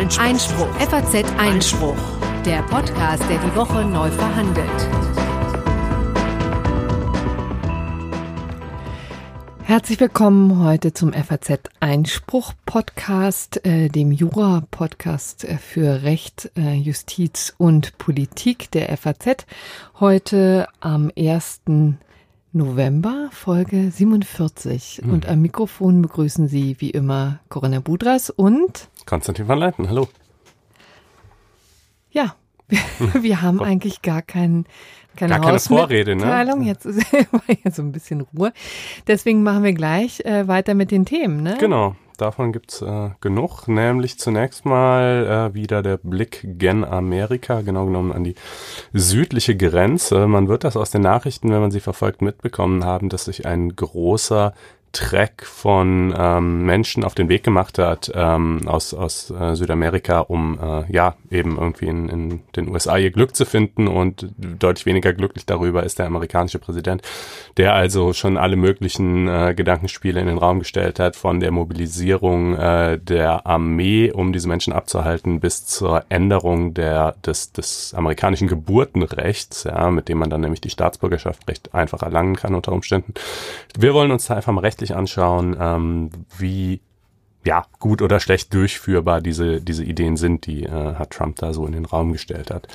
Einspruch. 0.00 0.24
Einspruch. 0.24 0.74
FAZ 0.76 1.24
Einspruch. 1.36 1.96
Der 2.46 2.62
Podcast, 2.62 3.22
der 3.28 3.36
die 3.36 3.54
Woche 3.54 3.84
neu 3.84 4.10
verhandelt. 4.10 4.88
Herzlich 9.62 10.00
willkommen 10.00 10.64
heute 10.64 10.94
zum 10.94 11.12
FAZ 11.12 11.68
Einspruch 11.80 12.54
Podcast, 12.64 13.62
äh, 13.66 13.88
dem 13.90 14.10
Jura 14.10 14.62
Podcast 14.70 15.44
äh, 15.44 15.58
für 15.58 16.02
Recht, 16.02 16.50
äh, 16.56 16.76
Justiz 16.76 17.52
und 17.58 17.98
Politik 17.98 18.70
der 18.70 18.96
FAZ. 18.96 19.44
Heute 20.00 20.66
am 20.80 21.12
1. 21.14 21.60
November, 22.52 23.28
Folge 23.32 23.90
47. 23.90 25.02
Mhm. 25.04 25.12
Und 25.12 25.28
am 25.28 25.40
Mikrofon 25.40 26.02
begrüßen 26.02 26.48
Sie 26.48 26.76
wie 26.80 26.90
immer 26.90 27.38
Corinna 27.48 27.80
Budras 27.80 28.30
und 28.30 28.88
Konstantin 29.06 29.46
van 29.46 29.58
Leiten. 29.58 29.88
Hallo. 29.88 30.08
Ja, 32.10 32.34
wir 33.14 33.42
haben 33.42 33.62
eigentlich 33.62 34.02
gar 34.02 34.22
keinen 34.22 34.66
keine, 35.16 35.34
Gar 35.34 35.40
keine 35.40 35.58
Vorrede, 35.58 36.16
ne? 36.16 36.64
Jetzt 36.64 36.86
ist 36.86 37.04
ja 37.64 37.70
so 37.70 37.82
ein 37.82 37.92
bisschen 37.92 38.20
Ruhe. 38.20 38.52
Deswegen 39.06 39.42
machen 39.42 39.64
wir 39.64 39.72
gleich 39.72 40.24
äh, 40.24 40.46
weiter 40.46 40.74
mit 40.74 40.90
den 40.90 41.04
Themen, 41.04 41.42
ne? 41.42 41.56
Genau. 41.58 41.96
Davon 42.20 42.52
gibt's 42.52 42.82
äh, 42.82 43.10
genug, 43.22 43.66
nämlich 43.66 44.18
zunächst 44.18 44.66
mal 44.66 45.50
äh, 45.52 45.54
wieder 45.54 45.82
der 45.82 45.96
Blick 45.96 46.40
gen 46.44 46.84
Amerika, 46.84 47.62
genau 47.62 47.86
genommen 47.86 48.12
an 48.12 48.24
die 48.24 48.34
südliche 48.92 49.56
Grenze. 49.56 50.26
Man 50.26 50.46
wird 50.46 50.64
das 50.64 50.76
aus 50.76 50.90
den 50.90 51.00
Nachrichten, 51.00 51.50
wenn 51.50 51.60
man 51.60 51.70
sie 51.70 51.80
verfolgt, 51.80 52.20
mitbekommen 52.20 52.84
haben, 52.84 53.08
dass 53.08 53.24
sich 53.24 53.46
ein 53.46 53.74
großer 53.74 54.52
Trek 54.92 55.46
von 55.46 56.12
ähm, 56.16 56.64
Menschen 56.64 57.04
auf 57.04 57.14
den 57.14 57.28
Weg 57.28 57.44
gemacht 57.44 57.78
hat 57.78 58.10
ähm, 58.14 58.66
aus, 58.66 58.92
aus 58.92 59.30
äh, 59.30 59.54
Südamerika, 59.54 60.20
um 60.20 60.58
äh, 60.60 60.92
ja 60.92 61.14
eben 61.30 61.58
irgendwie 61.58 61.86
in, 61.86 62.08
in 62.08 62.40
den 62.56 62.68
USA 62.68 62.96
ihr 62.96 63.12
Glück 63.12 63.36
zu 63.36 63.44
finden 63.44 63.86
und 63.86 64.26
deutlich 64.36 64.86
weniger 64.86 65.12
glücklich 65.12 65.46
darüber 65.46 65.84
ist 65.84 66.00
der 66.00 66.06
amerikanische 66.06 66.58
Präsident, 66.58 67.02
der 67.56 67.74
also 67.74 68.12
schon 68.12 68.36
alle 68.36 68.56
möglichen 68.56 69.28
äh, 69.28 69.54
Gedankenspiele 69.54 70.20
in 70.20 70.26
den 70.26 70.38
Raum 70.38 70.58
gestellt 70.58 70.98
hat, 70.98 71.14
von 71.14 71.38
der 71.38 71.52
Mobilisierung 71.52 72.56
äh, 72.56 72.98
der 72.98 73.46
Armee, 73.46 74.10
um 74.10 74.32
diese 74.32 74.48
Menschen 74.48 74.72
abzuhalten, 74.72 75.38
bis 75.38 75.66
zur 75.66 76.04
Änderung 76.08 76.74
der, 76.74 77.14
des, 77.24 77.52
des 77.52 77.94
amerikanischen 77.94 78.48
Geburtenrechts, 78.48 79.64
ja, 79.64 79.90
mit 79.90 80.08
dem 80.08 80.18
man 80.18 80.30
dann 80.30 80.40
nämlich 80.40 80.60
die 80.60 80.70
Staatsbürgerschaft 80.70 81.48
recht 81.48 81.74
einfach 81.74 82.02
erlangen 82.02 82.34
kann 82.34 82.56
unter 82.56 82.72
Umständen. 82.72 83.14
Wir 83.78 83.94
wollen 83.94 84.10
uns 84.10 84.26
da 84.26 84.34
einfach 84.34 84.52
mal 84.52 84.62
recht 84.62 84.79
rechtlich 84.80 84.96
anschauen, 84.96 85.56
ähm, 85.60 86.10
wie 86.38 86.80
ja, 87.42 87.64
gut 87.78 88.02
oder 88.02 88.20
schlecht 88.20 88.52
durchführbar 88.52 89.22
diese, 89.22 89.62
diese 89.62 89.82
Ideen 89.82 90.18
sind, 90.18 90.44
die 90.44 90.64
äh, 90.64 90.68
Herr 90.68 91.08
Trump 91.08 91.36
da 91.36 91.54
so 91.54 91.64
in 91.64 91.72
den 91.72 91.86
Raum 91.86 92.12
gestellt 92.12 92.50
hat. 92.50 92.68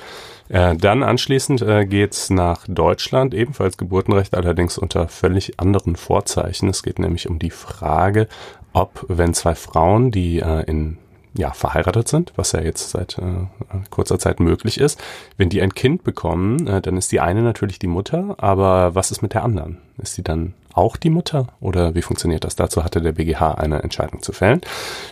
Äh, 0.48 0.74
dann 0.76 1.04
anschließend 1.04 1.62
äh, 1.62 1.86
geht's 1.86 2.30
nach 2.30 2.66
Deutschland, 2.66 3.32
ebenfalls 3.32 3.76
Geburtenrecht, 3.76 4.34
allerdings 4.34 4.76
unter 4.76 5.06
völlig 5.06 5.60
anderen 5.60 5.94
Vorzeichen. 5.94 6.68
Es 6.68 6.82
geht 6.82 6.98
nämlich 6.98 7.28
um 7.28 7.38
die 7.38 7.50
Frage, 7.50 8.26
ob, 8.72 9.06
wenn 9.08 9.34
zwei 9.34 9.54
Frauen, 9.54 10.10
die 10.10 10.40
äh, 10.40 10.64
in 10.64 10.98
ja, 11.32 11.52
verheiratet 11.52 12.08
sind, 12.08 12.32
was 12.36 12.52
ja 12.52 12.60
jetzt 12.60 12.90
seit 12.90 13.18
äh, 13.18 13.46
kurzer 13.90 14.18
Zeit 14.18 14.40
möglich 14.40 14.80
ist. 14.80 15.00
Wenn 15.36 15.50
die 15.50 15.62
ein 15.62 15.74
Kind 15.74 16.02
bekommen, 16.02 16.66
äh, 16.66 16.80
dann 16.80 16.96
ist 16.96 17.12
die 17.12 17.20
eine 17.20 17.42
natürlich 17.42 17.78
die 17.78 17.86
Mutter, 17.86 18.34
aber 18.38 18.96
was 18.96 19.12
ist 19.12 19.22
mit 19.22 19.34
der 19.34 19.44
anderen? 19.44 19.78
Ist 19.98 20.14
sie 20.14 20.22
dann 20.22 20.54
auch 20.76 20.96
die 20.96 21.10
Mutter 21.10 21.48
oder 21.60 21.94
wie 21.94 22.02
funktioniert 22.02 22.44
das? 22.44 22.56
Dazu 22.56 22.84
hatte 22.84 23.00
der 23.00 23.12
BGH 23.12 23.52
eine 23.52 23.82
Entscheidung 23.82 24.22
zu 24.22 24.32
fällen. 24.32 24.60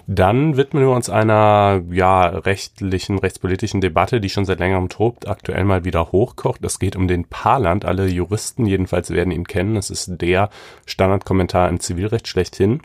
Dann 0.07 0.57
widmen 0.57 0.83
wir 0.83 0.91
uns 0.91 1.09
einer 1.09 1.83
ja 1.91 2.27
rechtlichen, 2.27 3.19
rechtspolitischen 3.19 3.81
Debatte, 3.81 4.21
die 4.21 4.29
schon 4.29 4.45
seit 4.45 4.59
längerem 4.59 4.89
tobt, 4.89 5.27
aktuell 5.27 5.65
mal 5.65 5.85
wieder 5.85 6.13
hochkocht. 6.13 6.65
Es 6.65 6.79
geht 6.79 6.97
um 6.97 7.09
den 7.09 7.25
Paarland. 7.25 7.85
Alle 7.85 8.07
Juristen 8.07 8.67
jedenfalls 8.67 9.11
werden 9.11 9.33
ihn 9.33 9.47
kennen. 9.47 9.77
Es 9.77 9.91
ist 9.91 10.21
der 10.21 10.51
Standardkommentar 10.87 11.69
im 11.69 11.81
Zivilrecht 11.81 12.29
schlechthin, 12.29 12.83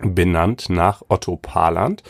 benannt 0.00 0.70
nach 0.70 1.02
Otto 1.08 1.36
Paarland 1.36 2.02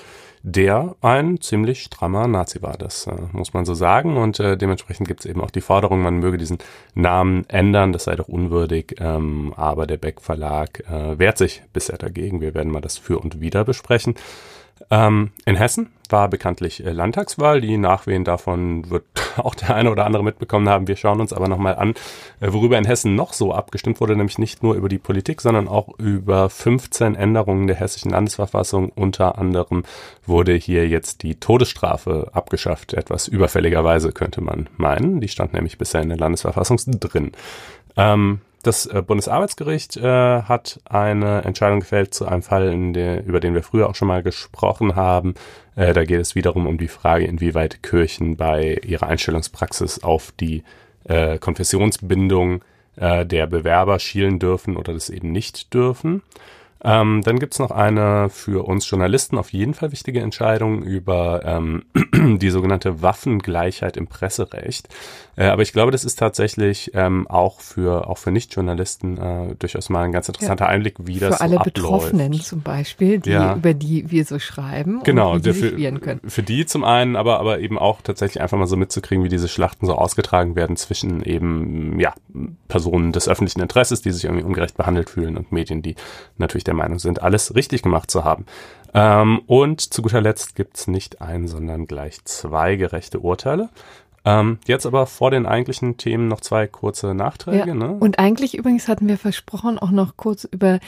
der 0.43 0.97
ein 1.01 1.41
ziemlich 1.41 1.83
strammer 1.83 2.29
Nazi 2.29 2.63
war. 2.63 2.77
Das 2.77 3.07
äh, 3.07 3.15
muss 3.33 3.55
man 3.55 3.65
so 3.65 3.75
sagen. 3.75 4.17
Und 4.17 4.41
äh, 4.41 4.57
dementsprechend 4.57 5.09
gibt 5.09 5.21
es 5.21 5.27
eben 5.27 5.41
auch 5.41 5.51
die 5.51 5.61
Forderung, 5.61 6.03
man 6.03 6.19
möge 6.19 6.39
diesen 6.39 6.59
Namen 6.95 7.45
ändern. 7.49 7.93
Das 7.93 8.05
sei 8.05 8.17
doch 8.17 8.29
unwürdig. 8.29 8.97
Ähm, 8.99 9.53
aber 9.57 9.87
der 9.87 9.97
Beck 9.97 10.21
Verlag 10.21 10.81
äh, 10.89 11.19
wehrt 11.19 11.39
sich 11.39 11.63
bisher 11.73 11.99
dagegen. 11.99 12.41
Wir 12.41 12.55
werden 12.55 12.73
mal 12.73 12.81
das 12.81 12.99
für 12.99 13.19
und 13.19 13.41
wider 13.41 13.65
besprechen. 13.65 14.15
Ähm, 14.91 15.31
in 15.45 15.57
Hessen 15.57 15.91
war 16.09 16.29
bekanntlich 16.29 16.85
äh, 16.85 16.93
Landtagswahl. 16.93 17.61
Die 17.61 17.77
Nachwehen 17.77 18.25
davon 18.25 18.91
wird 18.91 19.05
auch 19.37 19.55
der 19.55 19.75
eine 19.75 19.91
oder 19.91 20.07
andere 20.07 20.25
mitbekommen 20.25 20.69
haben. 20.69 20.89
Wir 20.89 20.97
schauen 20.97 21.21
uns 21.21 21.33
aber 21.33 21.49
nochmal 21.49 21.77
an, 21.77 21.95
äh, 22.41 22.53
worüber 22.53 22.79
in 22.79 22.87
Hessen 22.87 23.15
noch 23.15 23.33
so 23.33 23.53
abgestimmt 23.53 24.01
wurde, 24.01 24.17
nämlich 24.17 24.39
nicht 24.39 24.63
nur 24.63 24.75
über 24.75 24.89
die 24.89 24.99
Politik, 24.99 25.41
sondern 25.41 25.69
auch 25.69 25.99
über 25.99 26.49
15 26.49 27.15
Änderungen 27.15 27.67
der 27.67 27.77
hessischen 27.77 28.11
Landesverfassung. 28.11 28.91
Unter 28.91 29.39
anderem 29.39 29.85
wurde 30.27 30.55
hier 30.55 30.89
jetzt 30.89 31.23
die 31.23 31.35
Todesstrafe 31.37 32.31
abgeschafft. 32.33 32.95
Etwas 32.95 33.29
überfälligerweise 33.29 34.13
könnte 34.13 34.41
man 34.41 34.69
meinen. 34.77 35.21
Die 35.21 35.29
stand 35.29 35.53
nämlich 35.53 35.79
bisher 35.79 36.03
in 36.03 36.09
der 36.09 36.19
Landesverfassung 36.19 36.79
drin. 37.01 37.33
Ähm, 37.97 38.41
das 38.63 38.87
äh, 38.87 39.03
Bundesarbeitsgericht 39.03 39.97
äh, 39.97 40.43
hat 40.43 40.81
eine 40.85 41.45
Entscheidung 41.45 41.81
gefällt 41.81 42.15
zu 42.15 42.27
einem 42.27 42.43
Fall, 42.43 42.93
der, 42.93 43.25
über 43.25 43.41
den 43.41 43.55
wir 43.55 43.63
früher 43.63 43.89
auch 43.89 43.95
schon 43.95 44.09
mal 44.09 44.23
gesprochen 44.23 44.97
haben. 44.97 45.35
Äh, 45.77 45.93
da 45.93 46.05
geht 46.05 46.21
es 46.21 46.35
wiederum 46.35 46.67
um 46.67 46.79
die 46.79 46.89
Frage, 46.89 47.25
inwieweit 47.25 47.83
Kirchen 47.83 48.37
bei 48.37 48.79
ihrer 48.85 49.07
Einstellungspraxis 49.07 50.03
auf 50.03 50.33
die 50.33 50.65
äh, 51.05 51.39
Konfessionsbindung 51.39 52.63
äh, 52.97 53.25
der 53.25 53.47
Bewerber 53.47 53.99
schielen 53.99 54.39
dürfen 54.39 54.77
oder 54.77 54.93
das 54.93 55.11
eben 55.11 55.31
nicht 55.31 55.73
dürfen. 55.73 56.23
Ähm, 56.85 57.23
dann 57.25 57.39
gibt's 57.39 57.59
noch 57.59 57.73
eine 57.73 58.29
für 58.31 58.67
uns 58.67 58.89
Journalisten 58.89 59.37
auf 59.37 59.53
jeden 59.53 59.75
Fall 59.75 59.91
wichtige 59.91 60.21
Entscheidung 60.21 60.83
über 60.83 61.43
ähm, 61.45 61.85
die 62.39 62.51
sogenannte 62.51 63.03
Waffengleichheit 63.03 63.97
im 63.97 64.07
Presserecht. 64.07 64.89
Äh, 65.37 65.47
aber 65.47 65.63
ich 65.63 65.73
glaube, 65.73 65.91
das 65.91 66.05
ist 66.05 66.19
tatsächlich 66.19 66.93
ähm, 66.95 67.27
auch 67.27 67.61
für 67.61 68.09
auch 68.09 68.19
für 68.19 68.31
Nicht-Journalisten 68.31 69.19
äh, 69.19 69.55
durchaus 69.57 69.89
mal 69.89 70.05
ein 70.05 70.13
ganz 70.13 70.29
interessanter 70.29 70.67
ja. 70.67 70.71
Einblick, 70.71 70.95
wie 71.01 71.19
das 71.19 71.37
Für 71.37 71.41
alle 71.43 71.59
Betroffenen 71.59 72.33
zum 72.35 72.63
Beispiel, 72.63 73.19
die, 73.19 73.31
ja. 73.31 73.57
über 73.57 73.75
die 73.75 74.11
wir 74.11 74.25
so 74.25 74.39
schreiben 74.39 75.01
genau, 75.03 75.35
und 75.35 75.47
die 75.47 75.53
für, 75.53 75.71
können. 75.71 76.21
Für 76.27 76.43
die 76.43 76.65
zum 76.67 76.85
einen, 76.85 77.17
aber, 77.17 77.41
aber 77.41 77.59
eben 77.59 77.79
auch 77.79 78.03
tatsächlich 78.03 78.41
einfach 78.41 78.59
mal 78.59 78.67
so 78.67 78.77
mitzukriegen, 78.77 79.25
wie 79.25 79.29
diese 79.29 79.49
Schlachten 79.49 79.87
so 79.87 79.95
ausgetragen 79.95 80.55
werden 80.55 80.77
zwischen 80.77 81.23
eben 81.23 81.99
ja 81.99 82.15
Personen 82.69 83.13
des 83.13 83.29
öffentlichen 83.29 83.61
Interesses, 83.61 84.03
die 84.03 84.13
sich 84.13 84.25
irgendwie 84.25 84.45
ungerecht 84.45 84.77
behandelt 84.77 85.11
fühlen 85.11 85.37
und 85.37 85.51
Medien, 85.51 85.83
die 85.83 85.97
natürlich 86.37 86.65
der 86.69 86.75
Meinung 86.75 87.01
sind, 87.01 87.23
alles 87.23 87.55
richtig 87.55 87.83
gemacht 87.83 88.11
zu 88.11 88.23
haben. 88.25 88.47
Ähm, 88.95 89.41
und 89.47 89.81
zu 89.81 90.03
guter 90.03 90.21
Letzt 90.21 90.55
gibt's 90.55 90.87
nicht 90.87 91.21
ein, 91.21 91.49
sondern 91.49 91.87
gleich 91.87 92.25
zwei 92.25 92.77
gerechte 92.77 93.21
Urteile. 93.21 93.69
Ähm, 94.25 94.59
jetzt 94.67 94.87
aber 94.87 95.07
vor 95.07 95.31
den 95.31 95.47
eigentlichen 95.47 95.97
Themen 95.97 96.29
noch 96.29 96.41
zwei 96.41 96.67
kurze 96.67 97.15
Nachträge. 97.15 97.69
Ja. 97.69 97.75
Ne? 97.75 97.97
Und 97.99 98.19
eigentlich 98.19 98.57
übrigens 98.57 98.89
hatten 98.89 99.09
wir 99.09 99.19
versprochen, 99.19 99.79
auch 99.79 99.91
noch 99.91 100.17
kurz 100.17 100.45
über 100.45 100.81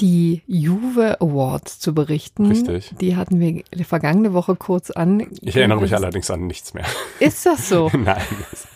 die 0.00 0.42
Juve 0.46 1.20
Awards 1.20 1.80
zu 1.80 1.92
berichten. 1.92 2.46
Richtig. 2.46 2.94
Die 3.00 3.16
hatten 3.16 3.40
wir 3.40 3.64
vergangene 3.84 4.32
Woche 4.32 4.54
kurz 4.54 4.90
an. 4.90 5.26
Ich 5.40 5.56
erinnere 5.56 5.80
mich 5.80 5.94
allerdings 5.94 6.30
an 6.30 6.46
nichts 6.46 6.74
mehr. 6.74 6.84
Ist 7.18 7.46
das 7.46 7.68
so? 7.68 7.90
Nein. 7.98 8.22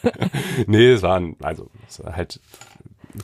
nee, 0.66 0.90
es 0.90 1.02
waren, 1.02 1.36
also, 1.40 1.68
es 1.88 2.02
war 2.02 2.16
halt 2.16 2.40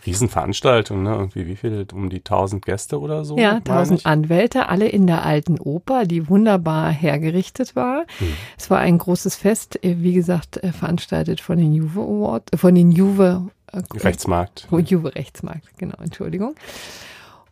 Riesenveranstaltung, 0.05 1.03
ne? 1.03 1.11
Irgendwie 1.11 1.47
wie 1.47 1.57
viel? 1.57 1.87
Um 1.93 2.11
die 2.11 2.19
1000 2.19 2.65
Gäste 2.65 3.01
oder 3.01 3.25
so? 3.25 3.37
Ja, 3.37 3.57
1000 3.57 4.07
Anwälte, 4.07 4.69
alle 4.69 4.89
in 4.89 5.07
der 5.07 5.25
alten 5.25 5.59
Oper, 5.59 6.05
die 6.05 6.29
wunderbar 6.29 6.91
hergerichtet 6.91 7.77
war. 7.77 8.05
Hm. 8.19 8.33
Es 8.59 8.71
war 8.71 8.79
ein 8.79 8.99
großes 8.99 9.37
Fest, 9.37 9.83
äh, 9.85 9.97
wie 9.99 10.13
gesagt, 10.13 10.63
äh, 10.63 10.73
veranstaltet 10.73 11.41
von 11.41 11.59
den 11.59 11.73
Juve 11.73 12.01
Award, 12.01 12.53
äh, 12.53 12.57
von 12.57 12.75
den 12.75 12.93
Juve 12.93 13.49
Rechtsmarkt. 13.73 14.67
Juve 14.71 15.15
Rechtsmarkt, 15.15 15.79
genau, 15.79 15.97
Entschuldigung. 16.03 16.55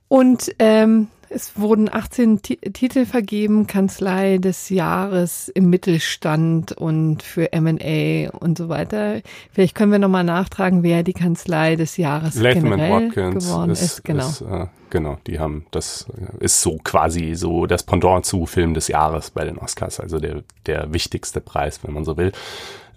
Und 0.09 0.55
ähm, 0.59 1.09
es 1.29 1.59
wurden 1.59 1.93
18 1.93 2.43
T 2.43 2.57
Titel 2.57 3.07
vergeben, 3.07 3.67
Kanzlei 3.67 4.39
des 4.39 4.69
Jahres 4.69 5.49
im 5.49 5.71
Mittelstand 5.71 6.73
und 6.73 7.23
für 7.23 7.53
M&A 7.53 8.31
und 8.31 8.59
so 8.59 8.69
weiter. 8.69 9.21
Vielleicht 9.53 9.75
können 9.75 9.93
wir 9.93 9.99
nochmal 9.99 10.25
nachtragen, 10.25 10.83
wer 10.83 11.03
die 11.03 11.13
Kanzlei 11.13 11.77
des 11.77 11.97
Jahres 11.97 12.35
Latham 12.37 12.65
generell 12.65 13.07
Watkins 13.07 13.47
geworden 13.47 13.71
ist. 13.71 13.83
ist. 13.83 14.05
Genau. 14.05 14.27
Ist, 14.27 14.41
äh, 14.43 14.67
genau, 14.91 15.19
die 15.27 15.39
haben, 15.39 15.67
das 15.71 16.07
ist 16.41 16.61
so 16.61 16.79
quasi 16.83 17.35
so 17.35 17.67
das 17.67 17.83
Pendant 17.83 18.25
zu 18.25 18.47
Film 18.47 18.75
des 18.75 18.89
Jahres 18.89 19.31
bei 19.31 19.45
den 19.45 19.59
Oscars, 19.59 20.01
also 20.01 20.19
der, 20.19 20.43
der 20.67 20.93
wichtigste 20.93 21.41
Preis, 21.41 21.81
wenn 21.83 21.95
man 21.95 22.05
so 22.05 22.17
will. 22.17 22.33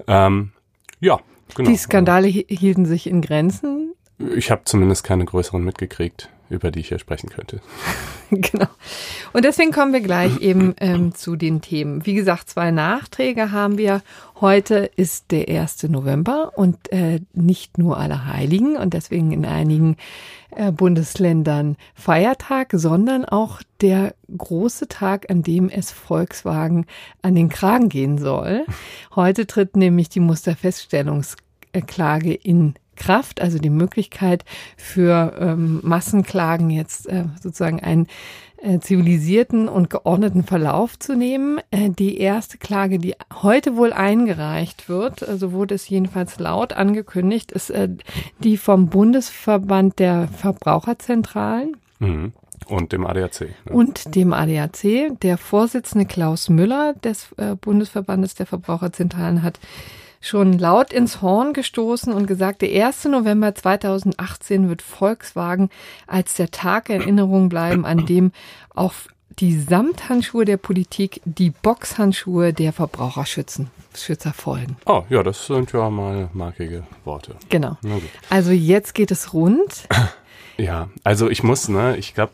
Ähm, 0.07 0.51
ja, 0.99 1.19
genau. 1.55 1.69
Die 1.69 1.77
Skandale 1.77 2.27
hielten 2.27 2.85
sich 2.85 3.07
in 3.07 3.21
Grenzen. 3.21 3.93
Ich 4.35 4.51
habe 4.51 4.61
zumindest 4.65 5.03
keine 5.03 5.25
größeren 5.25 5.63
mitgekriegt. 5.63 6.29
Über 6.49 6.71
die 6.71 6.79
ich 6.79 6.89
hier 6.89 6.99
sprechen 6.99 7.29
könnte. 7.29 7.61
genau. 8.31 8.67
Und 9.33 9.45
deswegen 9.45 9.71
kommen 9.71 9.93
wir 9.93 10.01
gleich 10.01 10.41
eben 10.41 10.73
ähm, 10.79 11.13
zu 11.13 11.35
den 11.35 11.61
Themen. 11.61 12.05
Wie 12.05 12.15
gesagt, 12.15 12.49
zwei 12.49 12.71
Nachträge 12.71 13.51
haben 13.51 13.77
wir. 13.77 14.01
Heute 14.41 14.89
ist 14.95 15.31
der 15.31 15.47
1. 15.47 15.83
November 15.83 16.53
und 16.55 16.91
äh, 16.91 17.21
nicht 17.33 17.77
nur 17.77 17.97
Allerheiligen 17.97 18.77
und 18.77 18.93
deswegen 18.93 19.31
in 19.31 19.45
einigen 19.45 19.97
äh, 20.55 20.71
Bundesländern 20.71 21.77
Feiertag, 21.93 22.69
sondern 22.73 23.25
auch 23.25 23.61
der 23.81 24.15
große 24.35 24.87
Tag, 24.87 25.29
an 25.29 25.43
dem 25.43 25.69
es 25.69 25.91
Volkswagen 25.91 26.87
an 27.21 27.35
den 27.35 27.49
Kragen 27.49 27.89
gehen 27.89 28.17
soll. 28.17 28.65
Heute 29.15 29.45
tritt 29.45 29.75
nämlich 29.75 30.09
die 30.09 30.21
Musterfeststellungsklage 30.21 32.33
in 32.33 32.73
Kraft, 32.99 33.41
also 33.41 33.57
die 33.57 33.71
Möglichkeit 33.71 34.45
für 34.77 35.33
ähm, 35.39 35.79
Massenklagen 35.81 36.69
jetzt 36.69 37.07
äh, 37.07 37.23
sozusagen 37.41 37.79
einen 37.79 38.07
äh, 38.61 38.79
zivilisierten 38.79 39.69
und 39.69 39.89
geordneten 39.89 40.43
Verlauf 40.43 40.99
zu 40.99 41.15
nehmen. 41.15 41.59
Äh, 41.71 41.89
die 41.89 42.19
erste 42.19 42.57
Klage, 42.57 42.99
die 42.99 43.15
heute 43.41 43.77
wohl 43.77 43.93
eingereicht 43.93 44.89
wird, 44.89 45.27
also 45.27 45.53
wurde 45.53 45.75
es 45.75 45.87
jedenfalls 45.89 46.39
laut 46.39 46.73
angekündigt, 46.73 47.51
ist 47.51 47.69
äh, 47.69 47.89
die 48.39 48.57
vom 48.57 48.89
Bundesverband 48.89 49.97
der 49.99 50.27
Verbraucherzentralen. 50.27 51.77
Mhm. 51.99 52.33
Und 52.67 52.91
dem 52.91 53.05
ADAC. 53.05 53.41
Ne? 53.41 53.71
Und 53.71 54.15
dem 54.15 54.33
ADAC. 54.33 55.17
Der 55.21 55.37
Vorsitzende 55.37 56.05
Klaus 56.05 56.49
Müller 56.49 56.93
des 56.93 57.31
äh, 57.37 57.55
Bundesverbandes 57.55 58.35
der 58.35 58.45
Verbraucherzentralen 58.45 59.41
hat 59.41 59.59
schon 60.21 60.57
laut 60.57 60.91
ins 60.91 61.21
Horn 61.21 61.53
gestoßen 61.53 62.13
und 62.13 62.27
gesagt, 62.27 62.61
der 62.61 62.87
1. 62.87 63.05
November 63.05 63.55
2018 63.55 64.69
wird 64.69 64.81
Volkswagen 64.81 65.69
als 66.07 66.35
der 66.35 66.51
Tag 66.51 66.89
Erinnerung 66.89 67.49
bleiben, 67.49 67.85
an 67.85 68.05
dem 68.05 68.31
auch 68.75 68.93
die 69.39 69.57
Samthandschuhe 69.57 70.43
der 70.43 70.57
Politik 70.57 71.21
die 71.23 71.49
Boxhandschuhe 71.49 72.53
der 72.53 72.73
Verbraucherschützen 72.73 73.71
Schützer 73.95 74.33
folgen. 74.33 74.77
Oh, 74.85 75.03
ja, 75.09 75.23
das 75.23 75.47
sind 75.47 75.71
ja 75.71 75.89
mal 75.89 76.29
markige 76.33 76.83
Worte. 77.05 77.35
Genau. 77.49 77.77
Also 78.29 78.51
jetzt 78.51 78.93
geht 78.93 79.11
es 79.11 79.33
rund. 79.33 79.87
Ja, 80.57 80.89
also 81.05 81.29
ich 81.29 81.41
muss, 81.41 81.69
ne, 81.69 81.95
ich 81.95 82.13
glaube, 82.13 82.33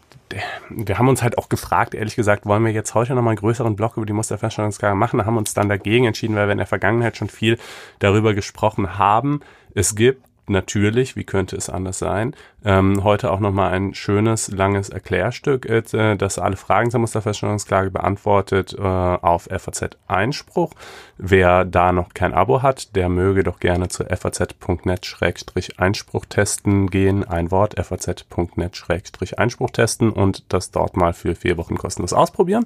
wir 0.69 0.97
haben 0.97 1.07
uns 1.07 1.21
halt 1.21 1.37
auch 1.37 1.49
gefragt, 1.49 1.93
ehrlich 1.93 2.15
gesagt, 2.15 2.45
wollen 2.45 2.63
wir 2.63 2.71
jetzt 2.71 2.95
heute 2.95 3.13
nochmal 3.13 3.31
einen 3.31 3.39
größeren 3.39 3.75
Block 3.75 3.97
über 3.97 4.05
die 4.05 4.13
Musterfeststellungsklage 4.13 4.95
machen? 4.95 5.19
Da 5.19 5.25
haben 5.25 5.35
wir 5.35 5.39
uns 5.39 5.53
dann 5.53 5.69
dagegen 5.69 6.05
entschieden, 6.05 6.35
weil 6.35 6.47
wir 6.47 6.53
in 6.53 6.57
der 6.57 6.67
Vergangenheit 6.67 7.17
schon 7.17 7.29
viel 7.29 7.57
darüber 7.99 8.33
gesprochen 8.33 8.97
haben. 8.97 9.41
Es 9.73 9.95
gibt 9.95 10.23
natürlich, 10.49 11.15
wie 11.15 11.23
könnte 11.23 11.55
es 11.55 11.69
anders 11.69 11.99
sein, 11.99 12.35
ähm, 12.63 13.03
heute 13.03 13.31
auch 13.31 13.39
nochmal 13.39 13.73
ein 13.73 13.93
schönes, 13.93 14.49
langes 14.51 14.89
Erklärstück, 14.89 15.67
äh, 15.67 16.15
das 16.15 16.39
alle 16.39 16.57
Fragen 16.57 16.89
zur 16.89 17.01
Musterfeststellungsklage 17.01 17.91
beantwortet 17.91 18.75
äh, 18.77 18.81
auf 18.81 19.47
FAZ 19.51 19.97
Einspruch. 20.07 20.71
Wer 21.17 21.65
da 21.65 21.91
noch 21.91 22.13
kein 22.13 22.33
Abo 22.33 22.61
hat, 22.61 22.95
der 22.95 23.09
möge 23.09 23.43
doch 23.43 23.59
gerne 23.59 23.87
zu 23.87 24.05
faz.net-einspruch 24.05 26.25
testen 26.25 26.89
gehen. 26.89 27.23
Ein 27.23 27.51
Wort, 27.51 27.75
faz.net-einspruch 27.79 29.69
testen 29.69 30.09
und 30.09 30.43
das 30.49 30.71
dort 30.71 30.97
mal 30.97 31.13
für 31.13 31.35
vier 31.35 31.57
Wochen 31.57 31.77
kostenlos 31.77 32.13
ausprobieren. 32.13 32.65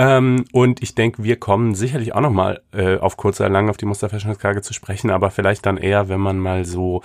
Ähm, 0.00 0.44
und 0.52 0.80
ich 0.80 0.94
denke, 0.94 1.24
wir 1.24 1.40
kommen 1.40 1.74
sicherlich 1.74 2.14
auch 2.14 2.20
nochmal 2.20 2.62
äh, 2.72 2.98
auf 2.98 3.16
kurz 3.16 3.40
oder 3.40 3.48
lang 3.48 3.68
auf 3.68 3.76
die 3.76 3.86
Musterfeststellungsklage 3.86 4.62
zu 4.62 4.72
sprechen, 4.72 5.10
aber 5.10 5.32
vielleicht 5.32 5.66
dann 5.66 5.76
eher, 5.76 6.08
wenn 6.08 6.20
man 6.20 6.38
mal 6.38 6.64
so 6.64 6.97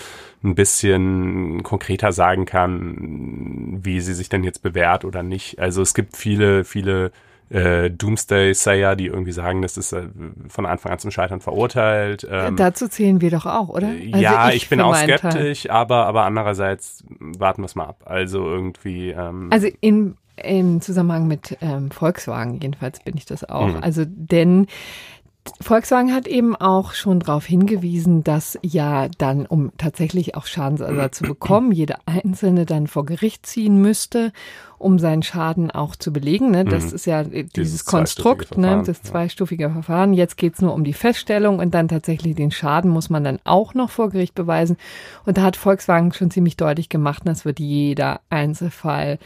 ein 0.44 0.56
bisschen 0.56 1.64
konkreter 1.64 2.12
sagen 2.12 2.46
kann, 2.46 3.80
wie 3.84 4.02
sie 4.02 4.14
sich 4.14 4.30
denn 4.30 4.44
jetzt 4.44 4.62
bewährt 4.62 5.06
oder 5.06 5.24
nicht. 5.24 5.60
Also 5.60 5.82
es 5.82 5.94
gibt 5.94 6.18
viele, 6.18 6.64
viele 6.64 7.12
äh, 7.50 7.90
Doomsday-Sayer, 7.92 8.96
die 8.96 9.08
irgendwie 9.08 9.32
sagen, 9.32 9.62
das 9.62 9.78
ist 9.78 9.94
äh, 9.94 10.08
von 10.48 10.66
Anfang 10.66 10.92
an 10.92 11.00
zum 11.00 11.12
Scheitern 11.12 11.40
verurteilt. 11.40 12.28
Ähm, 12.30 12.56
Dazu 12.56 12.88
zählen 12.88 13.22
wir 13.22 13.32
doch 13.32 13.46
auch, 13.46 13.70
oder? 13.70 13.88
Also 13.88 14.18
ja, 14.18 14.50
ich, 14.50 14.56
ich 14.56 14.70
bin 14.70 14.82
auch 14.82 14.96
skeptisch, 14.96 15.70
aber, 15.70 16.06
aber 16.08 16.24
andererseits 16.24 17.04
warten 17.20 17.62
wir 17.62 17.68
es 17.68 17.76
mal 17.76 17.86
ab. 17.86 18.04
Also 18.06 18.48
irgendwie. 18.48 19.12
Ähm, 19.12 19.50
also 19.52 19.68
in 19.82 20.16
im 20.36 20.82
Zusammenhang 20.82 21.28
mit 21.28 21.58
ähm, 21.62 21.92
Volkswagen, 21.92 22.60
jedenfalls 22.60 23.00
bin 23.02 23.16
ich 23.18 23.26
das 23.26 23.48
auch. 23.48 23.68
Mhm. 23.68 23.84
Also, 23.84 24.04
denn 24.06 24.68
Volkswagen 25.60 26.14
hat 26.14 26.26
eben 26.26 26.56
auch 26.56 26.94
schon 26.94 27.20
darauf 27.20 27.46
hingewiesen, 27.46 28.24
dass 28.24 28.58
ja 28.62 29.10
dann, 29.18 29.46
um 29.46 29.72
tatsächlich 29.78 30.36
auch 30.36 30.46
Schadensersatz 30.46 31.18
zu 31.18 31.24
bekommen, 31.26 31.74
jeder 31.74 32.00
Einzelne 32.06 32.66
dann 32.66 32.88
vor 32.88 33.06
Gericht 33.06 33.46
ziehen 33.46 33.82
müsste, 33.82 34.32
um 34.78 35.00
seinen 35.00 35.22
Schaden 35.22 35.70
auch 35.70 35.98
zu 35.98 36.14
belegen. 36.14 36.52
Ne? 36.52 36.64
Das 36.64 36.88
mhm. 36.88 36.96
ist 36.96 37.06
ja 37.06 37.24
dieses, 37.24 37.50
dieses 37.52 37.86
Konstrukt, 37.86 38.58
ne? 38.58 38.84
das 38.86 39.02
zweistufige 39.02 39.70
Verfahren. 39.70 40.14
Jetzt 40.14 40.38
geht's 40.38 40.62
nur 40.62 40.74
um 40.74 40.86
die 40.86 40.94
Feststellung 40.94 41.60
und 41.60 41.74
dann 41.74 41.90
tatsächlich 41.90 42.36
den 42.36 42.52
Schaden 42.52 42.90
muss 42.90 43.10
man 43.10 43.26
dann 43.26 43.40
auch 43.44 43.74
noch 43.74 43.90
vor 43.90 44.10
Gericht 44.10 44.36
beweisen. 44.36 44.78
Und 45.26 45.38
da 45.38 45.44
hat 45.44 45.58
Volkswagen 45.58 46.14
schon 46.14 46.32
ziemlich 46.32 46.56
deutlich 46.56 46.88
gemacht, 46.88 47.24
das 47.26 47.44
wird 47.44 47.60
jeder 47.60 48.22
Einzelfall 48.30 49.20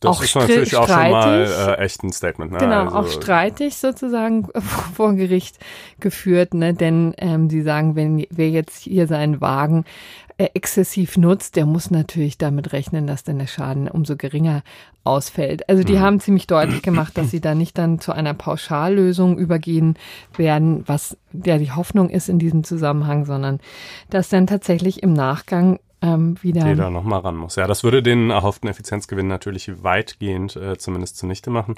das 0.00 0.16
auch 0.16 0.22
ist 0.22 0.34
natürlich 0.34 0.76
auch 0.76 0.88
schon 0.88 1.10
mal 1.10 1.76
äh, 1.78 1.82
echt 1.82 2.02
ein 2.02 2.12
Statement. 2.12 2.52
Ne? 2.52 2.58
Genau, 2.58 2.84
also, 2.84 2.96
auch 2.96 3.08
streitig 3.08 3.76
sozusagen 3.76 4.48
vor 4.94 5.14
Gericht 5.14 5.58
geführt, 6.00 6.54
ne? 6.54 6.74
denn 6.74 7.14
ähm, 7.18 7.48
sie 7.48 7.62
sagen, 7.62 7.96
wenn 7.96 8.26
wer 8.30 8.50
jetzt 8.50 8.82
hier 8.82 9.06
seinen 9.06 9.40
Wagen 9.40 9.84
äh, 10.38 10.48
exzessiv 10.52 11.16
nutzt, 11.16 11.56
der 11.56 11.64
muss 11.64 11.90
natürlich 11.90 12.36
damit 12.36 12.74
rechnen, 12.74 13.06
dass 13.06 13.24
dann 13.24 13.38
der 13.38 13.46
Schaden 13.46 13.88
umso 13.88 14.16
geringer 14.16 14.62
ausfällt. 15.02 15.66
Also 15.70 15.82
die 15.82 15.94
mhm. 15.94 16.00
haben 16.00 16.20
ziemlich 16.20 16.46
deutlich 16.46 16.82
gemacht, 16.82 17.16
dass 17.16 17.30
sie 17.30 17.40
da 17.40 17.54
nicht 17.54 17.78
dann 17.78 18.00
zu 18.00 18.12
einer 18.12 18.34
Pauschallösung 18.34 19.38
übergehen 19.38 19.94
werden, 20.36 20.82
was 20.86 21.16
ja 21.32 21.56
die 21.56 21.70
Hoffnung 21.70 22.10
ist 22.10 22.28
in 22.28 22.38
diesem 22.38 22.64
Zusammenhang, 22.64 23.24
sondern 23.24 23.60
dass 24.10 24.28
dann 24.28 24.46
tatsächlich 24.46 25.02
im 25.02 25.14
Nachgang 25.14 25.78
ähm, 26.06 26.36
wieder. 26.42 26.66
Jeder 26.66 26.90
nochmal 26.90 27.20
ran 27.20 27.36
muss. 27.36 27.56
Ja, 27.56 27.66
das 27.66 27.82
würde 27.84 28.02
den 28.02 28.30
erhofften 28.30 28.68
Effizienzgewinn 28.68 29.26
natürlich 29.26 29.82
weitgehend 29.82 30.56
äh, 30.56 30.78
zumindest 30.78 31.16
zunichte 31.16 31.50
machen. 31.50 31.76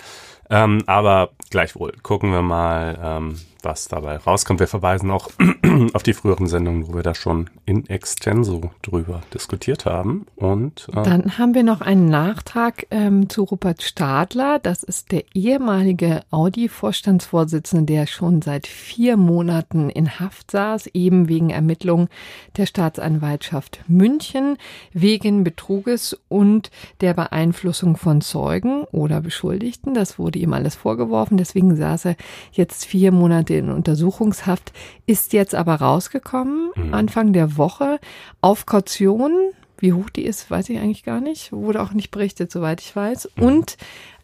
Ähm, 0.50 0.82
aber 0.86 1.30
gleichwohl 1.50 1.92
gucken 2.02 2.32
wir 2.32 2.42
mal, 2.42 2.98
ähm, 3.02 3.36
was 3.62 3.88
dabei 3.88 4.16
rauskommt. 4.16 4.60
Wir 4.60 4.66
verweisen 4.66 5.10
auch 5.10 5.30
auf 5.92 6.02
die 6.02 6.12
früheren 6.12 6.46
Sendungen, 6.46 6.88
wo 6.88 6.94
wir 6.94 7.02
da 7.02 7.14
schon 7.14 7.50
in 7.66 7.88
extenso 7.88 8.70
drüber 8.82 9.22
diskutiert 9.34 9.84
haben. 9.84 10.26
Und 10.36 10.88
äh 10.94 11.02
dann 11.02 11.38
haben 11.38 11.54
wir 11.54 11.62
noch 11.62 11.80
einen 11.80 12.08
Nachtrag 12.08 12.86
ähm, 12.90 13.28
zu 13.28 13.44
Rupert 13.44 13.82
Stadler. 13.82 14.58
Das 14.58 14.82
ist 14.82 15.12
der 15.12 15.24
ehemalige 15.34 16.22
Audi-Vorstandsvorsitzende, 16.30 17.92
der 17.92 18.06
schon 18.06 18.42
seit 18.42 18.66
vier 18.66 19.16
Monaten 19.16 19.90
in 19.90 20.20
Haft 20.20 20.50
saß, 20.50 20.88
eben 20.88 21.28
wegen 21.28 21.50
Ermittlungen 21.50 22.08
der 22.56 22.66
Staatsanwaltschaft 22.66 23.80
München 23.88 24.56
wegen 24.92 25.44
Betruges 25.44 26.18
und 26.28 26.70
der 27.00 27.14
Beeinflussung 27.14 27.96
von 27.96 28.20
Zeugen 28.20 28.84
oder 28.84 29.20
Beschuldigten. 29.20 29.94
Das 29.94 30.18
wurde 30.18 30.37
ihm 30.42 30.52
alles 30.52 30.74
vorgeworfen. 30.74 31.36
Deswegen 31.36 31.76
saß 31.76 32.06
er 32.06 32.16
jetzt 32.52 32.84
vier 32.84 33.12
Monate 33.12 33.54
in 33.54 33.70
Untersuchungshaft, 33.70 34.72
ist 35.06 35.32
jetzt 35.32 35.54
aber 35.54 35.76
rausgekommen, 35.76 36.70
mhm. 36.74 36.94
Anfang 36.94 37.32
der 37.32 37.56
Woche, 37.56 37.98
auf 38.40 38.66
Kaution. 38.66 39.32
Wie 39.80 39.92
hoch 39.92 40.10
die 40.10 40.24
ist, 40.24 40.50
weiß 40.50 40.70
ich 40.70 40.78
eigentlich 40.78 41.04
gar 41.04 41.20
nicht. 41.20 41.52
Wurde 41.52 41.80
auch 41.82 41.92
nicht 41.92 42.10
berichtet, 42.10 42.50
soweit 42.50 42.80
ich 42.80 42.94
weiß. 42.94 43.30
Mhm. 43.36 43.42
Und 43.42 43.76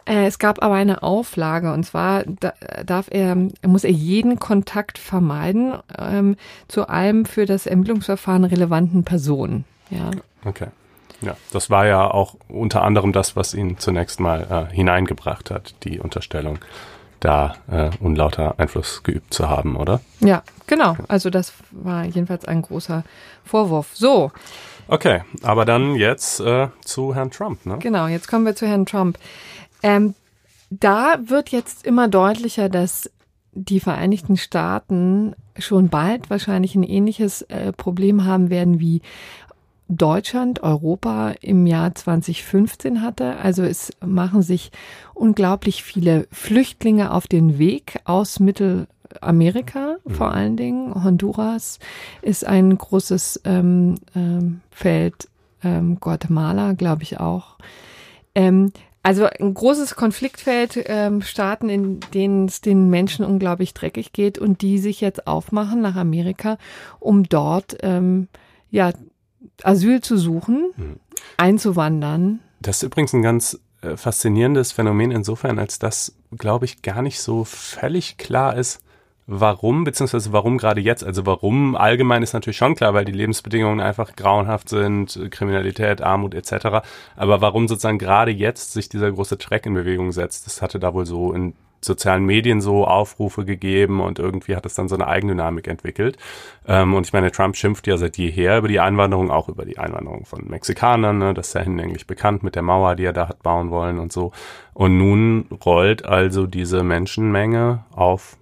äh, 0.04 0.26
es 0.26 0.38
gab 0.38 0.62
aber 0.62 0.74
eine 0.74 1.02
Auflage 1.02 1.72
und 1.72 1.84
zwar 1.84 2.24
da, 2.24 2.52
darf 2.84 3.06
er, 3.10 3.36
muss 3.66 3.84
er 3.84 3.90
jeden 3.90 4.38
Kontakt 4.38 4.98
vermeiden 4.98 5.74
ähm, 5.98 6.36
zu 6.68 6.88
einem 6.88 7.24
für 7.24 7.46
das 7.46 7.66
Ermittlungsverfahren 7.66 8.44
relevanten 8.44 9.04
Personen. 9.04 9.64
Ja. 9.90 10.10
Okay. 10.44 10.68
Ja, 11.24 11.36
das 11.52 11.70
war 11.70 11.86
ja 11.86 12.10
auch 12.10 12.36
unter 12.48 12.82
anderem 12.82 13.12
das, 13.12 13.36
was 13.36 13.54
ihn 13.54 13.78
zunächst 13.78 14.20
mal 14.20 14.68
äh, 14.70 14.74
hineingebracht 14.74 15.50
hat, 15.50 15.74
die 15.84 15.98
Unterstellung 15.98 16.58
da 17.20 17.56
äh, 17.70 17.90
unlauter 18.00 18.58
Einfluss 18.58 19.02
geübt 19.02 19.32
zu 19.32 19.48
haben, 19.48 19.76
oder? 19.76 20.00
Ja, 20.20 20.42
genau. 20.66 20.96
Also 21.08 21.30
das 21.30 21.54
war 21.70 22.04
jedenfalls 22.04 22.44
ein 22.44 22.60
großer 22.60 23.02
Vorwurf. 23.44 23.90
So. 23.94 24.30
Okay, 24.88 25.22
aber 25.42 25.64
dann 25.64 25.94
jetzt 25.94 26.40
äh, 26.40 26.68
zu 26.84 27.14
Herrn 27.14 27.30
Trump, 27.30 27.64
ne? 27.64 27.78
Genau, 27.78 28.06
jetzt 28.06 28.28
kommen 28.28 28.44
wir 28.44 28.54
zu 28.54 28.66
Herrn 28.66 28.84
Trump. 28.84 29.18
Ähm, 29.82 30.14
da 30.68 31.16
wird 31.24 31.48
jetzt 31.48 31.86
immer 31.86 32.08
deutlicher, 32.08 32.68
dass 32.68 33.10
die 33.52 33.80
Vereinigten 33.80 34.36
Staaten 34.36 35.34
schon 35.58 35.88
bald 35.88 36.28
wahrscheinlich 36.28 36.74
ein 36.74 36.82
ähnliches 36.82 37.42
äh, 37.42 37.72
Problem 37.72 38.24
haben 38.24 38.50
werden 38.50 38.80
wie 38.80 39.00
Deutschland, 39.88 40.62
Europa 40.62 41.34
im 41.40 41.66
Jahr 41.66 41.94
2015 41.94 43.02
hatte. 43.02 43.36
Also 43.36 43.62
es 43.62 43.92
machen 44.04 44.42
sich 44.42 44.70
unglaublich 45.12 45.82
viele 45.82 46.26
Flüchtlinge 46.32 47.12
auf 47.12 47.26
den 47.26 47.58
Weg 47.58 48.00
aus 48.04 48.40
Mittelamerika 48.40 49.96
mhm. 50.04 50.14
vor 50.14 50.32
allen 50.32 50.56
Dingen. 50.56 51.04
Honduras 51.04 51.78
ist 52.22 52.46
ein 52.46 52.76
großes 52.76 53.42
ähm, 53.44 53.96
ähm, 54.16 54.60
Feld 54.70 55.28
ähm, 55.62 56.00
Guatemala, 56.00 56.72
glaube 56.72 57.02
ich 57.02 57.20
auch. 57.20 57.58
Ähm, 58.34 58.72
also 59.02 59.26
ein 59.26 59.52
großes 59.52 59.96
Konfliktfeld, 59.96 60.82
ähm, 60.86 61.20
Staaten, 61.20 61.68
in 61.68 62.00
denen 62.14 62.46
es 62.46 62.62
den 62.62 62.88
Menschen 62.88 63.26
unglaublich 63.26 63.74
dreckig 63.74 64.14
geht 64.14 64.38
und 64.38 64.62
die 64.62 64.78
sich 64.78 65.02
jetzt 65.02 65.26
aufmachen 65.26 65.82
nach 65.82 65.94
Amerika, 65.94 66.56
um 67.00 67.24
dort 67.24 67.76
ähm, 67.82 68.28
ja 68.70 68.92
Asyl 69.62 70.00
zu 70.00 70.16
suchen, 70.16 70.72
mhm. 70.76 70.96
einzuwandern. 71.36 72.40
Das 72.60 72.78
ist 72.78 72.82
übrigens 72.82 73.12
ein 73.12 73.22
ganz 73.22 73.60
äh, 73.82 73.96
faszinierendes 73.96 74.72
Phänomen 74.72 75.10
insofern, 75.10 75.58
als 75.58 75.78
das, 75.78 76.16
glaube 76.36 76.64
ich, 76.64 76.82
gar 76.82 77.02
nicht 77.02 77.20
so 77.20 77.44
völlig 77.44 78.16
klar 78.16 78.56
ist, 78.56 78.80
warum, 79.26 79.84
beziehungsweise 79.84 80.32
warum 80.32 80.58
gerade 80.58 80.80
jetzt. 80.80 81.04
Also 81.04 81.26
warum 81.26 81.76
allgemein 81.76 82.22
ist 82.22 82.32
natürlich 82.32 82.56
schon 82.56 82.74
klar, 82.74 82.94
weil 82.94 83.04
die 83.04 83.12
Lebensbedingungen 83.12 83.80
einfach 83.80 84.16
grauenhaft 84.16 84.68
sind, 84.68 85.18
Kriminalität, 85.30 86.02
Armut 86.02 86.34
etc. 86.34 86.86
Aber 87.16 87.40
warum 87.40 87.68
sozusagen 87.68 87.98
gerade 87.98 88.30
jetzt 88.30 88.72
sich 88.72 88.88
dieser 88.88 89.10
große 89.10 89.38
Track 89.38 89.66
in 89.66 89.74
Bewegung 89.74 90.12
setzt, 90.12 90.46
das 90.46 90.62
hatte 90.62 90.78
da 90.78 90.94
wohl 90.94 91.06
so 91.06 91.32
in 91.32 91.54
sozialen 91.84 92.24
Medien 92.24 92.60
so 92.60 92.86
Aufrufe 92.86 93.44
gegeben 93.44 94.00
und 94.00 94.18
irgendwie 94.18 94.56
hat 94.56 94.66
es 94.66 94.74
dann 94.74 94.88
so 94.88 94.94
eine 94.94 95.06
Eigendynamik 95.06 95.66
entwickelt. 95.68 96.16
Ähm, 96.66 96.94
und 96.94 97.06
ich 97.06 97.12
meine, 97.12 97.30
Trump 97.30 97.56
schimpft 97.56 97.86
ja 97.86 97.96
seit 97.96 98.16
jeher 98.16 98.58
über 98.58 98.68
die 98.68 98.80
Einwanderung, 98.80 99.30
auch 99.30 99.48
über 99.48 99.64
die 99.64 99.78
Einwanderung 99.78 100.24
von 100.24 100.46
Mexikanern. 100.48 101.18
Ne? 101.18 101.34
Das 101.34 101.48
ist 101.48 101.54
ja 101.54 101.62
hinlänglich 101.62 102.06
bekannt 102.06 102.42
mit 102.42 102.54
der 102.54 102.62
Mauer, 102.62 102.94
die 102.94 103.04
er 103.04 103.12
da 103.12 103.28
hat 103.28 103.42
bauen 103.42 103.70
wollen 103.70 103.98
und 103.98 104.12
so. 104.12 104.32
Und 104.72 104.98
nun 104.98 105.46
rollt 105.64 106.04
also 106.04 106.46
diese 106.46 106.82
Menschenmenge 106.82 107.84
auf 107.92 108.36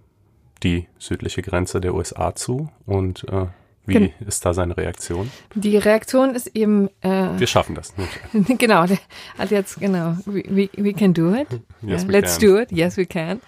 die 0.63 0.87
südliche 0.99 1.43
Grenze 1.43 1.81
der 1.81 1.95
USA 1.95 2.35
zu 2.35 2.71
und 2.87 3.25
äh, 3.29 3.47
wie 3.87 3.93
Gen 3.95 4.11
ist 4.27 4.45
da 4.45 4.55
seine 4.55 4.77
Reaktion? 4.77 5.31
Die 5.55 5.77
Reaktion 5.77 6.35
ist 6.35 6.49
eben. 6.55 6.89
Äh, 7.01 7.39
wir 7.39 7.47
schaffen 7.47 7.75
das. 7.75 7.93
Genau, 8.33 8.87
der 8.87 8.99
hat 9.39 9.51
jetzt 9.51 9.81
genau. 9.81 10.17
We, 10.25 10.69
we 10.77 10.93
can 10.93 11.15
do 11.15 11.35
it. 11.35 11.49
Yes, 11.83 12.03
yeah, 12.03 12.13
let's 12.13 12.39
can. 12.39 12.49
do 12.49 12.59
it. 12.59 12.73
Yes, 12.73 12.97
we 12.97 13.07
can. 13.07 13.41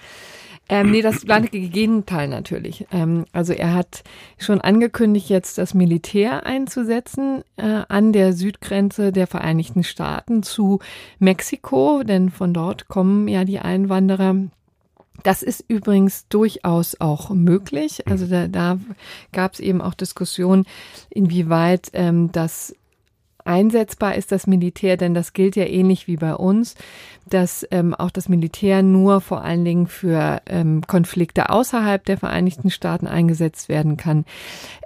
Ähm, 0.68 0.90
nee, 0.90 1.02
das 1.02 1.24
blanke 1.24 1.60
Gegenteil 1.60 2.26
natürlich. 2.28 2.86
Ähm, 2.90 3.26
also 3.32 3.52
er 3.52 3.74
hat 3.74 4.02
schon 4.38 4.60
angekündigt, 4.62 5.28
jetzt 5.28 5.58
das 5.58 5.74
Militär 5.74 6.46
einzusetzen 6.46 7.44
äh, 7.56 7.82
an 7.88 8.12
der 8.12 8.32
Südgrenze 8.32 9.12
der 9.12 9.26
Vereinigten 9.26 9.84
Staaten 9.84 10.42
zu 10.42 10.78
Mexiko, 11.18 12.02
denn 12.02 12.30
von 12.30 12.54
dort 12.54 12.88
kommen 12.88 13.28
ja 13.28 13.44
die 13.44 13.58
Einwanderer 13.58 14.36
das 15.22 15.42
ist 15.42 15.64
übrigens 15.68 16.26
durchaus 16.28 17.00
auch 17.00 17.30
möglich. 17.30 18.06
Also 18.06 18.26
da, 18.26 18.48
da 18.48 18.78
gab 19.32 19.54
es 19.54 19.60
eben 19.60 19.80
auch 19.80 19.94
Diskussionen, 19.94 20.66
inwieweit 21.10 21.90
ähm, 21.92 22.32
das 22.32 22.74
einsetzbar 23.44 24.14
ist, 24.14 24.32
das 24.32 24.46
Militär, 24.46 24.96
denn 24.96 25.14
das 25.14 25.32
gilt 25.34 25.56
ja 25.56 25.66
ähnlich 25.66 26.06
wie 26.06 26.16
bei 26.16 26.34
uns, 26.34 26.74
dass 27.28 27.66
ähm, 27.70 27.94
auch 27.94 28.10
das 28.10 28.28
Militär 28.28 28.82
nur 28.82 29.20
vor 29.20 29.44
allen 29.44 29.64
Dingen 29.64 29.86
für 29.86 30.40
ähm, 30.46 30.82
Konflikte 30.86 31.50
außerhalb 31.50 32.04
der 32.04 32.16
Vereinigten 32.16 32.70
Staaten 32.70 33.06
eingesetzt 33.06 33.68
werden 33.68 33.96
kann. 33.96 34.24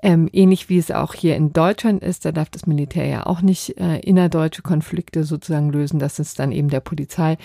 Ähm, 0.03 0.29
ähnlich 0.33 0.69
wie 0.69 0.79
es 0.79 0.91
auch 0.91 1.15
hier 1.15 1.37
in 1.37 1.53
Deutschland 1.53 2.03
ist, 2.03 2.25
da 2.25 2.33
darf 2.33 2.51
das 2.51 2.67
Militär 2.67 3.07
ja 3.07 3.27
auch 3.27 3.43
nicht 3.43 3.79
äh, 3.79 3.99
innerdeutsche 4.01 4.63
Konflikte 4.63 5.25
sozusagen 5.25 5.71
lösen. 5.71 5.99
Das 6.01 6.19
ist 6.19 6.39
dann 6.39 6.53
eben 6.53 6.69
der 6.69 6.81
Polizei 6.81 7.39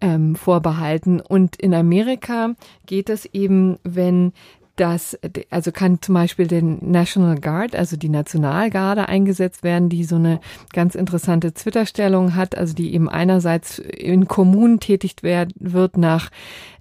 ähm, 0.00 0.36
vorbehalten. 0.36 1.20
Und 1.20 1.56
in 1.56 1.74
Amerika 1.74 2.54
geht 2.86 3.10
es 3.10 3.26
eben, 3.26 3.78
wenn 3.84 4.32
das, 4.76 5.18
also 5.50 5.72
kann 5.72 6.00
zum 6.00 6.14
Beispiel 6.14 6.46
den 6.46 6.78
National 6.92 7.40
Guard, 7.40 7.74
also 7.74 7.96
die 7.96 8.08
Nationalgarde 8.08 9.08
eingesetzt 9.08 9.62
werden, 9.62 9.88
die 9.88 10.04
so 10.04 10.16
eine 10.16 10.40
ganz 10.72 10.94
interessante 10.94 11.52
Twitter-Stellung 11.52 12.36
hat, 12.36 12.56
also 12.56 12.74
die 12.74 12.94
eben 12.94 13.08
einerseits 13.08 13.80
in 13.80 14.28
Kommunen 14.28 14.78
tätigt 14.78 15.22
werd, 15.22 15.52
wird 15.56 15.96
nach, 15.96 16.30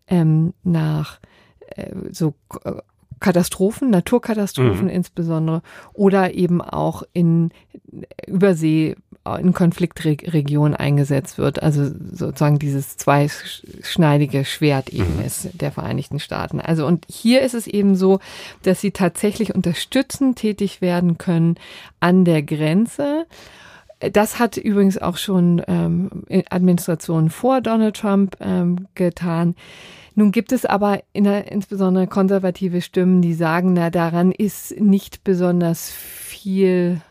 ähm, 0.07 0.53
nach 0.63 1.19
äh, 1.75 1.91
so 2.11 2.35
Katastrophen, 3.19 3.89
Naturkatastrophen 3.89 4.85
mhm. 4.85 4.91
insbesondere, 4.91 5.61
oder 5.93 6.33
eben 6.33 6.61
auch 6.61 7.03
in 7.13 7.51
Übersee 8.25 8.95
in 9.35 9.53
Konfliktregionen 9.53 10.75
eingesetzt 10.75 11.37
wird. 11.37 11.61
Also 11.61 11.89
sozusagen 12.11 12.59
dieses 12.59 12.95
zweischneidige 12.95 14.45
Schwert 14.45 14.89
eben 14.89 15.17
mhm. 15.17 15.25
ist 15.25 15.49
der 15.53 15.71
Vereinigten 15.71 16.19
Staaten. 16.19 16.61
Also 16.61 16.87
und 16.87 17.05
hier 17.09 17.41
ist 17.41 17.53
es 17.53 17.67
eben 17.67 17.95
so, 17.95 18.19
dass 18.63 18.79
sie 18.79 18.91
tatsächlich 18.91 19.53
unterstützend 19.53 20.37
tätig 20.37 20.81
werden 20.81 21.17
können 21.17 21.55
an 21.99 22.23
der 22.23 22.41
Grenze. 22.41 23.25
Das 23.99 24.39
hat 24.39 24.57
übrigens 24.57 24.97
auch 24.97 25.17
schon 25.17 25.61
ähm, 25.67 26.09
Administrationen 26.49 27.29
vor 27.29 27.61
Donald 27.61 27.97
Trump 27.97 28.37
ähm, 28.39 28.87
getan. 28.95 29.55
Nun 30.17 30.31
gibt 30.31 30.51
es 30.51 30.65
aber 30.65 31.03
in, 31.13 31.25
insbesondere 31.25 32.07
konservative 32.07 32.81
Stimmen, 32.81 33.21
die 33.21 33.35
sagen, 33.35 33.73
na 33.73 33.91
daran 33.91 34.31
ist 34.31 34.79
nicht 34.79 35.23
besonders 35.23 35.91
viel 35.91 37.01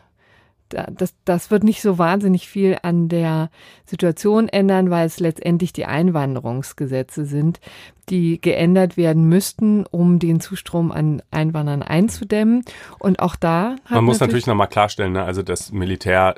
das, 0.69 1.15
das 1.23 1.49
wird 1.49 1.63
nicht 1.63 1.81
so 1.81 1.97
wahnsinnig 1.97 2.49
viel 2.49 2.77
an 2.81 3.07
der 3.07 3.49
Situation 3.85 4.49
ändern, 4.49 4.89
weil 4.89 5.05
es 5.05 5.21
letztendlich 5.21 5.71
die 5.71 5.85
Einwanderungsgesetze 5.85 7.23
sind, 7.23 7.61
die 8.09 8.41
geändert 8.41 8.97
werden 8.97 9.29
müssten, 9.29 9.85
um 9.85 10.19
den 10.19 10.41
Zustrom 10.41 10.91
an 10.91 11.21
Einwanderern 11.31 11.83
einzudämmen. 11.83 12.65
Und 12.99 13.19
auch 13.19 13.37
da 13.37 13.77
hat 13.85 13.91
man 13.91 14.03
muss 14.03 14.19
natürlich 14.19 14.45
nochmal 14.47 14.67
klarstellen, 14.67 15.13
ne? 15.13 15.23
also 15.23 15.41
das 15.41 15.71
Militär 15.71 16.35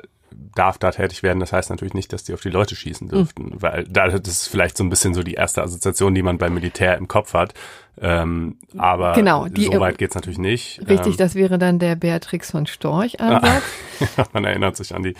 darf 0.54 0.78
da 0.78 0.90
tätig 0.90 1.22
werden. 1.22 1.40
Das 1.40 1.52
heißt 1.52 1.70
natürlich 1.70 1.94
nicht, 1.94 2.12
dass 2.12 2.24
die 2.24 2.34
auf 2.34 2.40
die 2.40 2.50
Leute 2.50 2.74
schießen 2.74 3.08
dürften, 3.08 3.44
mhm. 3.44 3.62
weil 3.62 3.84
da, 3.84 4.08
das 4.08 4.28
ist 4.28 4.48
vielleicht 4.48 4.76
so 4.76 4.84
ein 4.84 4.90
bisschen 4.90 5.14
so 5.14 5.22
die 5.22 5.34
erste 5.34 5.62
Assoziation, 5.62 6.14
die 6.14 6.22
man 6.22 6.38
beim 6.38 6.54
Militär 6.54 6.96
im 6.96 7.08
Kopf 7.08 7.34
hat. 7.34 7.54
Ähm, 8.02 8.56
aber 8.78 9.12
genau, 9.12 9.46
die, 9.46 9.64
so 9.64 9.78
weit 9.78 9.98
geht's 9.98 10.14
natürlich 10.14 10.38
nicht. 10.38 10.80
Richtig, 10.88 11.12
ähm, 11.12 11.16
das 11.18 11.34
wäre 11.34 11.58
dann 11.58 11.78
der 11.78 11.96
Beatrix 11.96 12.50
von 12.50 12.66
Storch 12.66 13.20
Ansatz. 13.20 13.62
man 14.32 14.44
erinnert 14.44 14.76
sich 14.76 14.94
an 14.94 15.02
die, 15.02 15.14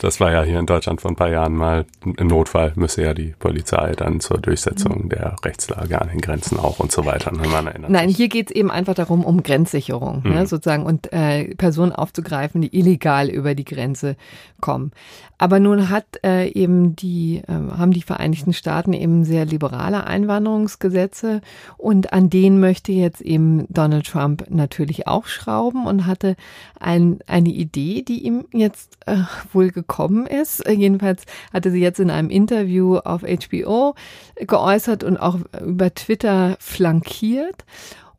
das 0.00 0.20
war 0.20 0.32
ja 0.32 0.42
hier 0.42 0.58
in 0.58 0.66
Deutschland 0.66 1.02
vor 1.02 1.10
ein 1.10 1.16
paar 1.16 1.28
Jahren 1.28 1.54
mal, 1.54 1.84
im 2.04 2.26
Notfall 2.26 2.72
müsse 2.76 3.02
ja 3.02 3.12
die 3.12 3.34
Polizei 3.38 3.92
dann 3.92 4.20
zur 4.20 4.38
Durchsetzung 4.38 5.04
mhm. 5.04 5.08
der 5.10 5.36
Rechtslage 5.44 6.00
an 6.00 6.08
den 6.08 6.20
Grenzen 6.20 6.58
auch 6.58 6.80
und 6.80 6.92
so 6.92 7.04
weiter. 7.04 7.30
Ne, 7.32 7.46
man 7.48 7.66
erinnert 7.66 7.90
Nein, 7.90 8.08
sich. 8.08 8.16
hier 8.16 8.28
geht's 8.28 8.52
eben 8.52 8.70
einfach 8.70 8.94
darum, 8.94 9.24
um 9.24 9.42
Grenzsicherung 9.42 10.22
ne, 10.22 10.28
mhm. 10.30 10.34
ne, 10.34 10.46
sozusagen 10.46 10.86
und 10.86 11.12
äh, 11.12 11.54
Personen 11.56 11.92
aufzugreifen, 11.92 12.62
die 12.62 12.76
illegal 12.76 13.28
über 13.28 13.54
die 13.54 13.64
Grenze 13.64 14.16
kommen. 14.60 14.92
Aber 15.36 15.58
nun 15.58 15.90
hat 15.90 16.06
äh, 16.24 16.48
eben 16.48 16.94
die, 16.96 17.42
äh, 17.46 17.52
haben 17.52 17.92
die 17.92 18.02
Vereinigten 18.02 18.52
Staaten 18.52 18.92
eben 18.92 19.24
sehr 19.24 19.44
liberale 19.44 20.06
Einwanderungsgesetze 20.06 21.40
und 21.76 22.03
an 22.12 22.30
denen 22.30 22.60
möchte 22.60 22.92
jetzt 22.92 23.20
eben 23.20 23.66
Donald 23.68 24.06
Trump 24.06 24.46
natürlich 24.48 25.06
auch 25.06 25.26
schrauben 25.26 25.86
und 25.86 26.06
hatte 26.06 26.36
ein, 26.78 27.18
eine 27.26 27.50
Idee, 27.50 28.02
die 28.02 28.24
ihm 28.24 28.44
jetzt 28.52 28.98
äh, 29.06 29.18
wohl 29.52 29.70
gekommen 29.70 30.26
ist. 30.26 30.68
Jedenfalls 30.68 31.24
hatte 31.52 31.70
sie 31.70 31.80
jetzt 31.80 32.00
in 32.00 32.10
einem 32.10 32.30
Interview 32.30 32.96
auf 32.98 33.22
HBO 33.22 33.94
geäußert 34.36 35.04
und 35.04 35.16
auch 35.16 35.38
über 35.64 35.94
Twitter 35.94 36.56
flankiert. 36.60 37.64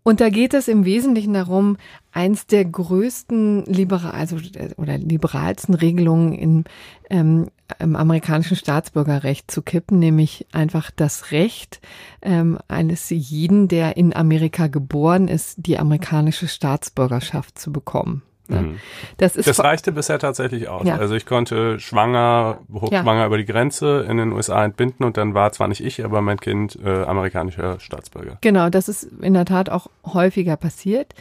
Und 0.08 0.22
da 0.22 0.30
geht 0.30 0.54
es 0.54 0.68
im 0.68 0.86
Wesentlichen 0.86 1.34
darum, 1.34 1.78
eins 2.12 2.46
der 2.46 2.64
größten 2.64 3.66
liberal, 3.66 4.12
also 4.12 4.38
oder 4.78 5.00
liberalsten 5.00 5.74
Regelungen 5.74 6.34
in, 6.34 6.64
ähm, 7.10 7.48
im 7.80 7.96
amerikanischen 7.96 8.56
Staatsbürgerrecht 8.56 9.50
zu 9.50 9.62
kippen, 9.62 10.00
nämlich 10.00 10.46
einfach 10.52 10.92
das 10.92 11.32
Recht 11.32 11.82
ähm, 12.22 12.60
eines 12.68 13.10
jeden, 13.10 13.68
der 13.68 13.98
in 13.98 14.16
Amerika 14.16 14.68
geboren 14.68 15.28
ist, 15.28 15.56
die 15.58 15.80
amerikanische 15.80 16.48
Staatsbürgerschaft 16.48 17.58
zu 17.58 17.72
bekommen. 17.72 18.22
Ne? 18.48 18.62
Mhm. 18.62 18.80
Das, 19.18 19.36
ist 19.36 19.48
das 19.48 19.60
reichte 19.60 19.92
bisher 19.92 20.20
tatsächlich 20.20 20.68
aus. 20.68 20.86
Ja. 20.86 20.98
Also 20.98 21.16
ich 21.16 21.26
konnte 21.26 21.80
schwanger, 21.80 22.60
hochschwanger 22.72 23.22
ja. 23.22 23.26
über 23.26 23.38
die 23.38 23.46
Grenze 23.46 24.06
in 24.08 24.18
den 24.18 24.32
USA 24.32 24.64
entbinden 24.64 25.04
und 25.04 25.18
dann 25.18 25.34
war 25.34 25.52
zwar 25.52 25.68
nicht 25.68 25.84
ich, 25.84 26.06
aber 26.06 26.22
mein 26.22 26.40
Kind 26.40 26.78
äh, 26.84 27.04
amerikanischer 27.04 27.80
Staatsbürger. 27.80 28.38
Genau, 28.42 28.70
das 28.70 28.88
ist 28.88 29.04
in 29.04 29.34
der 29.34 29.46
Tat 29.46 29.70
auch 29.70 29.88
häufiger 30.06 30.58
passiert. 30.58 31.16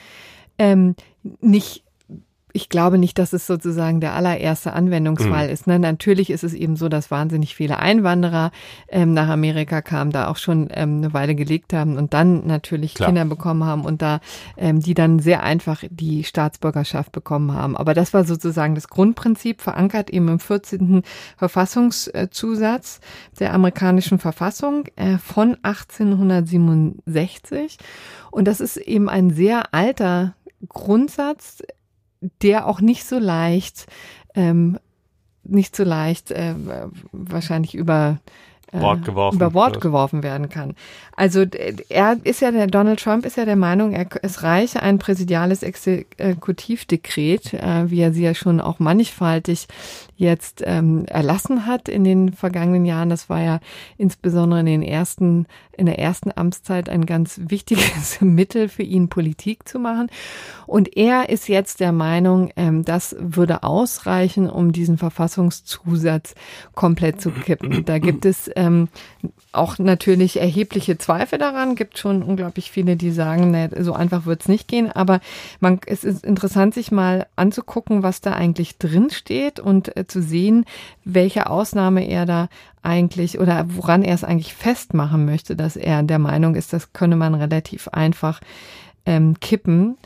Ähm, 0.58 0.94
nicht 1.40 1.83
ich 2.56 2.68
glaube 2.68 2.98
nicht, 2.98 3.18
dass 3.18 3.32
es 3.32 3.48
sozusagen 3.48 4.00
der 4.00 4.14
allererste 4.14 4.74
Anwendungsfall 4.74 5.48
mhm. 5.48 5.52
ist. 5.52 5.66
Ne? 5.66 5.80
Natürlich 5.80 6.30
ist 6.30 6.44
es 6.44 6.54
eben 6.54 6.76
so, 6.76 6.88
dass 6.88 7.10
wahnsinnig 7.10 7.56
viele 7.56 7.80
Einwanderer 7.80 8.52
ähm, 8.88 9.12
nach 9.12 9.28
Amerika 9.28 9.82
kamen, 9.82 10.12
da 10.12 10.28
auch 10.28 10.36
schon 10.36 10.68
ähm, 10.70 10.98
eine 10.98 11.12
Weile 11.12 11.34
gelegt 11.34 11.72
haben 11.72 11.98
und 11.98 12.14
dann 12.14 12.46
natürlich 12.46 12.94
Klar. 12.94 13.08
Kinder 13.08 13.24
bekommen 13.24 13.64
haben 13.64 13.84
und 13.84 14.02
da 14.02 14.20
ähm, 14.56 14.78
die 14.78 14.94
dann 14.94 15.18
sehr 15.18 15.42
einfach 15.42 15.82
die 15.90 16.22
Staatsbürgerschaft 16.22 17.10
bekommen 17.10 17.54
haben. 17.54 17.76
Aber 17.76 17.92
das 17.92 18.14
war 18.14 18.22
sozusagen 18.22 18.76
das 18.76 18.86
Grundprinzip, 18.86 19.60
verankert 19.60 20.10
eben 20.10 20.28
im 20.28 20.38
14. 20.38 21.02
Verfassungszusatz 21.36 23.00
der 23.40 23.52
amerikanischen 23.52 24.20
Verfassung 24.20 24.84
äh, 24.94 25.18
von 25.18 25.56
1867. 25.62 27.78
Und 28.30 28.46
das 28.46 28.60
ist 28.60 28.76
eben 28.76 29.08
ein 29.08 29.30
sehr 29.30 29.74
alter 29.74 30.36
Grundsatz, 30.68 31.58
der 32.42 32.66
auch 32.66 32.80
nicht 32.80 33.04
so 33.04 33.18
leicht 33.18 33.86
ähm, 34.34 34.78
nicht 35.44 35.76
so 35.76 35.84
leicht 35.84 36.30
äh, 36.30 36.54
wahrscheinlich 37.12 37.74
über 37.74 38.18
Bord 38.80 39.00
äh, 39.00 39.02
geworfen 39.02 39.36
über 39.36 39.50
Bord 39.50 39.74
wird. 39.74 39.82
geworfen 39.82 40.22
werden 40.22 40.48
kann. 40.48 40.74
Also 41.16 41.44
er 41.88 42.16
ist 42.24 42.40
ja 42.40 42.50
der 42.50 42.66
Donald 42.66 43.00
Trump 43.00 43.24
ist 43.24 43.36
ja 43.36 43.44
der 43.44 43.56
Meinung, 43.56 43.92
er, 43.92 44.06
es 44.22 44.42
reiche 44.42 44.82
ein 44.82 44.98
präsidiales 44.98 45.62
Exekutivdekret, 45.62 47.54
äh, 47.54 47.90
wie 47.90 48.00
er 48.00 48.12
sie 48.12 48.24
ja 48.24 48.34
schon 48.34 48.60
auch 48.60 48.78
mannigfaltig 48.78 49.68
jetzt 50.16 50.62
ähm, 50.64 51.06
erlassen 51.06 51.66
hat 51.66 51.88
in 51.88 52.04
den 52.04 52.32
vergangenen 52.32 52.84
Jahren. 52.84 53.10
Das 53.10 53.28
war 53.28 53.40
ja 53.40 53.60
insbesondere 53.96 54.60
in 54.60 54.66
den 54.66 54.82
ersten 54.82 55.46
in 55.76 55.86
der 55.86 55.98
ersten 55.98 56.30
Amtszeit 56.34 56.88
ein 56.88 57.06
ganz 57.06 57.40
wichtiges 57.44 58.18
Mittel 58.20 58.68
für 58.68 58.82
ihn, 58.82 59.08
Politik 59.08 59.68
zu 59.68 59.78
machen. 59.78 60.08
Und 60.66 60.96
er 60.96 61.28
ist 61.28 61.48
jetzt 61.48 61.80
der 61.80 61.92
Meinung, 61.92 62.50
ähm, 62.56 62.84
das 62.84 63.14
würde 63.18 63.62
ausreichen, 63.62 64.48
um 64.48 64.72
diesen 64.72 64.98
Verfassungszusatz 64.98 66.34
komplett 66.74 67.20
zu 67.20 67.30
kippen. 67.30 67.84
Da 67.84 67.98
gibt 67.98 68.24
es 68.24 68.50
ähm, 68.64 68.88
auch 69.52 69.78
natürlich 69.78 70.40
erhebliche 70.40 70.98
Zweifel 70.98 71.38
daran. 71.38 71.76
Gibt 71.76 71.98
schon 71.98 72.22
unglaublich 72.22 72.70
viele, 72.70 72.96
die 72.96 73.10
sagen, 73.10 73.50
nee, 73.50 73.68
so 73.80 73.92
einfach 73.92 74.26
wird 74.26 74.42
es 74.42 74.48
nicht 74.48 74.68
gehen. 74.68 74.90
Aber 74.90 75.20
man, 75.60 75.80
es 75.86 76.04
ist 76.04 76.24
interessant, 76.24 76.74
sich 76.74 76.90
mal 76.90 77.26
anzugucken, 77.36 78.02
was 78.02 78.20
da 78.20 78.32
eigentlich 78.32 78.78
drin 78.78 79.10
steht 79.10 79.60
und 79.60 79.96
äh, 79.96 80.06
zu 80.06 80.22
sehen, 80.22 80.64
welche 81.04 81.48
Ausnahme 81.48 82.06
er 82.06 82.26
da 82.26 82.48
eigentlich 82.82 83.38
oder 83.38 83.66
woran 83.68 84.02
er 84.02 84.14
es 84.14 84.24
eigentlich 84.24 84.54
festmachen 84.54 85.24
möchte, 85.24 85.56
dass 85.56 85.76
er 85.76 86.02
der 86.02 86.18
Meinung 86.18 86.54
ist, 86.54 86.72
das 86.72 86.92
könne 86.92 87.16
man 87.16 87.34
relativ 87.34 87.88
einfach 87.88 88.40
ähm, 89.06 89.38
kippen. 89.40 89.96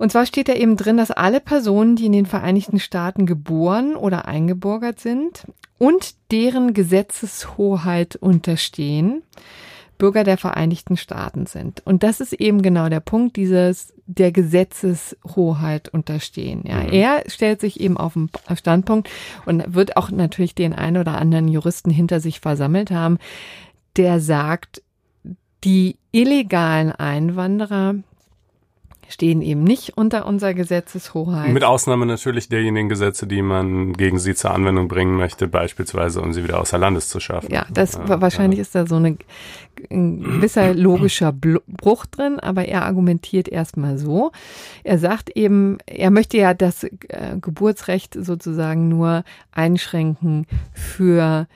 Und 0.00 0.10
zwar 0.10 0.24
steht 0.24 0.48
da 0.48 0.54
eben 0.54 0.78
drin, 0.78 0.96
dass 0.96 1.10
alle 1.10 1.40
Personen, 1.40 1.94
die 1.94 2.06
in 2.06 2.12
den 2.12 2.24
Vereinigten 2.24 2.80
Staaten 2.80 3.26
geboren 3.26 3.96
oder 3.96 4.26
eingebürgert 4.26 4.98
sind 4.98 5.46
und 5.76 6.14
deren 6.32 6.72
Gesetzeshoheit 6.72 8.16
unterstehen, 8.16 9.22
Bürger 9.98 10.24
der 10.24 10.38
Vereinigten 10.38 10.96
Staaten 10.96 11.44
sind. 11.44 11.82
Und 11.84 12.02
das 12.02 12.22
ist 12.22 12.32
eben 12.32 12.62
genau 12.62 12.88
der 12.88 13.00
Punkt, 13.00 13.36
dieses 13.36 13.92
der 14.06 14.32
Gesetzeshoheit 14.32 15.90
unterstehen. 15.90 16.64
Ja, 16.66 16.80
er 16.80 17.24
stellt 17.26 17.60
sich 17.60 17.78
eben 17.78 17.98
auf 17.98 18.14
den 18.14 18.30
Standpunkt 18.54 19.10
und 19.44 19.74
wird 19.74 19.98
auch 19.98 20.10
natürlich 20.10 20.54
den 20.54 20.72
einen 20.72 20.96
oder 20.96 21.18
anderen 21.18 21.46
Juristen 21.46 21.90
hinter 21.90 22.20
sich 22.20 22.40
versammelt 22.40 22.90
haben, 22.90 23.18
der 23.98 24.18
sagt, 24.20 24.80
die 25.62 25.98
illegalen 26.10 26.90
Einwanderer 26.90 27.96
stehen 29.10 29.42
eben 29.42 29.64
nicht 29.64 29.96
unter 29.96 30.24
unserer 30.24 30.54
Gesetzeshoheit. 30.54 31.52
Mit 31.52 31.64
Ausnahme 31.64 32.06
natürlich 32.06 32.48
derjenigen 32.48 32.88
Gesetze, 32.88 33.26
die 33.26 33.42
man 33.42 33.92
gegen 33.92 34.18
sie 34.18 34.34
zur 34.34 34.52
Anwendung 34.52 34.88
bringen 34.88 35.16
möchte, 35.16 35.48
beispielsweise 35.48 36.20
um 36.22 36.32
sie 36.32 36.44
wieder 36.44 36.60
außer 36.60 36.78
Landes 36.78 37.08
zu 37.08 37.18
schaffen. 37.18 37.52
Ja, 37.52 37.66
das 37.70 37.98
wahrscheinlich 38.06 38.60
ist 38.60 38.74
da 38.74 38.86
so 38.86 38.96
eine, 38.96 39.16
ein 39.90 40.22
gewisser 40.22 40.74
logischer 40.74 41.32
Bruch 41.32 42.06
drin, 42.06 42.38
aber 42.38 42.66
er 42.66 42.84
argumentiert 42.84 43.48
erstmal 43.48 43.98
so. 43.98 44.30
Er 44.84 44.98
sagt 44.98 45.30
eben, 45.30 45.78
er 45.86 46.10
möchte 46.10 46.38
ja 46.38 46.54
das 46.54 46.84
äh, 46.84 46.90
Geburtsrecht 47.40 48.16
sozusagen 48.18 48.88
nur 48.88 49.24
einschränken 49.50 50.46
für 50.72 51.48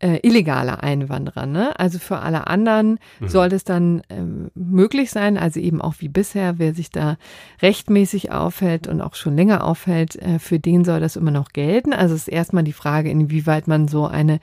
äh, 0.00 0.18
illegale 0.22 0.82
Einwanderer. 0.82 1.46
Ne? 1.46 1.78
Also 1.78 1.98
für 1.98 2.18
alle 2.20 2.46
anderen 2.46 2.98
Mhm. 3.18 3.28
soll 3.28 3.52
es 3.52 3.64
dann 3.64 4.02
ähm, 4.10 4.50
möglich 4.54 5.10
sein, 5.10 5.36
also 5.36 5.58
eben 5.58 5.80
auch 5.82 5.94
wie 5.98 6.08
bisher, 6.08 6.58
wer 6.60 6.72
sich 6.72 6.90
da 6.90 7.16
rechtmäßig 7.62 8.30
aufhält 8.30 8.86
und 8.86 9.00
auch 9.00 9.14
schon 9.16 9.34
länger 9.36 9.64
aufhält, 9.64 10.14
äh, 10.16 10.38
für 10.38 10.60
den 10.60 10.84
soll 10.84 11.00
das 11.00 11.16
immer 11.16 11.32
noch 11.32 11.48
gelten. 11.52 11.92
Also 11.92 12.14
es 12.14 12.22
ist 12.22 12.28
erstmal 12.28 12.62
die 12.64 12.72
Frage, 12.72 13.10
inwieweit 13.10 13.66
man 13.66 13.88
so 13.88 14.06
eine 14.06 14.38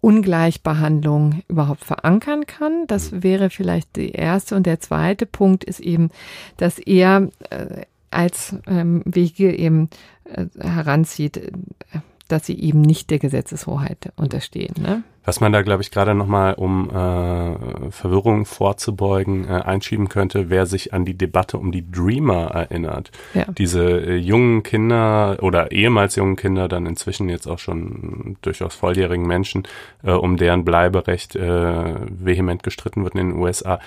Ungleichbehandlung 0.00 1.42
überhaupt 1.48 1.84
verankern 1.84 2.46
kann. 2.46 2.86
Das 2.86 3.10
Mhm. 3.12 3.22
wäre 3.22 3.50
vielleicht 3.50 3.96
die 3.96 4.10
erste. 4.12 4.54
Und 4.56 4.64
der 4.66 4.80
zweite 4.80 5.26
Punkt 5.26 5.64
ist 5.64 5.80
eben, 5.80 6.10
dass 6.56 6.78
er 6.78 7.28
äh, 7.50 7.82
als 8.10 8.54
ähm, 8.66 9.02
Wege 9.04 9.54
eben 9.56 9.88
äh, 10.24 10.46
heranzieht, 10.60 11.36
äh, 11.36 11.50
dass 12.28 12.46
sie 12.46 12.58
eben 12.58 12.80
nicht 12.80 13.10
der 13.10 13.18
Gesetzeshoheit 13.18 14.12
unterstehen. 14.16 14.74
Ne? 14.80 15.02
Was 15.26 15.40
man 15.40 15.52
da, 15.52 15.62
glaube 15.62 15.82
ich, 15.82 15.90
gerade 15.90 16.14
nochmal, 16.14 16.54
um 16.54 16.90
äh, 16.90 17.90
Verwirrung 17.90 18.44
vorzubeugen, 18.44 19.48
äh, 19.48 19.52
einschieben 19.52 20.10
könnte, 20.10 20.50
wer 20.50 20.66
sich 20.66 20.92
an 20.92 21.06
die 21.06 21.16
Debatte 21.16 21.56
um 21.56 21.72
die 21.72 21.90
Dreamer 21.90 22.50
erinnert. 22.50 23.10
Ja. 23.32 23.46
Diese 23.56 23.84
äh, 23.84 24.16
jungen 24.16 24.62
Kinder 24.62 25.38
oder 25.40 25.72
ehemals 25.72 26.16
jungen 26.16 26.36
Kinder, 26.36 26.68
dann 26.68 26.84
inzwischen 26.84 27.30
jetzt 27.30 27.46
auch 27.46 27.58
schon 27.58 28.36
durchaus 28.42 28.74
volljährigen 28.74 29.26
Menschen, 29.26 29.66
äh, 30.02 30.12
um 30.12 30.36
deren 30.36 30.64
Bleiberecht 30.64 31.36
äh, 31.36 31.94
vehement 32.08 32.62
gestritten 32.62 33.02
wird 33.04 33.14
in 33.14 33.30
den 33.30 33.38
USA. 33.38 33.80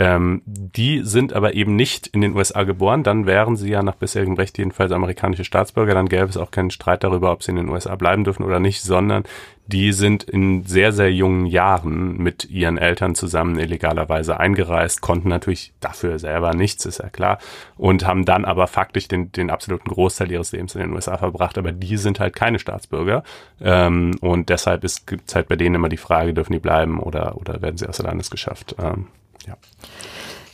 Ähm, 0.00 0.40
die 0.46 1.02
sind 1.04 1.34
aber 1.34 1.52
eben 1.52 1.76
nicht 1.76 2.06
in 2.06 2.22
den 2.22 2.34
USA 2.34 2.62
geboren, 2.62 3.02
dann 3.02 3.26
wären 3.26 3.56
sie 3.56 3.68
ja 3.68 3.82
nach 3.82 3.96
bisherigem 3.96 4.32
Recht 4.32 4.56
jedenfalls 4.56 4.92
amerikanische 4.92 5.44
Staatsbürger, 5.44 5.92
dann 5.92 6.08
gäbe 6.08 6.24
es 6.24 6.38
auch 6.38 6.50
keinen 6.50 6.70
Streit 6.70 7.04
darüber, 7.04 7.30
ob 7.30 7.42
sie 7.42 7.50
in 7.50 7.56
den 7.56 7.68
USA 7.68 7.96
bleiben 7.96 8.24
dürfen 8.24 8.42
oder 8.42 8.60
nicht, 8.60 8.80
sondern 8.80 9.24
die 9.66 9.92
sind 9.92 10.22
in 10.24 10.64
sehr, 10.64 10.92
sehr 10.92 11.12
jungen 11.12 11.44
Jahren 11.44 12.16
mit 12.16 12.48
ihren 12.48 12.78
Eltern 12.78 13.14
zusammen 13.14 13.58
illegalerweise 13.58 14.40
eingereist, 14.40 15.02
konnten 15.02 15.28
natürlich 15.28 15.74
dafür 15.80 16.18
selber 16.18 16.54
nichts, 16.54 16.86
ist 16.86 17.00
ja 17.00 17.10
klar, 17.10 17.38
und 17.76 18.06
haben 18.06 18.24
dann 18.24 18.46
aber 18.46 18.68
faktisch 18.68 19.06
den, 19.06 19.30
den 19.32 19.50
absoluten 19.50 19.90
Großteil 19.90 20.32
ihres 20.32 20.52
Lebens 20.52 20.74
in 20.76 20.80
den 20.80 20.94
USA 20.94 21.18
verbracht, 21.18 21.58
aber 21.58 21.72
die 21.72 21.98
sind 21.98 22.20
halt 22.20 22.34
keine 22.34 22.58
Staatsbürger. 22.58 23.22
Ähm, 23.60 24.16
und 24.22 24.48
deshalb 24.48 24.82
ist 24.82 25.06
gibt's 25.06 25.34
halt 25.34 25.48
bei 25.48 25.56
denen 25.56 25.74
immer 25.74 25.90
die 25.90 25.98
Frage, 25.98 26.32
dürfen 26.32 26.54
die 26.54 26.58
bleiben 26.58 27.00
oder, 27.00 27.36
oder 27.36 27.60
werden 27.60 27.76
sie 27.76 27.86
außer 27.86 28.02
Landes 28.02 28.30
geschafft. 28.30 28.74
Ähm, 28.78 29.08
ja. 29.50 29.56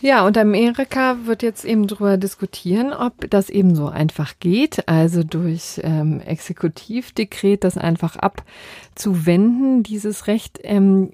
Ja, 0.02 0.26
und 0.26 0.36
Amerika 0.36 1.16
wird 1.24 1.42
jetzt 1.42 1.64
eben 1.64 1.86
darüber 1.86 2.18
diskutieren, 2.18 2.92
ob 2.92 3.30
das 3.30 3.48
eben 3.48 3.74
so 3.74 3.88
einfach 3.88 4.34
geht, 4.40 4.86
also 4.88 5.22
durch 5.22 5.80
ähm, 5.82 6.20
Exekutivdekret 6.20 7.64
das 7.64 7.78
einfach 7.78 8.16
abzuwenden, 8.16 9.82
dieses 9.82 10.26
Recht. 10.26 10.60
Ähm, 10.62 11.12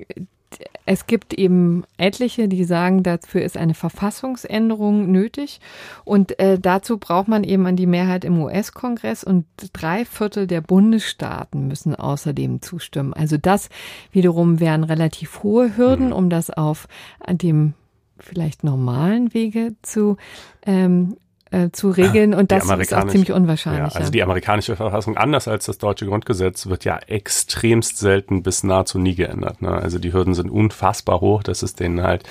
es 0.84 1.06
gibt 1.06 1.32
eben 1.34 1.84
etliche, 1.96 2.48
die 2.48 2.64
sagen, 2.64 3.02
dafür 3.02 3.42
ist 3.42 3.56
eine 3.56 3.74
Verfassungsänderung 3.74 5.10
nötig. 5.10 5.60
Und 6.04 6.38
äh, 6.38 6.58
dazu 6.58 6.98
braucht 6.98 7.28
man 7.28 7.44
eben 7.44 7.66
an 7.66 7.76
die 7.76 7.86
Mehrheit 7.86 8.24
im 8.24 8.40
US-Kongress 8.40 9.24
und 9.24 9.46
drei 9.72 10.04
Viertel 10.04 10.46
der 10.46 10.60
Bundesstaaten 10.60 11.68
müssen 11.68 11.94
außerdem 11.94 12.62
zustimmen. 12.62 13.14
Also 13.14 13.36
das 13.36 13.68
wiederum 14.10 14.60
wären 14.60 14.84
relativ 14.84 15.42
hohe 15.42 15.76
Hürden, 15.76 16.12
um 16.12 16.30
das 16.30 16.50
auf 16.50 16.88
dem 17.28 17.74
vielleicht 18.18 18.64
normalen 18.64 19.34
Wege 19.34 19.74
zu 19.82 20.16
ähm, 20.64 21.16
äh, 21.52 21.70
zu 21.70 21.90
regeln 21.90 22.34
und 22.34 22.50
das 22.50 22.64
ist 22.64 22.94
auch 22.94 23.06
ziemlich 23.08 23.32
unwahrscheinlich. 23.32 23.92
Ja, 23.92 24.00
also 24.00 24.10
die 24.10 24.22
amerikanische 24.22 24.74
Verfassung, 24.74 25.16
anders 25.16 25.48
als 25.48 25.66
das 25.66 25.78
deutsche 25.78 26.06
Grundgesetz, 26.06 26.66
wird 26.66 26.84
ja 26.84 26.98
extremst 27.06 27.98
selten 27.98 28.42
bis 28.42 28.64
nahezu 28.64 28.98
nie 28.98 29.14
geändert. 29.14 29.62
Ne? 29.62 29.70
Also 29.70 29.98
die 29.98 30.12
Hürden 30.12 30.34
sind 30.34 30.50
unfassbar 30.50 31.20
hoch, 31.20 31.42
das 31.42 31.62
ist 31.62 31.80
denen 31.80 32.02
halt 32.02 32.24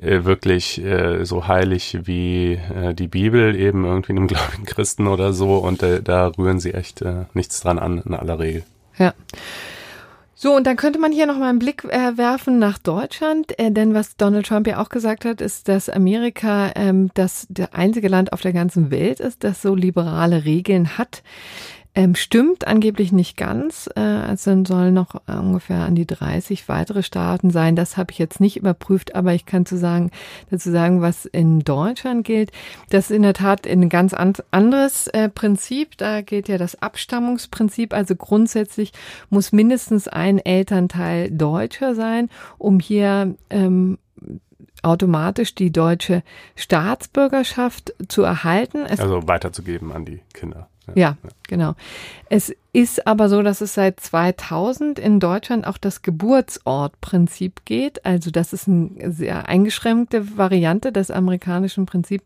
äh, 0.00 0.24
wirklich 0.24 0.82
äh, 0.82 1.24
so 1.24 1.46
heilig 1.46 1.98
wie 2.04 2.54
äh, 2.54 2.94
die 2.94 3.08
Bibel, 3.08 3.54
eben 3.54 3.84
irgendwie 3.84 4.12
einem 4.12 4.26
gläubigen 4.28 4.64
Christen 4.64 5.06
oder 5.06 5.32
so 5.32 5.58
und 5.58 5.82
äh, 5.82 6.02
da 6.02 6.28
rühren 6.28 6.58
sie 6.58 6.72
echt 6.72 7.02
äh, 7.02 7.26
nichts 7.34 7.60
dran 7.60 7.78
an 7.78 8.02
in 8.04 8.14
aller 8.14 8.38
Regel. 8.38 8.64
Ja. 8.98 9.12
So, 10.42 10.56
und 10.56 10.66
dann 10.66 10.74
könnte 10.74 10.98
man 10.98 11.12
hier 11.12 11.26
nochmal 11.26 11.50
einen 11.50 11.60
Blick 11.60 11.84
äh, 11.84 12.18
werfen 12.18 12.58
nach 12.58 12.76
Deutschland, 12.76 13.56
äh, 13.60 13.70
denn 13.70 13.94
was 13.94 14.16
Donald 14.16 14.44
Trump 14.44 14.66
ja 14.66 14.82
auch 14.82 14.88
gesagt 14.88 15.24
hat, 15.24 15.40
ist, 15.40 15.68
dass 15.68 15.88
Amerika 15.88 16.72
ähm, 16.74 17.12
das 17.14 17.46
der 17.48 17.76
einzige 17.76 18.08
Land 18.08 18.32
auf 18.32 18.40
der 18.40 18.52
ganzen 18.52 18.90
Welt 18.90 19.20
ist, 19.20 19.44
das 19.44 19.62
so 19.62 19.76
liberale 19.76 20.44
Regeln 20.44 20.98
hat. 20.98 21.22
Ähm, 21.94 22.14
stimmt 22.14 22.66
angeblich 22.66 23.12
nicht 23.12 23.36
ganz. 23.36 23.88
Äh, 23.94 24.00
also 24.00 24.64
sollen 24.64 24.94
noch 24.94 25.16
äh, 25.26 25.34
ungefähr 25.34 25.84
an 25.84 25.94
die 25.94 26.06
30 26.06 26.66
weitere 26.68 27.02
Staaten 27.02 27.50
sein. 27.50 27.76
Das 27.76 27.98
habe 27.98 28.12
ich 28.12 28.18
jetzt 28.18 28.40
nicht 28.40 28.56
überprüft, 28.56 29.14
aber 29.14 29.34
ich 29.34 29.44
kann 29.44 29.66
zu 29.66 29.76
sagen, 29.76 30.10
dazu 30.50 30.70
sagen, 30.70 31.02
was 31.02 31.26
in 31.26 31.60
Deutschland 31.60 32.24
gilt. 32.24 32.50
Das 32.88 33.10
ist 33.10 33.16
in 33.16 33.22
der 33.22 33.34
Tat 33.34 33.66
ein 33.66 33.90
ganz 33.90 34.14
an, 34.14 34.32
anderes 34.50 35.06
äh, 35.08 35.28
Prinzip. 35.28 35.98
Da 35.98 36.22
gilt 36.22 36.48
ja 36.48 36.56
das 36.56 36.80
Abstammungsprinzip. 36.80 37.92
Also 37.92 38.16
grundsätzlich 38.16 38.92
muss 39.28 39.52
mindestens 39.52 40.08
ein 40.08 40.38
Elternteil 40.38 41.30
Deutscher 41.30 41.94
sein, 41.94 42.30
um 42.56 42.80
hier 42.80 43.34
ähm, 43.50 43.98
automatisch 44.82 45.54
die 45.54 45.70
deutsche 45.70 46.22
Staatsbürgerschaft 46.56 47.92
zu 48.08 48.22
erhalten. 48.22 48.86
Es 48.86 48.98
Also 48.98 49.28
weiterzugeben 49.28 49.92
an 49.92 50.06
die 50.06 50.22
Kinder. 50.32 50.68
Ja, 50.88 50.94
ja, 50.94 51.16
genau. 51.48 51.74
Es 52.28 52.52
ist 52.72 53.06
aber 53.06 53.28
so, 53.28 53.42
dass 53.42 53.60
es 53.60 53.74
seit 53.74 54.00
2000 54.00 54.98
in 54.98 55.20
Deutschland 55.20 55.66
auch 55.66 55.78
das 55.78 56.02
Geburtsortprinzip 56.02 57.64
geht. 57.64 58.04
Also 58.04 58.30
das 58.30 58.52
ist 58.52 58.68
eine 58.68 59.12
sehr 59.12 59.48
eingeschränkte 59.48 60.36
Variante 60.36 60.90
des 60.90 61.10
amerikanischen 61.10 61.86
Prinzips. 61.86 62.24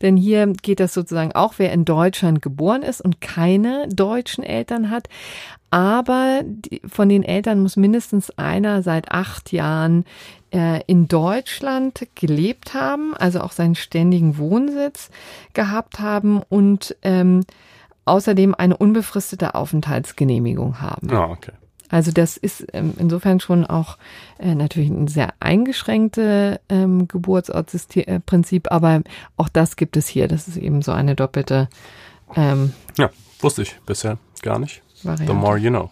Denn 0.00 0.16
hier 0.16 0.46
geht 0.62 0.80
das 0.80 0.94
sozusagen 0.94 1.32
auch, 1.32 1.54
wer 1.58 1.72
in 1.72 1.84
Deutschland 1.84 2.40
geboren 2.40 2.82
ist 2.82 3.00
und 3.00 3.20
keine 3.20 3.88
deutschen 3.88 4.44
Eltern 4.44 4.90
hat. 4.90 5.08
Aber 5.70 6.42
die, 6.44 6.80
von 6.86 7.08
den 7.10 7.24
Eltern 7.24 7.60
muss 7.60 7.76
mindestens 7.76 8.30
einer 8.38 8.82
seit 8.82 9.10
acht 9.10 9.52
Jahren 9.52 10.04
äh, 10.50 10.80
in 10.86 11.08
Deutschland 11.08 12.06
gelebt 12.14 12.72
haben, 12.72 13.14
also 13.14 13.40
auch 13.40 13.52
seinen 13.52 13.74
ständigen 13.74 14.38
Wohnsitz 14.38 15.10
gehabt 15.52 16.00
haben 16.00 16.40
und 16.48 16.96
ähm, 17.02 17.44
außerdem 18.08 18.54
eine 18.54 18.76
unbefristete 18.76 19.54
Aufenthaltsgenehmigung 19.54 20.80
haben. 20.80 21.10
Ah, 21.10 21.30
okay. 21.30 21.52
Also 21.90 22.12
das 22.12 22.36
ist 22.36 22.66
ähm, 22.74 22.94
insofern 22.98 23.40
schon 23.40 23.64
auch 23.64 23.96
äh, 24.38 24.54
natürlich 24.54 24.90
ein 24.90 25.08
sehr 25.08 25.32
eingeschränkte 25.40 26.60
ähm, 26.68 27.08
Geburtsortsprinzip, 27.08 28.66
äh, 28.66 28.70
aber 28.70 29.02
auch 29.36 29.48
das 29.48 29.76
gibt 29.76 29.96
es 29.96 30.06
hier. 30.06 30.28
Das 30.28 30.48
ist 30.48 30.58
eben 30.58 30.82
so 30.82 30.92
eine 30.92 31.14
doppelte. 31.14 31.68
Ähm, 32.36 32.74
ja, 32.98 33.08
wusste 33.40 33.62
ich 33.62 33.76
bisher 33.86 34.18
gar 34.42 34.58
nicht. 34.58 34.82
Variante. 35.02 35.32
The 35.32 35.38
more 35.38 35.56
you 35.56 35.70
know. 35.70 35.90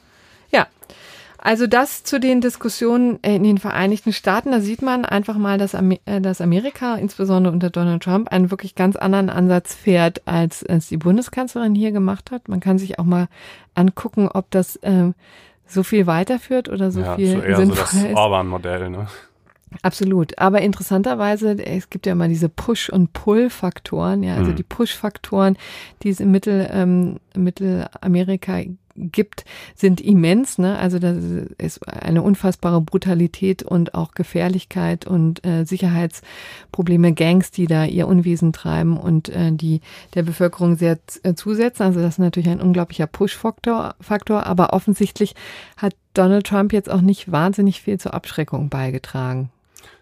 Also 1.47 1.69
das 1.69 2.03
zu 2.03 2.19
den 2.19 2.41
Diskussionen 2.41 3.21
in 3.23 3.45
den 3.45 3.59
Vereinigten 3.59 4.13
Staaten, 4.13 4.51
da 4.51 4.59
sieht 4.59 4.83
man 4.83 5.05
einfach 5.05 5.39
mal, 5.39 5.59
dass, 5.59 5.77
Amer 5.77 5.95
äh, 6.05 6.21
dass 6.21 6.41
Amerika, 6.41 6.97
insbesondere 6.97 7.53
unter 7.53 7.71
Donald 7.71 8.03
Trump, 8.03 8.33
einen 8.33 8.51
wirklich 8.51 8.75
ganz 8.75 8.97
anderen 8.97 9.31
Ansatz 9.31 9.73
fährt, 9.73 10.27
als 10.27 10.65
es 10.65 10.89
die 10.89 10.97
Bundeskanzlerin 10.97 11.77
hier 11.77 11.93
gemacht 11.93 12.33
hat. 12.33 12.49
Man 12.49 12.59
kann 12.59 12.79
sich 12.79 12.99
auch 12.99 13.05
mal 13.05 13.29
angucken, 13.77 14.27
ob 14.27 14.51
das 14.51 14.75
äh, 14.83 15.13
so 15.69 15.85
viel 15.85 16.09
weiterführt 16.09 16.69
oder 16.69 16.91
so 16.91 17.03
ja, 17.03 17.15
viel 17.15 17.37
so 17.37 17.41
eher 17.41 17.57
sinnvoll 17.59 17.87
so 18.01 18.09
das 18.09 18.17
Orban-Modell, 18.17 18.91
ne? 18.91 19.07
Absolut. 19.83 20.37
Aber 20.41 20.63
interessanterweise, 20.63 21.65
es 21.65 21.91
gibt 21.91 22.07
ja 22.07 22.13
immer 22.13 22.27
diese 22.27 22.49
Push- 22.49 22.91
und 22.91 23.13
Pull-Faktoren, 23.13 24.25
ja, 24.25 24.35
also 24.35 24.51
mhm. 24.51 24.57
die 24.57 24.65
Push-Faktoren, 24.65 25.57
die 26.03 26.09
es 26.09 26.19
im 26.19 26.33
Mittel, 26.33 26.69
ähm, 26.73 27.21
Mittelamerika 27.37 28.63
gibt, 28.97 29.45
sind 29.75 30.01
immens. 30.01 30.59
Ne? 30.59 30.79
Also 30.79 30.99
das 30.99 31.17
ist 31.59 31.87
eine 31.89 32.23
unfassbare 32.23 32.81
Brutalität 32.81 33.63
und 33.63 33.95
auch 33.95 34.13
Gefährlichkeit 34.13 35.07
und 35.07 35.45
äh, 35.47 35.65
Sicherheitsprobleme, 35.65 37.13
Gangs, 37.13 37.51
die 37.51 37.67
da 37.67 37.85
ihr 37.85 38.09
Unwesen 38.09 38.53
treiben 38.53 38.97
und 38.97 39.29
äh, 39.29 39.53
die 39.53 39.81
der 40.15 40.23
Bevölkerung 40.23 40.77
sehr 40.77 40.99
äh, 41.23 41.35
zusetzen. 41.35 41.85
Also 41.85 42.01
das 42.01 42.15
ist 42.15 42.19
natürlich 42.19 42.49
ein 42.49 42.61
unglaublicher 42.61 43.07
Push-Faktor. 43.07 43.95
Faktor, 44.01 44.47
aber 44.47 44.73
offensichtlich 44.73 45.35
hat 45.77 45.95
Donald 46.15 46.47
Trump 46.47 46.73
jetzt 46.73 46.91
auch 46.91 47.01
nicht 47.01 47.31
wahnsinnig 47.31 47.83
viel 47.83 47.99
zur 47.99 48.15
Abschreckung 48.15 48.69
beigetragen. 48.69 49.51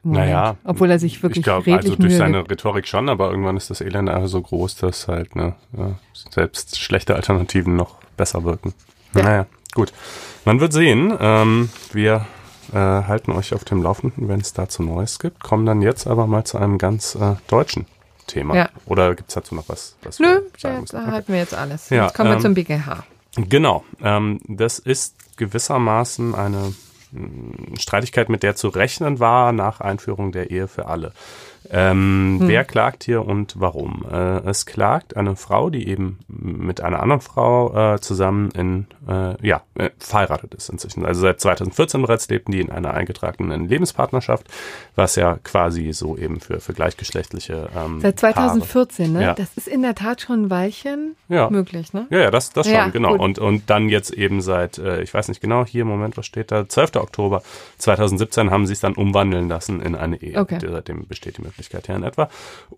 Naja, 0.04 0.56
obwohl 0.64 0.90
er 0.90 0.98
sich 0.98 1.22
wirklich 1.22 1.38
ich 1.38 1.44
glaube, 1.44 1.74
also 1.74 1.96
durch 1.96 2.16
seine 2.16 2.38
gibt. 2.38 2.50
Rhetorik 2.50 2.86
schon, 2.86 3.08
aber 3.08 3.30
irgendwann 3.30 3.56
ist 3.56 3.70
das 3.70 3.80
Elend 3.80 4.08
einfach 4.08 4.28
so 4.28 4.40
groß, 4.40 4.76
dass 4.76 5.08
halt 5.08 5.34
ne, 5.34 5.54
ja, 5.76 5.92
selbst 6.30 6.78
schlechte 6.78 7.14
Alternativen 7.14 7.74
noch 7.74 7.96
besser 8.16 8.44
wirken. 8.44 8.74
Ja. 9.14 9.22
Naja, 9.22 9.46
gut. 9.74 9.92
Man 10.44 10.60
wird 10.60 10.72
sehen. 10.72 11.16
Ähm, 11.18 11.70
wir 11.92 12.26
äh, 12.72 12.76
halten 12.76 13.32
euch 13.32 13.54
auf 13.54 13.64
dem 13.64 13.82
Laufenden, 13.82 14.28
wenn 14.28 14.40
es 14.40 14.52
dazu 14.52 14.82
Neues 14.82 15.18
gibt. 15.18 15.42
Kommen 15.42 15.64
dann 15.64 15.80
jetzt 15.80 16.06
aber 16.06 16.26
mal 16.26 16.44
zu 16.44 16.58
einem 16.58 16.78
ganz 16.78 17.14
äh, 17.14 17.36
deutschen 17.48 17.86
Thema. 18.26 18.54
Ja. 18.56 18.68
Oder 18.86 19.14
gibt 19.14 19.30
es 19.30 19.34
dazu 19.34 19.54
noch 19.54 19.68
was? 19.68 19.96
was 20.02 20.18
Nö, 20.18 20.40
da 20.60 20.78
okay. 20.78 20.96
halten 20.96 21.32
wir 21.32 21.40
jetzt 21.40 21.54
alles. 21.54 21.90
Ja, 21.90 22.04
jetzt 22.04 22.14
kommen 22.14 22.30
wir 22.30 22.36
ähm, 22.36 22.42
zum 22.42 22.54
BGH. 22.54 23.04
Genau. 23.36 23.84
Ähm, 24.02 24.40
das 24.48 24.78
ist 24.78 25.36
gewissermaßen 25.36 26.34
eine 26.34 26.74
Streitigkeit, 27.78 28.28
mit 28.28 28.42
der 28.42 28.56
zu 28.56 28.68
rechnen 28.68 29.20
war 29.20 29.52
nach 29.52 29.80
Einführung 29.80 30.32
der 30.32 30.50
Ehe 30.50 30.68
für 30.68 30.86
alle. 30.86 31.12
Ähm, 31.70 32.38
hm. 32.40 32.48
Wer 32.48 32.64
klagt 32.64 33.04
hier 33.04 33.24
und 33.24 33.54
warum? 33.58 34.04
Äh, 34.10 34.48
es 34.48 34.66
klagt 34.66 35.16
eine 35.16 35.36
Frau, 35.36 35.70
die 35.70 35.88
eben 35.88 36.18
mit 36.28 36.80
einer 36.80 37.00
anderen 37.00 37.20
Frau 37.20 37.94
äh, 37.94 38.00
zusammen 38.00 38.50
in, 38.50 38.86
äh, 39.08 39.46
ja, 39.46 39.62
äh, 39.74 39.90
verheiratet 39.98 40.54
ist 40.54 40.68
inzwischen. 40.68 41.04
Also 41.06 41.22
seit 41.22 41.40
2014 41.40 42.02
bereits 42.02 42.28
lebten 42.28 42.52
die 42.52 42.60
in 42.60 42.70
einer 42.70 42.94
eingetragenen 42.94 43.68
Lebenspartnerschaft, 43.68 44.46
was 44.94 45.16
ja 45.16 45.38
quasi 45.42 45.92
so 45.92 46.16
eben 46.16 46.40
für, 46.40 46.60
für 46.60 46.72
gleichgeschlechtliche 46.72 47.68
ähm, 47.74 48.00
Seit 48.00 48.18
2014, 48.20 49.06
Paare. 49.06 49.18
ne? 49.18 49.24
Ja. 49.28 49.34
Das 49.34 49.56
ist 49.56 49.68
in 49.68 49.82
der 49.82 49.94
Tat 49.94 50.20
schon 50.20 50.44
ein 50.44 50.50
Weilchen 50.50 51.16
ja. 51.28 51.48
möglich, 51.50 51.92
ne? 51.92 52.06
Ja, 52.10 52.20
ja, 52.20 52.30
das, 52.30 52.52
das 52.52 52.66
schon, 52.66 52.74
ja, 52.74 52.88
genau. 52.88 53.16
Und, 53.16 53.38
und 53.38 53.70
dann 53.70 53.88
jetzt 53.88 54.10
eben 54.10 54.40
seit, 54.40 54.78
äh, 54.78 55.02
ich 55.02 55.12
weiß 55.14 55.28
nicht 55.28 55.40
genau, 55.40 55.64
hier, 55.64 55.84
Moment, 55.84 56.16
was 56.16 56.26
steht 56.26 56.52
da? 56.52 56.68
12. 56.68 56.96
Oktober 56.96 57.42
2017 57.78 58.50
haben 58.50 58.66
sie 58.66 58.74
es 58.74 58.80
dann 58.80 58.94
umwandeln 58.94 59.48
lassen 59.48 59.80
in 59.80 59.94
eine 59.94 60.20
Ehe. 60.20 60.38
Okay. 60.38 60.58
Seitdem 60.60 61.06
besteht 61.06 61.38
die 61.38 61.42
Möglichkeit. 61.42 61.53
Möglichkeit 61.54 61.88
her 61.88 61.96
in 61.96 62.02
etwa. 62.02 62.28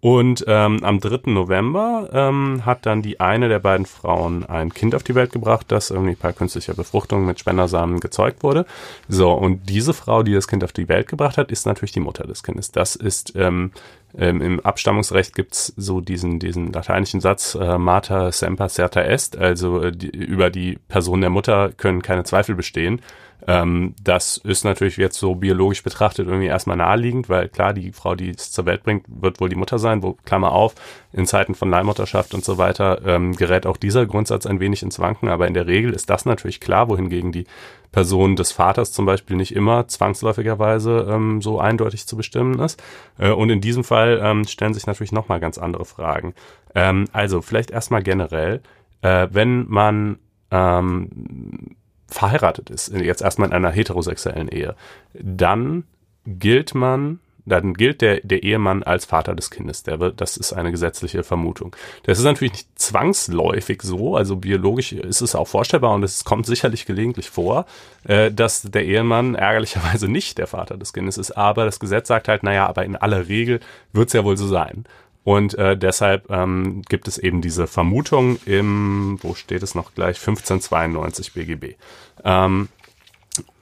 Und 0.01 0.45
ähm, 0.47 0.83
am 0.83 1.01
3. 1.01 1.31
November 1.31 2.09
ähm, 2.13 2.65
hat 2.65 2.87
dann 2.87 3.03
die 3.03 3.21
eine 3.21 3.49
der 3.49 3.59
beiden 3.59 3.87
Frauen 3.87 4.45
ein 4.45 4.73
Kind 4.73 4.95
auf 4.95 5.03
die 5.03 5.15
Welt 5.15 5.33
gebracht, 5.33 5.67
das 5.69 5.91
irgendwie 5.91 6.15
per 6.15 6.33
künstlicher 6.33 6.75
Befruchtung 6.75 7.27
mit 7.27 7.41
Spendersamen 7.41 8.01
gezeugt 8.01 8.43
wurde. 8.43 8.67
So, 9.09 9.33
und 9.33 9.69
diese 9.69 9.95
Frau, 9.95 10.23
die 10.23 10.35
das 10.35 10.49
Kind 10.49 10.63
auf 10.63 10.73
die 10.73 10.89
Welt 10.89 11.09
gebracht 11.09 11.39
hat, 11.39 11.51
ist 11.51 11.67
natürlich 11.67 11.93
die 11.93 12.01
Mutter 12.01 12.27
des 12.27 12.43
Kindes. 12.43 12.71
Das 12.71 12.97
ist 12.97 13.35
ähm, 13.37 13.73
ähm, 14.19 14.41
Im 14.41 14.61
Abstammungsrecht 14.61 15.35
gibt's 15.35 15.75
so 15.77 16.01
diesen, 16.01 16.39
diesen 16.39 16.73
lateinischen 16.73 17.21
Satz, 17.21 17.55
äh, 17.55 17.77
Mater 17.77 18.33
semper 18.33 18.69
certa 18.69 19.03
est, 19.03 19.37
also 19.37 19.83
äh, 19.83 19.93
die, 19.93 20.09
über 20.09 20.49
die 20.49 20.79
Person 20.89 21.21
der 21.21 21.31
Mutter 21.31 21.71
können 21.73 22.01
keine 22.01 22.25
Zweifel 22.25 22.55
bestehen. 22.55 23.03
Ähm, 23.47 23.95
das 24.03 24.39
ist 24.39 24.65
natürlich 24.65 24.97
jetzt 24.97 25.19
so 25.19 25.35
biologisch 25.35 25.83
betrachtet 25.83 26.27
irgendwie 26.27 26.47
erstmal 26.47 26.77
naheliegend, 26.77 27.29
weil 27.29 27.49
klar, 27.49 27.73
die 27.73 27.93
Frau, 27.93 28.15
die 28.15 28.31
es 28.31 28.51
zur 28.51 28.67
Welt 28.67 28.83
bringt, 28.83 29.05
wird 29.09 29.41
wohl 29.41 29.49
die 29.49 29.57
Mutter 29.57 29.79
sein, 29.79 30.03
wo, 30.03 30.17
Klammer 30.25 30.53
auf, 30.53 30.75
in 31.13 31.27
Zeiten 31.27 31.55
von 31.55 31.71
Leihmutterschaft 31.71 32.35
und 32.35 32.45
so 32.45 32.59
weiter 32.59 33.01
ähm, 33.05 33.37
gerät 33.37 33.67
auch 33.67 33.77
dieser 33.77 34.07
Grundsatz 34.07 34.47
ein 34.47 34.61
wenig 34.61 34.83
ins 34.83 34.99
Wanken, 34.99 35.29
aber 35.29 35.47
in 35.47 35.55
der 35.55 35.67
Regel 35.67 35.93
ist 35.93 36.11
das 36.11 36.25
natürlich 36.25 36.61
klar, 36.61 36.89
wohingegen 36.89 37.33
die 37.33 37.47
Person 37.93 38.37
des 38.37 38.53
Vaters 38.53 38.93
zum 38.93 39.07
Beispiel 39.07 39.37
nicht 39.37 39.55
immer 39.55 39.89
zwangsläufigerweise 39.89 41.07
ähm, 41.09 41.41
so 41.41 41.61
eindeutig 41.61 42.07
zu 42.07 42.17
bestimmen 42.17 42.59
ist. 42.59 42.83
Äh, 43.19 43.31
und 43.31 43.51
in 43.51 43.61
diesem 43.61 43.85
Fall 43.85 44.21
ähm, 44.23 44.45
stellen 44.45 44.75
sich 44.75 44.87
natürlich 44.87 45.13
nochmal 45.13 45.41
ganz 45.41 45.57
andere 45.57 45.85
Fragen. 45.85 46.35
Ähm, 46.75 47.07
also 47.13 47.41
vielleicht 47.43 47.71
erstmal 47.71 48.03
generell, 48.03 48.61
äh, 49.03 49.29
wenn 49.31 49.67
man 49.69 50.19
ähm, 50.51 51.77
verheiratet 52.09 52.71
ist, 52.71 52.93
jetzt 52.93 53.23
erstmal 53.23 53.49
in 53.49 53.55
einer 53.55 53.71
heterosexuellen 53.71 54.49
Ehe, 54.49 54.75
dann 55.15 55.85
gilt 56.27 56.75
man 56.75 57.21
dann 57.47 57.75
gilt 57.75 58.03
der, 58.03 58.21
der 58.23 58.43
Ehemann 58.43 58.83
als 58.83 59.05
Vater 59.05 59.35
des 59.35 59.51
Kindes. 59.51 59.85
Der 59.85 60.01
wird, 60.01 60.21
das 60.21 60.37
ist 60.37 60.53
eine 60.53 60.73
gesetzliche 60.73 61.23
Vermutung. 61.23 61.75
Das 62.03 62.19
ist 62.19 62.25
natürlich 62.25 62.53
nicht 62.53 62.69
zwangsläufig 62.75 63.83
so, 63.83 64.17
also 64.17 64.37
biologisch 64.37 64.93
ist 64.93 65.21
es 65.21 65.35
auch 65.35 65.47
vorstellbar 65.47 65.95
und 65.95 66.03
es 66.03 66.25
kommt 66.25 66.47
sicherlich 66.47 66.87
gelegentlich 66.87 67.31
vor, 67.31 67.67
äh, 68.05 68.33
dass 68.33 68.63
der 68.63 68.85
Ehemann 68.85 69.37
ärgerlicherweise 69.37 70.09
nicht 70.09 70.39
der 70.39 70.49
Vater 70.49 70.77
des 70.77 70.93
Kindes 70.93 71.19
ist, 71.19 71.31
aber 71.31 71.65
das 71.65 71.79
Gesetz 71.79 72.09
sagt 72.09 72.27
halt, 72.27 72.43
naja, 72.43 72.67
aber 72.67 72.85
in 72.85 72.97
aller 72.97 73.29
Regel 73.29 73.61
wird 73.93 74.09
es 74.09 74.13
ja 74.13 74.25
wohl 74.25 74.37
so 74.37 74.49
sein. 74.49 74.85
Und 75.27 75.59
äh, 75.59 75.77
deshalb 75.77 76.31
ähm, 76.31 76.83
gibt 76.89 77.09
es 77.09 77.19
eben 77.19 77.41
diese 77.41 77.67
Vermutung 77.67 78.39
im, 78.47 79.19
wo 79.23 79.35
steht 79.35 79.65
es 79.65 79.75
noch 79.75 79.93
gleich, 79.93 80.21
1592 80.21 81.33
BGB. 81.33 81.75
Ähm, 82.23 82.69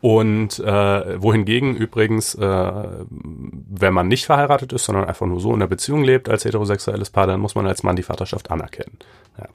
und 0.03 0.59
äh, 0.59 1.22
wohingegen 1.22 1.74
übrigens, 1.74 2.35
äh, 2.35 2.72
wenn 3.09 3.94
man 3.94 4.09
nicht 4.09 4.27
verheiratet 4.27 4.74
ist, 4.74 4.85
sondern 4.85 5.07
einfach 5.07 5.24
nur 5.24 5.40
so 5.40 5.55
in 5.55 5.61
der 5.61 5.66
Beziehung 5.66 6.05
lebt 6.05 6.29
als 6.29 6.44
heterosexuelles 6.44 7.09
Paar, 7.09 7.27
dann 7.27 7.40
muss 7.40 7.55
man 7.55 7.66
als 7.66 7.83
Mann 7.83 7.96
die 7.96 8.03
Vaterschaft 8.03 8.50
anerkennen. 8.50 8.98
Ja. 9.38 9.46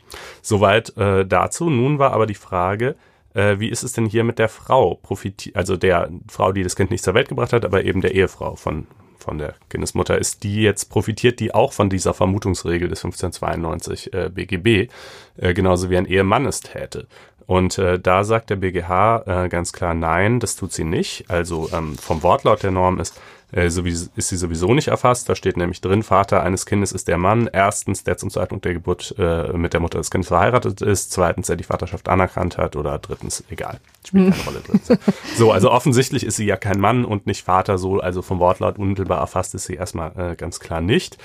Soweit 0.41 0.97
äh, 0.97 1.27
dazu. 1.27 1.69
Nun 1.69 1.99
war 1.99 2.13
aber 2.13 2.25
die 2.25 2.33
Frage, 2.33 2.95
äh, 3.35 3.59
wie 3.59 3.69
ist 3.69 3.83
es 3.83 3.93
denn 3.93 4.07
hier 4.07 4.23
mit 4.23 4.39
der 4.39 4.49
Frau, 4.49 4.95
profitiert, 4.95 5.55
also 5.55 5.77
der 5.77 6.09
Frau, 6.27 6.53
die 6.53 6.63
das 6.63 6.75
Kind 6.75 6.89
nicht 6.89 7.03
zur 7.03 7.13
Welt 7.13 7.29
gebracht 7.29 7.53
hat, 7.53 7.65
aber 7.65 7.83
eben 7.83 8.01
der 8.01 8.15
Ehefrau 8.15 8.55
von 8.55 8.87
von 9.29 9.37
der 9.37 9.53
Kindesmutter 9.69 10.17
ist, 10.17 10.41
die 10.41 10.63
jetzt 10.63 10.89
profitiert, 10.89 11.39
die 11.39 11.53
auch 11.53 11.71
von 11.71 11.87
dieser 11.87 12.15
Vermutungsregel 12.15 12.89
des 12.89 13.05
1592 13.05 14.11
äh, 14.11 14.29
BGB, 14.33 14.91
äh, 15.37 15.53
genauso 15.53 15.91
wie 15.91 15.97
ein 15.97 16.07
Ehemann 16.07 16.47
es 16.47 16.61
täte. 16.61 17.05
Und 17.45 17.77
äh, 17.77 17.99
da 17.99 18.23
sagt 18.23 18.49
der 18.49 18.55
BGH 18.55 19.43
äh, 19.45 19.49
ganz 19.49 19.71
klar, 19.71 19.93
nein, 19.93 20.39
das 20.39 20.55
tut 20.55 20.73
sie 20.73 20.83
nicht. 20.83 21.25
Also 21.29 21.69
ähm, 21.71 21.95
vom 21.95 22.23
Wortlaut 22.23 22.63
der 22.63 22.71
Norm 22.71 22.99
ist, 22.99 23.21
äh, 23.51 23.65
ist 23.65 24.11
sie 24.15 24.37
sowieso 24.37 24.73
nicht 24.73 24.89
erfasst. 24.89 25.27
Da 25.29 25.35
steht 25.35 25.57
nämlich 25.57 25.81
drin, 25.81 26.03
Vater 26.03 26.43
eines 26.43 26.65
Kindes 26.65 26.91
ist 26.91 27.07
der 27.07 27.17
Mann. 27.17 27.49
Erstens, 27.51 28.03
der 28.03 28.17
zum 28.17 28.29
Zeitpunkt 28.29 28.65
der 28.65 28.73
Geburt 28.73 29.15
äh, 29.17 29.53
mit 29.53 29.73
der 29.73 29.79
Mutter 29.79 29.97
des 29.97 30.11
Kindes 30.11 30.27
verheiratet 30.27 30.81
ist. 30.81 31.11
Zweitens, 31.11 31.47
der 31.47 31.55
die 31.55 31.63
Vaterschaft 31.63 32.09
anerkannt 32.09 32.57
hat. 32.57 32.75
Oder 32.75 32.99
drittens, 32.99 33.43
egal. 33.49 33.79
Spielt 34.05 34.31
keine 34.31 34.43
Rolle 34.43 34.59
drin. 34.61 34.99
So, 35.35 35.51
also 35.51 35.71
offensichtlich 35.71 36.25
ist 36.25 36.35
sie 36.35 36.45
ja 36.45 36.57
kein 36.57 36.79
Mann 36.79 37.05
und 37.05 37.25
nicht 37.25 37.43
Vater. 37.43 37.77
So, 37.77 37.99
also 37.99 38.21
vom 38.21 38.39
Wortlaut 38.39 38.77
unmittelbar 38.77 39.19
erfasst 39.19 39.55
ist 39.55 39.65
sie 39.65 39.75
erstmal 39.75 40.11
äh, 40.17 40.35
ganz 40.35 40.59
klar 40.59 40.81
nicht. 40.81 41.17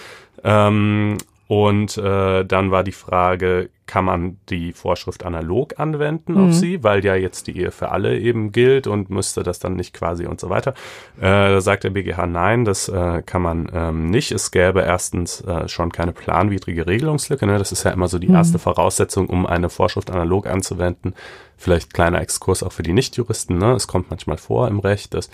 Ähm, 0.42 1.18
und 1.46 1.98
äh, 1.98 2.44
dann 2.44 2.70
war 2.70 2.84
die 2.84 2.92
Frage, 2.92 3.70
kann 3.86 4.04
man 4.04 4.38
die 4.48 4.72
Vorschrift 4.72 5.24
analog 5.24 5.78
anwenden 5.78 6.34
mhm. 6.34 6.48
auf 6.48 6.54
sie, 6.54 6.82
weil 6.82 7.04
ja 7.04 7.14
jetzt 7.14 7.46
die 7.46 7.58
Ehe 7.58 7.70
für 7.70 7.90
alle 7.90 8.18
eben 8.18 8.50
gilt 8.52 8.86
und 8.86 9.10
müsste 9.10 9.42
das 9.42 9.58
dann 9.58 9.76
nicht 9.76 9.92
quasi 9.92 10.26
und 10.26 10.40
so 10.40 10.48
weiter. 10.48 10.74
Äh, 11.18 11.22
da 11.22 11.60
sagt 11.60 11.84
der 11.84 11.90
BGH, 11.90 12.26
nein, 12.26 12.64
das 12.64 12.88
äh, 12.88 13.22
kann 13.22 13.42
man 13.42 13.70
ähm, 13.72 14.10
nicht. 14.10 14.32
Es 14.32 14.50
gäbe 14.50 14.80
erstens 14.80 15.42
äh, 15.42 15.68
schon 15.68 15.92
keine 15.92 16.12
planwidrige 16.12 16.86
Regelungslücke. 16.86 17.46
Ne? 17.46 17.58
Das 17.58 17.72
ist 17.72 17.84
ja 17.84 17.90
immer 17.90 18.08
so 18.08 18.18
die 18.18 18.28
mhm. 18.28 18.36
erste 18.36 18.58
Voraussetzung, 18.58 19.28
um 19.28 19.46
eine 19.46 19.68
Vorschrift 19.68 20.10
analog 20.10 20.46
anzuwenden. 20.46 21.14
Vielleicht 21.56 21.92
kleiner 21.92 22.20
Exkurs 22.20 22.62
auch 22.62 22.72
für 22.72 22.82
die 22.82 22.92
Nichtjuristen. 22.92 23.58
Ne? 23.58 23.72
Es 23.72 23.86
kommt 23.86 24.10
manchmal 24.10 24.38
vor 24.38 24.68
im 24.68 24.78
Recht, 24.78 25.14
dass 25.14 25.30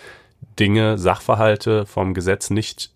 Dinge, 0.58 0.98
Sachverhalte 0.98 1.86
vom 1.86 2.14
Gesetz 2.14 2.50
nicht 2.50 2.90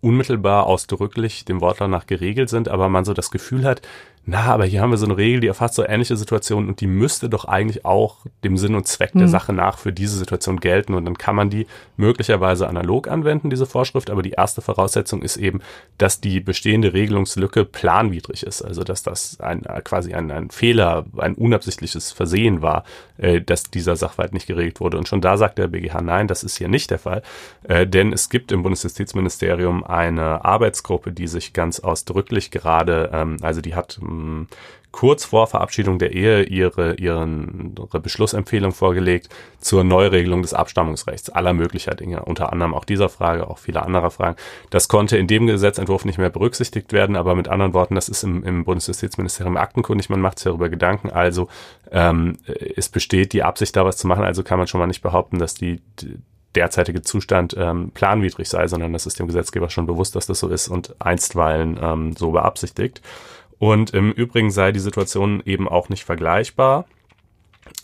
unmittelbar 0.00 0.66
ausdrücklich 0.66 1.44
dem 1.44 1.60
Wortlaut 1.60 1.90
nach 1.90 2.06
geregelt 2.06 2.48
sind, 2.48 2.68
aber 2.68 2.88
man 2.88 3.04
so 3.04 3.12
das 3.12 3.30
Gefühl 3.30 3.64
hat, 3.64 3.82
na, 4.28 4.46
aber 4.46 4.64
hier 4.64 4.80
haben 4.80 4.90
wir 4.90 4.98
so 4.98 5.06
eine 5.06 5.16
Regel, 5.16 5.38
die 5.38 5.46
erfasst 5.46 5.74
so 5.74 5.86
ähnliche 5.86 6.16
Situationen 6.16 6.68
und 6.68 6.80
die 6.80 6.88
müsste 6.88 7.28
doch 7.28 7.44
eigentlich 7.44 7.84
auch 7.84 8.26
dem 8.42 8.56
Sinn 8.56 8.74
und 8.74 8.88
Zweck 8.88 9.14
mhm. 9.14 9.20
der 9.20 9.28
Sache 9.28 9.52
nach 9.52 9.78
für 9.78 9.92
diese 9.92 10.18
Situation 10.18 10.58
gelten. 10.58 10.94
Und 10.94 11.04
dann 11.04 11.16
kann 11.16 11.36
man 11.36 11.48
die 11.48 11.68
möglicherweise 11.96 12.66
analog 12.66 13.06
anwenden, 13.06 13.50
diese 13.50 13.66
Vorschrift, 13.66 14.10
aber 14.10 14.22
die 14.22 14.32
erste 14.32 14.62
Voraussetzung 14.62 15.22
ist 15.22 15.36
eben, 15.36 15.60
dass 15.98 16.20
die 16.20 16.40
bestehende 16.40 16.92
Regelungslücke 16.92 17.64
planwidrig 17.64 18.42
ist, 18.42 18.62
also 18.62 18.82
dass 18.82 19.04
das 19.04 19.38
ein, 19.38 19.62
quasi 19.84 20.12
ein, 20.12 20.32
ein 20.32 20.50
Fehler, 20.50 21.04
ein 21.18 21.36
unabsichtliches 21.36 22.10
Versehen 22.10 22.62
war, 22.62 22.82
äh, 23.18 23.40
dass 23.40 23.70
dieser 23.70 23.94
Sachverhalt 23.94 24.32
nicht 24.32 24.48
geregelt 24.48 24.80
wurde. 24.80 24.98
Und 24.98 25.06
schon 25.06 25.20
da 25.20 25.36
sagt 25.36 25.56
der 25.58 25.68
BGH, 25.68 26.00
nein, 26.00 26.26
das 26.26 26.42
ist 26.42 26.58
hier 26.58 26.68
nicht 26.68 26.90
der 26.90 26.98
Fall, 26.98 27.22
äh, 27.62 27.86
denn 27.86 28.12
es 28.12 28.28
gibt 28.28 28.50
im 28.50 28.64
Bundesjustizministerium 28.64 29.84
eine 29.84 30.44
Arbeitsgruppe, 30.44 31.12
die 31.12 31.28
sich 31.28 31.52
ganz 31.52 31.78
ausdrücklich 31.78 32.50
gerade, 32.50 33.10
ähm, 33.12 33.36
also 33.40 33.60
die 33.60 33.76
hat 33.76 34.00
ähm, 34.16 34.46
kurz 34.96 35.26
vor 35.26 35.46
Verabschiedung 35.46 35.98
der 35.98 36.12
Ehe 36.12 36.44
ihre, 36.44 36.94
ihren, 36.94 37.74
ihre 37.76 38.00
Beschlussempfehlung 38.00 38.72
vorgelegt 38.72 39.28
zur 39.58 39.84
Neuregelung 39.84 40.40
des 40.40 40.54
Abstammungsrechts 40.54 41.28
aller 41.28 41.52
möglicher 41.52 41.94
Dinge, 41.94 42.24
unter 42.24 42.50
anderem 42.50 42.72
auch 42.72 42.86
dieser 42.86 43.10
Frage, 43.10 43.50
auch 43.50 43.58
viele 43.58 43.82
andere 43.82 44.10
Fragen. 44.10 44.36
Das 44.70 44.88
konnte 44.88 45.18
in 45.18 45.26
dem 45.26 45.46
Gesetzentwurf 45.46 46.06
nicht 46.06 46.16
mehr 46.16 46.30
berücksichtigt 46.30 46.94
werden, 46.94 47.14
aber 47.14 47.34
mit 47.34 47.48
anderen 47.48 47.74
Worten, 47.74 47.94
das 47.94 48.08
ist 48.08 48.22
im, 48.22 48.42
im 48.42 48.64
Bundesjustizministerium 48.64 49.58
aktenkundig, 49.58 50.08
man 50.08 50.22
macht 50.22 50.38
sich 50.38 50.44
darüber 50.44 50.70
Gedanken, 50.70 51.10
also 51.10 51.48
ähm, 51.90 52.38
es 52.46 52.88
besteht 52.88 53.34
die 53.34 53.42
Absicht, 53.42 53.76
da 53.76 53.84
was 53.84 53.98
zu 53.98 54.06
machen, 54.06 54.24
also 54.24 54.42
kann 54.42 54.58
man 54.58 54.66
schon 54.66 54.80
mal 54.80 54.86
nicht 54.86 55.02
behaupten, 55.02 55.38
dass 55.38 55.52
die, 55.52 55.82
die 56.00 56.18
derzeitige 56.54 57.02
Zustand 57.02 57.54
ähm, 57.58 57.90
planwidrig 57.92 58.48
sei, 58.48 58.66
sondern 58.66 58.94
das 58.94 59.04
ist 59.04 59.18
dem 59.18 59.26
Gesetzgeber 59.26 59.68
schon 59.68 59.86
bewusst, 59.86 60.16
dass 60.16 60.26
das 60.26 60.40
so 60.40 60.48
ist 60.48 60.68
und 60.68 60.96
einstweilen 61.00 61.78
ähm, 61.80 62.16
so 62.16 62.32
beabsichtigt. 62.32 63.02
Und 63.58 63.90
im 63.90 64.12
Übrigen 64.12 64.50
sei 64.50 64.72
die 64.72 64.80
Situation 64.80 65.42
eben 65.44 65.68
auch 65.68 65.88
nicht 65.88 66.04
vergleichbar. 66.04 66.84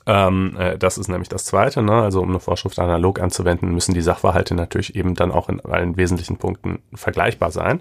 Ähm, 0.07 0.57
äh, 0.59 0.79
das 0.79 0.99
ist 0.99 1.09
nämlich 1.09 1.29
das 1.29 1.45
Zweite. 1.45 1.83
Ne? 1.83 1.93
Also 1.93 2.21
um 2.21 2.31
eine 2.31 2.41
Vorschrift 2.41 2.79
analog 2.79 3.21
anzuwenden, 3.21 3.73
müssen 3.73 3.95
die 3.95 4.01
Sachverhalte 4.03 4.55
natürlich 4.55 4.97
eben 4.97 5.15
dann 5.15 5.33
auch 5.33 5.49
in 5.49 5.61
allen 5.61 5.97
wesentlichen 5.97 6.37
Punkten 6.37 6.83
vergleichbar 6.95 7.51
sein. 7.51 7.81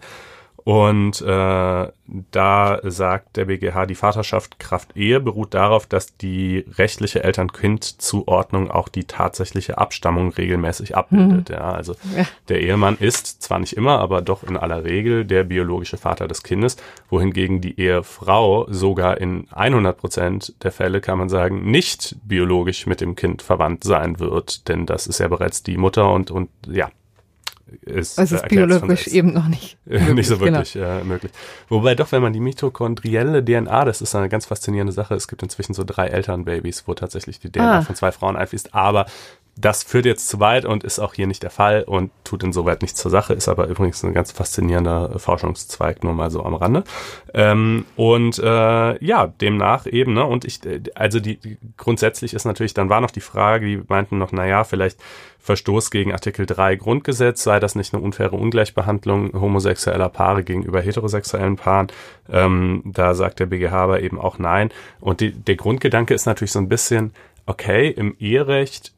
Und 0.63 1.21
äh, 1.21 1.88
da 2.32 2.80
sagt 2.84 3.38
der 3.38 3.45
BGH, 3.45 3.86
die 3.86 3.95
Vaterschaft 3.95 4.60
Kraft 4.60 4.95
Ehe 4.95 5.19
beruht 5.19 5.54
darauf, 5.54 5.88
dass 5.88 6.17
die 6.17 6.65
rechtliche 6.78 7.24
Eltern-Kind-Zuordnung 7.24 8.69
auch 8.69 8.89
die 8.89 9.06
tatsächliche 9.06 9.78
Abstammung 9.78 10.30
regelmäßig 10.32 10.95
abbildet. 10.95 11.50
Hm. 11.50 11.56
Ja, 11.56 11.71
also 11.71 11.95
ja. 12.15 12.26
der 12.50 12.62
Ehemann 12.62 12.97
ist 13.00 13.41
zwar 13.41 13.60
nicht 13.60 13.76
immer, 13.76 14.00
aber 14.00 14.21
doch 14.21 14.43
in 14.43 14.58
aller 14.58 14.84
Regel 14.84 15.26
der 15.26 15.43
biologische 15.43 15.97
Vater 15.97 16.28
des 16.28 16.43
Kindes, 16.43 16.78
wohingegen 17.10 17.62
die 17.62 17.80
Ehefrau 17.80 18.67
sogar 18.69 19.19
in 19.19 19.47
100 19.52 19.97
Prozent 19.97 20.54
der 20.63 20.71
Fälle, 20.71 21.02
kann 21.02 21.17
man 21.17 21.30
sagen, 21.30 21.71
nicht 21.71 22.17
biologisch 22.24 22.86
mit 22.86 23.02
dem 23.02 23.15
Kind 23.15 23.41
verwandt 23.41 23.84
sein 23.84 24.19
wird, 24.19 24.67
denn 24.67 24.86
das 24.86 25.08
ist 25.08 25.19
ja 25.19 25.28
bereits 25.28 25.63
die 25.63 25.78
Mutter 25.78 26.12
und, 26.12 26.30
und 26.30 26.50
ja, 26.67 26.89
ist, 27.82 28.20
also 28.20 28.36
ist 28.36 28.48
biologisch 28.48 29.08
eben 29.08 29.34
noch 29.34 29.48
nicht 29.48 29.78
möglich, 29.86 30.14
nicht 30.14 30.28
so 30.28 30.40
wirklich 30.40 30.74
genau. 30.74 31.00
äh, 31.00 31.04
möglich. 31.04 31.32
Wobei 31.70 31.96
doch, 31.96 32.12
wenn 32.12 32.22
man 32.22 32.34
die 32.34 32.40
mitochondrielle 32.40 33.44
DNA, 33.44 33.86
das 33.86 34.02
ist 34.02 34.16
eine 34.16 34.30
ganz 34.30 34.46
faszinierende 34.46 34.94
Sache. 34.94 35.16
Es 35.16 35.28
gibt 35.28 35.44
inzwischen 35.44 35.74
so 35.74 35.84
drei 35.84 36.08
Elternbabys, 36.08 36.88
wo 36.88 36.94
tatsächlich 36.94 37.40
die 37.40 37.52
DNA 37.52 37.80
ah. 37.80 37.82
von 37.82 37.96
zwei 37.96 38.12
Frauen 38.12 38.36
einfließt. 38.36 38.74
Aber 38.74 39.06
das 39.62 39.84
führt 39.84 40.06
jetzt 40.06 40.28
zu 40.28 40.39
weit 40.39 40.65
und 40.65 40.84
ist 40.84 41.00
auch 41.00 41.13
hier 41.13 41.28
nicht 41.28 41.43
der 41.43 41.52
Fall 41.52 41.84
und 41.84 42.12
tut 42.24 42.43
insoweit 42.43 42.82
nichts 42.82 43.00
zur 43.00 43.12
Sache, 43.12 43.34
ist 43.34 43.47
aber 43.47 43.67
übrigens 43.67 44.04
ein 44.04 44.13
ganz 44.13 44.32
faszinierender 44.32 45.19
Forschungszweig, 45.19 46.04
nur 46.04 46.13
mal 46.13 46.32
so 46.32 46.43
am 46.43 46.56
Rande. 46.56 46.84
Ähm, 47.34 47.86
und 47.95 48.39
äh, 48.39 49.04
ja, 49.04 49.28
demnach 49.28 49.86
eben, 49.86 50.13
ne, 50.13 50.26
und 50.26 50.45
ich, 50.45 50.60
also 50.95 51.19
die, 51.19 51.39
grundsätzlich 51.78 52.34
ist 52.34 52.45
natürlich, 52.45 52.74
dann 52.74 52.89
war 52.89 53.02
noch 53.02 53.12
die 53.12 53.21
Frage, 53.21 53.65
die 53.65 53.82
meinten 53.88 54.17
noch, 54.17 54.32
naja, 54.32 54.63
vielleicht 54.63 55.00
Verstoß 55.39 55.89
gegen 55.89 56.12
Artikel 56.12 56.45
3 56.45 56.76
Grundgesetz, 56.76 57.43
sei 57.43 57.60
das 57.60 57.76
nicht 57.76 57.93
eine 57.93 58.04
unfaire 58.04 58.36
Ungleichbehandlung 58.36 59.34
homosexueller 59.34 60.10
Paare 60.10 60.43
gegenüber 60.43 60.82
heterosexuellen 60.82 61.56
Paaren. 61.56 61.88
Ähm, 62.30 62.84
da 62.86 63.15
sagt 63.15 63.39
der 63.39 63.47
BGH 63.47 63.74
aber 63.74 64.02
eben 64.02 64.19
auch 64.19 64.38
nein. 64.38 64.69
Und 65.00 65.19
die, 65.19 65.32
der 65.32 65.56
Grundgedanke 65.56 66.13
ist 66.13 66.28
natürlich 66.28 66.52
so 66.52 66.60
ein 66.60 66.69
bisschen, 66.69 67.13
okay, 67.47 67.89
im 67.89 68.15
Eherecht 68.19 68.93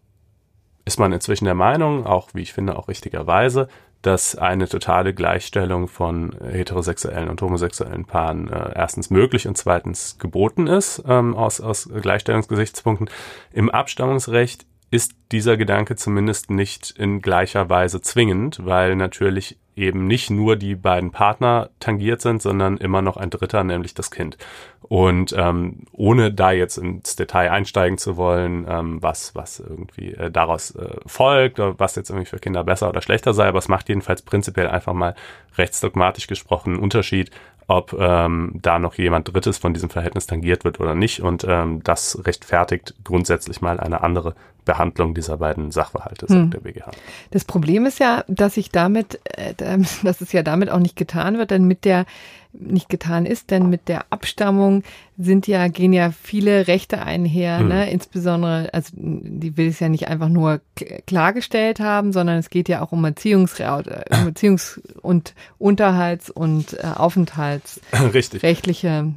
ist 0.86 1.00
man 1.00 1.14
inzwischen 1.14 1.46
der 1.46 1.56
Meinung, 1.56 2.06
auch 2.06 2.30
wie 2.34 2.42
ich 2.42 2.54
finde, 2.54 2.78
auch 2.78 2.88
richtigerweise, 2.88 3.68
dass 4.02 4.36
eine 4.36 4.68
totale 4.68 5.14
Gleichstellung 5.14 5.88
von 5.88 6.36
heterosexuellen 6.44 7.30
und 7.30 7.42
homosexuellen 7.42 8.06
Paaren 8.06 8.52
äh, 8.52 8.74
erstens 8.76 9.10
möglich 9.10 9.48
und 9.48 9.58
zweitens 9.58 10.18
geboten 10.20 10.68
ist 10.68 11.02
ähm, 11.08 11.36
aus, 11.36 11.62
aus 11.62 11.90
Gleichstellungsgesichtspunkten. 11.90 13.10
Im 13.54 13.70
Abstammungsrecht 13.70 14.66
ist 14.94 15.16
dieser 15.32 15.58
Gedanke 15.58 15.96
zumindest 15.96 16.52
nicht 16.52 16.92
in 16.92 17.20
gleicher 17.20 17.68
Weise 17.68 18.00
zwingend, 18.02 18.64
weil 18.64 18.96
natürlich 18.96 19.58
eben 19.76 20.06
nicht 20.06 20.30
nur 20.30 20.56
die 20.56 20.76
beiden 20.76 21.10
Partner 21.10 21.72
tangiert 21.80 22.22
sind, 22.22 22.44
sondern 22.44 22.78
immer 22.78 23.02
noch 23.02 23.18
ein 23.18 23.32
Dritter, 23.32 23.64
nämlich 23.64 23.96
das 23.96 24.12
Kind. 24.12 24.38
Und 24.84 25.34
ähm, 25.36 25.88
ohne 25.94 26.32
da 26.32 26.52
jetzt 26.52 26.78
ins 26.78 27.16
Detail 27.16 27.50
einsteigen 27.50 27.98
zu 27.98 28.18
wollen, 28.18 28.68
ähm, 28.70 29.02
was, 29.02 29.34
was 29.34 29.60
irgendwie 29.60 30.14
äh, 30.14 30.30
daraus 30.30 30.76
äh, 30.76 30.98
folgt, 31.08 31.60
oder 31.60 31.80
was 31.80 31.96
jetzt 31.96 32.12
irgendwie 32.12 32.30
für 32.30 32.38
Kinder 32.38 32.64
besser 32.64 32.90
oder 32.90 33.02
schlechter 33.02 33.34
sei, 33.34 33.48
aber 33.48 33.58
es 33.58 33.70
macht 33.70 33.90
jedenfalls 33.90 34.22
prinzipiell 34.22 34.68
einfach 34.68 34.94
mal 34.94 35.16
rechtsdogmatisch 35.58 36.28
gesprochen 36.28 36.74
einen 36.74 36.84
Unterschied, 36.84 37.32
ob 37.68 37.94
ähm, 37.94 38.60
da 38.62 38.80
noch 38.80 38.96
jemand 38.96 39.34
Drittes 39.34 39.58
von 39.58 39.74
diesem 39.74 39.90
Verhältnis 39.90 40.28
tangiert 40.28 40.64
wird 40.64 40.80
oder 40.80 40.96
nicht. 40.96 41.22
Und 41.22 41.46
ähm, 41.48 41.82
das 41.84 42.26
rechtfertigt 42.26 42.96
grundsätzlich 43.04 43.62
mal 43.62 43.80
eine 43.80 44.04
andere 44.04 44.36
Behandlung 44.66 45.14
dieser 45.14 45.38
beiden 45.38 45.72
Sachverhalte, 45.72 46.28
sagt 46.28 46.42
hm. 46.42 46.52
der 46.52 46.60
BGH. 46.60 46.92
Das 47.32 47.44
Problem 47.44 47.86
ist 47.86 48.00
ja, 48.00 48.24
dass 48.28 48.58
ich 48.58 48.70
damit, 48.70 49.20
äh, 49.38 49.54
dass 50.04 50.22
es 50.22 50.32
ja 50.32 50.44
damit 50.44 50.70
auch 50.70 50.80
nicht 50.80 50.96
getan 50.96 51.38
wird, 51.38 51.52
denn 51.52 51.66
mit 51.66 51.86
der 51.86 52.06
nicht 52.54 52.90
getan 52.90 53.26
ist, 53.26 53.52
denn 53.52 53.70
mit 53.70 53.88
der 53.88 54.12
Abstammung 54.12 54.84
sind 55.18 55.48
ja, 55.48 55.68
gehen 55.68 55.94
ja 55.94 56.12
viele 56.12 56.68
Rechte 56.68 57.02
einher, 57.02 57.60
hm. 57.60 57.68
ne? 57.68 57.92
insbesondere, 57.92 58.74
also 58.74 58.92
die 58.96 59.58
will 59.58 59.70
es 59.70 59.80
ja 59.80 59.90
nicht 59.90 60.08
einfach 60.08 60.30
nur 60.30 60.62
klargestellt 61.08 61.80
haben, 61.80 62.14
sondern 62.14 62.38
es 62.38 62.50
geht 62.50 62.70
ja 62.70 62.82
auch 62.82 62.92
um 62.92 63.04
Erziehungsrecht, 63.04 63.88
um 64.12 64.28
Erziehungs- 64.28 64.80
und 65.02 65.34
Unterhalts- 65.58 66.30
und 66.30 66.74
äh, 66.74 66.86
Aufenthaltsrechtliche 66.96 69.14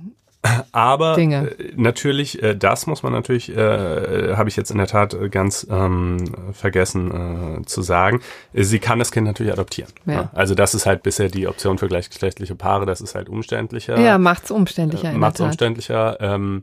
aber 0.73 1.15
Dinge. 1.15 1.51
Äh, 1.59 1.73
natürlich, 1.77 2.43
äh, 2.43 2.55
das 2.55 2.87
muss 2.87 3.03
man 3.03 3.13
natürlich, 3.13 3.55
äh, 3.57 4.35
habe 4.37 4.49
ich 4.49 4.57
jetzt 4.57 4.71
in 4.71 4.79
der 4.79 4.87
Tat 4.87 5.17
ganz 5.31 5.67
ähm, 5.71 6.19
vergessen 6.53 7.61
äh, 7.63 7.67
zu 7.67 7.83
sagen. 7.83 8.21
Sie 8.53 8.79
kann 8.79 8.99
das 8.99 9.13
Kind 9.13 9.27
natürlich 9.27 9.53
adoptieren. 9.53 9.91
Ja. 10.07 10.13
Ja. 10.13 10.31
Also 10.33 10.55
das 10.55 10.75
ist 10.75 10.87
halt 10.87 11.03
bisher 11.03 11.29
die 11.29 11.47
Option 11.47 11.79
für 11.79 11.89
gleichgeschlechtliche 11.89 12.55
Paare. 12.55 12.87
Das 12.87 13.01
ist 13.01 13.15
halt 13.15 13.29
umständlicher. 13.29 13.99
Ja, 13.99 14.19
macht's 14.19 14.51
umständlicher. 14.51 15.11
Äh, 15.11 15.19
macht's 15.19 15.41
umständlicher. 15.41 16.19
Ähm, 16.21 16.63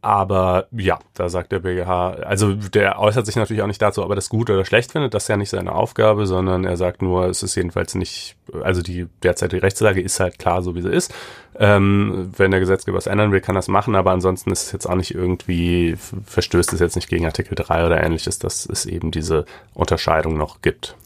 aber 0.00 0.68
ja, 0.70 1.00
da 1.14 1.28
sagt 1.28 1.50
der 1.50 1.58
BGH, 1.58 2.10
also 2.10 2.54
der 2.54 3.00
äußert 3.00 3.26
sich 3.26 3.34
natürlich 3.34 3.62
auch 3.62 3.66
nicht 3.66 3.82
dazu, 3.82 4.04
ob 4.04 4.10
er 4.10 4.14
das 4.14 4.28
gut 4.28 4.48
oder 4.48 4.64
schlecht 4.64 4.92
findet. 4.92 5.12
Das 5.12 5.24
ist 5.24 5.28
ja 5.28 5.36
nicht 5.36 5.50
seine 5.50 5.72
Aufgabe, 5.72 6.26
sondern 6.26 6.64
er 6.64 6.76
sagt 6.76 7.02
nur, 7.02 7.24
es 7.26 7.42
ist 7.42 7.56
jedenfalls 7.56 7.96
nicht, 7.96 8.36
also 8.62 8.80
die 8.80 9.08
derzeitige 9.24 9.62
Rechtslage 9.62 10.00
ist 10.00 10.20
halt 10.20 10.38
klar 10.38 10.62
so, 10.62 10.76
wie 10.76 10.82
sie 10.82 10.90
ist. 10.90 11.12
Ähm, 11.58 12.30
wenn 12.36 12.52
der 12.52 12.60
Gesetzgeber 12.60 12.96
was 12.96 13.08
ändern 13.08 13.32
will, 13.32 13.40
kann 13.40 13.56
das 13.56 13.66
machen, 13.66 13.96
aber 13.96 14.12
ansonsten 14.12 14.52
ist 14.52 14.66
es 14.66 14.72
jetzt 14.72 14.86
auch 14.86 14.94
nicht 14.94 15.12
irgendwie, 15.12 15.96
verstößt 16.26 16.72
es 16.72 16.78
jetzt 16.78 16.94
nicht 16.94 17.08
gegen 17.08 17.26
Artikel 17.26 17.56
3 17.56 17.84
oder 17.84 18.00
ähnliches, 18.00 18.38
dass 18.38 18.66
es 18.66 18.86
eben 18.86 19.10
diese 19.10 19.46
Unterscheidung 19.74 20.36
noch 20.36 20.62
gibt. 20.62 20.96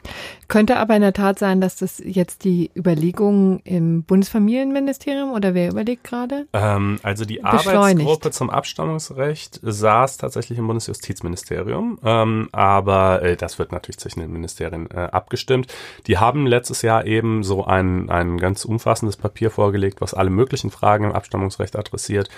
Könnte 0.53 0.77
aber 0.77 0.95
in 0.95 1.01
der 1.01 1.15
Tat 1.15 1.39
sein, 1.39 1.63
dass 1.63 1.77
das 1.77 2.03
jetzt 2.05 2.45
die 2.45 2.71
Überlegungen 2.77 3.61
im 3.61 4.03
Bundesfamilienministerium 4.03 5.33
oder 5.33 5.55
wer 5.55 5.71
überlegt 5.71 6.05
gerade? 6.05 6.47
Ähm, 6.53 6.99
also 7.03 7.25
die 7.25 7.43
Arbeitsgruppe 7.43 8.33
zum 8.33 8.51
Abstammungsrecht 8.51 9.61
saß 9.63 10.19
tatsächlich 10.19 10.59
im 10.59 10.67
Bundesjustizministerium, 10.67 11.99
ähm, 12.05 12.51
aber 12.53 13.23
äh, 13.23 13.37
das 13.37 13.59
wird 13.59 13.73
natürlich 13.73 13.97
zwischen 13.97 14.21
den 14.21 14.31
Ministerien 14.31 14.91
äh, 14.91 15.09
abgestimmt. 15.11 15.73
Die 16.07 16.19
haben 16.19 16.47
letztes 16.47 16.83
Jahr 16.83 17.07
eben 17.07 17.45
so 17.45 17.65
ein, 17.65 18.11
ein 18.11 18.37
ganz 18.37 18.67
umfassendes 18.67 19.17
Papier 19.17 19.51
vorgelegt, 19.51 20.03
was 20.03 20.13
alle 20.13 20.29
möglichen 20.29 20.71
Fragen 20.71 21.05
im 21.05 21.13
Abstammungsrecht 21.13 21.77
adressiert. 21.77 22.29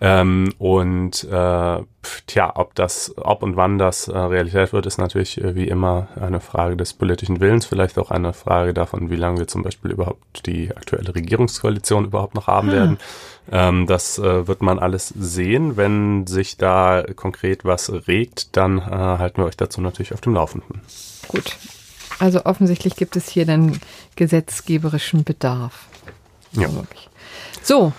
Ähm, 0.00 0.52
und 0.58 1.24
äh, 1.24 1.82
tja, 2.26 2.52
ob 2.54 2.74
das, 2.74 3.14
ob 3.16 3.42
und 3.42 3.56
wann 3.56 3.78
das 3.78 4.08
äh, 4.08 4.16
Realität 4.16 4.72
wird, 4.72 4.86
ist 4.86 4.98
natürlich 4.98 5.40
äh, 5.40 5.54
wie 5.54 5.68
immer 5.68 6.08
eine 6.20 6.40
Frage 6.40 6.76
des 6.76 6.92
politischen 6.92 7.40
Willens, 7.40 7.66
vielleicht 7.66 7.98
auch 7.98 8.10
eine 8.10 8.32
Frage 8.32 8.74
davon, 8.74 9.10
wie 9.10 9.16
lange 9.16 9.38
wir 9.38 9.48
zum 9.48 9.62
Beispiel 9.62 9.90
überhaupt 9.90 10.46
die 10.46 10.70
aktuelle 10.74 11.14
Regierungskoalition 11.14 12.06
überhaupt 12.06 12.34
noch 12.34 12.46
haben 12.46 12.70
ah. 12.70 12.72
werden. 12.72 12.98
Ähm, 13.50 13.86
das 13.86 14.18
äh, 14.18 14.46
wird 14.46 14.62
man 14.62 14.78
alles 14.78 15.08
sehen. 15.08 15.76
Wenn 15.76 16.26
sich 16.26 16.56
da 16.56 17.04
konkret 17.14 17.64
was 17.64 17.92
regt, 18.08 18.56
dann 18.56 18.78
äh, 18.78 18.82
halten 18.82 19.42
wir 19.42 19.46
euch 19.46 19.56
dazu 19.56 19.80
natürlich 19.80 20.14
auf 20.14 20.20
dem 20.20 20.34
Laufenden. 20.34 20.80
Gut. 21.28 21.56
Also 22.18 22.44
offensichtlich 22.44 22.96
gibt 22.96 23.16
es 23.16 23.28
hier 23.28 23.44
dann 23.44 23.80
gesetzgeberischen 24.16 25.24
Bedarf. 25.24 25.86
Ja. 26.52 26.68
So, 27.62 27.92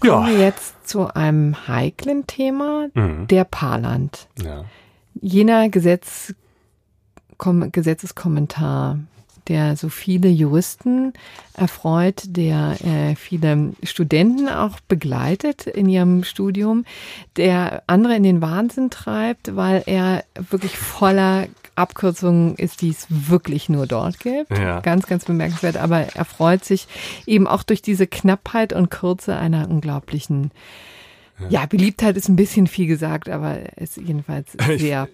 kommen 0.00 0.26
ja. 0.26 0.26
wir 0.26 0.44
jetzt 0.44 0.75
zu 0.86 1.14
einem 1.14 1.68
heiklen 1.68 2.26
Thema, 2.26 2.88
mhm. 2.94 3.26
der 3.28 3.44
Paarland. 3.44 4.28
Ja. 4.42 4.64
Jener 5.20 5.68
Gesetz, 5.68 6.34
Kom 7.38 7.70
Gesetzeskommentar, 7.70 8.98
der 9.48 9.76
so 9.76 9.88
viele 9.88 10.28
Juristen 10.28 11.12
erfreut, 11.54 12.24
der 12.26 12.76
äh, 12.84 13.14
viele 13.14 13.74
Studenten 13.82 14.48
auch 14.48 14.80
begleitet 14.80 15.66
in 15.66 15.88
ihrem 15.88 16.24
Studium, 16.24 16.84
der 17.36 17.82
andere 17.86 18.16
in 18.16 18.22
den 18.22 18.42
Wahnsinn 18.42 18.90
treibt, 18.90 19.54
weil 19.54 19.82
er 19.86 20.24
wirklich 20.50 20.76
voller 20.76 21.46
Abkürzungen 21.76 22.56
ist, 22.56 22.82
die 22.82 22.90
es 22.90 23.06
wirklich 23.08 23.68
nur 23.68 23.86
dort 23.86 24.20
gibt. 24.20 24.56
Ja. 24.56 24.80
Ganz, 24.80 25.06
ganz 25.06 25.24
bemerkenswert. 25.24 25.76
Aber 25.76 26.00
er 26.00 26.24
freut 26.24 26.64
sich 26.64 26.86
eben 27.26 27.46
auch 27.46 27.62
durch 27.62 27.82
diese 27.82 28.06
Knappheit 28.06 28.72
und 28.72 28.90
Kürze 28.90 29.36
einer 29.36 29.68
unglaublichen 29.68 30.50
ja. 31.38 31.48
ja, 31.60 31.66
Beliebtheit 31.66 32.16
ist 32.16 32.28
ein 32.28 32.36
bisschen 32.36 32.66
viel 32.66 32.86
gesagt, 32.86 33.28
aber 33.28 33.76
ist 33.76 33.96
jedenfalls 33.96 34.52
sehr 34.78 35.08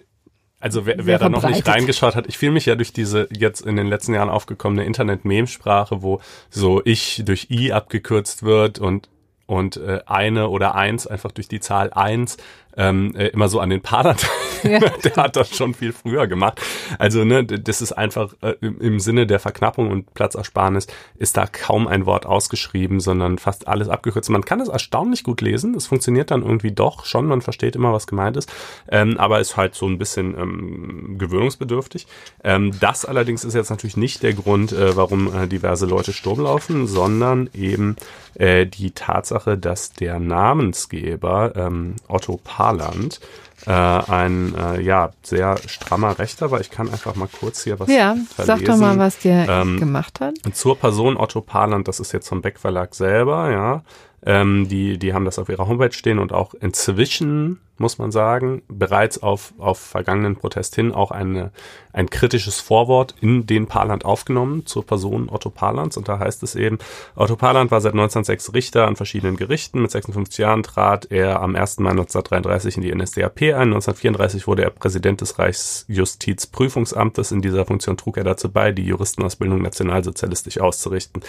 also 0.59 0.85
wer, 0.85 1.05
wer 1.05 1.19
da 1.19 1.27
noch 1.27 1.45
nicht 1.45 1.67
reingeschaut 1.67 2.15
hat, 2.15 2.25
ich 2.27 2.37
fühle 2.37 2.53
mich 2.53 2.65
ja 2.65 2.75
durch 2.75 2.93
diese 2.93 3.27
jetzt 3.37 3.59
in 3.59 3.75
den 3.75 3.87
letzten 3.87 4.13
Jahren 4.13 4.29
aufgekommene 4.29 4.85
Internet-Memsprache, 4.85 6.01
wo 6.01 6.21
so 6.49 6.81
ich 6.85 7.23
durch 7.25 7.47
i 7.49 7.73
abgekürzt 7.73 8.43
wird 8.43 8.79
und 8.79 9.09
und 9.45 9.75
äh, 9.75 9.99
eine 10.05 10.47
oder 10.47 10.73
eins 10.75 11.05
einfach 11.05 11.33
durch 11.33 11.49
die 11.49 11.59
Zahl 11.59 11.91
eins 11.91 12.37
ähm, 12.77 13.15
äh, 13.15 13.27
immer 13.27 13.49
so 13.49 13.59
an 13.59 13.69
den 13.69 13.81
Pader. 13.81 14.15
Ja. 14.63 14.79
der 15.03 15.15
hat 15.15 15.35
das 15.35 15.55
schon 15.55 15.73
viel 15.73 15.93
früher 15.93 16.27
gemacht. 16.27 16.61
Also 16.99 17.23
ne, 17.23 17.43
das 17.45 17.81
ist 17.81 17.91
einfach 17.91 18.33
äh, 18.41 18.55
im 18.61 18.99
Sinne 18.99 19.27
der 19.27 19.39
Verknappung 19.39 19.91
und 19.91 20.13
Platzersparnis 20.13 20.87
ist 21.17 21.37
da 21.37 21.45
kaum 21.47 21.87
ein 21.87 22.05
Wort 22.05 22.25
ausgeschrieben, 22.25 22.99
sondern 22.99 23.37
fast 23.37 23.67
alles 23.67 23.89
abgekürzt. 23.89 24.29
Man 24.29 24.45
kann 24.45 24.59
es 24.59 24.69
erstaunlich 24.69 25.23
gut 25.23 25.41
lesen. 25.41 25.75
Es 25.75 25.87
funktioniert 25.87 26.31
dann 26.31 26.43
irgendwie 26.43 26.71
doch 26.71 27.05
schon. 27.05 27.25
Man 27.25 27.41
versteht 27.41 27.75
immer, 27.75 27.93
was 27.93 28.07
gemeint 28.07 28.37
ist, 28.37 28.51
ähm, 28.89 29.17
aber 29.17 29.39
ist 29.39 29.57
halt 29.57 29.75
so 29.75 29.87
ein 29.87 29.97
bisschen 29.97 30.37
ähm, 30.37 31.15
gewöhnungsbedürftig. 31.17 32.07
Ähm, 32.43 32.71
das 32.79 33.05
allerdings 33.05 33.43
ist 33.43 33.53
jetzt 33.53 33.69
natürlich 33.69 33.97
nicht 33.97 34.23
der 34.23 34.33
Grund, 34.33 34.71
äh, 34.71 34.95
warum 34.95 35.33
äh, 35.33 35.47
diverse 35.47 35.85
Leute 35.85 36.13
Sturm 36.13 36.41
laufen, 36.41 36.87
sondern 36.87 37.49
eben 37.53 37.95
äh, 38.35 38.65
die 38.65 38.91
Tatsache, 38.91 39.57
dass 39.57 39.93
der 39.93 40.19
Namensgeber 40.19 41.53
ähm, 41.55 41.95
Otto 42.07 42.39
Paarland 42.63 43.19
äh, 43.65 43.71
ein 43.71 44.55
äh, 44.55 44.81
ja 44.81 45.11
sehr 45.21 45.57
strammer 45.67 46.17
Rechter 46.17 46.51
war. 46.51 46.61
Ich 46.61 46.69
kann 46.69 46.89
einfach 46.89 47.15
mal 47.15 47.27
kurz 47.27 47.63
hier 47.63 47.79
was 47.79 47.89
Ja, 47.89 48.15
sag 48.37 48.63
doch 48.63 48.77
mal, 48.77 48.97
was 48.97 49.19
der 49.19 49.47
ähm, 49.49 49.79
gemacht 49.79 50.19
hat. 50.19 50.35
Zur 50.53 50.77
Person 50.77 51.17
Otto 51.17 51.41
Paarland, 51.41 51.87
das 51.87 51.99
ist 51.99 52.11
jetzt 52.13 52.27
vom 52.27 52.41
Beck 52.41 52.59
Verlag 52.59 52.95
selber, 52.95 53.51
ja. 53.51 53.83
Ähm, 54.25 54.67
die, 54.69 54.97
die 54.97 55.13
haben 55.13 55.25
das 55.25 55.39
auf 55.39 55.49
ihrer 55.49 55.67
Homepage 55.67 55.91
stehen 55.91 56.19
und 56.19 56.33
auch 56.33 56.53
inzwischen 56.53 57.59
muss 57.77 57.97
man 57.97 58.11
sagen, 58.11 58.61
bereits 58.67 59.21
auf, 59.21 59.53
auf 59.57 59.79
vergangenen 59.79 60.35
Protest 60.35 60.75
hin 60.75 60.91
auch 60.91 61.11
eine, 61.11 61.51
ein 61.91 62.09
kritisches 62.09 62.59
Vorwort 62.59 63.15
in 63.19 63.47
den 63.47 63.67
Parland 63.67 64.05
aufgenommen 64.05 64.65
zur 64.65 64.85
Person 64.85 65.27
Otto 65.29 65.49
Parlands. 65.49 65.97
Und 65.97 66.07
da 66.07 66.19
heißt 66.19 66.43
es 66.43 66.55
eben, 66.55 66.77
Otto 67.15 67.35
Parland 67.35 67.71
war 67.71 67.81
seit 67.81 67.93
1906 67.93 68.53
Richter 68.53 68.87
an 68.87 68.95
verschiedenen 68.95 69.37
Gerichten. 69.37 69.81
Mit 69.81 69.91
56 69.91 70.37
Jahren 70.37 70.61
trat 70.61 71.11
er 71.11 71.41
am 71.41 71.55
1. 71.55 71.79
Mai 71.79 71.91
1933 71.91 72.77
in 72.77 72.83
die 72.83 72.95
NSDAP 72.95 73.41
ein. 73.41 73.73
1934 73.73 74.47
wurde 74.47 74.63
er 74.63 74.69
Präsident 74.69 75.21
des 75.21 75.39
Reichsjustizprüfungsamtes. 75.39 77.31
In 77.31 77.41
dieser 77.41 77.65
Funktion 77.65 77.97
trug 77.97 78.17
er 78.17 78.23
dazu 78.23 78.51
bei, 78.51 78.71
die 78.71 78.85
Juristenausbildung 78.85 79.61
nationalsozialistisch 79.61 80.59
auszurichten. 80.59 81.23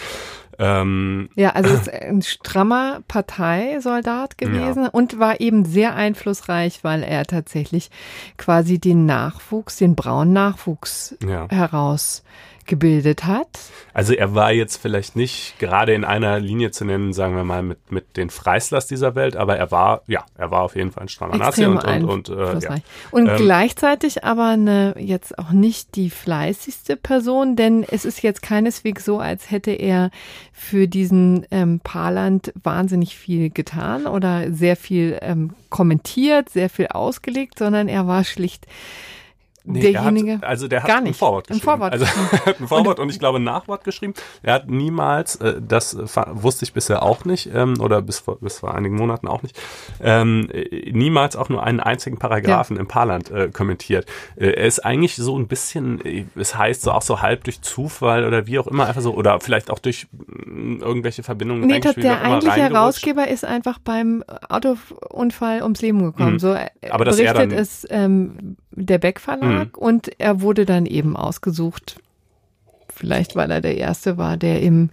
Ähm, 0.59 1.29
ja, 1.35 1.49
also 1.51 1.73
ist 1.73 1.91
ein 1.91 2.21
strammer 2.21 3.01
Parteisoldat 3.07 4.37
gewesen 4.37 4.83
ja. 4.83 4.89
und 4.89 5.19
war 5.19 5.41
eben 5.41 5.65
sehr 5.65 5.95
einflussreich, 5.95 6.83
weil 6.83 7.03
er 7.03 7.25
tatsächlich 7.25 7.89
quasi 8.37 8.79
den 8.79 9.05
Nachwuchs, 9.05 9.77
den 9.77 9.95
braunen 9.95 10.33
Nachwuchs 10.33 11.15
ja. 11.25 11.47
heraus 11.49 12.23
gebildet 12.65 13.25
hat. 13.25 13.47
Also 13.93 14.13
er 14.13 14.35
war 14.35 14.51
jetzt 14.51 14.77
vielleicht 14.77 15.15
nicht 15.15 15.57
gerade 15.59 15.93
in 15.93 16.03
einer 16.03 16.39
Linie 16.39 16.71
zu 16.71 16.85
nennen, 16.85 17.13
sagen 17.13 17.35
wir 17.35 17.43
mal, 17.43 17.63
mit, 17.63 17.91
mit 17.91 18.17
den 18.17 18.29
Freislers 18.29 18.87
dieser 18.87 19.15
Welt, 19.15 19.35
aber 19.35 19.57
er 19.57 19.71
war, 19.71 20.01
ja, 20.07 20.25
er 20.35 20.51
war 20.51 20.61
auf 20.63 20.75
jeden 20.75 20.91
Fall 20.91 21.03
ein 21.03 21.09
strammer 21.09 21.37
Nazi 21.37 21.65
und, 21.65 21.83
und, 21.83 22.03
und, 22.03 22.29
äh, 22.29 22.59
ja. 22.59 22.75
und 23.11 23.27
ähm, 23.27 23.37
gleichzeitig 23.37 24.23
aber 24.23 24.49
eine, 24.49 24.95
jetzt 24.97 25.37
auch 25.39 25.51
nicht 25.51 25.95
die 25.95 26.09
fleißigste 26.09 26.95
Person, 26.95 27.55
denn 27.55 27.83
es 27.83 28.05
ist 28.05 28.21
jetzt 28.21 28.41
keineswegs 28.41 29.05
so, 29.05 29.19
als 29.19 29.51
hätte 29.51 29.71
er 29.71 30.09
für 30.51 30.87
diesen 30.87 31.45
ähm, 31.51 31.79
Paarland 31.81 32.51
wahnsinnig 32.61 33.15
viel 33.15 33.49
getan 33.49 34.07
oder 34.07 34.51
sehr 34.51 34.75
viel 34.75 35.17
ähm, 35.21 35.53
kommentiert, 35.69 36.49
sehr 36.49 36.69
viel 36.69 36.87
ausgelegt, 36.87 37.59
sondern 37.59 37.87
er 37.87 38.07
war 38.07 38.23
schlicht 38.23 38.65
Nee, 39.67 39.81
derjenige. 39.81 40.35
Hat, 40.35 40.43
also 40.43 40.67
der 40.67 40.83
hat 40.83 40.87
gar 40.87 41.01
nicht. 41.01 41.11
ein 41.11 41.13
Vorwort 41.15 41.47
geschrieben. 41.47 41.69
Ein 41.69 41.77
Vorwort. 41.79 41.93
Also 41.93 42.05
er 42.05 42.45
hat 42.45 42.59
ein 42.59 42.67
Vorwort 42.67 42.99
und, 42.99 43.05
und 43.05 43.09
ich 43.09 43.19
glaube 43.19 43.39
ein 43.39 43.43
Nachwort 43.43 43.83
geschrieben. 43.83 44.13
Er 44.43 44.53
hat 44.53 44.69
niemals, 44.69 45.37
äh, 45.37 45.59
das 45.59 45.97
wusste 45.97 46.65
ich 46.65 46.73
bisher 46.73 47.03
auch 47.03 47.25
nicht, 47.25 47.49
ähm, 47.53 47.79
oder 47.79 48.01
bis 48.01 48.19
vor, 48.19 48.39
bis 48.39 48.59
vor 48.59 48.75
einigen 48.75 48.95
Monaten 48.95 49.27
auch 49.27 49.43
nicht, 49.43 49.59
ähm, 50.01 50.49
niemals 50.91 51.35
auch 51.35 51.49
nur 51.49 51.63
einen 51.63 51.79
einzigen 51.79 52.17
Paragraphen 52.17 52.75
ja. 52.75 52.81
im 52.81 52.87
Parland 52.87 53.31
äh, 53.31 53.49
kommentiert. 53.49 54.05
Äh, 54.35 54.49
er 54.51 54.65
ist 54.65 54.85
eigentlich 54.85 55.15
so 55.15 55.37
ein 55.37 55.47
bisschen, 55.47 56.03
äh, 56.05 56.25
es 56.35 56.55
heißt 56.55 56.83
so 56.83 56.91
auch 56.91 57.01
so 57.01 57.21
halb 57.21 57.43
durch 57.43 57.61
Zufall 57.61 58.25
oder 58.25 58.47
wie 58.47 58.59
auch 58.59 58.67
immer, 58.67 58.85
einfach 58.85 59.01
so, 59.01 59.13
oder 59.13 59.39
vielleicht 59.39 59.71
auch 59.71 59.79
durch 59.79 60.07
mm, 60.11 60.81
irgendwelche 60.81 61.23
Verbindungen. 61.23 61.65
Nee, 61.65 61.79
der 61.79 62.21
eigentliche 62.21 62.61
Herausgeber 62.61 63.27
ist 63.27 63.45
einfach 63.45 63.79
beim 63.79 64.23
Autounfall 64.49 65.63
ums 65.63 65.81
Leben 65.81 66.03
gekommen. 66.03 66.33
Mhm. 66.33 66.39
So 66.39 66.55
Aber 66.89 67.05
berichtet 67.05 67.25
er 67.25 67.33
dann, 67.33 67.51
es 67.51 67.87
ähm, 67.89 68.57
der 68.75 68.97
Beck 68.97 69.19
Verlag. 69.19 69.77
Mhm. 69.77 69.83
Und 69.83 70.19
er 70.19 70.41
wurde 70.41 70.65
dann 70.65 70.85
eben 70.85 71.15
ausgesucht, 71.15 71.99
vielleicht 72.93 73.35
weil 73.35 73.51
er 73.51 73.61
der 73.61 73.77
Erste 73.77 74.17
war, 74.17 74.37
der 74.37 74.61
im 74.61 74.89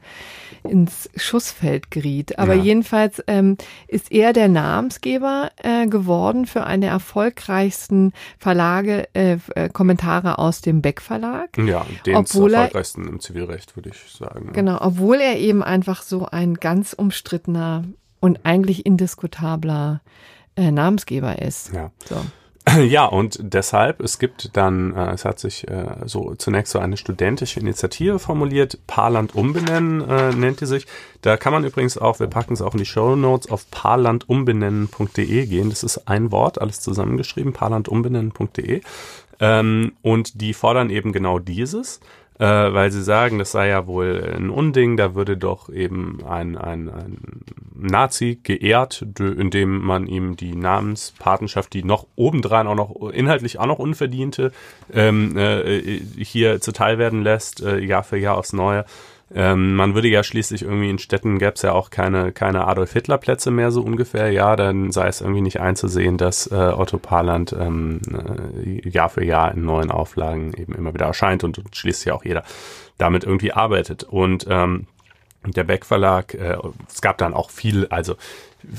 ins 0.65 1.11
Schussfeld 1.17 1.91
geriet. 1.91 2.39
Aber 2.39 2.55
ja. 2.55 2.63
jedenfalls 2.63 3.23
ähm, 3.27 3.57
ist 3.89 4.13
er 4.13 4.33
der 4.33 4.49
Namensgeber 4.49 5.51
äh, 5.63 5.87
geworden 5.87 6.47
für 6.47 6.65
eine 6.65 6.83
der 6.83 6.91
erfolgreichsten 6.93 8.13
Verlage, 8.39 9.09
äh, 9.15 9.39
äh, 9.55 9.69
Kommentare 9.69 10.39
aus 10.39 10.61
dem 10.61 10.83
Beck 10.83 11.01
Verlag. 11.01 11.57
Ja, 11.59 11.87
den 12.07 12.15
erfolgreichsten 12.15 13.09
im 13.09 13.21
Zivilrecht, 13.21 13.77
würde 13.77 13.91
ich 13.91 14.13
sagen. 14.13 14.53
Genau, 14.53 14.79
obwohl 14.81 15.17
er 15.17 15.39
eben 15.39 15.63
einfach 15.63 16.03
so 16.03 16.27
ein 16.27 16.55
ganz 16.55 16.93
umstrittener 16.93 17.85
und 18.21 18.41
eigentlich 18.45 18.87
indiskutabler 18.87 20.01
äh, 20.57 20.71
Namensgeber 20.71 21.41
ist. 21.41 21.73
Ja. 21.73 21.91
So. 22.05 22.17
Ja, 22.89 23.07
und 23.07 23.39
deshalb, 23.41 24.01
es 24.01 24.19
gibt 24.19 24.57
dann, 24.57 24.95
äh, 24.95 25.13
es 25.13 25.25
hat 25.25 25.39
sich 25.39 25.69
äh, 25.69 25.97
so 26.05 26.35
zunächst 26.37 26.73
so 26.73 26.79
eine 26.79 26.97
studentische 26.97 27.61
Initiative 27.61 28.19
formuliert, 28.19 28.79
Paarland 28.87 29.35
umbenennen 29.35 30.09
äh, 30.09 30.33
nennt 30.33 30.61
die 30.61 30.67
sich. 30.67 30.87
Da 31.23 31.37
kann 31.37 31.53
man 31.53 31.65
übrigens 31.65 31.99
auch, 31.99 32.21
wir 32.21 32.29
packen 32.29 32.55
es 32.55 32.63
auch 32.63 32.75
in 32.75 32.79
die 32.79 32.87
Show 32.87 33.17
Notes, 33.17 33.51
auf 33.51 33.71
paarlandumbenennen.de 33.71 35.47
gehen. 35.47 35.71
Das 35.71 35.83
ist 35.83 36.09
ein 36.09 36.31
Wort, 36.31 36.61
alles 36.61 36.81
zusammengeschrieben, 36.81 37.53
paarlandumbenennen.de. 37.53 38.83
Ähm, 39.41 39.93
und 40.03 40.41
die 40.41 40.55
fordern 40.55 40.91
eben 40.91 41.13
genau 41.13 41.39
dieses 41.39 42.01
äh, 42.43 42.75
weil 42.75 42.91
sie 42.91 43.05
sagen, 43.05 43.39
das 43.39 43.53
sei 43.53 43.69
ja 43.69 43.87
wohl 43.87 44.35
ein 44.37 44.51
Unding, 44.51 44.97
da 44.97 45.15
würde 45.15 45.37
doch 45.37 45.69
eben 45.69 46.25
ein, 46.29 46.59
ein, 46.59 46.89
ein 46.89 47.19
Nazi 47.73 48.41
geehrt, 48.43 49.07
indem 49.21 49.81
man 49.81 50.09
ihm 50.09 50.35
die 50.35 50.57
Namenspatenschaft, 50.57 51.73
die 51.73 51.85
noch 51.85 52.09
obendrein 52.17 52.67
auch 52.67 52.75
noch 52.75 53.11
inhaltlich 53.11 53.61
auch 53.61 53.67
noch 53.67 53.79
unverdiente, 53.79 54.51
ähm, 54.93 55.37
äh, 55.37 56.01
hier 56.19 56.61
zuteil 56.61 56.99
werden 56.99 57.23
lässt, 57.23 57.63
äh, 57.63 57.79
Jahr 57.79 58.03
für 58.03 58.17
Jahr 58.17 58.37
aufs 58.37 58.53
Neue. 58.53 58.87
Ähm, 59.35 59.75
man 59.75 59.95
würde 59.95 60.09
ja 60.09 60.23
schließlich 60.23 60.63
irgendwie 60.63 60.91
in 60.91 60.99
Städten 60.99 61.39
gäbe 61.39 61.55
es 61.55 61.63
ja 61.63 61.73
auch 61.73 61.91
keine, 61.91 62.33
keine 62.33 62.67
Adolf 62.67 62.93
Hitler 62.93 63.19
Plätze 63.19 63.51
mehr 63.51 63.71
so 63.71 63.83
ungefähr. 63.83 64.31
Ja, 64.31 64.57
dann 64.57 64.93
sei 64.93 65.09
es 65.09 65.21
irgendwie 65.21 65.41
nicht 65.41 65.61
einzusehen, 65.61 66.19
dass 66.19 66.47
äh, 66.51 66.55
Otto 66.55 66.99
Parland 66.99 67.55
ähm, 67.59 68.01
äh, 68.65 68.89
Jahr 68.89 69.09
für 69.09 69.25
Jahr 69.25 69.53
in 69.53 69.65
neuen 69.65 69.91
Auflagen 69.91 70.53
eben 70.55 70.75
immer 70.75 70.93
wieder 70.95 71.07
erscheint 71.07 71.45
und, 71.45 71.59
und 71.59 71.75
schließlich 71.75 72.13
auch 72.13 72.25
jeder 72.25 72.45
damit 72.99 73.25
irgendwie 73.25 73.53
arbeitet. 73.53 74.05
Und 74.05 74.47
ähm, 74.49 74.87
der 75.45 75.65
Beck 75.65 75.85
Verlag, 75.85 76.35
äh, 76.35 76.57
es 76.89 77.01
gab 77.01 77.19
dann 77.19 77.35
auch 77.35 77.51
viel, 77.51 77.87
also 77.89 78.17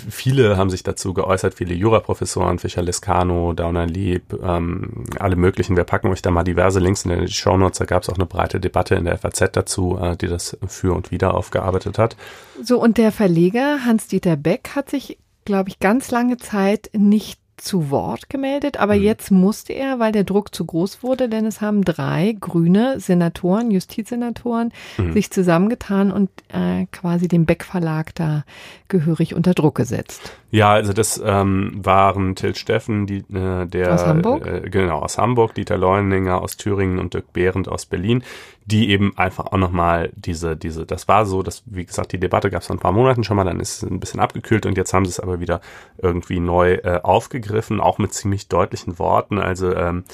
viele 0.09 0.57
haben 0.57 0.69
sich 0.69 0.83
dazu 0.83 1.13
geäußert, 1.13 1.53
viele 1.53 1.73
Juraprofessoren, 1.73 2.59
Fischer 2.59 2.81
Lescano, 2.81 3.53
Dauner 3.53 3.85
Lieb, 3.85 4.33
ähm, 4.43 5.05
alle 5.19 5.35
möglichen. 5.35 5.75
Wir 5.75 5.83
packen 5.83 6.07
euch 6.07 6.21
da 6.21 6.31
mal 6.31 6.43
diverse 6.43 6.79
Links 6.79 7.05
in 7.05 7.25
die 7.25 7.31
Show 7.31 7.57
Notes. 7.57 7.79
Da 7.79 7.85
gab 7.85 8.03
es 8.03 8.09
auch 8.09 8.15
eine 8.15 8.25
breite 8.25 8.59
Debatte 8.59 8.95
in 8.95 9.05
der 9.05 9.17
FAZ 9.17 9.51
dazu, 9.51 9.97
äh, 10.01 10.15
die 10.15 10.27
das 10.27 10.57
für 10.67 10.93
und 10.93 11.11
wieder 11.11 11.33
aufgearbeitet 11.33 11.97
hat. 11.97 12.15
So, 12.61 12.81
und 12.81 12.97
der 12.97 13.11
Verleger 13.11 13.85
Hans-Dieter 13.85 14.37
Beck 14.37 14.71
hat 14.75 14.89
sich, 14.89 15.17
glaube 15.45 15.69
ich, 15.69 15.79
ganz 15.79 16.11
lange 16.11 16.37
Zeit 16.37 16.89
nicht 16.93 17.42
zu 17.63 17.89
Wort 17.89 18.29
gemeldet, 18.29 18.77
aber 18.77 18.95
mhm. 18.95 19.03
jetzt 19.03 19.31
musste 19.31 19.73
er, 19.73 19.99
weil 19.99 20.11
der 20.11 20.23
Druck 20.23 20.53
zu 20.53 20.65
groß 20.65 21.01
wurde, 21.01 21.29
denn 21.29 21.45
es 21.45 21.61
haben 21.61 21.83
drei 21.83 22.35
grüne 22.39 22.99
Senatoren, 22.99 23.71
Justizsenatoren, 23.71 24.73
mhm. 24.97 25.13
sich 25.13 25.31
zusammengetan 25.31 26.11
und 26.11 26.29
äh, 26.49 26.85
quasi 26.91 27.27
den 27.27 27.45
Beck 27.45 27.63
Verlag 27.63 28.13
da 28.15 28.43
gehörig 28.89 29.33
unter 29.33 29.53
Druck 29.53 29.75
gesetzt. 29.75 30.33
Ja, 30.51 30.71
also 30.71 30.93
das 30.93 31.21
ähm, 31.25 31.79
waren 31.83 32.35
Till 32.35 32.55
Steffen, 32.55 33.07
die, 33.07 33.23
äh, 33.33 33.65
der 33.65 33.93
aus 33.93 34.05
Hamburg? 34.05 34.45
Äh, 34.45 34.69
genau 34.69 34.99
aus 34.99 35.17
Hamburg, 35.17 35.55
Dieter 35.55 35.77
Leuninger 35.77 36.41
aus 36.41 36.57
Thüringen 36.57 36.99
und 36.99 37.13
Dirk 37.13 37.33
Behrendt 37.33 37.67
aus 37.67 37.85
Berlin, 37.85 38.23
die 38.65 38.89
eben 38.89 39.17
einfach 39.17 39.47
auch 39.47 39.57
nochmal 39.57 40.11
diese, 40.15 40.55
diese, 40.55 40.85
das 40.85 41.07
war 41.07 41.25
so, 41.25 41.43
dass, 41.43 41.63
wie 41.65 41.85
gesagt, 41.85 42.11
die 42.13 42.19
Debatte 42.19 42.49
gab 42.49 42.61
es 42.61 42.67
vor 42.67 42.75
ein 42.75 42.79
paar 42.79 42.91
Monaten 42.91 43.23
schon 43.23 43.35
mal, 43.35 43.43
dann 43.43 43.59
ist 43.59 43.83
es 43.83 43.89
ein 43.89 43.99
bisschen 43.99 44.19
abgekühlt 44.19 44.65
und 44.65 44.77
jetzt 44.77 44.93
haben 44.93 45.05
sie 45.05 45.11
es 45.11 45.19
aber 45.19 45.39
wieder 45.39 45.61
irgendwie 45.97 46.39
neu 46.39 46.75
äh, 46.75 47.01
aufgegriffen, 47.03 47.81
auch 47.81 47.97
mit 47.97 48.13
ziemlich 48.13 48.47
deutlichen 48.47 48.99
Worten. 48.99 49.37
Also 49.37 49.75
ähm, 49.75 50.05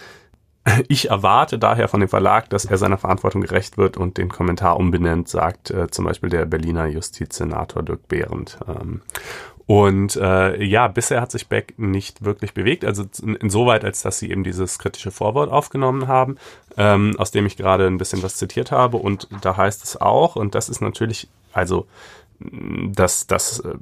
ich 0.87 1.09
erwarte 1.09 1.59
daher 1.59 1.87
von 1.87 1.99
dem 1.99 2.09
Verlag, 2.09 2.49
dass 2.49 2.65
er 2.65 2.77
seiner 2.77 2.97
Verantwortung 2.97 3.41
gerecht 3.41 3.77
wird 3.77 3.97
und 3.97 4.17
den 4.17 4.29
Kommentar 4.29 4.77
umbenennt, 4.77 5.27
sagt 5.27 5.69
äh, 5.71 5.89
zum 5.89 6.05
Beispiel 6.05 6.29
der 6.29 6.45
Berliner 6.45 6.87
Justizsenator 6.87 7.83
Dirk 7.83 8.07
Behrendt. 8.07 8.57
Ähm, 8.67 9.01
und 9.69 10.15
äh, 10.15 10.63
ja, 10.63 10.87
bisher 10.87 11.21
hat 11.21 11.29
sich 11.29 11.47
Beck 11.47 11.75
nicht 11.77 12.25
wirklich 12.25 12.55
bewegt, 12.55 12.83
also 12.83 13.05
insoweit, 13.21 13.85
als 13.85 14.01
dass 14.01 14.17
sie 14.17 14.31
eben 14.31 14.43
dieses 14.43 14.79
kritische 14.79 15.11
Vorwort 15.11 15.51
aufgenommen 15.51 16.07
haben, 16.07 16.37
ähm, 16.75 17.13
aus 17.19 17.29
dem 17.29 17.45
ich 17.45 17.55
gerade 17.55 17.85
ein 17.85 17.99
bisschen 17.99 18.23
was 18.23 18.37
zitiert 18.37 18.71
habe. 18.71 18.97
Und 18.97 19.27
da 19.41 19.57
heißt 19.57 19.83
es 19.83 19.95
auch, 19.95 20.35
und 20.35 20.55
das 20.55 20.69
ist 20.69 20.81
natürlich, 20.81 21.27
also 21.53 21.85
das, 22.39 23.27
das 23.27 23.59
äh, 23.59 23.75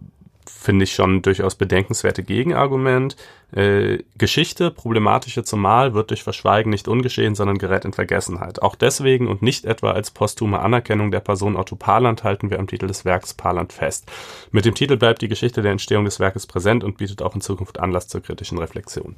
finde 0.50 0.84
ich 0.84 0.94
schon 0.94 1.22
durchaus 1.22 1.56
bedenkenswerte 1.56 2.24
Gegenargument. 2.24 3.16
Äh, 3.52 4.00
Geschichte, 4.18 4.72
problematische 4.72 5.44
zumal, 5.44 5.94
wird 5.94 6.10
durch 6.10 6.24
Verschweigen 6.24 6.70
nicht 6.70 6.88
ungeschehen, 6.88 7.36
sondern 7.36 7.58
gerät 7.58 7.86
in 7.86 7.94
Vergessenheit. 7.94 8.62
Auch 8.62 8.76
deswegen 8.76 9.28
und 9.28 9.42
nicht 9.42 9.66
etwa 9.66 9.92
als 9.92 10.12
posthume 10.12 10.60
Anerkennung 10.60 11.12
der 11.12 11.22
Person 11.22 11.56
Otto 11.56 11.76
Parland 11.76 12.24
halten 12.24 12.50
wir 12.50 12.60
am 12.60 12.68
Titel 12.68 12.88
des 12.88 13.06
Werks 13.06 13.34
Parland 13.34 13.72
fest. 13.74 14.12
Mit 14.52 14.66
dem 14.66 14.76
Titel 14.76 14.98
bleibt 14.98 15.22
die 15.22 15.30
Geschichte 15.30 15.62
der 15.62 15.72
Entstehung 15.72 16.06
des 16.06 16.20
Werkes 16.20 16.46
präsent 16.46 16.84
und 16.84 16.98
bietet 16.98 17.22
auch 17.22 17.36
in 17.36 17.42
Zukunft 17.42 17.80
Anlass 17.80 18.08
zur 18.08 18.22
kritischen 18.22 18.58
Reflexion. 18.58 19.16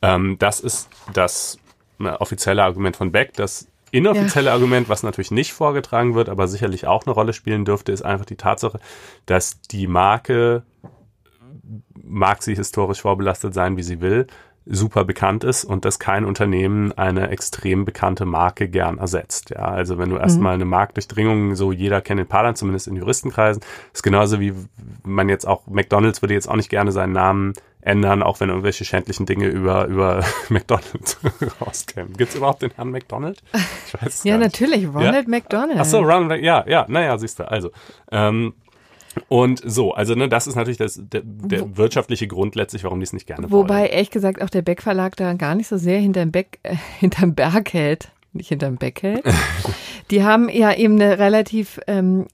Ähm, 0.00 0.36
das 0.38 0.60
ist 0.60 0.88
das 1.12 1.58
äh, 2.00 2.08
offizielle 2.08 2.62
Argument 2.62 2.96
von 2.96 3.10
Beck, 3.10 3.34
das 3.34 3.66
inoffizielle 3.92 4.46
ja. 4.46 4.54
Argument, 4.54 4.88
was 4.88 5.02
natürlich 5.02 5.30
nicht 5.30 5.52
vorgetragen 5.52 6.14
wird, 6.14 6.28
aber 6.28 6.48
sicherlich 6.48 6.86
auch 6.86 7.04
eine 7.06 7.14
Rolle 7.14 7.32
spielen 7.34 7.64
dürfte, 7.64 7.92
ist 7.92 8.02
einfach 8.02 8.24
die 8.24 8.36
Tatsache, 8.36 8.80
dass 9.26 9.60
die 9.60 9.86
Marke, 9.86 10.64
mag 12.02 12.42
sie 12.42 12.54
historisch 12.54 13.02
vorbelastet 13.02 13.54
sein, 13.54 13.76
wie 13.76 13.82
sie 13.82 14.00
will, 14.00 14.26
super 14.64 15.04
bekannt 15.04 15.42
ist 15.44 15.64
und 15.64 15.84
dass 15.84 15.98
kein 15.98 16.24
Unternehmen 16.24 16.92
eine 16.92 17.30
extrem 17.30 17.84
bekannte 17.84 18.24
Marke 18.24 18.68
gern 18.68 18.98
ersetzt. 18.98 19.50
Ja, 19.50 19.64
also 19.64 19.98
wenn 19.98 20.10
du 20.10 20.16
erstmal 20.16 20.54
mhm. 20.56 20.62
eine 20.62 20.64
Marktdurchdringung, 20.66 21.56
so 21.56 21.72
jeder 21.72 22.00
kennt 22.00 22.20
den 22.20 22.28
Palan, 22.28 22.54
zumindest 22.54 22.86
in 22.86 22.96
Juristenkreisen, 22.96 23.62
ist 23.92 24.02
genauso 24.02 24.38
wie 24.40 24.54
man 25.02 25.28
jetzt 25.28 25.46
auch, 25.46 25.66
McDonalds 25.66 26.22
würde 26.22 26.34
jetzt 26.34 26.48
auch 26.48 26.56
nicht 26.56 26.68
gerne 26.68 26.92
seinen 26.92 27.12
Namen 27.12 27.54
ändern, 27.80 28.22
auch 28.22 28.38
wenn 28.38 28.48
irgendwelche 28.48 28.84
schändlichen 28.84 29.26
Dinge 29.26 29.46
über, 29.46 29.86
über 29.86 30.24
McDonald 30.48 31.18
rauskämen. 31.60 32.12
Gibt 32.16 32.30
es 32.30 32.36
überhaupt 32.36 32.62
den 32.62 32.70
Herrn 32.70 32.90
McDonald? 32.90 33.42
Ich 33.86 34.00
weiß 34.00 34.22
Ja, 34.22 34.38
natürlich, 34.38 34.86
Ronald 34.86 35.26
ja? 35.26 35.30
McDonald. 35.30 35.80
Ach 35.80 35.84
so, 35.84 35.98
Ronald, 35.98 36.42
ja, 36.42 36.64
ja, 36.68 36.86
naja, 36.88 37.18
siehst 37.18 37.40
du, 37.40 37.50
also. 37.50 37.70
Ähm, 38.12 38.54
und 39.28 39.60
so, 39.64 39.92
also 39.92 40.14
ne, 40.14 40.28
das 40.28 40.46
ist 40.46 40.56
natürlich 40.56 40.78
das, 40.78 41.00
der, 41.00 41.22
der 41.24 41.76
wirtschaftliche 41.76 42.26
Grund 42.26 42.54
letztlich, 42.54 42.84
warum 42.84 43.00
die 43.00 43.04
es 43.04 43.12
nicht 43.12 43.26
gerne 43.26 43.44
Wobei, 43.44 43.52
wollen. 43.52 43.68
Wobei, 43.68 43.86
ehrlich 43.88 44.10
gesagt, 44.10 44.42
auch 44.42 44.50
der 44.50 44.62
Beck 44.62 44.82
Verlag 44.82 45.16
da 45.16 45.32
gar 45.34 45.54
nicht 45.54 45.68
so 45.68 45.76
sehr 45.76 45.98
hinterm, 45.98 46.30
Beck, 46.30 46.58
äh, 46.62 46.76
hinterm 46.98 47.34
Berg 47.34 47.72
hält, 47.72 48.10
nicht 48.32 48.48
hinterm 48.48 48.76
Beck 48.76 49.02
hält. 49.02 49.24
die 50.10 50.22
haben 50.24 50.48
ja 50.48 50.74
eben 50.74 51.00
eine 51.00 51.18
relativ 51.18 51.80
ähm, 51.86 52.26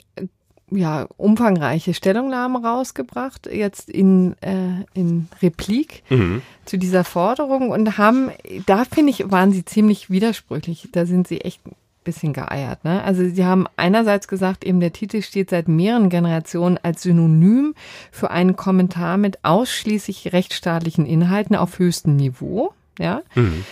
ja, 0.70 1.06
umfangreiche 1.16 1.94
Stellungnahmen 1.94 2.64
rausgebracht, 2.64 3.48
jetzt 3.50 3.88
in, 3.88 4.34
äh, 4.42 4.84
in 4.94 5.28
Replik 5.40 6.02
mhm. 6.10 6.42
zu 6.64 6.76
dieser 6.76 7.04
Forderung 7.04 7.70
und 7.70 7.98
haben, 7.98 8.30
da 8.66 8.84
finde 8.84 9.10
ich, 9.10 9.30
waren 9.30 9.52
sie 9.52 9.64
ziemlich 9.64 10.10
widersprüchlich. 10.10 10.88
Da 10.92 11.06
sind 11.06 11.26
sie 11.26 11.40
echt 11.40 11.60
bisschen 12.08 12.32
geeiert. 12.32 12.84
Ne? 12.84 13.04
Also 13.04 13.28
sie 13.28 13.44
haben 13.44 13.66
einerseits 13.76 14.28
gesagt, 14.28 14.64
eben 14.64 14.80
der 14.80 14.94
Titel 14.94 15.20
steht 15.20 15.50
seit 15.50 15.68
mehreren 15.68 16.08
Generationen 16.08 16.78
als 16.82 17.02
Synonym 17.02 17.74
für 18.10 18.30
einen 18.30 18.56
Kommentar 18.56 19.18
mit 19.18 19.44
ausschließlich 19.44 20.32
rechtsstaatlichen 20.32 21.04
Inhalten 21.04 21.54
auf 21.54 21.78
höchstem 21.78 22.16
Niveau. 22.16 22.72
Ja. 22.98 23.20
Mhm. 23.34 23.64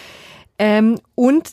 Ähm, 0.58 1.00
und 1.14 1.50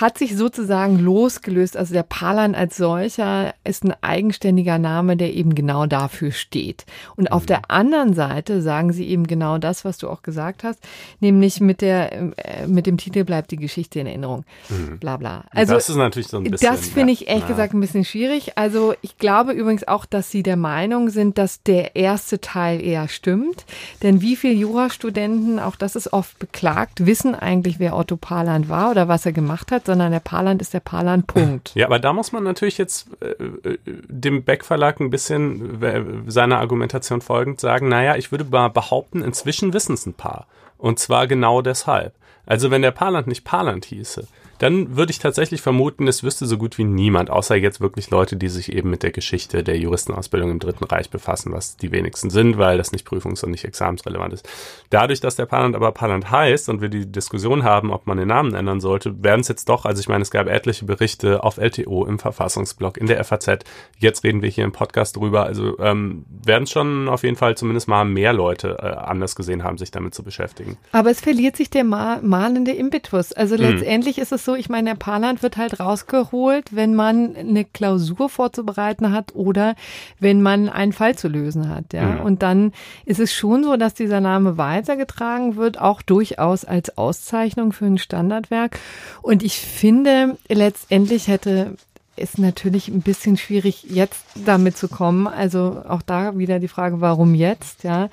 hat 0.00 0.18
sich 0.18 0.36
sozusagen 0.36 0.98
losgelöst. 0.98 1.76
Also 1.76 1.92
der 1.92 2.02
Palan 2.02 2.54
als 2.54 2.76
solcher 2.76 3.54
ist 3.64 3.84
ein 3.84 3.94
eigenständiger 4.00 4.78
Name, 4.78 5.16
der 5.16 5.34
eben 5.34 5.54
genau 5.54 5.86
dafür 5.86 6.32
steht. 6.32 6.86
Und 7.16 7.30
auf 7.32 7.46
der 7.46 7.70
anderen 7.70 8.14
Seite 8.14 8.62
sagen 8.62 8.92
sie 8.92 9.06
eben 9.06 9.26
genau 9.26 9.58
das, 9.58 9.84
was 9.84 9.98
du 9.98 10.08
auch 10.08 10.22
gesagt 10.22 10.64
hast, 10.64 10.80
nämlich 11.20 11.60
mit 11.60 11.80
der 11.80 12.12
äh, 12.12 12.66
mit 12.66 12.86
dem 12.86 12.96
Titel 12.96 13.24
bleibt 13.24 13.50
die 13.50 13.56
Geschichte 13.56 14.00
in 14.00 14.06
Erinnerung. 14.06 14.44
Mhm. 14.68 14.98
Bla 14.98 15.16
bla. 15.16 15.44
Also 15.50 15.74
das 15.74 15.88
ist 15.88 15.96
natürlich 15.96 16.28
so 16.28 16.38
ein 16.38 16.44
bisschen. 16.44 16.68
Das 16.70 16.88
finde 16.88 17.12
ich 17.12 17.28
ehrlich 17.28 17.42
ja. 17.42 17.48
gesagt 17.48 17.74
ein 17.74 17.80
bisschen 17.80 18.04
schwierig. 18.04 18.56
Also 18.56 18.94
ich 19.02 19.18
glaube 19.18 19.52
übrigens 19.52 19.86
auch, 19.86 20.06
dass 20.06 20.30
sie 20.30 20.42
der 20.42 20.56
Meinung 20.56 21.10
sind, 21.10 21.38
dass 21.38 21.62
der 21.62 21.96
erste 21.96 22.40
Teil 22.40 22.80
eher 22.80 23.08
stimmt. 23.08 23.66
Denn 24.02 24.20
wie 24.20 24.36
viele 24.36 24.54
Jurastudenten, 24.54 25.58
auch 25.58 25.76
das 25.76 25.96
ist 25.96 26.12
oft 26.12 26.38
beklagt, 26.38 27.06
wissen 27.06 27.34
eigentlich, 27.34 27.78
wer 27.78 27.96
Otto 27.96 28.16
Palan 28.16 28.68
war 28.68 28.90
oder 28.90 29.08
was 29.08 29.26
er 29.26 29.32
gemacht 29.32 29.70
hat 29.70 29.81
hat, 29.82 29.86
sondern 29.86 30.12
der 30.12 30.20
Paarland 30.20 30.62
ist 30.62 30.74
der 30.74 30.80
Paarland, 30.80 31.26
Punkt. 31.26 31.72
Ja, 31.74 31.86
aber 31.86 31.98
da 31.98 32.12
muss 32.12 32.32
man 32.32 32.44
natürlich 32.44 32.78
jetzt 32.78 33.08
äh, 33.20 33.68
äh, 33.68 33.78
dem 33.86 34.44
Beck 34.44 34.64
Verlag 34.64 35.00
ein 35.00 35.10
bisschen 35.10 35.82
äh, 35.82 36.04
seiner 36.26 36.58
Argumentation 36.58 37.20
folgend 37.20 37.60
sagen, 37.60 37.88
naja, 37.88 38.16
ich 38.16 38.30
würde 38.30 38.44
mal 38.44 38.68
behaupten, 38.68 39.22
inzwischen 39.22 39.72
wissen 39.72 39.94
es 39.94 40.06
ein 40.06 40.14
paar. 40.14 40.46
Und 40.78 40.98
zwar 40.98 41.26
genau 41.26 41.62
deshalb. 41.62 42.14
Also 42.46 42.70
wenn 42.70 42.82
der 42.82 42.90
Paarland 42.90 43.26
nicht 43.26 43.44
Paarland 43.44 43.84
hieße, 43.84 44.26
dann 44.62 44.96
würde 44.96 45.10
ich 45.10 45.18
tatsächlich 45.18 45.60
vermuten, 45.60 46.06
es 46.06 46.22
wüsste 46.22 46.46
so 46.46 46.56
gut 46.56 46.78
wie 46.78 46.84
niemand, 46.84 47.30
außer 47.30 47.56
jetzt 47.56 47.80
wirklich 47.80 48.10
Leute, 48.10 48.36
die 48.36 48.48
sich 48.48 48.72
eben 48.72 48.90
mit 48.90 49.02
der 49.02 49.10
Geschichte 49.10 49.64
der 49.64 49.76
Juristenausbildung 49.76 50.52
im 50.52 50.60
Dritten 50.60 50.84
Reich 50.84 51.10
befassen, 51.10 51.52
was 51.52 51.76
die 51.76 51.90
wenigsten 51.90 52.30
sind, 52.30 52.58
weil 52.58 52.78
das 52.78 52.92
nicht 52.92 53.04
prüfungs- 53.04 53.44
und 53.44 53.50
nicht 53.50 53.64
examensrelevant 53.64 54.32
ist. 54.32 54.48
Dadurch, 54.88 55.18
dass 55.18 55.34
der 55.34 55.46
Parland 55.46 55.74
aber 55.74 55.90
Parland 55.90 56.30
heißt 56.30 56.68
und 56.68 56.80
wir 56.80 56.90
die 56.90 57.10
Diskussion 57.10 57.64
haben, 57.64 57.90
ob 57.90 58.06
man 58.06 58.18
den 58.18 58.28
Namen 58.28 58.54
ändern 58.54 58.78
sollte, 58.78 59.20
werden 59.24 59.40
es 59.40 59.48
jetzt 59.48 59.68
doch, 59.68 59.84
also 59.84 59.98
ich 59.98 60.08
meine, 60.08 60.22
es 60.22 60.30
gab 60.30 60.46
etliche 60.46 60.84
Berichte 60.84 61.42
auf 61.42 61.56
LTO, 61.56 62.06
im 62.06 62.20
Verfassungsblog, 62.20 62.98
in 62.98 63.08
der 63.08 63.24
FAZ, 63.24 63.64
jetzt 63.98 64.22
reden 64.22 64.42
wir 64.42 64.48
hier 64.48 64.62
im 64.62 64.70
Podcast 64.70 65.16
drüber, 65.16 65.42
also 65.42 65.76
ähm, 65.80 66.24
werden 66.28 66.68
schon 66.68 67.08
auf 67.08 67.24
jeden 67.24 67.36
Fall 67.36 67.56
zumindest 67.56 67.88
mal 67.88 68.04
mehr 68.04 68.32
Leute 68.32 68.78
äh, 68.80 68.86
anders 68.86 69.34
gesehen 69.34 69.64
haben, 69.64 69.76
sich 69.76 69.90
damit 69.90 70.14
zu 70.14 70.22
beschäftigen. 70.22 70.78
Aber 70.92 71.10
es 71.10 71.20
verliert 71.20 71.56
sich 71.56 71.68
der 71.68 71.82
ma 71.82 72.20
mahnende 72.22 72.70
Impetus. 72.70 73.32
Also 73.32 73.56
mhm. 73.56 73.62
letztendlich 73.62 74.18
ist 74.18 74.30
es 74.30 74.44
so, 74.44 74.51
ich 74.54 74.68
meine, 74.68 74.90
der 74.90 74.96
Paarland 74.96 75.42
wird 75.42 75.56
halt 75.56 75.80
rausgeholt, 75.80 76.74
wenn 76.74 76.94
man 76.94 77.36
eine 77.36 77.64
Klausur 77.64 78.28
vorzubereiten 78.28 79.12
hat 79.12 79.34
oder 79.34 79.74
wenn 80.18 80.42
man 80.42 80.68
einen 80.68 80.92
Fall 80.92 81.16
zu 81.16 81.28
lösen 81.28 81.68
hat. 81.68 81.92
Ja. 81.92 82.02
Mhm. 82.02 82.20
Und 82.20 82.42
dann 82.42 82.72
ist 83.04 83.20
es 83.20 83.32
schon 83.32 83.64
so, 83.64 83.76
dass 83.76 83.94
dieser 83.94 84.20
Name 84.20 84.58
weitergetragen 84.58 85.56
wird, 85.56 85.80
auch 85.80 86.02
durchaus 86.02 86.64
als 86.64 86.96
Auszeichnung 86.96 87.72
für 87.72 87.86
ein 87.86 87.98
Standardwerk. 87.98 88.78
Und 89.22 89.42
ich 89.42 89.58
finde, 89.58 90.36
letztendlich 90.48 91.28
hätte 91.28 91.76
ist 92.14 92.38
natürlich 92.38 92.88
ein 92.88 93.00
bisschen 93.00 93.36
schwierig, 93.36 93.84
jetzt 93.88 94.24
damit 94.34 94.76
zu 94.76 94.88
kommen. 94.88 95.26
Also 95.26 95.82
auch 95.88 96.02
da 96.02 96.36
wieder 96.36 96.58
die 96.58 96.68
Frage, 96.68 97.00
warum 97.00 97.34
jetzt, 97.34 97.84
ja. 97.84 98.10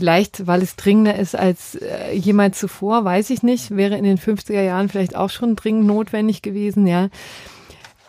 Vielleicht, 0.00 0.46
weil 0.46 0.62
es 0.62 0.76
dringender 0.76 1.16
ist 1.16 1.36
als 1.36 1.74
äh, 1.74 2.14
jemals 2.14 2.58
zuvor, 2.58 3.04
weiß 3.04 3.28
ich 3.28 3.42
nicht. 3.42 3.76
Wäre 3.76 3.98
in 3.98 4.04
den 4.04 4.16
50er 4.16 4.62
Jahren 4.62 4.88
vielleicht 4.88 5.14
auch 5.14 5.28
schon 5.28 5.56
dringend 5.56 5.86
notwendig 5.86 6.40
gewesen, 6.40 6.86
ja. 6.86 7.10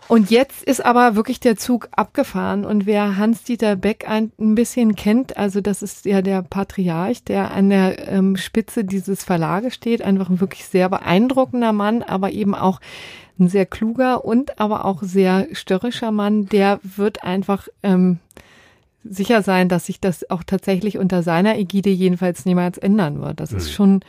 Und 0.08 0.32
jetzt 0.32 0.64
ist 0.64 0.86
aber 0.86 1.18
wirklich 1.18 1.42
der 1.42 1.58
Zug 1.58 1.90
abgefahren. 1.92 2.64
Und 2.64 2.86
wer 2.86 3.18
Hans-Dieter 3.18 3.76
Beck 3.76 4.08
ein, 4.08 4.32
ein, 4.40 4.56
bisschen 4.56 4.96
kennt, 4.96 5.36
also 5.36 5.60
das 5.60 5.84
ist 5.84 6.06
ja 6.06 6.22
der 6.22 6.44
Patriarch, 6.44 7.26
der 7.26 7.52
an 7.52 7.70
der 7.70 8.08
ähm, 8.08 8.38
Spitze 8.38 8.86
dieses 8.86 9.26
Verlages 9.26 9.74
steht, 9.74 10.02
einfach 10.02 10.30
ein 10.30 10.40
wirklich 10.40 10.64
sehr 10.64 10.88
beeindruckender 10.88 11.74
Mann, 11.74 12.04
aber 12.04 12.32
eben 12.32 12.56
auch 12.56 12.80
ein 13.38 13.50
sehr 13.50 13.66
kluger 13.66 14.24
und 14.24 14.62
aber 14.62 14.86
auch 14.86 15.04
sehr 15.04 15.50
störrischer 15.52 16.12
Mann, 16.12 16.46
der 16.46 16.80
wird 16.84 17.26
einfach 17.26 17.68
ähm, 17.84 18.20
sicher 19.04 19.42
sein, 19.42 19.70
dass 19.70 19.86
sich 19.86 20.00
das 20.00 20.30
auch 20.30 20.44
tatsächlich 20.44 20.98
unter 20.98 21.24
seiner 21.24 21.58
Ägide 21.58 21.90
jedenfalls 21.90 22.46
niemals 22.46 22.78
ändern 22.78 23.22
wird. 23.22 23.40
Das 23.40 23.52
ist 23.52 23.70
mhm. 23.70 23.74
schon 23.74 24.00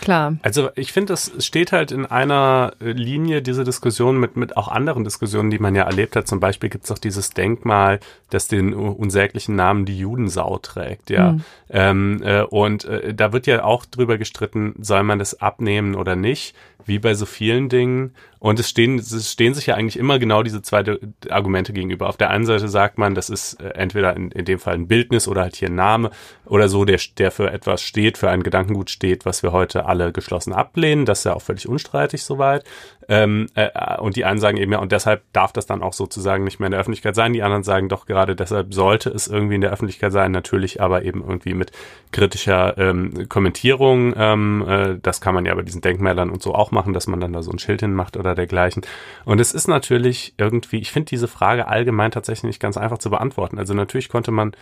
Klar. 0.00 0.36
Also 0.42 0.70
ich 0.74 0.92
finde, 0.92 1.14
es 1.14 1.32
steht 1.38 1.72
halt 1.72 1.90
in 1.90 2.06
einer 2.06 2.72
Linie, 2.80 3.42
diese 3.42 3.64
Diskussion 3.64 4.18
mit, 4.18 4.36
mit 4.36 4.56
auch 4.56 4.68
anderen 4.68 5.04
Diskussionen, 5.04 5.50
die 5.50 5.58
man 5.58 5.74
ja 5.74 5.84
erlebt 5.84 6.16
hat. 6.16 6.28
Zum 6.28 6.40
Beispiel 6.40 6.68
gibt 6.68 6.84
es 6.84 6.92
auch 6.92 6.98
dieses 6.98 7.30
Denkmal, 7.30 8.00
das 8.30 8.48
den 8.48 8.74
unsäglichen 8.74 9.56
Namen 9.56 9.84
die 9.84 9.98
Judensau 9.98 10.58
trägt, 10.58 11.10
ja. 11.10 11.32
Mhm. 11.32 11.44
Ähm, 11.70 12.22
äh, 12.22 12.42
und 12.42 12.84
äh, 12.84 13.14
da 13.14 13.32
wird 13.32 13.46
ja 13.46 13.64
auch 13.64 13.84
drüber 13.84 14.18
gestritten, 14.18 14.74
soll 14.80 15.02
man 15.02 15.18
das 15.18 15.40
abnehmen 15.40 15.94
oder 15.94 16.16
nicht 16.16 16.54
wie 16.84 16.98
bei 16.98 17.14
so 17.14 17.26
vielen 17.26 17.68
Dingen. 17.68 18.14
Und 18.46 18.60
es 18.60 18.68
stehen, 18.68 19.00
es 19.00 19.32
stehen 19.32 19.54
sich 19.54 19.66
ja 19.66 19.74
eigentlich 19.74 19.98
immer 19.98 20.20
genau 20.20 20.44
diese 20.44 20.62
zwei 20.62 20.84
Argumente 21.30 21.72
gegenüber. 21.72 22.08
Auf 22.08 22.16
der 22.16 22.30
einen 22.30 22.46
Seite 22.46 22.68
sagt 22.68 22.96
man, 22.96 23.16
das 23.16 23.28
ist 23.28 23.54
äh, 23.54 23.70
entweder 23.70 24.14
in, 24.14 24.30
in 24.30 24.44
dem 24.44 24.60
Fall 24.60 24.74
ein 24.74 24.86
Bildnis 24.86 25.26
oder 25.26 25.40
halt 25.40 25.56
hier 25.56 25.66
ein 25.66 25.74
Name 25.74 26.12
oder 26.44 26.68
so, 26.68 26.84
der, 26.84 27.00
der 27.18 27.32
für 27.32 27.50
etwas 27.50 27.82
steht, 27.82 28.16
für 28.16 28.30
ein 28.30 28.44
Gedankengut 28.44 28.88
steht, 28.90 29.24
was 29.24 29.42
wir 29.42 29.50
heute 29.50 29.86
alle 29.86 30.12
geschlossen 30.12 30.52
ablehnen. 30.52 31.06
Das 31.06 31.18
ist 31.18 31.24
ja 31.24 31.34
auch 31.34 31.42
völlig 31.42 31.68
unstreitig 31.68 32.22
soweit. 32.22 32.62
Ähm, 33.08 33.48
äh, 33.54 33.98
und 33.98 34.14
die 34.16 34.24
einen 34.24 34.38
sagen 34.38 34.56
eben 34.58 34.72
ja, 34.72 34.78
und 34.78 34.92
deshalb 34.92 35.22
darf 35.32 35.52
das 35.52 35.66
dann 35.66 35.82
auch 35.82 35.92
sozusagen 35.92 36.44
nicht 36.44 36.60
mehr 36.60 36.68
in 36.68 36.72
der 36.72 36.80
Öffentlichkeit 36.80 37.14
sein. 37.14 37.32
Die 37.32 37.42
anderen 37.42 37.64
sagen 37.64 37.88
doch 37.88 38.06
gerade 38.06 38.36
deshalb 38.36 38.74
sollte 38.74 39.10
es 39.10 39.26
irgendwie 39.26 39.56
in 39.56 39.60
der 39.60 39.72
Öffentlichkeit 39.72 40.12
sein, 40.12 40.30
natürlich 40.30 40.80
aber 40.80 41.04
eben 41.04 41.22
irgendwie 41.22 41.54
mit 41.54 41.72
kritischer 42.12 42.78
ähm, 42.78 43.28
Kommentierung. 43.28 44.14
Ähm, 44.16 44.64
äh, 44.68 44.98
das 45.02 45.20
kann 45.20 45.34
man 45.34 45.44
ja 45.46 45.54
bei 45.54 45.62
diesen 45.62 45.80
Denkmälern 45.80 46.30
und 46.30 46.42
so 46.42 46.54
auch 46.54 46.70
machen, 46.70 46.92
dass 46.92 47.08
man 47.08 47.20
dann 47.20 47.32
da 47.32 47.42
so 47.42 47.50
ein 47.50 47.58
Schild 47.58 47.80
hinmacht 47.80 48.16
oder 48.16 48.35
dergleichen. 48.36 48.82
Und 49.24 49.40
es 49.40 49.52
ist 49.52 49.66
natürlich 49.66 50.34
irgendwie, 50.38 50.78
ich 50.78 50.92
finde 50.92 51.10
diese 51.10 51.28
Frage 51.28 51.66
allgemein 51.68 52.12
tatsächlich 52.12 52.44
nicht 52.44 52.60
ganz 52.60 52.76
einfach 52.76 52.98
zu 52.98 53.10
beantworten. 53.10 53.58
Also 53.58 53.74
natürlich 53.74 54.08
konnte 54.08 54.30
man 54.30 54.52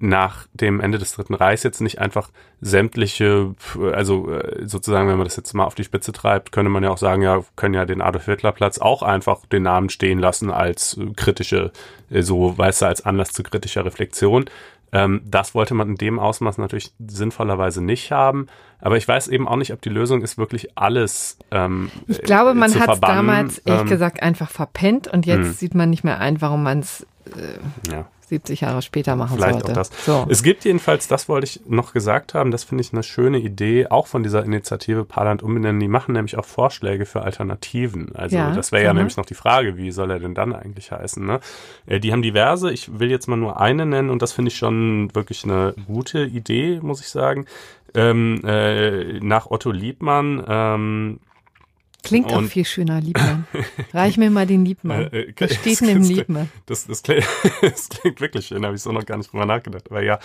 nach 0.00 0.46
dem 0.52 0.80
Ende 0.80 0.98
des 0.98 1.12
Dritten 1.12 1.34
Reichs 1.34 1.62
jetzt 1.62 1.80
nicht 1.80 1.98
einfach 1.98 2.30
sämtliche, 2.60 3.54
also 3.92 4.30
äh, 4.32 4.66
sozusagen, 4.66 5.08
wenn 5.08 5.16
man 5.16 5.26
das 5.26 5.36
jetzt 5.36 5.52
mal 5.54 5.64
auf 5.64 5.74
die 5.74 5.84
Spitze 5.84 6.12
treibt, 6.12 6.52
könnte 6.52 6.70
man 6.70 6.84
ja 6.84 6.90
auch 6.90 6.98
sagen, 6.98 7.22
ja, 7.22 7.42
können 7.56 7.74
ja 7.74 7.84
den 7.84 8.00
Adolf 8.00 8.26
Hitler 8.26 8.52
Platz 8.52 8.78
auch 8.78 9.02
einfach 9.02 9.44
den 9.46 9.64
Namen 9.64 9.90
stehen 9.90 10.18
lassen 10.18 10.50
als 10.50 10.98
kritische, 11.16 11.72
äh, 12.10 12.22
so 12.22 12.56
weißt 12.56 12.82
du, 12.82 12.86
als 12.86 13.04
Anlass 13.04 13.32
zu 13.32 13.42
kritischer 13.42 13.84
Reflexion. 13.84 14.44
Ähm, 14.92 15.22
das 15.24 15.54
wollte 15.54 15.74
man 15.74 15.90
in 15.90 15.94
dem 15.96 16.18
Ausmaß 16.18 16.58
natürlich 16.58 16.92
sinnvollerweise 16.98 17.82
nicht 17.82 18.10
haben. 18.10 18.46
Aber 18.80 18.96
ich 18.96 19.06
weiß 19.06 19.28
eben 19.28 19.48
auch 19.48 19.56
nicht, 19.56 19.72
ob 19.72 19.82
die 19.82 19.88
Lösung 19.88 20.22
ist, 20.22 20.38
wirklich 20.38 20.76
alles. 20.76 21.38
Ähm, 21.50 21.90
ich 22.06 22.22
glaube, 22.22 22.54
man 22.54 22.74
hat 22.78 22.94
es 22.94 23.00
damals, 23.00 23.58
ehrlich 23.58 23.82
ähm, 23.82 23.88
gesagt, 23.88 24.22
einfach 24.22 24.50
verpennt 24.50 25.08
und 25.08 25.26
jetzt 25.26 25.46
mh. 25.46 25.52
sieht 25.52 25.74
man 25.74 25.90
nicht 25.90 26.04
mehr 26.04 26.20
ein, 26.20 26.40
warum 26.40 26.62
man 26.62 26.80
es 26.80 27.06
äh, 27.36 27.90
ja. 27.90 28.06
70 28.28 28.60
Jahre 28.62 28.82
später 28.82 29.16
machen 29.16 29.36
Vielleicht 29.36 29.60
sollte. 29.60 29.72
Auch 29.72 29.74
das. 29.74 29.90
So. 30.04 30.26
Es 30.28 30.42
gibt 30.42 30.64
jedenfalls, 30.64 31.08
das 31.08 31.28
wollte 31.28 31.46
ich 31.46 31.60
noch 31.66 31.92
gesagt 31.92 32.34
haben, 32.34 32.50
das 32.50 32.64
finde 32.64 32.82
ich 32.82 32.92
eine 32.92 33.02
schöne 33.02 33.38
Idee, 33.38 33.86
auch 33.88 34.06
von 34.06 34.22
dieser 34.22 34.44
Initiative 34.44 35.04
Parland 35.04 35.42
umbenennen. 35.42 35.80
Die 35.80 35.88
machen 35.88 36.12
nämlich 36.12 36.36
auch 36.36 36.44
Vorschläge 36.44 37.06
für 37.06 37.22
Alternativen. 37.22 38.14
Also 38.14 38.36
ja, 38.36 38.52
das 38.52 38.72
wäre 38.72 38.84
ja 38.84 38.92
nämlich 38.92 39.16
noch 39.16 39.26
die 39.26 39.34
Frage, 39.34 39.76
wie 39.76 39.90
soll 39.90 40.10
er 40.10 40.18
denn 40.18 40.34
dann 40.34 40.54
eigentlich 40.54 40.92
heißen? 40.92 41.24
Ne? 41.24 41.40
Äh, 41.86 42.00
die 42.00 42.12
haben 42.12 42.22
diverse, 42.22 42.70
ich 42.70 42.98
will 42.98 43.10
jetzt 43.10 43.28
mal 43.28 43.36
nur 43.36 43.60
eine 43.60 43.86
nennen 43.86 44.10
und 44.10 44.22
das 44.22 44.32
finde 44.32 44.50
ich 44.50 44.56
schon 44.56 45.14
wirklich 45.14 45.44
eine 45.44 45.74
gute 45.86 46.24
Idee, 46.24 46.80
muss 46.82 47.00
ich 47.00 47.08
sagen. 47.08 47.46
Ähm, 47.94 48.42
äh, 48.44 49.18
nach 49.20 49.50
Otto 49.50 49.70
Liebmann 49.70 50.44
ähm, 50.46 51.20
Klingt 52.08 52.32
und, 52.32 52.46
auch 52.46 52.48
viel 52.48 52.64
schöner, 52.64 53.00
Liebmann. 53.00 53.46
Reich 53.92 54.16
mir 54.16 54.30
mal 54.30 54.46
den 54.46 54.64
Liebmann. 54.64 55.08
Äh, 55.12 55.20
äh, 55.20 55.34
Was 55.38 55.54
steht 55.54 55.80
denn 55.82 55.88
im 55.90 56.02
Liebmann? 56.02 56.50
Das, 56.66 56.86
das, 56.86 57.02
klingt, 57.02 57.26
das 57.62 57.88
klingt 57.88 58.20
wirklich 58.20 58.46
schön, 58.46 58.64
habe 58.64 58.74
ich 58.74 58.82
so 58.82 58.90
noch 58.92 59.06
gar 59.06 59.16
nicht 59.16 59.32
drüber 59.32 59.46
nachgedacht. 59.46 59.90
Aber 59.90 60.02
ja, 60.02 60.18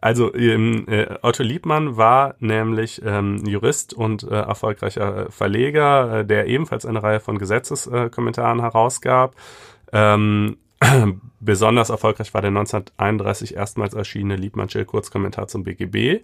also 0.00 0.34
ähm, 0.34 0.86
äh, 0.88 1.06
Otto 1.22 1.42
Liebmann 1.42 1.96
war 1.96 2.36
nämlich 2.38 3.02
ähm, 3.04 3.44
Jurist 3.46 3.92
und 3.92 4.22
äh, 4.22 4.34
erfolgreicher 4.34 5.30
Verleger, 5.30 6.20
äh, 6.20 6.24
der 6.24 6.46
ebenfalls 6.46 6.86
eine 6.86 7.02
Reihe 7.02 7.20
von 7.20 7.38
Gesetzeskommentaren 7.38 8.60
herausgab. 8.60 9.34
Ähm, 9.92 10.56
Besonders 11.40 11.88
erfolgreich 11.88 12.32
war 12.34 12.42
der 12.42 12.48
1931 12.48 13.54
erstmals 13.54 13.94
erschienene 13.94 14.36
Liebmann-Schill-Kurzkommentar 14.36 15.48
zum 15.48 15.64
BGB. 15.64 16.22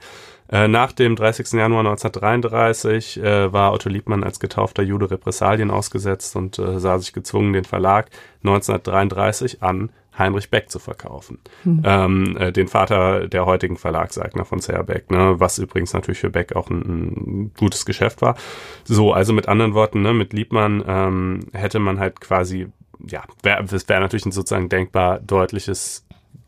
Äh, 0.51 0.69
nach 0.69 0.93
dem 0.93 1.17
30. 1.17 1.53
Januar 1.53 1.81
1933 1.81 3.23
äh, 3.23 3.53
war 3.53 3.73
Otto 3.73 3.89
Liebmann 3.89 4.25
als 4.25 4.41
getaufter 4.41 4.83
Jude 4.83 5.11
Repressalien 5.11 5.71
ausgesetzt 5.71 6.37
und 6.37 6.59
äh, 6.59 6.79
sah 6.79 6.99
sich 6.99 7.13
gezwungen, 7.13 7.53
den 7.53 7.65
Verlag 7.65 8.11
1933 8.43 9.63
an 9.63 9.91
Heinrich 10.19 10.51
Beck 10.51 10.71
zu 10.71 10.79
verkaufen. 10.79 11.39
Mhm. 11.65 11.83
Ähm, 11.85 12.37
äh, 12.39 12.53
den 12.53 12.69
Vater 12.69 13.29
der 13.29 13.47
heutigen 13.47 13.77
Verlagseigner 13.77 14.45
von 14.45 14.61
Serra 14.61 14.83
Beck, 14.83 15.11
ne, 15.11 15.35
was 15.39 15.59
übrigens 15.59 15.93
natürlich 15.93 16.21
für 16.21 16.31
Beck 16.31 16.57
auch 16.57 16.71
ein, 16.71 16.81
ein, 16.81 17.53
gutes 17.57 17.85
Geschäft 17.85 18.23
war. 18.23 18.37
So, 18.85 19.13
also 19.13 19.33
mit 19.33 19.49
anderen 19.49 19.75
Worten, 19.75 20.03
ne, 20.03 20.15
mit 20.15 20.33
Liebmann 20.33 20.83
ähm, 20.87 21.41
hätte 21.53 21.79
man 21.79 21.99
halt 22.01 22.21
quasi 22.21 22.69
ja, 23.07 23.25
wäre 23.43 23.71
wär 23.71 24.01
natürlich 24.01 24.27
ein 24.27 24.33
sozusagen 24.33 24.69
denkbar 24.69 25.21
deutliches 25.21 26.07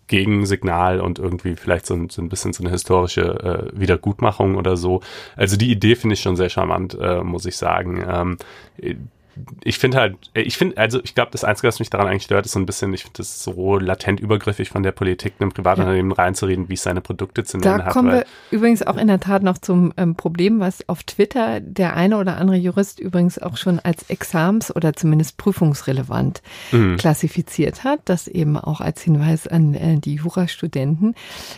Gegensignal 0.09 1.01
und 1.01 1.19
irgendwie 1.19 1.55
vielleicht 1.55 1.87
so 1.87 1.95
ein, 1.95 2.09
so 2.09 2.23
ein 2.23 2.29
bisschen 2.29 2.53
so 2.53 2.63
eine 2.63 2.71
historische 2.71 3.71
äh, 3.75 3.79
Wiedergutmachung 3.79 4.57
oder 4.57 4.77
so. 4.77 5.03
Also 5.37 5.57
die 5.57 5.71
Idee 5.71 5.95
finde 5.95 6.15
ich 6.15 6.21
schon 6.21 6.37
sehr 6.37 6.49
charmant, 6.49 6.97
äh, 7.01 7.23
muss 7.23 7.45
ich 7.45 7.57
sagen. 7.57 8.05
Ähm, 8.09 8.37
ich 9.63 9.79
finde 9.79 9.99
halt, 9.99 10.17
äh, 10.35 10.43
ich 10.43 10.57
finde, 10.57 10.77
also 10.77 11.01
ich 11.03 11.15
glaube, 11.15 11.31
das 11.33 11.45
Einzige, 11.45 11.69
was 11.69 11.79
mich 11.79 11.91
daran 11.91 12.07
eigentlich 12.07 12.25
stört, 12.25 12.47
ist 12.47 12.53
so 12.53 12.59
ein 12.59 12.67
bisschen, 12.67 12.93
ich 12.95 13.03
finde 13.03 13.19
das 13.19 13.43
so 13.43 13.79
latent 13.79 14.21
übergriffig 14.21 14.71
von 14.71 14.83
der 14.83 14.93
Politik, 14.93 15.35
einem 15.39 15.53
Privatunternehmen 15.53 16.13
reinzureden, 16.13 16.69
wie 16.69 16.75
es 16.75 16.83
seine 16.83 17.01
Produkte 17.01 17.45
zu 17.45 17.59
nennen 17.59 17.79
da 17.79 17.85
hat. 17.85 17.87
Da 17.89 17.93
kommen 17.93 18.13
wir 18.13 18.25
übrigens 18.51 18.83
auch 18.83 18.97
in 18.97 19.09
der 19.09 19.21
Tat 19.21 19.43
noch 19.43 19.59
zum 19.59 19.93
ähm, 19.97 20.15
Problem, 20.15 20.61
was 20.61 20.89
auf 20.89 21.03
Twitter 21.03 21.61
der 21.61 21.97
eine 21.97 22.19
oder 22.19 22.37
andere 22.37 22.57
Jurist 22.57 23.01
übrigens 23.01 23.39
auch 23.39 23.57
schon 23.57 23.79
als 23.81 24.09
Exams- 24.09 24.75
oder 24.75 24.95
zumindest 24.95 25.37
prüfungsrelevant 25.37 26.43
mhm. 26.73 26.97
klassifiziert 26.97 27.85
hat, 27.85 28.01
das 28.05 28.29
eben 28.29 28.57
auch 28.57 28.81
als 28.81 29.03
Hinweis 29.03 29.47
an 29.47 29.75
äh, 29.75 29.99
die 29.99 30.15
Jurastudenten, 30.15 31.15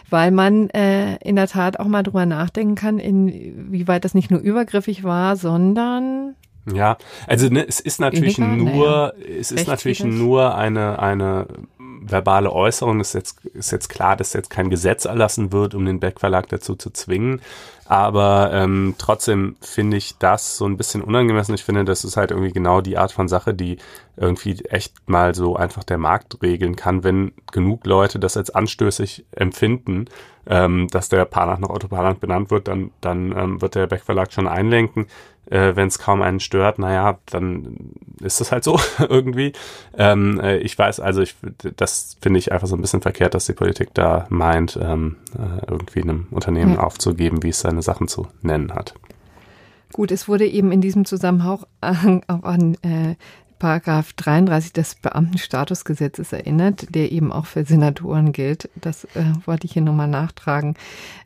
weil 0.09 0.31
man 0.31 0.71
äh, 0.71 1.17
in 1.17 1.37
der 1.37 1.49
Tat 1.49 1.79
auch 1.79 1.87
mal 1.87 2.03
drüber 2.03 2.27
nachdenken 2.27 2.75
kann, 2.75 2.99
inwieweit 2.99 4.05
das 4.05 4.15
nicht 4.15 4.31
nur 4.31 4.41
übergriffig 4.41 5.05
war, 5.05 5.37
sondern 5.37 6.35
ja, 6.75 6.97
also 7.27 7.49
ne, 7.49 7.67
es 7.67 7.81
ist 7.81 8.01
natürlich 8.01 8.39
nur, 8.39 8.87
naja. 8.89 9.13
es 9.41 9.53
ist 9.53 9.67
natürlich 9.67 10.05
nur 10.05 10.55
eine 10.55 10.99
eine 10.99 11.47
verbale 12.01 12.53
Äußerung. 12.53 13.01
Es 13.01 13.09
ist 13.09 13.15
jetzt 13.15 13.47
ist 13.47 13.73
jetzt 13.73 13.89
klar, 13.89 14.17
dass 14.17 14.33
jetzt 14.33 14.51
kein 14.51 14.71
Gesetz 14.71 15.05
erlassen 15.05 15.53
wird, 15.53 15.75
um 15.75 15.85
den 15.85 16.01
Beck 16.01 16.21
Verlag 16.21 16.49
dazu 16.49 16.75
zu 16.75 16.91
zwingen. 16.91 17.41
Aber 17.91 18.53
ähm, 18.53 18.95
trotzdem 18.99 19.57
finde 19.61 19.97
ich 19.97 20.17
das 20.19 20.57
so 20.57 20.65
ein 20.65 20.77
bisschen 20.77 21.03
unangemessen. 21.03 21.57
Ich 21.57 21.65
finde, 21.65 21.85
das 21.85 22.05
ist 22.05 22.17
halt 22.17 22.31
irgendwie 22.31 22.53
genau 22.53 22.81
die 22.81 22.97
Art 22.97 23.11
von 23.11 23.27
Sache, 23.27 23.53
die 23.53 23.79
irgendwie 24.17 24.65
echt 24.67 25.09
mal 25.09 25.35
so 25.35 25.57
einfach 25.57 25.83
der 25.83 25.99
Markt 25.99 26.41
regeln 26.41 26.77
kann, 26.77 27.03
wenn 27.03 27.33
genug 27.51 27.85
Leute 27.87 28.21
das 28.21 28.37
als 28.37 28.51
anstößig 28.51 29.25
empfinden, 29.33 30.05
ähm, 30.47 30.87
dass 30.89 31.09
der 31.09 31.25
Parnach 31.25 31.59
nach 31.59 31.71
Otto 31.71 31.89
Parnach 31.89 32.15
benannt 32.15 32.53
wird, 32.53 32.69
dann, 32.69 32.93
dann 33.01 33.37
ähm, 33.37 33.61
wird 33.61 33.75
der 33.75 33.89
Beck 33.89 34.03
Verlag 34.03 34.33
schon 34.33 34.47
einlenken 34.47 35.07
äh, 35.51 35.77
wenn 35.77 35.89
es 35.89 35.99
kaum 35.99 36.23
einen 36.23 36.41
stört, 36.41 36.79
naja, 36.79 37.19
dann 37.27 37.93
ist 38.21 38.41
es 38.41 38.53
halt 38.53 38.65
so 38.65 38.79
irgendwie. 38.99 39.53
Ähm, 39.97 40.41
äh, 40.41 40.59
ich 40.59 40.79
weiß, 40.79 41.01
also 41.01 41.21
ich, 41.21 41.37
das 41.77 42.17
finde 42.21 42.39
ich 42.39 42.53
einfach 42.53 42.69
so 42.69 42.77
ein 42.77 42.81
bisschen 42.81 43.03
verkehrt, 43.03 43.35
dass 43.35 43.47
die 43.47 43.53
Politik 43.53 43.91
da 43.95 44.27
meint, 44.31 44.79
ähm, 44.81 45.17
äh, 45.35 45.67
irgendwie 45.69 46.03
einem 46.03 46.29
Unternehmen 46.31 46.75
ja. 46.75 46.81
aufzugeben, 46.81 47.43
wie 47.43 47.51
es 47.51 47.61
seine 47.61 47.83
Sachen 47.83 48.09
zu 48.09 48.29
nennen 48.43 48.73
hat. 48.73 48.95
Gut, 49.93 50.13
es 50.13 50.29
wurde 50.29 50.47
eben 50.47 50.71
in 50.71 50.81
diesem 50.81 51.05
Zusammenhang 51.05 52.23
auch 52.29 52.43
an 52.45 52.77
äh, 52.83 53.17
Paragraph 53.61 54.15
33 54.15 54.73
des 54.73 54.97
Beamtenstatusgesetzes 54.97 56.33
erinnert, 56.33 56.93
der 56.95 57.13
eben 57.13 57.31
auch 57.31 57.47
für 57.47 57.65
Senatoren 57.65 58.33
gilt. 58.33 58.69
Das 58.75 59.05
äh, 59.05 59.33
wollte 59.45 59.67
ich 59.67 59.75
hier 59.75 59.83
nochmal 59.83 60.09
nachtragen. 60.09 60.75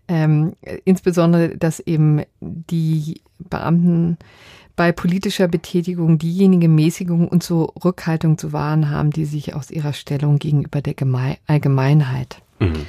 Ähm, 0.08 0.54
insbesondere, 0.84 1.56
dass 1.56 1.80
eben 1.80 2.22
die 2.40 3.22
Beamten 3.38 4.18
bei 4.76 4.90
politischer 4.90 5.46
Betätigung 5.46 6.18
diejenige 6.18 6.68
Mäßigung 6.68 7.28
und 7.28 7.44
Zurückhaltung 7.44 8.36
zu 8.36 8.52
wahren 8.52 8.90
haben, 8.90 9.10
die 9.12 9.24
sich 9.24 9.54
aus 9.54 9.70
ihrer 9.70 9.92
Stellung 9.92 10.38
gegenüber 10.38 10.82
der 10.82 10.94
Geme 10.94 11.38
Allgemeinheit 11.46 12.42
mhm. 12.58 12.84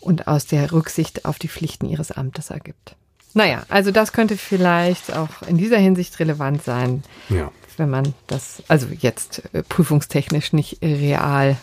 und 0.00 0.28
aus 0.28 0.46
der 0.46 0.70
Rücksicht 0.70 1.24
auf 1.24 1.38
die 1.38 1.48
Pflichten 1.48 1.88
ihres 1.88 2.12
Amtes 2.12 2.50
ergibt. 2.50 2.94
Naja, 3.32 3.62
also 3.70 3.90
das 3.90 4.12
könnte 4.12 4.36
vielleicht 4.36 5.16
auch 5.16 5.30
in 5.48 5.56
dieser 5.56 5.78
Hinsicht 5.78 6.20
relevant 6.20 6.62
sein. 6.62 7.02
Ja 7.30 7.50
wenn 7.78 7.90
man 7.90 8.14
das, 8.26 8.62
also 8.68 8.86
jetzt 8.88 9.42
äh, 9.52 9.62
prüfungstechnisch 9.62 10.52
nicht 10.52 10.78
real 10.82 11.56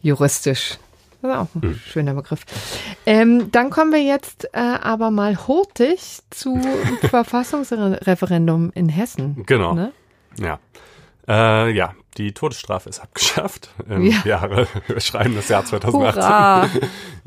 juristisch. 0.00 0.78
Das 1.20 1.30
ist 1.30 1.36
auch 1.36 1.54
ein 1.54 1.68
mhm. 1.68 1.74
schöner 1.74 2.14
Begriff. 2.14 2.44
Ähm, 3.04 3.50
dann 3.50 3.70
kommen 3.70 3.92
wir 3.92 4.02
jetzt 4.02 4.44
äh, 4.52 4.58
aber 4.58 5.10
mal 5.10 5.48
hurtig 5.48 6.20
zu 6.30 6.60
Verfassungsreferendum 7.02 8.70
in 8.74 8.88
Hessen. 8.88 9.42
Genau. 9.46 9.74
Ne? 9.74 9.92
Ja. 10.38 10.60
Äh, 11.26 11.72
ja, 11.72 11.94
die 12.18 12.32
Todesstrafe 12.32 12.88
ist 12.88 13.00
abgeschafft. 13.00 13.70
Ähm, 13.90 14.02
Ja. 14.02 14.22
Jahre, 14.24 14.66
wir 14.86 15.00
schreiben 15.00 15.34
das 15.34 15.48
Jahr 15.48 15.64
2018. 15.64 16.22
Hurra! 16.22 16.68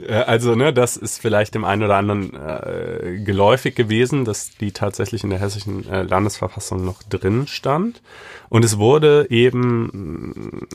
Äh, 0.08 0.14
Also, 0.14 0.54
ne, 0.56 0.72
das 0.74 0.96
ist 0.98 1.20
vielleicht 1.20 1.56
dem 1.56 1.64
einen 1.66 1.82
oder 1.84 1.96
anderen 1.96 2.34
äh, 2.36 3.20
geläufig 3.24 3.74
gewesen, 3.76 4.26
dass 4.26 4.52
die 4.58 4.72
tatsächlich 4.74 5.24
in 5.24 5.30
der 5.32 5.40
hessischen 5.40 5.88
äh, 5.90 6.04
Landesverfassung 6.04 6.84
noch 6.86 7.02
drin 7.04 7.48
stand. 7.48 8.02
Und 8.50 8.66
es 8.66 8.78
wurde 8.78 9.28
eben 9.30 9.90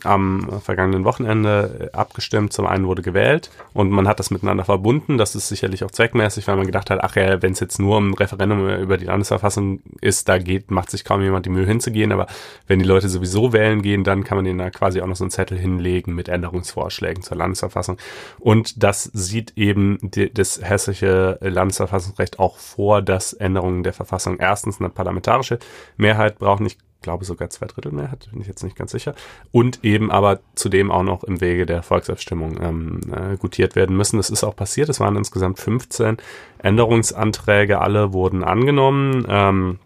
mh, 0.02 0.08
am 0.10 0.60
vergangenen 0.62 1.04
Wochenende 1.04 1.90
äh, 1.92 1.96
abgestimmt. 1.96 2.52
Zum 2.54 2.66
einen 2.66 2.86
wurde 2.86 3.02
gewählt 3.02 3.50
und 3.74 3.90
man 3.90 4.08
hat 4.08 4.18
das 4.18 4.30
miteinander 4.30 4.64
verbunden. 4.64 5.18
Das 5.18 5.34
ist 5.34 5.48
sicherlich 5.48 5.84
auch 5.84 5.90
zweckmäßig, 5.90 6.48
weil 6.48 6.56
man 6.56 6.64
gedacht 6.66 6.88
hat, 6.90 7.00
ach 7.04 7.16
ja, 7.16 7.42
wenn 7.42 7.52
es 7.52 7.60
jetzt 7.60 7.78
nur 7.78 7.98
ein 8.00 8.14
Referendum 8.14 8.66
über 8.80 8.96
die 8.96 9.04
Landesverfassung 9.04 9.80
ist, 10.00 10.26
da 10.28 10.38
geht, 10.38 10.70
macht 10.70 10.90
sich 10.90 11.04
kaum 11.04 11.20
jemand 11.22 11.44
die 11.44 11.50
Mühe 11.50 11.66
hinzugehen. 11.66 12.12
Aber 12.12 12.26
wenn 12.66 12.78
die 12.78 12.86
Leute 12.86 13.10
sowieso 13.10 13.52
wählen 13.52 13.82
gehen, 13.82 14.04
dann 14.06 14.24
kann 14.24 14.38
man 14.38 14.44
denen 14.44 14.58
da 14.58 14.70
quasi 14.70 15.00
auch 15.00 15.06
noch 15.06 15.16
so 15.16 15.24
einen 15.24 15.30
Zettel 15.30 15.58
hinlegen 15.58 16.14
mit 16.14 16.28
Änderungsvorschlägen 16.28 17.22
zur 17.22 17.36
Landesverfassung. 17.36 17.98
Und 18.38 18.82
das 18.82 19.04
sieht 19.04 19.52
eben 19.56 19.98
die, 20.02 20.32
das 20.32 20.60
hessische 20.62 21.38
Landesverfassungsrecht 21.40 22.38
auch 22.38 22.58
vor, 22.58 23.02
dass 23.02 23.32
Änderungen 23.32 23.82
der 23.82 23.92
Verfassung 23.92 24.38
erstens 24.38 24.80
eine 24.80 24.90
parlamentarische 24.90 25.58
Mehrheit 25.96 26.38
brauchen. 26.38 26.66
Ich 26.66 26.78
glaube 27.02 27.24
sogar 27.24 27.50
zwei 27.50 27.66
Drittel 27.66 27.92
Mehrheit, 27.92 28.28
bin 28.32 28.40
ich 28.40 28.48
jetzt 28.48 28.64
nicht 28.64 28.76
ganz 28.76 28.90
sicher. 28.90 29.14
Und 29.52 29.84
eben 29.84 30.10
aber 30.10 30.40
zudem 30.54 30.90
auch 30.90 31.04
noch 31.04 31.22
im 31.24 31.40
Wege 31.40 31.64
der 31.64 31.82
Volksabstimmung 31.82 32.58
ähm, 32.60 33.00
äh, 33.12 33.36
gutiert 33.36 33.76
werden 33.76 33.96
müssen. 33.96 34.16
Das 34.16 34.28
ist 34.28 34.42
auch 34.42 34.56
passiert. 34.56 34.88
Es 34.88 34.98
waren 34.98 35.16
insgesamt 35.16 35.58
15 35.60 36.16
Änderungsanträge. 36.58 37.80
Alle 37.80 38.12
wurden 38.12 38.42
angenommen. 38.42 39.24
Ähm, 39.28 39.78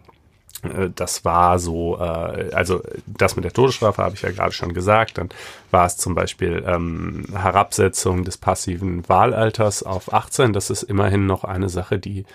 das 0.95 1.25
war 1.25 1.59
so, 1.59 1.97
äh, 1.97 2.51
also 2.53 2.81
das 3.05 3.35
mit 3.35 3.45
der 3.45 3.53
Todesstrafe 3.53 4.01
habe 4.01 4.15
ich 4.15 4.21
ja 4.21 4.31
gerade 4.31 4.51
schon 4.51 4.73
gesagt. 4.73 5.17
Dann 5.17 5.29
war 5.71 5.85
es 5.85 5.97
zum 5.97 6.15
Beispiel 6.15 6.63
ähm, 6.67 7.25
Herabsetzung 7.33 8.23
des 8.23 8.37
passiven 8.37 9.07
Wahlalters 9.09 9.83
auf 9.83 10.13
18. 10.13 10.53
Das 10.53 10.69
ist 10.69 10.83
immerhin 10.83 11.25
noch 11.25 11.43
eine 11.43 11.69
Sache, 11.69 11.99
die 11.99 12.25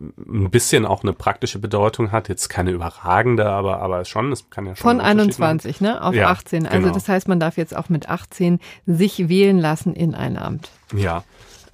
ein 0.00 0.50
bisschen 0.50 0.84
auch 0.84 1.02
eine 1.02 1.12
praktische 1.12 1.58
Bedeutung 1.58 2.12
hat. 2.12 2.28
Jetzt 2.28 2.48
keine 2.48 2.72
überragende, 2.72 3.48
aber, 3.48 3.80
aber 3.80 4.04
schon, 4.04 4.32
es 4.32 4.50
kann 4.50 4.66
ja 4.66 4.74
schon. 4.74 4.82
Von 4.82 5.00
einen 5.00 5.20
Unterschied 5.20 5.38
machen. 5.40 5.50
21, 5.50 5.80
ne? 5.80 6.02
Auf 6.02 6.14
Ja, 6.14 6.30
18. 6.30 6.66
Also 6.66 6.80
genau. 6.80 6.94
das 6.94 7.08
heißt, 7.08 7.28
man 7.28 7.40
darf 7.40 7.56
jetzt 7.56 7.76
auch 7.76 7.88
mit 7.88 8.08
18 8.08 8.58
sich 8.86 9.28
wählen 9.28 9.58
lassen 9.58 9.94
in 9.94 10.14
ein 10.14 10.36
Amt. 10.36 10.70
Ja. 10.94 11.24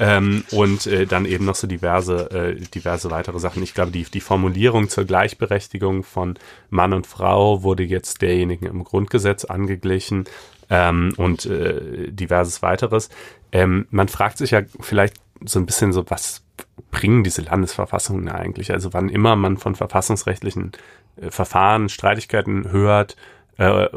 Ähm, 0.00 0.44
und 0.52 0.86
äh, 0.86 1.06
dann 1.06 1.24
eben 1.24 1.44
noch 1.44 1.56
so 1.56 1.66
diverse, 1.66 2.30
äh, 2.30 2.54
diverse 2.54 3.10
weitere 3.10 3.40
Sachen. 3.40 3.62
Ich 3.64 3.74
glaube, 3.74 3.90
die, 3.90 4.04
die 4.04 4.20
Formulierung 4.20 4.88
zur 4.88 5.04
Gleichberechtigung 5.04 6.04
von 6.04 6.38
Mann 6.70 6.92
und 6.92 7.06
Frau 7.06 7.64
wurde 7.64 7.82
jetzt 7.82 8.22
derjenigen 8.22 8.66
im 8.66 8.84
Grundgesetz 8.84 9.44
angeglichen 9.44 10.24
ähm, 10.70 11.14
und 11.16 11.46
äh, 11.46 12.12
diverses 12.12 12.62
weiteres. 12.62 13.08
Ähm, 13.50 13.86
man 13.90 14.06
fragt 14.08 14.38
sich 14.38 14.52
ja 14.52 14.62
vielleicht 14.80 15.16
so 15.44 15.58
ein 15.58 15.66
bisschen 15.66 15.92
so, 15.92 16.08
was 16.08 16.42
bringen 16.90 17.24
diese 17.24 17.42
Landesverfassungen 17.42 18.28
eigentlich? 18.28 18.72
Also 18.72 18.92
wann 18.92 19.08
immer 19.08 19.36
man 19.36 19.56
von 19.56 19.74
verfassungsrechtlichen 19.74 20.72
äh, 21.20 21.30
Verfahren, 21.30 21.88
Streitigkeiten 21.88 22.70
hört, 22.70 23.16
äh, 23.58 23.88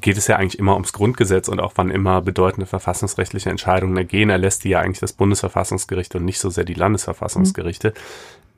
geht 0.00 0.16
es 0.16 0.26
ja 0.26 0.36
eigentlich 0.36 0.58
immer 0.58 0.74
ums 0.74 0.92
Grundgesetz 0.92 1.48
und 1.48 1.60
auch 1.60 1.72
wann 1.76 1.90
immer 1.90 2.22
bedeutende 2.22 2.66
verfassungsrechtliche 2.66 3.50
Entscheidungen 3.50 3.96
ergehen, 3.96 4.30
erlässt 4.30 4.64
die 4.64 4.70
ja 4.70 4.80
eigentlich 4.80 5.00
das 5.00 5.12
Bundesverfassungsgericht 5.12 6.14
und 6.16 6.24
nicht 6.24 6.40
so 6.40 6.50
sehr 6.50 6.64
die 6.64 6.74
Landesverfassungsgerichte. 6.74 7.92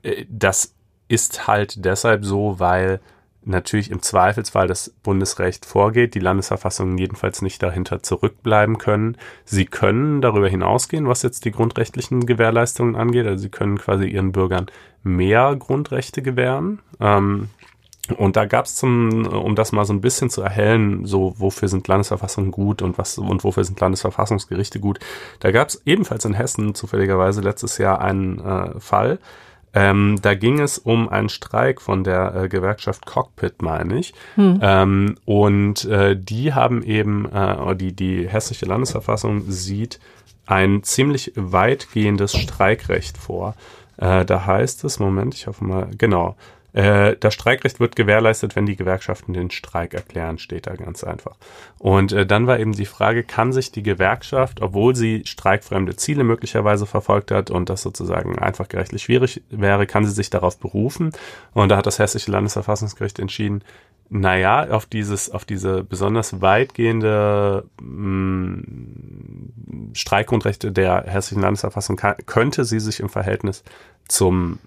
Äh, 0.03 0.25
Das 0.29 0.73
ist 1.09 1.47
halt 1.47 1.85
deshalb 1.85 2.25
so, 2.25 2.59
weil 2.59 2.99
natürlich 3.43 3.91
im 3.91 4.01
Zweifelsfall 4.01 4.67
das 4.67 4.89
Bundesrecht 5.03 5.65
vorgeht, 5.65 6.15
die 6.15 6.19
Landesverfassungen 6.19 6.97
jedenfalls 6.97 7.41
nicht 7.41 7.63
dahinter 7.63 8.03
zurückbleiben 8.03 8.77
können. 8.77 9.17
Sie 9.45 9.65
können 9.65 10.21
darüber 10.21 10.49
hinausgehen, 10.49 11.07
was 11.07 11.21
jetzt 11.23 11.45
die 11.45 11.51
grundrechtlichen 11.51 12.25
Gewährleistungen 12.25 12.95
angeht. 12.95 13.25
Also 13.25 13.43
sie 13.43 13.49
können 13.49 13.77
quasi 13.77 14.05
ihren 14.05 14.33
Bürgern 14.33 14.67
mehr 15.03 15.55
Grundrechte 15.55 16.21
gewähren. 16.21 16.79
Ähm, 16.99 17.49
und 18.15 18.35
da 18.35 18.45
gab 18.45 18.65
es 18.65 18.75
zum, 18.75 19.27
um 19.27 19.55
das 19.55 19.71
mal 19.71 19.85
so 19.85 19.93
ein 19.93 20.01
bisschen 20.01 20.29
zu 20.29 20.41
erhellen, 20.41 21.05
so 21.05 21.33
wofür 21.37 21.67
sind 21.67 21.87
Landesverfassungen 21.87 22.51
gut 22.51 22.81
und 22.81 22.97
was 22.97 23.17
und 23.17 23.43
wofür 23.43 23.63
sind 23.63 23.79
Landesverfassungsgerichte 23.79 24.79
gut. 24.79 24.99
Da 25.39 25.51
gab 25.51 25.69
es 25.69 25.81
ebenfalls 25.85 26.25
in 26.25 26.33
Hessen 26.33 26.75
zufälligerweise 26.75 27.41
letztes 27.41 27.77
Jahr 27.77 28.01
einen 28.01 28.39
äh, 28.39 28.79
Fall. 28.79 29.19
Ähm, 29.73 30.17
da 30.21 30.33
ging 30.33 30.59
es 30.59 30.77
um 30.77 31.09
einen 31.09 31.29
Streik 31.29 31.81
von 31.81 32.03
der 32.03 32.33
äh, 32.35 32.49
Gewerkschaft 32.49 33.05
Cockpit, 33.05 33.61
meine 33.61 33.99
ich. 33.99 34.13
Ähm, 34.61 35.15
und 35.25 35.85
äh, 35.85 36.15
die 36.17 36.53
haben 36.53 36.81
eben, 36.83 37.31
äh, 37.31 37.75
die, 37.75 37.93
die 37.93 38.27
hessische 38.27 38.65
Landesverfassung 38.65 39.43
sieht 39.51 39.99
ein 40.45 40.83
ziemlich 40.83 41.33
weitgehendes 41.35 42.35
Streikrecht 42.35 43.17
vor. 43.17 43.55
Äh, 43.97 44.25
da 44.25 44.45
heißt 44.45 44.83
es, 44.85 44.99
Moment, 44.99 45.35
ich 45.35 45.47
hoffe 45.47 45.63
mal, 45.65 45.89
genau. 45.97 46.37
Äh, 46.73 47.15
das 47.19 47.33
Streikrecht 47.33 47.79
wird 47.79 47.95
gewährleistet, 47.95 48.55
wenn 48.55 48.65
die 48.65 48.75
Gewerkschaften 48.75 49.33
den 49.33 49.49
Streik 49.49 49.93
erklären, 49.93 50.37
steht 50.37 50.67
da 50.67 50.75
ganz 50.75 51.03
einfach. 51.03 51.35
Und 51.79 52.11
äh, 52.11 52.25
dann 52.25 52.47
war 52.47 52.59
eben 52.59 52.73
die 52.73 52.85
Frage, 52.85 53.23
kann 53.23 53.53
sich 53.53 53.71
die 53.71 53.83
Gewerkschaft, 53.83 54.61
obwohl 54.61 54.95
sie 54.95 55.23
streikfremde 55.25 55.95
Ziele 55.95 56.23
möglicherweise 56.23 56.85
verfolgt 56.85 57.31
hat 57.31 57.49
und 57.49 57.69
das 57.69 57.81
sozusagen 57.81 58.37
einfach 58.37 58.67
gerechtlich 58.67 59.03
schwierig 59.03 59.41
wäre, 59.49 59.87
kann 59.87 60.05
sie 60.05 60.11
sich 60.11 60.29
darauf 60.29 60.59
berufen? 60.59 61.11
Und 61.53 61.69
da 61.69 61.77
hat 61.77 61.85
das 61.85 61.99
Hessische 61.99 62.31
Landesverfassungsgericht 62.31 63.19
entschieden, 63.19 63.63
naja, 64.09 64.69
auf 64.69 64.85
dieses, 64.85 65.29
auf 65.29 65.43
diese 65.43 65.83
besonders 65.83 66.41
weitgehende 66.41 67.65
mh, 67.81 68.63
Streikgrundrechte 69.93 70.71
der 70.71 71.03
hessischen 71.03 71.41
Landesverfassung 71.41 71.97
kann, 71.97 72.15
könnte 72.25 72.63
sie 72.63 72.79
sich 72.79 73.01
im 73.01 73.09
Verhältnis 73.09 73.63
zum 74.07 74.59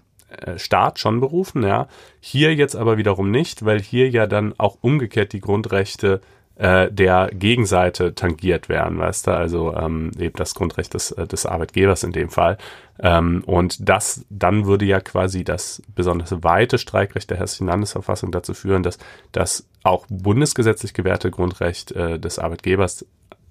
Staat 0.57 0.99
schon 0.99 1.21
berufen, 1.21 1.63
ja. 1.63 1.89
Hier 2.21 2.55
jetzt 2.55 2.77
aber 2.77 2.97
wiederum 2.97 3.31
nicht, 3.31 3.65
weil 3.65 3.81
hier 3.81 4.09
ja 4.11 4.27
dann 4.27 4.55
auch 4.59 4.79
umgekehrt 4.81 5.33
die 5.33 5.41
Grundrechte 5.41 6.21
äh, 6.61 6.93
der 6.93 7.31
Gegenseite 7.33 8.15
tangiert 8.15 8.69
werden, 8.69 8.99
weißt 8.99 9.27
du, 9.27 9.31
also 9.31 9.75
ähm, 9.75 10.11
eben 10.19 10.37
das 10.37 10.55
Grundrecht 10.55 10.93
des, 10.93 11.11
äh, 11.13 11.27
des 11.27 11.47
Arbeitgebers 11.47 12.03
in 12.03 12.13
dem 12.13 12.29
Fall. 12.29 12.59
Ähm, 12.99 13.43
und 13.47 13.89
das, 13.89 14.27
dann 14.29 14.67
würde 14.67 14.85
ja 14.85 15.01
quasi 15.01 15.43
das 15.43 15.83
besonders 15.95 16.43
weite 16.43 16.77
Streikrecht 16.77 17.31
der 17.31 17.39
hessischen 17.39 17.67
Landesverfassung 17.67 18.31
dazu 18.31 18.53
führen, 18.53 18.83
dass 18.83 18.99
das 19.33 19.67
auch 19.85 20.05
bundesgesetzlich 20.11 20.93
gewährte 20.93 21.31
Grundrecht 21.31 21.93
äh, 21.93 22.19
des 22.19 22.39
Arbeitgebers 22.39 23.07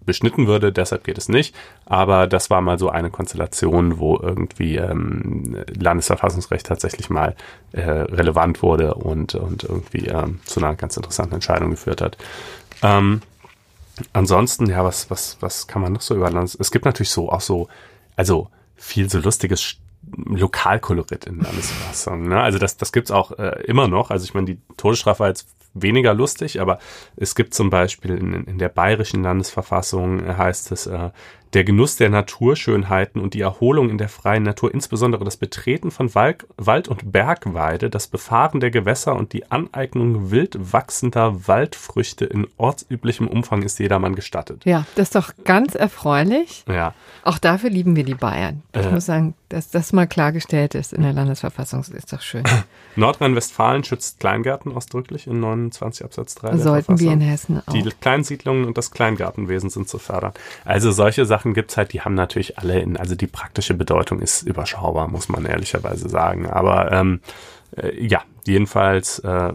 beschnitten 0.10 0.47
würde, 0.47 0.74
deshalb 0.74 1.03
geht 1.03 1.20
es 1.20 1.30
nicht. 1.30 1.55
Aber 1.86 2.26
das 2.26 2.49
war 2.49 2.62
mal 2.62 2.80
so 2.80 2.89
eine 2.89 3.12
Konstellation, 3.12 3.99
wo 3.99 4.18
irgendwie 4.18 4.78
ähm, 4.78 5.64
Landesverfassungsrecht 5.80 6.66
tatsächlich 6.66 7.12
mal 7.12 7.36
äh, 7.74 7.82
relevant 7.82 8.64
wurde 8.64 8.95
und, 8.95 9.36
und 9.36 9.64
irgendwie 9.64 10.07
ähm, 10.07 10.39
zu 10.45 10.60
einer 10.60 10.76
ganz 10.76 10.97
interessanten 10.97 11.36
Entscheidung 11.36 11.70
geführt 11.70 12.01
hat. 12.01 12.18
Ähm, 12.82 13.22
ansonsten, 14.14 14.66
ja, 14.66 14.84
was, 14.84 15.12
was, 15.12 15.38
was 15.41 15.68
kann 15.68 15.84
man 15.84 15.93
noch 15.93 16.01
so 16.01 16.16
über 16.16 16.32
Landes... 16.32 16.57
Es 16.60 16.72
gibt 16.72 16.86
natürlich 16.86 17.12
so 17.12 17.32
auch 17.32 17.41
so, 17.41 17.68
also 18.16 18.49
viel 18.76 19.10
so 19.10 19.20
lustiges 19.20 19.76
Lokalkolorit 20.26 21.26
in 21.26 21.39
Landesverfassung. 21.39 22.30
Ne? 22.30 22.41
Also 22.41 22.57
das, 22.57 22.78
das 22.78 22.91
gibt's 22.91 23.12
auch 23.12 23.38
äh, 23.38 23.62
immer 23.68 23.88
noch. 23.88 24.10
Also 24.10 24.26
ich 24.26 24.34
meine, 24.34 24.47
die 24.47 24.57
Todesstrafe 24.76 25.20
war 25.20 25.28
jetzt 25.28 25.47
weniger 25.74 26.13
lustig, 26.13 26.59
aber 26.61 26.80
es 27.15 27.36
gibt 27.36 27.53
zum 27.53 27.70
Beispiel 27.70 28.11
in, 28.17 28.43
in 28.45 28.57
der 28.57 28.70
bayerischen 28.70 29.24
Landesverfassung 29.24 30.26
äh, 30.26 30.34
heißt 30.36 30.72
es, 30.72 30.88
äh, 30.88 31.09
der 31.53 31.63
Genuss 31.63 31.95
der 31.95 32.09
Naturschönheiten 32.11 33.20
und 33.20 33.34
die 33.34 33.41
Erholung 33.41 33.89
in 33.89 33.97
der 33.97 34.07
freien 34.09 34.43
Natur, 34.43 34.72
insbesondere 34.72 35.26
das 35.26 35.36
Betreten 35.38 35.89
von 35.89 36.13
Wald, 36.13 36.45
Wald 36.57 36.88
und 36.88 37.11
Bergweide, 37.11 37.89
das 37.89 38.05
Befahren 38.07 38.59
der 38.59 38.70
Gewässer 38.70 39.15
und 39.15 39.34
die 39.34 39.49
Aneignung 39.49 40.30
wild 40.30 40.57
wachsender 40.74 41.47
Waldfrüchte 41.47 42.26
in 42.26 42.47
ortsüblichem 42.57 43.28
Umfang 43.28 43.63
ist 43.63 43.80
jedermann 43.80 44.13
gestattet. 44.15 44.63
Ja, 44.65 44.86
das 44.95 45.07
ist 45.07 45.15
doch 45.15 45.32
ganz 45.43 45.74
erfreulich. 45.76 46.63
Ja, 46.67 46.93
Auch 47.24 47.39
dafür 47.39 47.72
lieben 47.72 47.95
wir 47.95 48.03
die 48.03 48.15
Bayern. 48.15 48.61
Ich 48.74 48.86
Äh. 48.86 48.91
muss 48.91 49.07
sagen, 49.07 49.34
dass 49.50 49.70
das 49.70 49.93
mal 49.93 50.08
klargestellt 50.08 50.76
ist 50.76 50.93
in 50.93 51.02
der 51.02 51.14
Landesverfassung, 51.14 51.82
ist 51.82 52.14
doch 52.14 52.22
schön. 52.22 52.43
Nordrhein-Westfalen 52.95 53.84
schützt 53.84 54.20
Kleingärten 54.20 54.72
ausdrücklich 54.76 55.28
in 55.28 55.39
29 55.39 56.06
Absatz 56.06 56.36
3 56.36 56.50
der 56.50 56.60
Sollten 56.60 57.00
wir 57.00 57.12
in. 57.12 57.22
Hessen 57.22 57.62
auch. 57.66 57.74
Die 57.74 57.84
Kleinsiedlungen 57.84 58.66
und 58.66 58.78
das 58.78 58.91
Kleingartenwesen 58.91 59.70
sind 59.70 59.89
zu 59.89 59.97
fördern. 59.97 60.34
Also 60.66 60.91
solche 60.91 61.26
Sachen 61.26 61.54
gibt's 61.54 61.78
halt, 61.78 61.93
die 61.93 62.02
haben 62.02 62.16
natürlich 62.16 62.58
alle 62.58 62.80
in, 62.80 62.97
also 62.97 63.16
die 63.16 63.28
praktische 63.28 63.74
Bedeutung 63.74 64.20
ist 64.20 64.43
überschaubar, 64.43 65.08
muss 65.08 65.30
man 65.30 65.45
ehrlicherweise 65.45 66.10
sagen. 66.10 66.47
Aber 66.47 66.91
ähm, 66.91 67.22
äh, 67.76 68.06
ja, 68.06 68.24
jedenfalls 68.45 69.20
äh, 69.20 69.54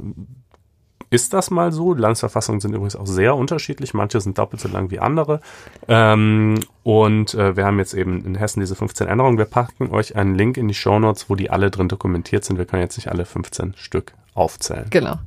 ist 1.15 1.33
das 1.33 1.51
mal 1.51 1.73
so. 1.73 1.95
Landesverfassungen 1.95 2.61
sind 2.61 2.73
übrigens 2.73 2.97
auch 2.97 3.07
sehr 3.07 3.37
unterschiedlich. 3.37 3.95
Manche 3.95 4.21
sind 4.21 4.37
doppelt 4.37 4.61
so 4.61 4.69
lang 4.69 4.91
wie 4.91 4.99
andere. 4.99 5.41
Ähm, 5.89 6.61
und 6.83 7.35
äh, 7.35 7.57
wir 7.57 7.65
haben 7.65 7.79
jetzt 7.79 7.95
eben 7.95 8.25
in 8.25 8.35
Hessen 8.35 8.61
diese 8.61 8.75
15 8.75 9.07
Änderungen. 9.07 9.39
Wir 9.39 9.45
packen 9.45 9.91
euch 9.91 10.17
einen 10.17 10.35
Link 10.35 10.57
in 10.57 10.69
die 10.69 10.75
Show 10.75 10.99
Notes, 10.99 11.31
wo 11.31 11.37
die 11.37 11.51
alle 11.51 11.71
drin 11.71 11.89
dokumentiert 11.89 12.45
sind. 12.45 12.59
Wir 12.59 12.65
können 12.65 12.83
jetzt 12.83 12.97
nicht 12.97 13.09
alle 13.09 13.25
15 13.25 13.75
Stück 13.77 14.12
aufzählen. 14.35 14.87
Genau. 14.91 15.19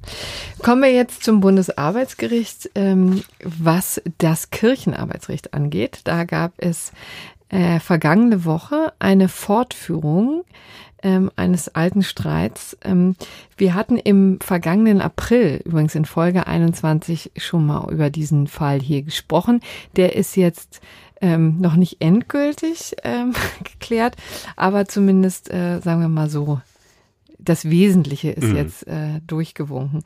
Kommen 0.62 0.82
wir 0.82 0.92
jetzt 0.92 1.24
zum 1.24 1.40
Bundesarbeitsgericht, 1.40 2.72
ähm, 2.76 3.24
was 3.44 4.02
das 4.18 4.50
Kirchenarbeitsrecht 4.50 5.54
angeht. 5.54 6.02
Da 6.04 6.26
gab 6.26 6.52
es 6.58 6.92
äh, 7.50 7.80
vergangene 7.80 8.44
Woche 8.44 8.92
eine 9.00 9.30
Fortführung 9.30 10.44
ähm, 11.04 11.32
eines 11.36 11.74
alten 11.76 12.04
Streits. 12.04 12.78
Ähm, 12.84 13.16
wir 13.56 13.74
hatten 13.74 13.98
im 13.98 14.40
vergangenen 14.42 15.02
April, 15.02 15.62
übrigens 15.66 15.96
in 15.96 16.06
Folge 16.06 16.48
21, 16.48 17.32
schon 17.38 17.66
mal 17.66 17.92
über 17.92 18.10
diesen 18.10 18.48
Fall 18.48 18.80
hier 18.80 19.02
gesprochen. 19.04 19.62
Der 19.96 20.16
ist 20.16 20.36
jetzt 20.36 20.82
ähm, 21.22 21.60
noch 21.60 21.76
nicht 21.76 21.98
endgültig 22.00 22.96
ähm, 23.04 23.34
geklärt, 23.64 24.16
aber 24.56 24.88
zumindest, 24.88 25.52
äh, 25.52 25.80
sagen 25.80 26.02
wir 26.02 26.10
mal 26.10 26.30
so, 26.30 26.62
das 27.48 27.70
Wesentliche 27.70 28.32
ist 28.32 28.50
mhm. 28.50 28.56
jetzt 28.56 28.88
äh, 28.88 29.22
durchgewunken. 29.26 30.04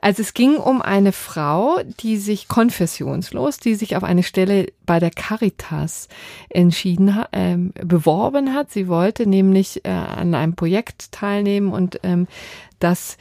Also 0.00 0.22
es 0.22 0.34
ging 0.34 0.56
um 0.56 0.82
eine 0.82 1.12
Frau, 1.12 1.80
die 2.00 2.16
sich 2.16 2.48
konfessionslos, 2.48 3.58
die 3.58 3.74
sich 3.74 3.96
auf 3.96 4.04
eine 4.04 4.22
Stelle 4.22 4.66
bei 4.84 5.00
der 5.00 5.10
Caritas 5.10 6.08
entschieden 6.48 7.24
ähm, 7.32 7.72
beworben 7.74 8.54
hat. 8.54 8.70
Sie 8.70 8.88
wollte 8.88 9.26
nämlich 9.26 9.84
äh, 9.84 9.90
an 9.90 10.34
einem 10.34 10.54
Projekt 10.54 11.12
teilnehmen 11.12 11.72
und 11.72 12.00
ähm, 12.02 12.28
das 12.78 13.16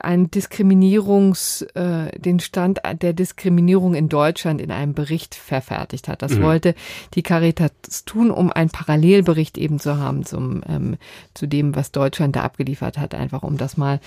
ein 0.00 0.30
Diskriminierungs, 0.30 1.62
äh, 1.74 2.18
den 2.18 2.40
Stand 2.40 2.80
der 3.00 3.12
Diskriminierung 3.12 3.94
in 3.94 4.08
Deutschland 4.08 4.60
in 4.60 4.70
einem 4.70 4.94
Bericht 4.94 5.34
verfertigt 5.34 6.08
hat. 6.08 6.22
Das 6.22 6.32
mhm. 6.32 6.42
wollte 6.42 6.74
die 7.14 7.22
Caritas 7.22 8.04
tun, 8.04 8.30
um 8.30 8.52
einen 8.52 8.70
Parallelbericht 8.70 9.58
eben 9.58 9.78
zu 9.78 9.98
haben 9.98 10.24
zum, 10.24 10.62
ähm, 10.68 10.96
zu 11.34 11.46
dem, 11.46 11.74
was 11.74 11.92
Deutschland 11.92 12.36
da 12.36 12.42
abgeliefert 12.42 12.98
hat, 12.98 13.14
einfach 13.14 13.42
um 13.42 13.56
das 13.56 13.76
mal 13.76 14.00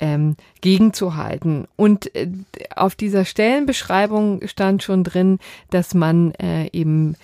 ähm, 0.00 0.36
gegenzuhalten. 0.60 1.66
Und 1.76 2.14
äh, 2.14 2.28
auf 2.74 2.94
dieser 2.94 3.24
Stellenbeschreibung 3.24 4.46
stand 4.46 4.82
schon 4.82 5.04
drin, 5.04 5.38
dass 5.70 5.94
man 5.94 6.32
äh, 6.32 6.68
eben 6.72 7.16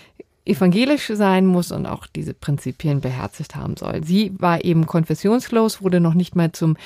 evangelisch 0.49 1.11
sein 1.13 1.47
muss 1.47 1.71
und 1.73 1.87
auch 1.87 2.07
diese 2.07 2.35
Prinzipien 2.35 3.01
beherzigt 3.01 3.55
haben 3.55 3.77
soll. 3.77 4.03
Sie 4.03 4.33
war 4.39 4.65
eben 4.65 4.87
konfessionslos, 4.87 5.83
wurde 5.83 6.01
noch 6.01 6.15
nicht 6.15 6.35
mal 6.35 6.53
zum 6.53 6.77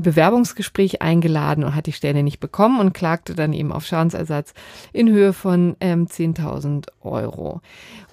Bewerbungsgespräch 0.00 1.02
eingeladen 1.02 1.64
und 1.64 1.74
hat 1.74 1.86
die 1.86 1.92
Stelle 1.92 2.22
nicht 2.22 2.40
bekommen 2.40 2.80
und 2.80 2.92
klagte 2.92 3.34
dann 3.34 3.52
eben 3.52 3.72
auf 3.72 3.86
Schadensersatz 3.86 4.54
in 4.92 5.08
Höhe 5.08 5.32
von 5.32 5.76
ähm, 5.80 6.06
10.000 6.06 6.88
Euro. 7.02 7.60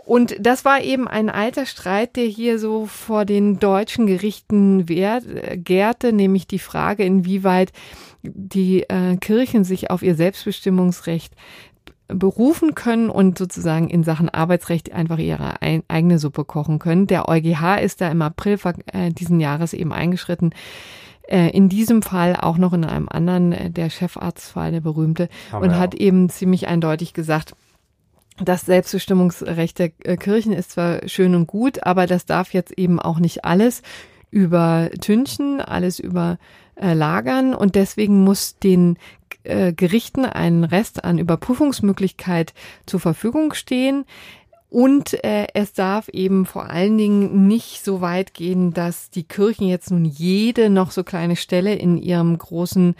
Und 0.06 0.38
das 0.40 0.64
war 0.64 0.82
eben 0.82 1.06
ein 1.08 1.30
alter 1.30 1.66
Streit, 1.66 2.16
der 2.16 2.26
hier 2.26 2.60
so 2.60 2.86
vor 2.86 3.26
den 3.26 3.60
deutschen 3.60 4.08
Gerichten 4.08 4.88
wehrt, 4.88 5.26
äh, 5.26 5.58
gärte, 5.58 6.14
nämlich 6.14 6.48
die 6.48 6.60
Frage, 6.60 7.04
inwieweit 7.04 7.74
die 8.24 8.84
äh, 8.84 9.18
Kirchen 9.18 9.64
sich 9.66 9.92
auf 9.92 10.04
ihr 10.04 10.16
Selbstbestimmungsrecht 10.16 11.34
berufen 12.08 12.74
können 12.74 13.10
und 13.10 13.38
sozusagen 13.38 13.90
in 13.90 14.04
Sachen 14.04 14.30
Arbeitsrecht 14.30 14.94
einfach 14.94 15.18
ihre 15.18 15.62
ein, 15.62 15.84
eigene 15.90 16.20
Suppe 16.20 16.46
kochen 16.46 16.80
können. 16.80 17.08
Der 17.08 17.28
EuGH 17.28 17.82
ist 17.82 18.00
da 18.00 18.10
im 18.10 18.22
April 18.22 18.58
äh, 18.94 19.12
diesen 19.12 19.40
Jahres 19.42 19.74
eben 19.74 19.92
eingeschritten 19.92 20.52
in 21.50 21.70
diesem 21.70 22.02
Fall 22.02 22.36
auch 22.36 22.58
noch 22.58 22.74
in 22.74 22.86
einem 22.86 23.10
anderen, 23.10 23.52
äh, 23.52 23.70
der 23.70 23.90
Chefarztfall, 23.90 24.72
der 24.72 24.82
berühmte, 24.82 25.30
Haben 25.52 25.66
und 25.66 25.78
hat 25.78 25.94
eben 25.94 26.30
ziemlich 26.30 26.68
eindeutig 26.68 27.14
gesagt, 27.14 27.54
das 28.40 28.62
Selbstbestimmungsrecht 28.62 29.80
der 29.80 29.92
äh, 30.04 30.16
Kirchen 30.16 30.54
ist 30.54 30.72
zwar 30.72 31.08
schön 31.08 31.36
und 31.36 31.48
gut, 31.48 31.84
aber 31.84 32.08
das 32.08 32.26
darf 32.26 32.54
jetzt 32.54 32.78
eben 32.78 33.00
auch 33.00 33.20
nicht 33.20 33.46
alles 33.46 33.82
übertünchen, 34.30 35.62
alles 35.62 36.00
überlagern 36.00 37.56
und 37.56 37.76
deswegen 37.76 38.24
muss 38.24 38.58
den 38.60 38.98
Gerichten 39.44 40.26
ein 40.26 40.66
Rest 40.66 41.06
an 41.06 41.20
Überprüfungsmöglichkeit 41.20 42.54
zur 42.86 43.00
Verfügung 43.00 43.54
stehen. 43.54 44.04
Und 44.70 45.24
äh, 45.24 45.48
es 45.54 45.74
darf 45.74 46.10
eben 46.10 46.46
vor 46.46 46.70
allen 46.70 46.98
Dingen 46.98 47.48
nicht 47.48 47.86
so 47.86 48.02
weit 48.02 48.34
gehen, 48.34 48.74
dass 48.74 49.10
die 49.10 49.24
Kirchen 49.24 49.68
jetzt 49.68 49.92
nun 49.92 50.04
jede 50.04 50.70
noch 50.70 50.92
so 50.92 51.04
kleine 51.04 51.38
Stelle 51.38 51.74
in 51.76 51.98
ihrem 51.98 52.38
großen 52.38 52.96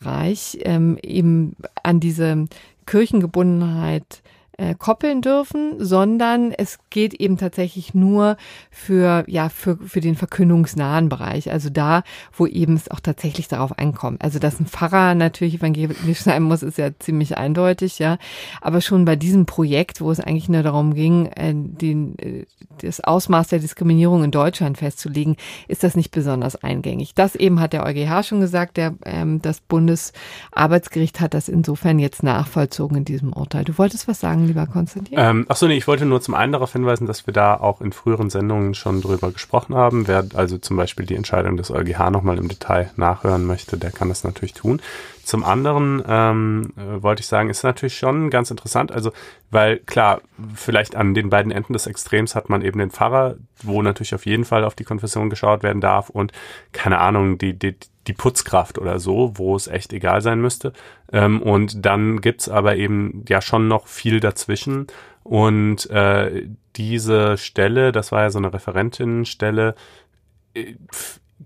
Reich 0.00 0.58
ähm, 0.62 0.98
eben 1.02 1.56
an 1.82 1.98
diese 1.98 2.46
Kirchengebundenheit 2.86 4.22
äh, 4.58 4.74
koppeln 4.74 5.22
dürfen, 5.22 5.76
sondern 5.78 6.52
es 6.52 6.78
geht 6.90 7.14
eben 7.14 7.38
tatsächlich 7.38 7.94
nur 7.94 8.36
für, 8.70 9.24
ja, 9.26 9.48
für, 9.48 9.78
für 9.78 10.00
den 10.00 10.14
verkündungsnahen 10.14 11.08
Bereich. 11.08 11.50
Also 11.50 11.70
da, 11.70 12.02
wo 12.32 12.46
eben 12.46 12.74
es 12.74 12.90
auch 12.90 13.00
tatsächlich 13.00 13.48
darauf 13.48 13.78
ankommt. 13.78 14.22
Also, 14.22 14.38
dass 14.38 14.60
ein 14.60 14.66
Pfarrer 14.66 15.14
natürlich 15.14 15.54
evangelisch 15.54 16.20
sein 16.22 16.42
muss, 16.42 16.62
ist 16.62 16.78
ja 16.78 16.90
ziemlich 16.98 17.38
eindeutig, 17.38 17.98
ja. 17.98 18.18
Aber 18.60 18.80
schon 18.80 19.04
bei 19.04 19.16
diesem 19.16 19.46
Projekt, 19.46 20.00
wo 20.00 20.10
es 20.10 20.20
eigentlich 20.20 20.48
nur 20.48 20.62
darum 20.62 20.94
ging, 20.94 21.26
äh, 21.26 21.54
den, 21.54 22.18
äh, 22.18 22.44
das 22.80 23.00
Ausmaß 23.00 23.48
der 23.48 23.58
Diskriminierung 23.58 24.24
in 24.24 24.30
Deutschland 24.30 24.78
festzulegen, 24.78 25.36
ist 25.68 25.82
das 25.82 25.96
nicht 25.96 26.10
besonders 26.10 26.56
eingängig. 26.56 27.14
Das 27.14 27.34
eben 27.34 27.60
hat 27.60 27.72
der 27.72 27.86
EuGH 27.86 28.22
schon 28.24 28.40
gesagt, 28.40 28.76
der, 28.76 28.94
ähm, 29.04 29.40
das 29.40 29.60
Bundesarbeitsgericht 29.60 31.20
hat 31.20 31.34
das 31.34 31.48
insofern 31.48 31.98
jetzt 31.98 32.22
nachvollzogen 32.22 32.98
in 32.98 33.04
diesem 33.04 33.32
Urteil. 33.32 33.64
Du 33.64 33.78
wolltest 33.78 34.08
was 34.08 34.20
sagen, 34.20 34.41
lieber 34.46 34.66
Konstantin? 34.66 35.18
Ähm, 35.18 35.46
achso, 35.48 35.66
nee, 35.66 35.76
ich 35.76 35.86
wollte 35.86 36.04
nur 36.04 36.20
zum 36.20 36.34
einen 36.34 36.52
darauf 36.52 36.72
hinweisen, 36.72 37.06
dass 37.06 37.26
wir 37.26 37.34
da 37.34 37.54
auch 37.54 37.80
in 37.80 37.92
früheren 37.92 38.30
Sendungen 38.30 38.74
schon 38.74 39.00
drüber 39.00 39.30
gesprochen 39.32 39.74
haben. 39.74 40.08
Wer 40.08 40.24
also 40.34 40.58
zum 40.58 40.76
Beispiel 40.76 41.06
die 41.06 41.14
Entscheidung 41.14 41.56
des 41.56 41.70
EuGH 41.70 42.10
nochmal 42.10 42.38
im 42.38 42.48
Detail 42.48 42.90
nachhören 42.96 43.44
möchte, 43.46 43.76
der 43.76 43.90
kann 43.90 44.08
das 44.08 44.24
natürlich 44.24 44.54
tun. 44.54 44.80
Zum 45.24 45.44
anderen 45.44 46.02
ähm, 46.06 46.72
äh, 46.76 47.02
wollte 47.02 47.20
ich 47.20 47.26
sagen, 47.26 47.48
ist 47.48 47.62
natürlich 47.62 47.96
schon 47.96 48.28
ganz 48.28 48.50
interessant, 48.50 48.90
also 48.90 49.12
weil 49.50 49.78
klar, 49.78 50.20
vielleicht 50.54 50.96
an 50.96 51.14
den 51.14 51.30
beiden 51.30 51.52
Enden 51.52 51.74
des 51.74 51.86
Extrems 51.86 52.34
hat 52.34 52.48
man 52.48 52.62
eben 52.62 52.78
den 52.78 52.90
Pfarrer, 52.90 53.36
wo 53.62 53.82
natürlich 53.82 54.14
auf 54.14 54.26
jeden 54.26 54.44
Fall 54.44 54.64
auf 54.64 54.74
die 54.74 54.84
Konfession 54.84 55.30
geschaut 55.30 55.62
werden 55.62 55.80
darf 55.80 56.10
und 56.10 56.32
keine 56.72 56.98
Ahnung, 56.98 57.38
die, 57.38 57.56
die, 57.56 57.76
die 58.08 58.12
Putzkraft 58.14 58.78
oder 58.78 58.98
so, 58.98 59.32
wo 59.34 59.54
es 59.54 59.68
echt 59.68 59.92
egal 59.92 60.22
sein 60.22 60.40
müsste. 60.40 60.72
Ähm, 61.12 61.40
und 61.40 61.84
dann 61.84 62.20
gibt's 62.20 62.48
aber 62.48 62.76
eben 62.76 63.24
ja 63.28 63.40
schon 63.40 63.68
noch 63.68 63.86
viel 63.86 64.18
dazwischen. 64.18 64.88
Und 65.22 65.88
äh, 65.90 66.48
diese 66.74 67.38
Stelle, 67.38 67.92
das 67.92 68.10
war 68.10 68.22
ja 68.22 68.30
so 68.30 68.38
eine 68.38 68.52
Referentinnenstelle, 68.52 69.76
äh, 70.54 70.74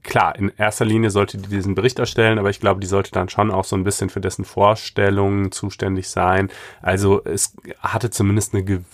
klar, 0.02 0.36
in 0.36 0.52
erster 0.56 0.84
Linie 0.84 1.10
sollte 1.10 1.38
die 1.38 1.48
diesen 1.48 1.74
Bericht 1.74 1.98
erstellen, 1.98 2.38
aber 2.38 2.50
ich 2.50 2.60
glaube, 2.60 2.80
die 2.80 2.86
sollte 2.86 3.12
dann 3.12 3.28
schon 3.28 3.50
auch 3.50 3.64
so 3.64 3.76
ein 3.76 3.84
bisschen 3.84 4.10
für 4.10 4.20
dessen 4.20 4.44
Vorstellungen 4.44 5.52
zuständig 5.52 6.08
sein. 6.08 6.50
Also 6.82 7.22
es 7.24 7.54
hatte 7.80 8.10
zumindest 8.10 8.54
eine 8.54 8.84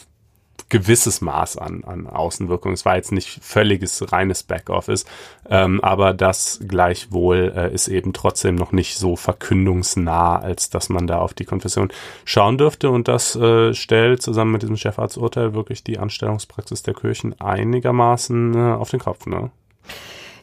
gewisses 0.72 1.20
Maß 1.20 1.59
an, 1.59 1.84
an 1.84 2.07
Außenwirkung. 2.07 2.72
Es 2.72 2.86
war 2.86 2.96
jetzt 2.96 3.12
nicht 3.12 3.44
völliges 3.44 4.11
reines 4.11 4.42
Backoffice, 4.42 5.05
ähm, 5.48 5.80
aber 5.82 6.14
das 6.14 6.61
gleichwohl 6.66 7.53
äh, 7.55 7.74
ist 7.74 7.88
eben 7.88 8.14
trotzdem 8.14 8.55
noch 8.55 8.72
nicht 8.72 8.96
so 8.96 9.14
verkündungsnah, 9.14 10.38
als 10.38 10.70
dass 10.70 10.88
man 10.88 11.07
da 11.07 11.18
auf 11.18 11.34
die 11.34 11.44
Konfession 11.44 11.92
schauen 12.24 12.57
dürfte. 12.57 12.88
Und 12.88 13.07
das 13.07 13.36
äh, 13.36 13.74
stellt 13.74 14.22
zusammen 14.22 14.53
mit 14.53 14.62
diesem 14.62 14.78
Chefarzturteil 14.78 15.53
wirklich 15.53 15.84
die 15.84 15.98
Anstellungspraxis 15.98 16.82
der 16.82 16.94
Kirchen 16.94 17.38
einigermaßen 17.38 18.55
äh, 18.55 18.72
auf 18.72 18.88
den 18.88 19.00
Kopf. 19.00 19.26
Ne? 19.26 19.50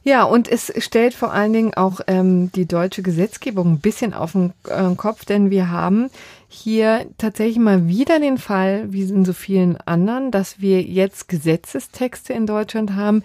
Ja, 0.04 0.24
und 0.24 0.48
es 0.48 0.72
stellt 0.78 1.14
vor 1.14 1.34
allen 1.34 1.54
Dingen 1.54 1.74
auch 1.74 2.00
ähm, 2.08 2.52
die 2.54 2.66
deutsche 2.66 3.02
Gesetzgebung 3.02 3.74
ein 3.74 3.80
bisschen 3.80 4.14
auf 4.14 4.32
den 4.32 4.54
äh, 4.68 4.96
Kopf, 4.96 5.26
denn 5.26 5.50
wir 5.50 5.70
haben 5.70 6.10
hier 6.48 7.06
tatsächlich 7.18 7.60
mal 7.60 7.88
wieder 7.88 8.20
den 8.20 8.38
Fall, 8.38 8.92
wie 8.92 9.04
in 9.04 9.26
so 9.26 9.34
vielen 9.34 9.78
anderen, 9.78 10.32
dass 10.32 10.62
wir 10.62 10.82
jetzt 10.82 11.28
Gesetzestexte 11.28 12.34
in 12.34 12.48
Deutschland 12.48 12.96
haben, 12.96 13.24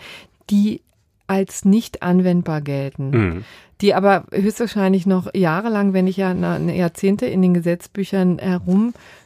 die 0.50 0.82
als 1.26 1.64
nicht 1.64 2.02
anwendbar 2.02 2.60
gelten. 2.60 3.10
Mhm. 3.10 3.44
Die 3.80 3.94
aber 3.94 4.24
höchstwahrscheinlich 4.30 5.06
noch 5.06 5.34
jahrelang, 5.34 5.92
wenn 5.92 6.04
nicht 6.04 6.16
ja 6.16 6.32
Jahrzehnte 6.32 7.26
in 7.26 7.42
den 7.42 7.54
Gesetzbüchern 7.54 8.38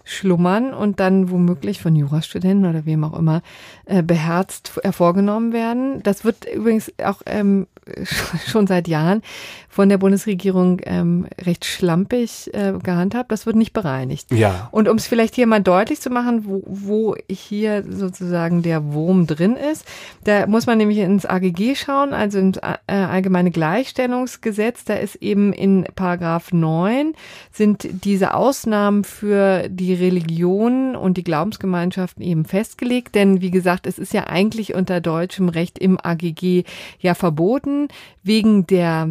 herumschlummern 0.09 0.75
und 0.75 1.01
dann 1.01 1.31
womöglich 1.31 1.81
von 1.81 1.95
Jurastudenten 1.95 2.69
oder 2.69 2.87
wem 2.87 3.05
auch 3.05 3.19
immer 3.19 3.43
äh, 3.87 4.03
beherzt 4.03 4.81
hervorgenommen 4.83 5.53
werden. 5.53 6.03
Das 6.03 6.25
wird 6.25 6.47
übrigens 6.53 6.93
auch 7.03 7.23
ähm, 7.27 7.67
schon 8.47 8.67
seit 8.67 8.89
Jahren 8.89 9.23
von 9.69 9.89
der 9.89 9.99
Bundesregierung 9.99 10.81
ähm, 10.85 11.27
recht 11.41 11.65
schlampig 11.65 12.53
äh, 12.53 12.73
gehandhabt. 12.83 13.31
Das 13.31 13.47
wird 13.47 13.57
nicht 13.57 13.73
bereinigt. 13.73 14.33
Ja. 14.33 14.69
Und 14.73 14.89
um 14.89 14.97
es 14.97 15.07
vielleicht 15.07 15.35
hier 15.35 15.47
mal 15.47 15.63
deutlich 15.63 16.01
zu 16.01 16.11
machen, 16.11 16.47
wo, 16.47 16.63
wo 16.67 17.15
hier 17.31 17.85
sozusagen 17.89 18.63
der 18.63 18.93
Wurm 18.93 19.27
drin 19.27 19.57
ist, 19.57 19.85
da 20.25 20.47
muss 20.47 20.67
man 20.67 20.79
nämlich 20.79 20.99
ins 20.99 21.27
AGG 21.27 21.77
schauen, 21.77 22.13
also 22.13 22.39
ins 22.39 22.59
äh, 22.59 22.93
Allgemeine 22.93 23.51
Gleichstellungsgesetz. 23.51 24.85
Da 24.85 24.95
ist 24.95 25.17
eben 25.17 25.53
in 25.53 25.87
Paragraph 25.95 26.53
9 26.53 27.13
sind 27.53 27.89
diese 28.05 28.35
Ausnahmen 28.35 29.05
für 29.05 29.69
die 29.69 29.95
Religionen 30.01 30.97
und 30.97 31.17
die 31.17 31.25
Glaubensgemeinschaften 31.25 32.23
eben 32.23 32.45
festgelegt. 32.45 33.15
Denn 33.15 33.41
wie 33.41 33.51
gesagt, 33.51 33.87
es 33.87 33.99
ist 33.99 34.13
ja 34.13 34.25
eigentlich 34.25 34.75
unter 34.75 35.01
deutschem 35.01 35.49
Recht 35.49 35.79
im 35.79 35.99
AGG 36.03 36.65
ja 37.01 37.15
verboten, 37.15 37.89
wegen 38.23 38.67
der 38.67 39.09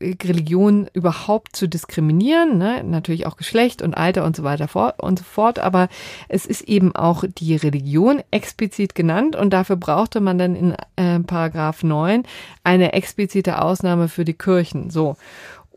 Religion 0.00 0.88
überhaupt 0.92 1.56
zu 1.56 1.68
diskriminieren, 1.68 2.56
ne? 2.56 2.84
natürlich 2.84 3.26
auch 3.26 3.36
Geschlecht 3.36 3.82
und 3.82 3.96
Alter 3.96 4.24
und 4.24 4.36
so 4.36 4.44
weiter 4.44 4.94
und 4.98 5.18
so 5.18 5.24
fort, 5.24 5.58
aber 5.58 5.88
es 6.28 6.46
ist 6.46 6.62
eben 6.62 6.94
auch 6.94 7.24
die 7.26 7.56
Religion 7.56 8.22
explizit 8.30 8.94
genannt 8.94 9.34
und 9.34 9.50
dafür 9.50 9.76
brauchte 9.76 10.20
man 10.20 10.38
dann 10.38 10.54
in 10.54 10.76
äh, 10.96 11.18
Paragraph 11.20 11.82
9 11.82 12.22
eine 12.62 12.92
explizite 12.92 13.60
Ausnahme 13.60 14.08
für 14.08 14.24
die 14.24 14.34
Kirchen. 14.34 14.90
So. 14.90 15.16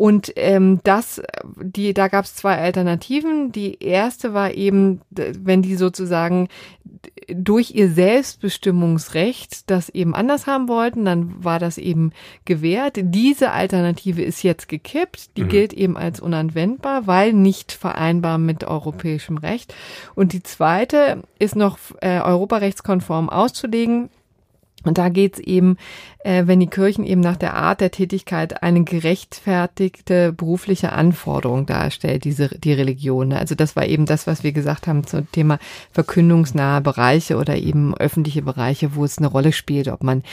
Und 0.02 0.34
ähm, 0.36 0.80
das, 0.84 1.22
die, 1.62 1.94
da 1.94 2.08
gab 2.08 2.26
es 2.26 2.36
zwei 2.36 2.58
Alternativen. 2.58 3.52
Die 3.52 3.84
erste 3.84 4.34
war 4.34 4.52
eben, 4.56 5.02
wenn 5.12 5.62
die 5.62 5.76
sozusagen 5.76 6.48
durch 7.28 7.76
ihr 7.76 7.88
Selbstbestimmungsrecht 7.88 9.70
das 9.70 9.90
eben 9.90 10.16
anders 10.16 10.48
haben 10.48 10.68
wollten, 10.68 11.06
dann 11.06 11.44
war 11.44 11.60
das 11.60 11.78
eben 11.78 12.14
gewährt. 12.46 12.98
Diese 13.00 13.52
Alternative 13.52 14.24
ist 14.24 14.42
jetzt 14.42 14.68
gekippt. 14.68 15.38
Die 15.38 15.44
mhm. 15.44 15.50
gilt 15.50 15.74
eben 15.74 15.98
als 15.98 16.20
unanwendbar, 16.20 17.06
weil 17.06 17.32
nicht 17.34 17.72
vereinbar 17.72 18.40
mit 18.40 18.64
europäischem 18.64 19.38
Recht. 19.38 19.76
Und 20.16 20.34
die 20.34 20.42
zweite 20.42 21.22
ist 21.38 21.56
noch 21.56 21.78
äh, 22.02 22.22
europarechtskonform 22.22 23.30
auszulegen. 23.30 24.10
Und 24.84 24.98
da 24.98 25.10
geht's 25.10 25.40
eben, 25.40 25.78
äh, 26.24 26.44
wenn 26.48 26.60
die 26.60 26.68
Kirchen 26.68 27.06
eben 27.06 27.22
nach 27.22 27.38
der 27.38 27.56
Art 27.56 27.82
der 27.82 27.92
Tätigkeit 27.92 28.64
eine 28.64 28.84
gerechtfertigte 28.84 30.34
berufliche 30.34 30.92
Anforderung 30.92 31.66
darstellt, 31.66 32.24
diese 32.24 32.50
die 32.50 32.74
Religion. 32.74 33.30
Ne? 33.30 33.40
Also 33.40 33.56
das 33.56 33.76
war 33.76 33.86
eben 33.86 34.06
das, 34.06 34.28
was 34.28 34.44
wir 34.44 34.52
gesagt 34.52 34.88
haben 34.88 35.06
zum 35.06 35.32
Thema 35.32 35.60
verkündungsnahe 35.92 36.82
Bereiche 36.82 37.38
oder 37.38 37.58
eben 37.58 37.96
öffentliche 37.96 38.42
Bereiche, 38.42 38.96
wo 38.96 39.06
es 39.06 39.18
eine 39.18 39.28
Rolle 39.28 39.52
spielt, 39.52 39.88
ob 39.88 40.04
man 40.04 40.24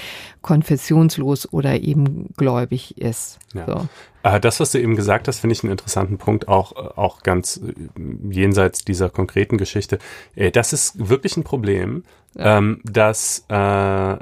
konfessionslos 0.43 1.53
oder 1.53 1.81
eben 1.81 2.33
gläubig 2.37 2.99
ist. 2.99 3.39
Ja. 3.55 3.67
So. 3.67 3.89
Äh, 4.23 4.41
das, 4.41 4.61
was 4.61 4.73
du 4.73 4.81
eben 4.81 4.97
gesagt 4.97 5.29
hast, 5.29 5.41
finde 5.41 5.53
ich 5.53 5.63
einen 5.63 5.73
interessanten 5.73 6.19
Punkt, 6.19 6.49
auch, 6.49 6.73
auch 6.97 7.23
ganz 7.23 7.59
äh, 7.59 7.73
jenseits 8.31 8.85
dieser 8.85 9.11
konkreten 9.11 9.59
Geschichte. 9.59 9.99
Äh, 10.35 10.51
das 10.51 10.73
ist 10.73 11.09
wirklich 11.09 11.37
ein 11.37 11.45
Problem, 11.45 12.05
ja. 12.35 12.59
ähm, 12.59 12.81
dass 12.85 13.45
äh, 13.49 14.17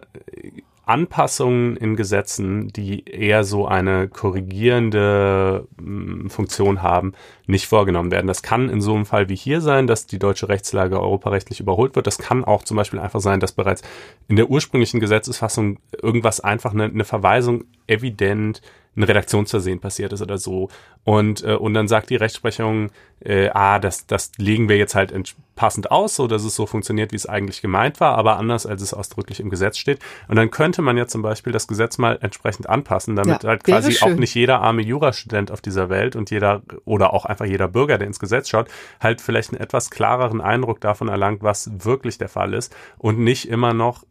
Anpassungen 0.87 1.77
in 1.77 1.97
Gesetzen, 1.97 2.69
die 2.69 3.05
eher 3.09 3.43
so 3.43 3.67
eine 3.67 4.07
korrigierende 4.07 5.67
mh, 5.81 6.29
Funktion 6.29 6.81
haben, 6.81 7.13
nicht 7.49 7.67
vorgenommen 7.67 8.13
werden. 8.13 8.29
Das 8.29 8.43
kann 8.43 8.71
in 8.71 8.81
so 8.81 8.95
einem 8.95 9.05
Fall 9.05 9.29
wie 9.29 9.35
hier 9.35 9.61
sein, 9.61 9.89
dass 9.89 10.07
die 10.07 10.21
deutsche 10.21 10.49
Rechtslage 10.49 11.01
europarechtlich 11.01 11.59
überholt 11.59 11.97
wird. 11.97 12.07
Das 12.07 12.19
kann 12.19 12.45
auch 12.45 12.63
zum 12.63 12.77
Beispiel 12.77 13.01
einfach 13.01 13.21
sein, 13.21 13.41
dass 13.41 13.51
bereits 13.51 13.83
in 14.29 14.37
der 14.37 14.49
ursprünglichen 14.49 15.01
Gesetzesfassung 15.01 15.81
irgendwas 16.01 16.39
einfach 16.39 16.73
eine, 16.73 16.85
eine 16.85 17.05
Verweisung 17.05 17.65
evident 17.89 18.63
ein 18.97 19.03
Redaktionsversehen 19.03 19.81
passiert 19.81 20.13
ist 20.13 20.23
oder 20.23 20.39
so. 20.39 20.69
Und, 21.05 21.45
äh, 21.45 21.55
und 21.55 21.75
dann 21.75 21.89
sagt 21.89 22.11
die 22.11 22.17
Rechtsprechung, 22.17 22.91
äh, 23.21 23.49
ah, 23.51 23.79
das, 23.79 24.07
das 24.07 24.33
legen 24.39 24.69
wir 24.69 24.77
jetzt 24.77 24.95
halt 24.95 25.13
passend 25.55 25.91
aus, 25.91 26.17
so 26.17 26.27
dass 26.27 26.45
es 26.45 26.55
so 26.55 26.67
funktioniert, 26.67 27.13
wie 27.13 27.17
es 27.17 27.27
eigentlich 27.27 27.63
gemeint 27.63 28.01
war, 28.01 28.17
aber 28.19 28.37
anders, 28.37 28.67
als 28.67 28.83
es 28.83 28.93
ausdrücklich 28.93 29.41
im 29.41 29.49
Gesetz 29.49 29.79
steht. 29.79 30.01
Und 30.29 30.37
dann 30.37 30.51
könnte 30.51 30.83
man 30.83 30.97
ja 30.97 31.07
zum 31.07 31.23
Beispiel 31.23 31.53
das 31.53 31.67
Gesetz 31.67 31.99
mal 31.99 32.19
entsprechend 32.21 32.69
anpassen, 32.69 33.17
damit 33.17 33.43
ja, 33.43 33.49
halt 33.49 33.65
quasi 33.65 33.97
auch 34.03 34.15
nicht 34.15 34.35
jeder 34.35 34.61
arme 34.61 34.83
Jurastudent 34.83 35.51
auf 35.51 35.61
dieser 35.61 35.89
Welt 35.89 36.17
und 36.17 36.31
jeder 36.31 36.63
oder 36.85 37.13
auch 37.13 37.25
einfach 37.25 37.47
jeder 37.47 37.69
Bürger, 37.69 37.99
der 37.99 38.07
ins 38.07 38.21
Gesetz 38.21 38.49
schaut, 38.49 38.69
halt 39.01 39.21
vielleicht 39.21 39.51
einen 39.51 39.61
etwas 39.61 39.91
klareren 39.91 40.41
Eindruck 40.41 40.81
davon 40.81 41.09
erlangt, 41.09 41.43
was 41.43 41.71
wirklich 41.85 42.19
der 42.19 42.29
Fall 42.29 42.53
ist 42.53 42.75
und 42.99 43.19
nicht 43.19 43.49
immer 43.49 43.73
noch 43.73 44.05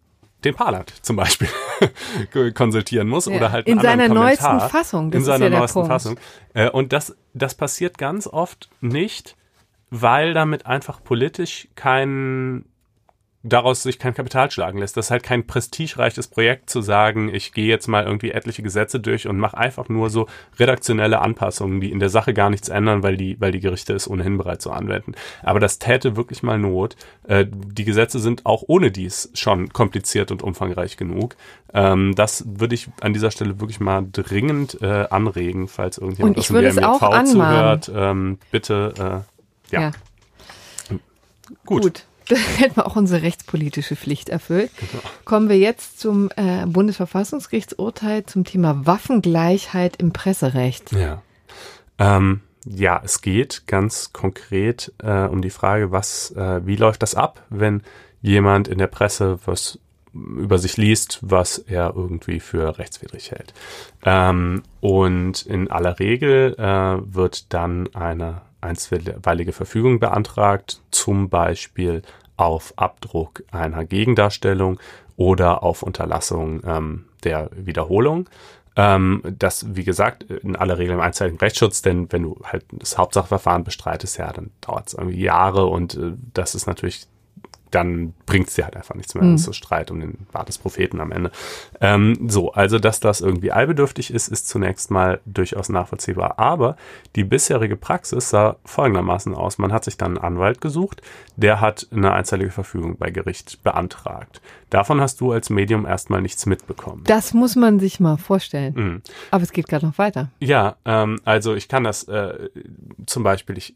den 0.46 0.56
Palat 0.56 0.94
zum 1.02 1.16
Beispiel 1.16 1.50
konsultieren 2.54 3.08
muss 3.08 3.26
ja. 3.26 3.36
oder 3.36 3.52
halt 3.52 3.68
in 3.68 3.80
seiner 3.80 4.08
Kommentar, 4.08 4.54
neuesten 4.56 4.70
Fassung. 4.70 5.12
Das 5.12 5.20
in 5.20 5.26
seiner 5.26 5.50
ja 5.50 5.60
neuesten. 5.60 5.86
Fassung. 5.86 6.20
Äh, 6.54 6.70
und 6.70 6.94
das, 6.94 7.16
das 7.34 7.56
passiert 7.56 7.98
ganz 7.98 8.28
oft 8.28 8.70
nicht, 8.82 9.36
weil 9.90 10.34
damit 10.34 10.66
einfach 10.66 11.04
politisch 11.04 11.68
kein 11.76 12.66
daraus 13.46 13.84
sich 13.84 14.00
kein 14.00 14.14
Kapital 14.14 14.50
schlagen 14.50 14.80
lässt. 14.80 14.98
Das 14.98 15.08
ist 15.08 15.12
halt 15.12 15.24
kein 15.24 15.46
prestigereiches 15.46 16.28
Projekt 16.28 16.70
zu 16.70 16.82
sagen, 16.82 17.34
ich 17.34 17.54
gehe 17.54 17.68
jetzt 17.68 17.88
mal 17.88 18.04
irgendwie 18.04 18.32
etliche 18.32 18.64
Gesetze 18.64 19.00
durch 19.00 19.28
und 19.28 19.38
mache 19.38 19.58
einfach 19.58 19.88
nur 19.88 20.10
so 20.10 20.28
redaktionelle 20.60 21.22
Anpassungen, 21.22 21.80
die 21.80 21.92
in 21.92 22.00
der 22.00 22.10
Sache 22.10 22.34
gar 22.34 22.50
nichts 22.50 22.70
ändern, 22.70 23.04
weil 23.04 23.18
die, 23.18 23.40
weil 23.40 23.52
die 23.52 23.60
Gerichte 23.60 23.94
es 23.94 24.10
ohnehin 24.10 24.38
bereits 24.38 24.64
so 24.64 24.72
anwenden. 24.72 25.14
Aber 25.44 25.60
das 25.60 25.78
täte 25.78 26.16
wirklich 26.16 26.42
mal 26.42 26.58
Not. 26.58 26.96
Äh, 27.24 27.46
die 27.48 27.86
Gesetze 27.86 28.20
sind 28.20 28.46
auch 28.46 28.64
ohne 28.68 28.92
dies 28.92 29.30
schon 29.36 29.70
kompliziert 29.70 30.32
und 30.32 30.42
umfangreich 30.42 30.98
genug. 30.98 31.36
Ähm, 31.74 32.16
das 32.16 32.44
würde 32.48 32.74
ich 32.74 32.90
an 33.02 33.14
dieser 33.14 33.30
Stelle 33.30 33.60
wirklich 33.60 33.80
mal 33.80 34.06
dringend 34.12 34.82
äh, 34.82 35.06
anregen, 35.10 35.68
falls 35.68 36.00
irgendjemand 36.00 36.40
aus 36.40 36.48
dem 36.48 36.56
BMWV 36.58 37.24
zuhört. 37.26 37.92
Ähm, 37.94 38.40
bitte, 38.50 38.94
äh, 38.98 39.76
ja. 39.76 39.82
ja. 39.82 39.92
Gut. 41.66 41.84
Gut. 41.84 42.06
Da 42.30 42.36
hätten 42.36 42.78
wir 42.78 42.88
auch 42.88 42.96
unsere 42.96 43.22
rechtspolitische 43.22 43.96
Pflicht 43.96 44.30
erfüllt. 44.30 44.72
Genau. 44.80 45.04
Kommen 45.26 45.50
wir 45.50 45.58
jetzt 45.58 46.00
zum 46.00 46.30
äh, 46.36 46.66
Bundesverfassungsgerichtsurteil 46.66 48.26
zum 48.26 48.44
Thema 48.46 48.86
Waffengleichheit 48.86 49.98
im 49.98 50.12
Presserecht. 50.12 50.92
Ja. 50.92 51.22
Ähm, 52.00 52.42
ja, 52.66 53.00
es 53.04 53.22
geht 53.22 53.68
ganz 53.68 54.12
konkret 54.12 54.92
äh, 55.04 55.26
um 55.26 55.42
die 55.42 55.52
Frage, 55.52 55.92
was, 55.92 56.32
äh, 56.32 56.66
wie 56.66 56.76
läuft 56.76 57.04
das 57.04 57.14
ab, 57.14 57.44
wenn 57.50 57.84
jemand 58.22 58.68
in 58.68 58.80
der 58.80 58.88
Presse 58.88 59.38
was 59.46 59.80
über 60.16 60.58
sich 60.58 60.78
liest, 60.78 61.20
was 61.22 61.58
er 61.58 61.94
irgendwie 61.96 62.40
für 62.40 62.78
rechtswidrig 62.80 63.32
hält. 63.32 63.54
Ähm, 64.04 64.64
und 64.80 65.46
in 65.46 65.70
aller 65.70 66.00
Regel 66.00 66.56
äh, 66.58 67.14
wird 67.14 67.54
dann 67.54 67.94
eine 67.94 68.42
einstweilige 68.66 69.54
Verfügung 69.54 70.00
beantragt, 70.00 70.82
zum 70.92 71.30
Beispiel 71.30 72.02
auf 72.38 72.74
Abdruck 72.76 73.44
einer 73.52 73.86
Gegendarstellung 73.86 74.80
oder 75.16 75.64
auf 75.64 75.84
Unterlassung 75.84 76.62
ähm, 76.66 77.06
der 77.24 77.50
Wiederholung. 77.56 78.30
Ähm, 78.76 79.22
das, 79.24 79.76
wie 79.76 79.86
gesagt, 79.86 80.24
in 80.24 80.56
aller 80.56 80.78
Regel 80.78 80.96
im 80.96 81.00
einzeitigen 81.00 81.40
Rechtsschutz, 81.40 81.82
denn 81.82 82.12
wenn 82.12 82.24
du 82.24 82.38
halt 82.44 82.66
das 82.72 82.98
Hauptsachverfahren 82.98 83.64
bestreitest, 83.64 84.18
ja, 84.18 84.34
dann 84.34 84.52
dauert 84.60 84.88
es 84.88 84.94
irgendwie 84.94 85.22
Jahre 85.22 85.66
und 85.66 85.96
äh, 85.96 86.12
das 86.34 86.56
ist 86.56 86.68
natürlich 86.68 87.08
dann 87.76 88.14
bringt 88.26 88.48
es 88.48 88.56
dir 88.56 88.64
halt 88.64 88.78
einfach 88.78 88.96
nichts 88.96 89.14
mehr. 89.16 89.24
Mhm. 89.24 89.34
Das 89.34 89.48
ist 89.48 89.56
Streit 89.56 89.92
um 89.92 90.00
den 90.00 90.26
Bart 90.32 90.48
des 90.48 90.58
Propheten 90.58 91.02
am 91.02 91.12
Ende. 91.12 91.32
Ähm, 91.82 92.30
so, 92.30 92.54
also 92.54 92.80
dass 92.80 93.02
das 93.02 93.20
irgendwie 93.20 93.52
allbedürftig 93.52 94.14
ist, 94.14 94.30
ist 94.30 94.48
zunächst 94.48 94.92
mal 94.92 95.20
durchaus 95.26 95.68
nachvollziehbar. 95.70 96.40
Aber 96.40 96.78
die 97.16 97.26
bisherige 97.26 97.76
Praxis 97.76 98.30
sah 98.30 98.56
folgendermaßen 98.64 99.36
aus. 99.36 99.58
Man 99.58 99.74
hat 99.74 99.84
sich 99.84 99.98
dann 99.98 100.18
einen 100.18 100.26
Anwalt 100.26 100.62
gesucht, 100.62 101.02
der 101.36 101.60
hat 101.60 101.88
eine 101.92 102.14
einstweilige 102.14 102.52
Verfügung 102.52 102.98
bei 102.98 103.12
Gericht 103.12 103.62
beantragt. 103.64 104.42
Davon 104.70 105.00
hast 105.02 105.22
du 105.22 105.32
als 105.32 105.50
Medium 105.50 105.86
erstmal 105.86 106.22
nichts 106.22 106.46
mitbekommen. 106.46 107.04
Das 107.06 107.34
muss 107.34 107.56
man 107.56 107.80
sich 107.80 108.00
mal 108.00 108.18
vorstellen. 108.18 108.74
Mhm. 108.76 109.02
Aber 109.32 109.44
es 109.44 109.52
geht 109.52 109.68
gerade 109.68 109.86
noch 109.86 109.98
weiter. 109.98 110.32
Ja, 110.40 110.78
ähm, 110.86 111.20
also 111.26 111.56
ich 111.56 111.68
kann 111.68 111.84
das 111.84 112.04
äh, 112.08 112.50
zum 113.06 113.24
Beispiel, 113.24 113.58
ich 113.58 113.74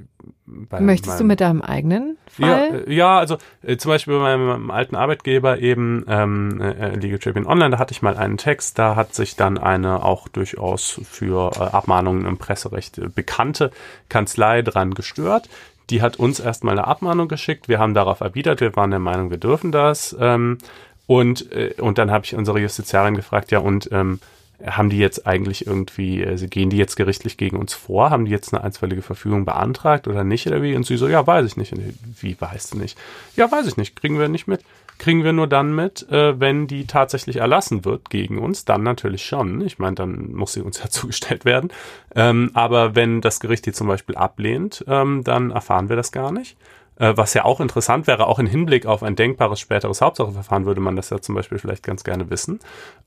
Möchtest 0.80 1.08
meinem, 1.08 1.18
du 1.20 1.24
mit 1.26 1.42
deinem 1.42 1.62
eigenen 1.62 2.18
Fall? 2.28 2.48
Ja, 2.48 2.76
äh, 2.76 2.94
ja 2.94 3.20
also 3.20 3.38
äh, 3.62 3.78
zum 3.78 3.89
Beispiel 3.90 4.20
bei 4.20 4.38
meinem, 4.38 4.72
alten 4.72 4.96
Arbeitgeber 4.96 5.60
eben 5.60 6.06
ähm, 6.08 6.62
äh, 6.62 6.96
Legal 6.96 7.20
Tribune 7.20 7.48
Online, 7.48 7.72
da 7.72 7.80
hatte 7.80 7.92
ich 7.92 8.02
mal 8.02 8.18
einen 8.18 8.38
Text, 8.38 8.80
da 8.80 8.96
hat 8.96 9.14
sich 9.14 9.36
dann 9.36 9.58
eine 9.58 10.04
auch 10.04 10.28
durchaus 10.28 11.02
für 11.10 11.52
äh, 11.56 11.60
Abmahnungen 11.60 12.26
im 12.26 12.38
Presserecht 12.38 12.98
äh, 12.98 13.08
bekannte 13.08 13.72
Kanzlei 14.08 14.62
dran 14.62 14.94
gestört. 14.94 15.50
Die 15.90 16.02
hat 16.02 16.18
uns 16.18 16.40
erstmal 16.40 16.78
eine 16.78 16.88
Abmahnung 16.88 17.28
geschickt, 17.28 17.68
wir 17.68 17.80
haben 17.80 17.94
darauf 17.94 18.22
erwidert, 18.22 18.62
wir 18.62 18.76
waren 18.76 18.92
der 18.92 19.00
Meinung, 19.00 19.32
wir 19.32 19.38
dürfen 19.38 19.72
das. 19.72 20.16
Ähm, 20.20 20.60
und, 21.08 21.52
äh, 21.52 21.74
und 21.80 21.98
dann 21.98 22.12
habe 22.12 22.26
ich 22.26 22.36
unsere 22.36 22.60
Justiziarin 22.60 23.16
gefragt, 23.16 23.52
ja 23.52 23.60
und 23.60 23.90
ähm, 23.92 24.20
haben 24.66 24.90
die 24.90 24.98
jetzt 24.98 25.26
eigentlich 25.26 25.66
irgendwie, 25.68 26.26
also 26.26 26.48
gehen 26.48 26.70
die 26.70 26.78
jetzt 26.78 26.96
gerichtlich 26.96 27.38
gegen 27.38 27.58
uns 27.58 27.74
vor? 27.74 28.10
Haben 28.10 28.26
die 28.26 28.32
jetzt 28.32 28.54
eine 28.54 28.64
einstweilige 28.64 29.02
Verfügung 29.02 29.46
beantragt 29.46 30.08
oder 30.08 30.24
nicht 30.24 30.48
oder 30.48 30.62
wie? 30.62 30.76
Und 30.76 30.86
sie 30.86 30.98
so, 30.98 31.08
ja, 31.08 31.26
weiß 31.26 31.46
ich 31.46 31.58
nicht. 31.58 31.74
Wie 32.22 32.40
weißt 32.40 32.74
du 32.74 32.78
nicht? 32.78 32.98
Ja, 33.36 33.52
weiß 33.52 33.68
ich 33.68 33.78
nicht, 33.78 33.96
kriegen 33.96 34.20
wir 34.20 34.28
nicht 34.28 34.48
mit. 34.48 34.62
kriegen 34.98 35.24
wir 35.24 35.32
nur 35.32 35.48
dann 35.48 35.74
mit, 35.74 36.10
äh, 36.12 36.40
wenn 36.40 36.68
die 36.68 36.86
tatsächlich 36.86 37.38
erlassen 37.38 37.86
wird 37.86 38.10
gegen 38.10 38.38
uns. 38.38 38.66
Dann 38.66 38.84
natürlich 38.84 39.26
schon. 39.26 39.62
Ich 39.62 39.80
meine, 39.80 39.96
dann 39.96 40.34
muss 40.34 40.54
sie 40.54 40.62
uns 40.62 40.80
ja 40.80 40.90
zugestellt 40.90 41.46
werden. 41.46 41.72
Ähm, 42.16 42.52
aber 42.54 42.96
wenn 42.96 43.22
das 43.22 43.40
Gericht 43.40 43.66
die 43.66 43.72
zum 43.72 43.88
Beispiel 43.88 44.16
ablehnt, 44.16 44.84
ähm, 44.88 45.24
dann 45.24 45.52
erfahren 45.52 45.88
wir 45.88 45.96
das 45.96 46.12
gar 46.12 46.32
nicht. 46.32 46.58
Äh, 47.00 47.16
was 47.16 47.34
ja 47.34 47.46
auch 47.46 47.62
interessant 47.62 48.08
wäre, 48.08 48.28
auch 48.28 48.40
im 48.40 48.46
Hinblick 48.46 48.86
auf 48.86 49.04
ein 49.04 49.16
denkbares 49.16 49.60
späteres 49.60 50.02
Hauptsacheverfahren 50.02 50.66
würde 50.66 50.82
man 50.82 50.96
das 50.96 51.10
ja 51.10 51.20
zum 51.20 51.34
Beispiel 51.34 51.58
vielleicht 51.58 51.84
ganz 51.84 52.04
gerne 52.04 52.30
wissen. 52.30 52.60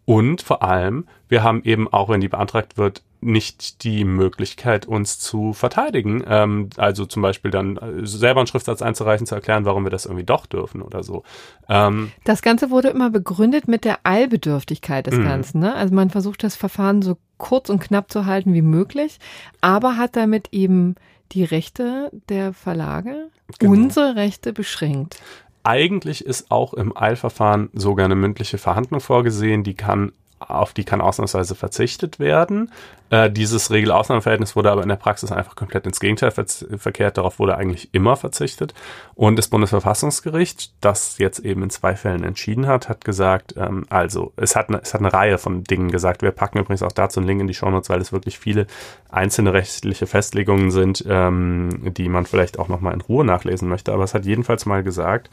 Und 0.04 0.42
vor 0.42 0.62
allem, 0.62 1.06
wir 1.28 1.42
haben 1.42 1.62
eben 1.62 1.92
auch, 1.92 2.08
wenn 2.08 2.20
die 2.20 2.28
beantragt 2.28 2.76
wird, 2.78 3.02
nicht 3.20 3.84
die 3.84 4.04
Möglichkeit, 4.04 4.86
uns 4.86 5.18
zu 5.18 5.52
verteidigen. 5.52 6.24
Ähm, 6.26 6.70
also 6.76 7.04
zum 7.06 7.22
Beispiel 7.22 7.50
dann 7.50 7.76
äh, 7.76 8.06
selber 8.06 8.40
einen 8.40 8.46
Schriftsatz 8.48 8.82
einzureichen, 8.82 9.26
zu 9.26 9.34
erklären, 9.34 9.64
warum 9.64 9.84
wir 9.84 9.90
das 9.90 10.06
irgendwie 10.06 10.24
doch 10.24 10.46
dürfen 10.46 10.82
oder 10.82 11.02
so. 11.02 11.22
Ähm, 11.68 12.10
das 12.24 12.42
Ganze 12.42 12.70
wurde 12.70 12.88
immer 12.88 13.10
begründet 13.10 13.68
mit 13.68 13.84
der 13.84 14.00
Eilbedürftigkeit 14.02 15.06
des 15.06 15.16
mhm. 15.16 15.24
Ganzen. 15.24 15.60
Ne? 15.60 15.74
Also 15.74 15.94
man 15.94 16.10
versucht 16.10 16.42
das 16.42 16.56
Verfahren 16.56 17.02
so 17.02 17.16
kurz 17.38 17.68
und 17.68 17.80
knapp 17.80 18.10
zu 18.10 18.26
halten 18.26 18.54
wie 18.54 18.62
möglich, 18.62 19.18
aber 19.60 19.96
hat 19.96 20.16
damit 20.16 20.48
eben 20.50 20.96
die 21.32 21.44
Rechte 21.44 22.10
der 22.28 22.52
Verlage, 22.52 23.28
genau. 23.58 23.72
unsere 23.72 24.16
Rechte 24.16 24.52
beschränkt. 24.52 25.20
Eigentlich 25.64 26.24
ist 26.24 26.50
auch 26.50 26.74
im 26.74 26.96
Eilverfahren 26.96 27.70
sogar 27.72 28.04
eine 28.04 28.16
mündliche 28.16 28.58
Verhandlung 28.58 29.00
vorgesehen, 29.00 29.62
die 29.62 29.74
kann 29.74 30.12
auf 30.50 30.72
die 30.72 30.84
kann 30.84 31.00
ausnahmsweise 31.00 31.54
verzichtet 31.54 32.18
werden. 32.18 32.70
Äh, 33.12 33.30
dieses 33.30 33.70
Regel-Ausnahmeverhältnis 33.70 34.56
wurde 34.56 34.70
aber 34.70 34.82
in 34.82 34.88
der 34.88 34.96
Praxis 34.96 35.32
einfach 35.32 35.54
komplett 35.54 35.84
ins 35.84 36.00
Gegenteil 36.00 36.30
verkehrt. 36.30 37.18
Darauf 37.18 37.38
wurde 37.38 37.58
eigentlich 37.58 37.92
immer 37.92 38.16
verzichtet. 38.16 38.72
Und 39.14 39.36
das 39.36 39.48
Bundesverfassungsgericht, 39.48 40.72
das 40.80 41.18
jetzt 41.18 41.38
eben 41.40 41.62
in 41.62 41.68
zwei 41.68 41.94
Fällen 41.94 42.24
entschieden 42.24 42.66
hat, 42.66 42.88
hat 42.88 43.04
gesagt, 43.04 43.54
ähm, 43.58 43.84
also 43.90 44.32
es 44.36 44.56
hat, 44.56 44.70
eine, 44.70 44.80
es 44.80 44.94
hat 44.94 45.02
eine 45.02 45.12
Reihe 45.12 45.36
von 45.36 45.62
Dingen 45.62 45.90
gesagt. 45.90 46.22
Wir 46.22 46.30
packen 46.30 46.58
übrigens 46.58 46.82
auch 46.82 46.92
dazu 46.92 47.20
einen 47.20 47.26
Link 47.26 47.42
in 47.42 47.48
die 47.48 47.54
Shownotes, 47.54 47.90
weil 47.90 48.00
es 48.00 48.12
wirklich 48.12 48.38
viele 48.38 48.66
einzelne 49.10 49.52
rechtliche 49.52 50.06
Festlegungen 50.06 50.70
sind, 50.70 51.04
ähm, 51.06 51.92
die 51.94 52.08
man 52.08 52.24
vielleicht 52.24 52.58
auch 52.58 52.68
nochmal 52.68 52.94
in 52.94 53.02
Ruhe 53.02 53.26
nachlesen 53.26 53.68
möchte. 53.68 53.92
Aber 53.92 54.04
es 54.04 54.14
hat 54.14 54.24
jedenfalls 54.24 54.64
mal 54.64 54.82
gesagt, 54.82 55.28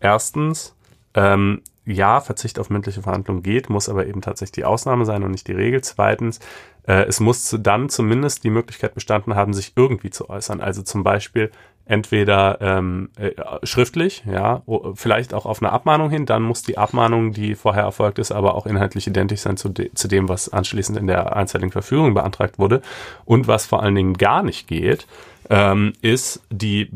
erstens, 0.00 0.74
ähm, 1.12 1.60
ja, 1.92 2.20
Verzicht 2.20 2.58
auf 2.58 2.70
mündliche 2.70 3.02
Verhandlungen 3.02 3.42
geht, 3.42 3.70
muss 3.70 3.88
aber 3.88 4.06
eben 4.06 4.20
tatsächlich 4.20 4.52
die 4.52 4.64
Ausnahme 4.64 5.04
sein 5.04 5.22
und 5.22 5.30
nicht 5.30 5.48
die 5.48 5.52
Regel. 5.52 5.82
Zweitens, 5.82 6.40
äh, 6.86 7.04
es 7.04 7.20
muss 7.20 7.56
dann 7.60 7.88
zumindest 7.88 8.44
die 8.44 8.50
Möglichkeit 8.50 8.94
bestanden 8.94 9.34
haben, 9.34 9.52
sich 9.52 9.72
irgendwie 9.76 10.10
zu 10.10 10.28
äußern. 10.28 10.60
Also 10.60 10.82
zum 10.82 11.02
Beispiel 11.02 11.50
entweder 11.88 12.58
ähm, 12.60 13.08
äh, 13.16 13.32
schriftlich, 13.62 14.22
ja, 14.30 14.62
vielleicht 14.94 15.32
auch 15.32 15.46
auf 15.46 15.62
eine 15.62 15.72
Abmahnung 15.72 16.10
hin, 16.10 16.26
dann 16.26 16.42
muss 16.42 16.62
die 16.62 16.76
Abmahnung, 16.76 17.32
die 17.32 17.54
vorher 17.54 17.84
erfolgt 17.84 18.18
ist, 18.18 18.30
aber 18.30 18.54
auch 18.54 18.66
inhaltlich 18.66 19.06
identisch 19.06 19.40
sein 19.40 19.56
zu, 19.56 19.70
de 19.70 19.90
zu 19.94 20.06
dem, 20.06 20.28
was 20.28 20.50
anschließend 20.50 20.98
in 20.98 21.06
der 21.06 21.34
einzeitigen 21.34 21.72
Verfügung 21.72 22.12
beantragt 22.12 22.58
wurde. 22.58 22.82
Und 23.24 23.48
was 23.48 23.64
vor 23.64 23.82
allen 23.82 23.94
Dingen 23.94 24.14
gar 24.14 24.42
nicht 24.42 24.68
geht, 24.68 25.06
ähm, 25.50 25.92
ist 26.02 26.42
die, 26.50 26.90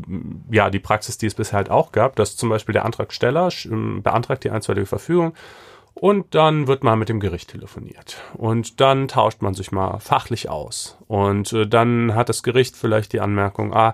ja, 0.51 0.69
die 0.69 0.79
Praxis, 0.79 1.17
die 1.17 1.27
es 1.27 1.35
bisher 1.35 1.57
halt 1.57 1.69
auch 1.69 1.91
gab, 1.91 2.15
dass 2.15 2.35
zum 2.35 2.49
Beispiel 2.49 2.73
der 2.73 2.85
Antragsteller 2.85 3.49
beantragt 4.01 4.43
die 4.43 4.51
einstweilige 4.51 4.87
Verfügung 4.87 5.33
und 5.95 6.33
dann 6.33 6.67
wird 6.67 6.83
mal 6.83 6.95
mit 6.95 7.09
dem 7.09 7.19
Gericht 7.19 7.51
telefoniert. 7.51 8.17
Und 8.33 8.81
dann 8.81 9.07
tauscht 9.07 9.41
man 9.41 9.53
sich 9.53 9.71
mal 9.71 9.99
fachlich 9.99 10.49
aus. 10.49 10.97
Und 11.07 11.53
äh, 11.53 11.67
dann 11.67 12.15
hat 12.15 12.29
das 12.29 12.41
Gericht 12.41 12.75
vielleicht 12.75 13.13
die 13.13 13.21
Anmerkung, 13.21 13.73
ah, 13.73 13.93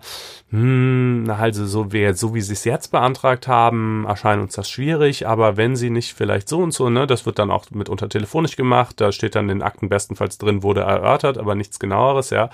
hm, 0.50 1.26
also 1.38 1.66
so, 1.66 1.92
wie, 1.92 2.14
so 2.14 2.34
wie 2.34 2.42
sie 2.42 2.54
es 2.54 2.64
jetzt 2.64 2.92
beantragt 2.92 3.48
haben, 3.48 4.06
erscheint 4.08 4.42
uns 4.42 4.56
das 4.56 4.70
schwierig, 4.70 5.28
aber 5.28 5.58
wenn 5.58 5.76
sie 5.76 5.90
nicht 5.90 6.14
vielleicht 6.14 6.48
so 6.48 6.60
und 6.60 6.72
so, 6.72 6.90
ne, 6.90 7.06
das 7.06 7.26
wird 7.26 7.38
dann 7.38 7.52
auch 7.52 7.70
mitunter 7.72 8.08
telefonisch 8.08 8.56
gemacht, 8.56 9.02
da 9.02 9.12
steht 9.12 9.36
dann 9.36 9.50
in 9.50 9.60
den 9.60 9.62
Akten 9.62 9.90
bestenfalls 9.90 10.38
drin, 10.38 10.64
wurde 10.64 10.82
erörtert, 10.82 11.38
aber 11.38 11.56
nichts 11.56 11.80
genaueres, 11.80 12.30
ja. 12.30 12.50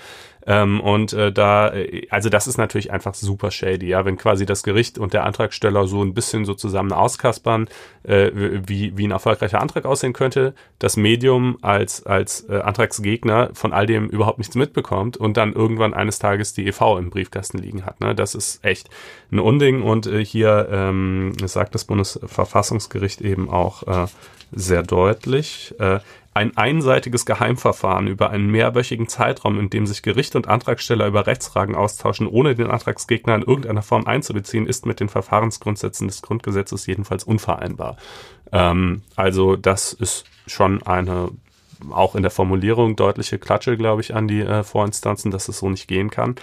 Ähm, 0.46 0.80
und 0.80 1.12
äh, 1.12 1.32
da, 1.32 1.72
äh, 1.72 2.06
also 2.10 2.28
das 2.28 2.46
ist 2.46 2.56
natürlich 2.56 2.92
einfach 2.92 3.14
super 3.14 3.50
shady, 3.50 3.88
ja, 3.88 4.04
wenn 4.04 4.16
quasi 4.16 4.46
das 4.46 4.62
Gericht 4.62 4.96
und 4.96 5.12
der 5.12 5.24
Antragsteller 5.24 5.88
so 5.88 6.02
ein 6.02 6.14
bisschen 6.14 6.44
so 6.44 6.54
zusammen 6.54 6.92
auskaspern, 6.92 7.68
äh, 8.04 8.30
wie, 8.32 8.96
wie 8.96 9.08
ein 9.08 9.10
erfolgreicher 9.10 9.60
Antrag 9.60 9.84
aussehen 9.84 10.12
könnte, 10.12 10.54
das 10.78 10.96
Medium 10.96 11.58
als, 11.62 12.06
als 12.06 12.48
äh, 12.48 12.60
Antragsgegner 12.60 13.50
von 13.54 13.72
all 13.72 13.86
dem 13.86 14.08
überhaupt 14.08 14.38
nichts 14.38 14.54
mitbekommt 14.54 15.16
und 15.16 15.36
dann 15.36 15.52
irgendwann 15.52 15.94
eines 15.94 16.20
Tages 16.20 16.54
die 16.54 16.66
EV 16.68 16.98
im 16.98 17.10
Briefkasten 17.10 17.58
liegen 17.58 17.84
hat. 17.84 18.00
Ne? 18.00 18.14
Das 18.14 18.36
ist 18.36 18.64
echt 18.64 18.88
ein 19.32 19.40
Unding 19.40 19.82
und 19.82 20.06
äh, 20.06 20.24
hier 20.24 20.68
ähm, 20.70 21.32
sagt 21.44 21.74
das 21.74 21.84
Bundesverfassungsgericht 21.84 23.20
eben 23.20 23.50
auch 23.50 23.82
äh, 23.82 24.06
sehr 24.52 24.84
deutlich. 24.84 25.74
Äh, 25.80 25.98
ein 26.36 26.54
einseitiges 26.56 27.24
Geheimverfahren 27.24 28.06
über 28.06 28.28
einen 28.28 28.50
mehrwöchigen 28.50 29.08
Zeitraum, 29.08 29.58
in 29.58 29.70
dem 29.70 29.86
sich 29.86 30.02
Gericht 30.02 30.36
und 30.36 30.48
Antragsteller 30.48 31.06
über 31.06 31.26
Rechtsfragen 31.26 31.74
austauschen, 31.74 32.26
ohne 32.26 32.54
den 32.54 32.70
Antragsgegner 32.70 33.34
in 33.36 33.42
irgendeiner 33.42 33.80
Form 33.80 34.06
einzubeziehen, 34.06 34.66
ist 34.66 34.84
mit 34.84 35.00
den 35.00 35.08
Verfahrensgrundsätzen 35.08 36.08
des 36.08 36.20
Grundgesetzes 36.20 36.86
jedenfalls 36.86 37.24
unvereinbar. 37.24 37.96
Ähm, 38.52 39.00
also 39.16 39.56
das 39.56 39.94
ist 39.94 40.26
schon 40.46 40.82
eine 40.82 41.30
auch 41.90 42.14
in 42.14 42.22
der 42.22 42.30
Formulierung 42.30 42.96
deutliche 42.96 43.38
Klatsche, 43.38 43.76
glaube 43.76 44.00
ich, 44.00 44.14
an 44.14 44.28
die 44.28 44.40
äh, 44.40 44.62
Vorinstanzen, 44.62 45.30
dass 45.30 45.48
es 45.48 45.58
so 45.58 45.68
nicht 45.68 45.88
gehen 45.88 46.10
kann. 46.10 46.36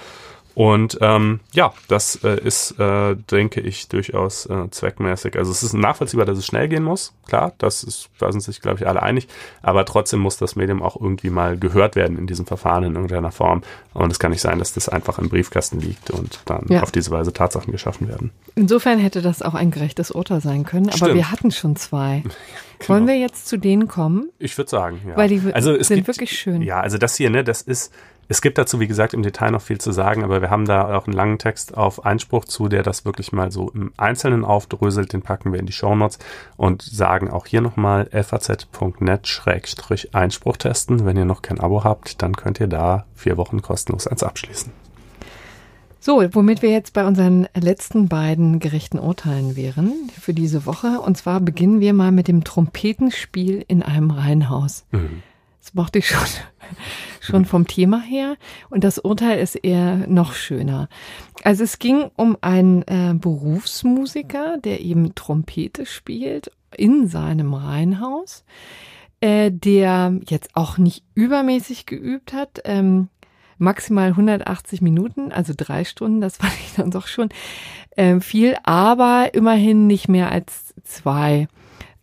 Und 0.56 1.00
ähm, 1.02 1.40
ja, 1.52 1.74
das 1.88 2.24
äh, 2.24 2.40
ist, 2.40 2.80
äh, 2.80 3.16
denke 3.16 3.60
ich, 3.62 3.88
durchaus 3.88 4.46
äh, 4.46 4.70
zweckmäßig. 4.70 5.36
Also 5.36 5.52
es 5.52 5.64
ist 5.64 5.74
nachvollziehbar, 5.74 6.26
dass 6.26 6.38
es 6.38 6.46
schnell 6.46 6.68
gehen 6.68 6.84
muss. 6.84 7.14
Klar, 7.28 7.54
das 7.58 7.84
ist, 7.84 8.10
da 8.20 8.32
sind 8.32 8.42
sich, 8.42 8.62
glaube 8.62 8.78
ich, 8.80 8.88
alle 8.88 9.02
einig. 9.02 9.28
Aber 9.64 9.84
trotzdem 9.86 10.20
muss 10.20 10.38
das 10.38 10.56
Medium 10.56 10.84
auch 10.84 11.00
irgendwie 11.00 11.32
mal 11.32 11.58
gehört 11.58 11.96
werden 11.96 12.20
in 12.20 12.28
diesem 12.28 12.46
Verfahren 12.46 12.84
in 12.84 12.94
irgendeiner 12.94 13.32
Form. 13.32 13.64
Und 13.94 14.12
es 14.12 14.20
kann 14.20 14.32
nicht 14.32 14.42
sein, 14.42 14.60
dass 14.60 14.74
das 14.74 14.90
einfach 14.90 15.18
im 15.18 15.30
Briefkasten 15.30 15.80
liegt 15.80 16.12
und 16.12 16.40
dann 16.46 16.66
ja. 16.70 16.84
auf 16.84 16.92
diese 16.92 17.10
Weise 17.10 17.34
Tatsachen 17.34 17.72
geschaffen 17.72 18.08
werden. 18.08 18.32
Insofern 18.56 19.00
hätte 19.00 19.24
das 19.24 19.42
auch 19.42 19.56
ein 19.56 19.72
gerechtes 19.72 20.12
Urteil 20.12 20.42
sein 20.42 20.66
können. 20.66 20.88
Aber 20.88 20.98
Stimmt. 20.98 21.16
wir 21.16 21.32
hatten 21.32 21.52
schon 21.52 21.76
zwei. 21.76 22.24
Genau. 22.80 22.96
Wollen 22.96 23.08
wir 23.08 23.18
jetzt 23.18 23.48
zu 23.48 23.58
denen 23.58 23.88
kommen? 23.88 24.30
Ich 24.40 24.58
würde 24.58 24.70
sagen, 24.70 25.00
ja. 25.08 25.16
Weil 25.16 25.30
die 25.30 25.54
also 25.54 25.82
sind 25.82 25.98
gibt, 25.98 26.08
wirklich 26.08 26.38
schön. 26.38 26.62
Ja, 26.62 26.82
also 26.82 26.98
das 26.98 27.16
hier, 27.16 27.30
ne, 27.30 27.44
das 27.44 27.62
ist 27.62 27.94
es 28.28 28.42
gibt 28.42 28.58
dazu, 28.58 28.80
wie 28.80 28.88
gesagt, 28.88 29.14
im 29.14 29.22
Detail 29.22 29.52
noch 29.52 29.62
viel 29.62 29.80
zu 29.80 29.92
sagen, 29.92 30.24
aber 30.24 30.42
wir 30.42 30.50
haben 30.50 30.66
da 30.66 30.96
auch 30.96 31.06
einen 31.08 31.16
langen 31.16 31.38
Text 31.40 31.78
auf 31.78 32.06
Einspruch 32.06 32.46
zu, 32.46 32.70
der 32.70 32.84
das 32.84 33.06
wirklich 33.06 33.32
mal 33.32 33.52
so 33.52 33.72
im 33.72 33.92
Einzelnen 33.98 34.46
aufdröselt. 34.46 35.14
Den 35.14 35.22
packen 35.22 35.52
wir 35.52 35.60
in 35.60 35.66
die 35.66 35.74
Shownotes 35.74 36.20
und 36.56 36.82
sagen 36.82 37.30
auch 37.30 37.46
hier 37.46 37.60
nochmal 37.62 38.10
faz.net-einspruch 38.12 40.58
testen. 40.58 41.06
Wenn 41.06 41.18
ihr 41.18 41.26
noch 41.26 41.42
kein 41.42 41.60
Abo 41.60 41.84
habt, 41.84 42.22
dann 42.22 42.36
könnt 42.36 42.60
ihr 42.60 42.68
da 42.68 43.06
vier 43.14 43.38
Wochen 43.38 43.62
kostenlos 43.62 44.08
eins 44.08 44.24
abschließen. 44.24 44.72
So, 46.00 46.24
womit 46.34 46.62
wir 46.62 46.70
jetzt 46.70 46.94
bei 46.94 47.06
unseren 47.06 47.48
letzten 47.56 48.08
beiden 48.10 48.60
gerechten 48.60 49.00
Urteilen 49.00 49.56
wären 49.56 50.10
für 50.20 50.34
diese 50.34 50.66
Woche. 50.66 51.00
Und 51.00 51.18
zwar 51.18 51.40
beginnen 51.40 51.80
wir 51.80 51.94
mal 51.94 52.12
mit 52.12 52.28
dem 52.28 52.44
Trompetenspiel 52.44 53.64
in 53.68 53.84
einem 53.84 54.12
Reihenhaus. 54.12 54.84
Mhm. 54.92 55.24
Das 55.64 55.74
mochte 55.74 56.00
ich 56.00 56.10
schon, 56.10 56.20
schon 57.22 57.46
vom 57.46 57.68
Thema 57.68 58.02
her. 58.02 58.36
Und 58.70 58.84
das 58.84 59.00
Urteil 59.00 59.40
ist 59.40 59.56
eher 59.56 60.08
noch 60.08 60.34
schöner. 60.34 60.90
Also 61.44 61.64
es 61.64 61.80
ging 61.80 62.12
um 62.18 62.38
einen 62.42 62.82
äh, 62.84 63.14
Berufsmusiker, 63.16 64.58
der 64.58 64.82
eben 64.82 65.16
Trompete 65.16 65.86
spielt 65.86 66.52
in 66.76 67.08
seinem 67.08 67.54
Reihenhaus, 67.54 68.44
äh, 69.22 69.52
der 69.52 70.20
jetzt 70.28 70.54
auch 70.54 70.78
nicht 70.78 71.06
übermäßig 71.16 71.86
geübt 71.86 72.34
hat. 72.34 72.60
Ähm, 72.66 73.08
maximal 73.58 74.10
180 74.10 74.82
Minuten, 74.82 75.32
also 75.32 75.54
drei 75.56 75.86
Stunden, 75.86 76.20
das 76.20 76.38
fand 76.40 76.54
ich 76.66 76.74
dann 76.76 76.92
doch 76.92 77.08
schon 77.08 77.30
äh, 77.92 78.20
viel, 78.20 78.58
aber 78.64 79.34
immerhin 79.34 79.88
nicht 79.88 80.10
mehr 80.10 80.30
als 80.30 80.74
zwei, 80.84 81.48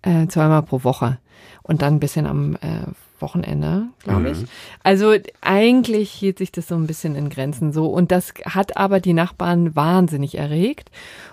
äh, 0.01 0.29
zweimal 0.29 0.63
pro 0.63 0.83
Woche 0.83 1.19
und 1.63 1.83
dann 1.83 1.97
ein 1.97 2.01
bisschen 2.01 2.27
am 2.27 2.55
äh, 2.57 2.87
Wochenende, 3.21 3.89
glaube 4.03 4.21
mhm. 4.21 4.27
ich. 4.27 4.39
Also 4.83 5.15
eigentlich 5.41 6.11
hielt 6.11 6.39
sich 6.39 6.53
das 6.53 6.69
so 6.69 6.75
ein 6.75 6.87
bisschen 6.87 7.15
in 7.17 7.31
Grenzen 7.31 7.73
so. 7.73 7.87
Und 7.87 8.11
das 8.11 8.33
hat 8.45 8.77
aber 8.77 9.01
die 9.01 9.13
Nachbarn 9.13 9.75
wahnsinnig 9.77 10.39
erregt. 10.39 10.91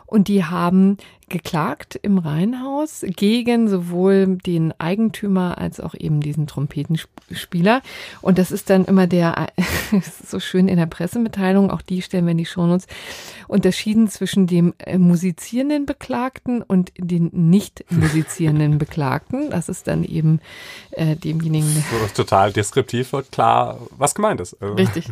Und 0.08 0.30
die 0.30 0.46
haben 0.46 0.98
geklagt 1.30 2.00
im 2.02 2.18
Reihenhaus 2.18 3.04
gegen 3.06 3.68
sowohl 3.68 4.38
den 4.38 4.74
Eigentümer 4.80 5.58
als 5.58 5.82
auch 5.82 5.94
eben 5.94 6.22
diesen 6.22 6.48
Trompetenspieler. 6.48 7.82
Und 8.22 8.38
das 8.38 8.52
ist 8.52 8.70
dann 8.70 8.86
immer 8.86 9.08
der, 9.08 9.48
so 10.26 10.40
schön 10.40 10.70
in 10.70 10.78
der 10.78 10.86
Pressemitteilung, 10.86 11.70
auch 11.70 11.82
die 11.82 12.02
stellen 12.02 12.26
wir 12.26 12.32
in 12.32 12.38
die 12.38 12.46
Shownotes, 12.46 12.88
unterschieden 13.50 14.08
zwischen 14.08 14.48
dem 14.48 14.74
äh, 14.78 14.98
musizierenden 14.98 15.86
Beklagten 15.86 16.62
und 16.62 16.94
den 16.98 17.30
nicht 17.34 17.84
musizierenden 17.90 18.78
Beklagten. 18.78 19.50
Das 19.50 19.68
ist 19.68 19.88
dann 19.88 20.06
eben 20.06 20.40
äh, 20.92 21.18
demjenigen. 21.18 21.68
So, 21.68 22.24
total 22.24 22.54
deskriptiv 22.54 23.12
wird 23.12 23.34
klar, 23.34 23.80
was 23.98 24.16
gemeint 24.16 24.40
ist. 24.40 24.56
Richtig. 24.62 25.12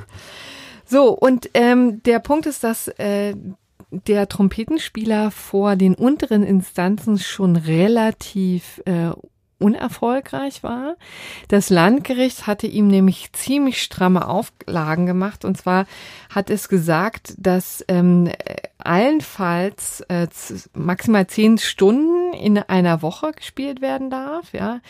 So, 0.86 1.10
und 1.10 1.50
ähm, 1.56 2.02
der 2.04 2.20
Punkt 2.20 2.46
ist, 2.46 2.64
dass 2.64 2.88
äh, 2.88 3.36
der 3.92 4.28
Trompetenspieler 4.28 5.32
vor 5.32 5.76
den 5.76 5.96
unteren 5.96 6.44
Instanzen 6.44 7.18
schon 7.18 7.56
relativ 7.56 8.82
äh, 8.86 9.12
unerfolgreich 9.58 10.64
war. 10.64 10.96
Das 11.48 11.70
Landgericht 11.70 12.46
hatte 12.46 12.68
ihm 12.68 12.88
nämlich 12.88 13.32
ziemlich 13.34 13.82
stramme 13.82 14.28
Auflagen 14.28 15.06
gemacht. 15.06 15.46
Und 15.46 15.58
zwar 15.58 15.86
hat 16.30 16.50
es 16.50 16.68
gesagt, 16.68 17.34
dass 17.38 17.84
ähm, 17.88 18.30
allenfalls 18.78 20.02
äh, 20.02 20.28
maximal 20.74 21.28
zehn 21.28 21.58
Stunden 21.58 22.34
in 22.34 22.58
einer 22.58 23.02
Woche 23.02 23.32
gespielt 23.32 23.82
werden 23.82 24.10
darf. 24.10 24.52
Ja, 24.54 24.82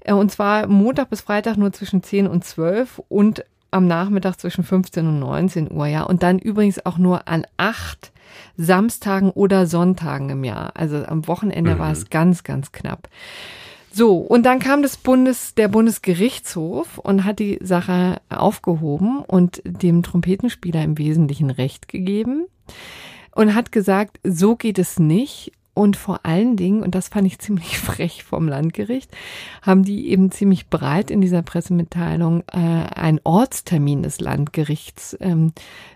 äh, 0.00 0.12
und 0.12 0.32
zwar 0.32 0.66
Montag 0.66 1.10
bis 1.10 1.20
Freitag 1.20 1.56
nur 1.56 1.72
zwischen 1.72 2.02
10 2.02 2.26
und 2.26 2.44
12 2.44 3.02
und 3.08 3.44
am 3.70 3.86
Nachmittag 3.86 4.36
zwischen 4.36 4.64
15 4.64 5.06
und 5.06 5.18
19 5.18 5.70
Uhr. 5.72 5.86
Ja, 5.86 6.02
und 6.04 6.22
dann 6.22 6.38
übrigens 6.38 6.84
auch 6.84 6.98
nur 6.98 7.28
an 7.28 7.46
acht 7.56 8.12
Samstagen 8.56 9.30
oder 9.30 9.66
Sonntagen 9.66 10.30
im 10.30 10.44
Jahr. 10.44 10.72
Also 10.74 11.04
am 11.04 11.26
Wochenende 11.26 11.74
mhm. 11.74 11.78
war 11.78 11.92
es 11.92 12.10
ganz, 12.10 12.44
ganz 12.44 12.72
knapp. 12.72 13.08
So, 13.92 14.18
und 14.18 14.44
dann 14.44 14.58
kam 14.58 14.82
das 14.82 14.98
Bundes, 14.98 15.54
der 15.54 15.68
Bundesgerichtshof 15.68 16.98
und 16.98 17.24
hat 17.24 17.38
die 17.38 17.58
Sache 17.62 18.20
aufgehoben 18.28 19.20
und 19.20 19.62
dem 19.64 20.02
Trompetenspieler 20.02 20.82
im 20.82 20.98
Wesentlichen 20.98 21.48
Recht 21.48 21.88
gegeben 21.88 22.44
und 23.34 23.54
hat 23.54 23.72
gesagt, 23.72 24.20
so 24.22 24.54
geht 24.54 24.78
es 24.78 24.98
nicht. 24.98 25.52
Und 25.76 25.98
vor 25.98 26.20
allen 26.22 26.56
Dingen, 26.56 26.82
und 26.82 26.94
das 26.94 27.08
fand 27.08 27.26
ich 27.26 27.38
ziemlich 27.46 27.78
frech 27.78 28.24
vom 28.24 28.48
Landgericht, 28.48 29.10
haben 29.60 29.84
die 29.84 30.08
eben 30.08 30.32
ziemlich 30.32 30.70
breit 30.70 31.10
in 31.10 31.20
dieser 31.20 31.42
Pressemitteilung 31.42 32.44
äh, 32.50 32.56
einen 32.56 33.20
Ortstermin 33.24 34.02
des 34.02 34.18
Landgerichts 34.18 35.18
ähm, 35.20 35.52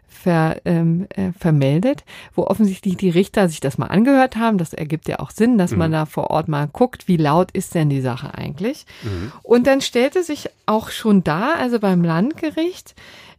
ver, 0.07 0.61
ähm, 0.67 1.07
äh, 1.17 1.33
vermeldet, 1.33 2.05
wo 2.35 2.43
offensichtlich 2.43 2.99
die 2.99 3.09
Richter 3.09 3.49
sich 3.49 3.61
das 3.61 3.79
mal 3.79 3.87
angehört 3.87 4.37
haben. 4.37 4.59
Das 4.59 4.75
ergibt 4.75 5.09
ja 5.09 5.19
auch 5.19 5.31
Sinn, 5.31 5.57
dass 5.57 5.71
mhm. 5.71 5.79
man 5.79 5.93
da 5.93 6.05
vor 6.05 6.29
Ort 6.29 6.49
mal 6.49 6.69
guckt, 6.71 7.09
wie 7.09 7.17
laut 7.17 7.51
ist 7.53 7.75
denn 7.75 7.89
die 7.89 8.03
Sache 8.03 8.35
eigentlich. 8.35 8.85
Mhm. 9.03 9.33
Und 9.43 9.67
dann 9.67 9.81
stellte 9.81 10.23
sich 10.23 10.51
auch 10.67 10.91
schon 10.91 11.25
da, 11.25 11.55
also 11.55 11.81
beim 11.81 12.05
Landgericht, 12.05 12.95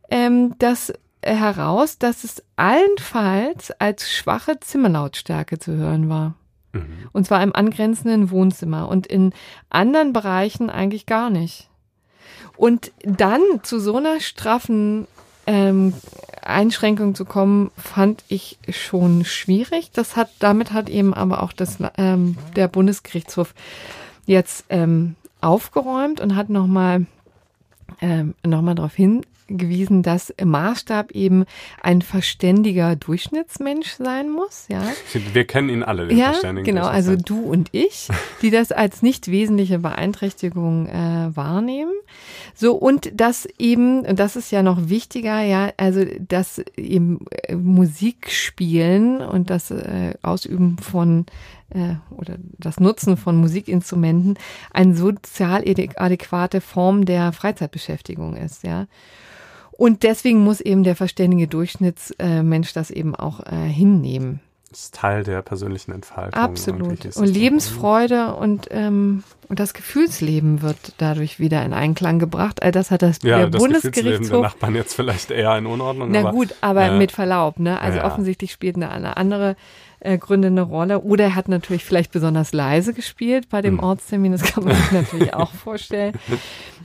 ähm, 0.09 0.55
das 0.57 0.91
heraus, 1.23 1.97
dass 1.97 2.23
es 2.23 2.43
allenfalls 2.55 3.71
als 3.79 4.11
schwache 4.11 4.59
Zimmerlautstärke 4.59 5.59
zu 5.59 5.75
hören 5.75 6.09
war. 6.09 6.35
Mhm. 6.73 6.85
Und 7.11 7.25
zwar 7.25 7.43
im 7.43 7.55
angrenzenden 7.55 8.31
Wohnzimmer 8.31 8.87
und 8.87 9.07
in 9.07 9.33
anderen 9.69 10.13
Bereichen 10.13 10.69
eigentlich 10.69 11.05
gar 11.05 11.29
nicht. 11.29 11.69
Und 12.57 12.91
dann 13.03 13.41
zu 13.63 13.79
so 13.79 13.97
einer 13.97 14.19
straffen 14.19 15.07
ähm, 15.47 15.93
Einschränkung 16.41 17.15
zu 17.15 17.25
kommen, 17.25 17.71
fand 17.77 18.23
ich 18.27 18.57
schon 18.69 19.25
schwierig. 19.25 19.91
Das 19.91 20.15
hat, 20.15 20.29
damit 20.39 20.71
hat 20.71 20.89
eben 20.89 21.13
aber 21.13 21.43
auch 21.43 21.53
das, 21.53 21.77
ähm, 21.97 22.37
der 22.55 22.67
Bundesgerichtshof 22.67 23.53
jetzt 24.25 24.65
ähm, 24.69 25.15
aufgeräumt 25.39 26.21
und 26.21 26.35
hat 26.35 26.49
nochmal 26.49 27.05
ähm, 27.99 28.35
noch 28.45 28.63
darauf 28.73 28.93
hin, 28.93 29.25
gewiesen, 29.57 30.03
dass 30.03 30.33
Maßstab 30.43 31.11
eben 31.11 31.45
ein 31.81 32.01
verständiger 32.01 32.95
Durchschnittsmensch 32.95 33.91
sein 33.97 34.29
muss. 34.29 34.65
Ja, 34.69 34.83
wir 35.33 35.45
kennen 35.45 35.69
ihn 35.69 35.83
alle. 35.83 36.07
Den 36.07 36.17
ja, 36.17 36.33
genau. 36.41 36.85
Also 36.85 37.15
du 37.15 37.39
und 37.39 37.69
ich, 37.71 38.07
die 38.41 38.51
das 38.51 38.71
als 38.71 39.01
nicht 39.01 39.29
wesentliche 39.29 39.79
Beeinträchtigung 39.79 40.87
äh, 40.87 41.35
wahrnehmen. 41.35 41.93
So 42.55 42.75
und 42.75 43.11
das 43.13 43.47
eben, 43.57 44.01
und 44.01 44.19
das 44.19 44.35
ist 44.35 44.51
ja 44.51 44.63
noch 44.63 44.89
wichtiger, 44.89 45.41
ja, 45.41 45.71
also 45.77 46.05
das 46.27 46.61
eben 46.77 47.25
äh, 47.31 47.55
Musik 47.55 48.31
spielen 48.31 49.21
und 49.21 49.49
das 49.49 49.71
äh, 49.71 50.13
Ausüben 50.21 50.77
von 50.77 51.25
äh, 51.73 51.95
oder 52.11 52.35
das 52.57 52.79
Nutzen 52.79 53.17
von 53.17 53.37
Musikinstrumenten 53.37 54.37
eine 54.71 54.95
sozial 54.95 55.63
adäquate 55.95 56.61
Form 56.61 57.05
der 57.05 57.31
Freizeitbeschäftigung 57.31 58.35
ist, 58.35 58.63
ja. 58.63 58.87
Und 59.81 60.03
deswegen 60.03 60.43
muss 60.43 60.61
eben 60.61 60.83
der 60.83 60.95
verständige 60.95 61.47
Durchschnittsmensch 61.47 62.71
das 62.71 62.91
eben 62.91 63.15
auch 63.15 63.39
äh, 63.39 63.67
hinnehmen. 63.67 64.39
Das 64.69 64.81
ist 64.81 64.93
Teil 64.93 65.23
der 65.23 65.41
persönlichen 65.41 65.91
Entfaltung. 65.91 66.39
Absolut. 66.39 67.15
Und 67.15 67.25
Lebensfreude 67.25 68.35
und, 68.35 68.67
ähm, 68.69 69.23
und 69.49 69.59
das 69.59 69.73
Gefühlsleben 69.73 70.61
wird 70.61 70.93
dadurch 70.99 71.39
wieder 71.39 71.65
in 71.65 71.73
Einklang 71.73 72.19
gebracht. 72.19 72.61
All 72.61 72.71
das 72.71 72.91
hat 72.91 73.01
das 73.01 73.23
ja, 73.23 73.39
der 73.39 73.49
das 73.49 73.59
Bundesgerichtshof. 73.59 74.29
der 74.29 74.41
Nachbarn 74.41 74.75
jetzt 74.75 74.93
vielleicht 74.93 75.31
eher 75.31 75.57
in 75.57 75.65
Unordnung. 75.65 76.11
Na 76.11 76.19
aber, 76.19 76.31
gut, 76.31 76.53
aber 76.61 76.83
äh, 76.83 76.97
mit 76.99 77.11
Verlaub, 77.11 77.57
ne? 77.57 77.81
Also 77.81 77.97
ja. 77.97 78.05
offensichtlich 78.05 78.51
spielt 78.51 78.75
eine, 78.75 78.91
eine 78.91 79.17
andere 79.17 79.55
äh, 80.01 80.17
Gründe 80.17 80.47
eine 80.47 80.61
Rolle. 80.61 81.01
Oder 81.01 81.25
er 81.25 81.35
hat 81.35 81.47
natürlich 81.47 81.85
vielleicht 81.85 82.11
besonders 82.11 82.53
leise 82.53 82.93
gespielt 82.93 83.49
bei 83.49 83.61
dem 83.61 83.77
hm. 83.77 83.83
Ortstermin. 83.83 84.31
Das 84.33 84.43
kann 84.43 84.65
man 84.65 84.75
sich 84.75 84.91
natürlich 84.91 85.33
auch 85.33 85.51
vorstellen. 85.51 86.13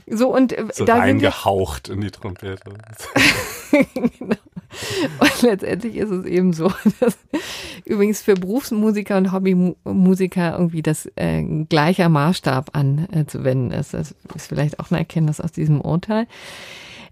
So 0.09 0.33
und 0.33 0.53
äh, 0.53 0.65
so 0.71 0.85
da 0.85 0.97
reingehaucht 0.97 1.89
in 1.89 2.01
die 2.01 2.11
Trompete. 2.11 2.71
genau. 3.71 4.35
Und 5.19 5.41
letztendlich 5.41 5.95
ist 5.95 6.11
es 6.11 6.25
eben 6.25 6.53
so, 6.53 6.71
dass 6.99 7.17
übrigens 7.85 8.21
für 8.21 8.35
Berufsmusiker 8.35 9.17
und 9.17 9.31
Hobbymusiker 9.31 10.53
irgendwie 10.53 10.81
das 10.81 11.09
äh, 11.15 11.43
gleicher 11.67 12.09
Maßstab 12.09 12.71
anzuwenden 12.73 13.71
äh, 13.71 13.79
ist. 13.79 13.93
Das 13.93 14.15
ist 14.35 14.47
vielleicht 14.47 14.79
auch 14.79 14.91
eine 14.91 14.99
Erkenntnis 14.99 15.41
aus 15.41 15.51
diesem 15.51 15.81
Urteil. 15.81 16.27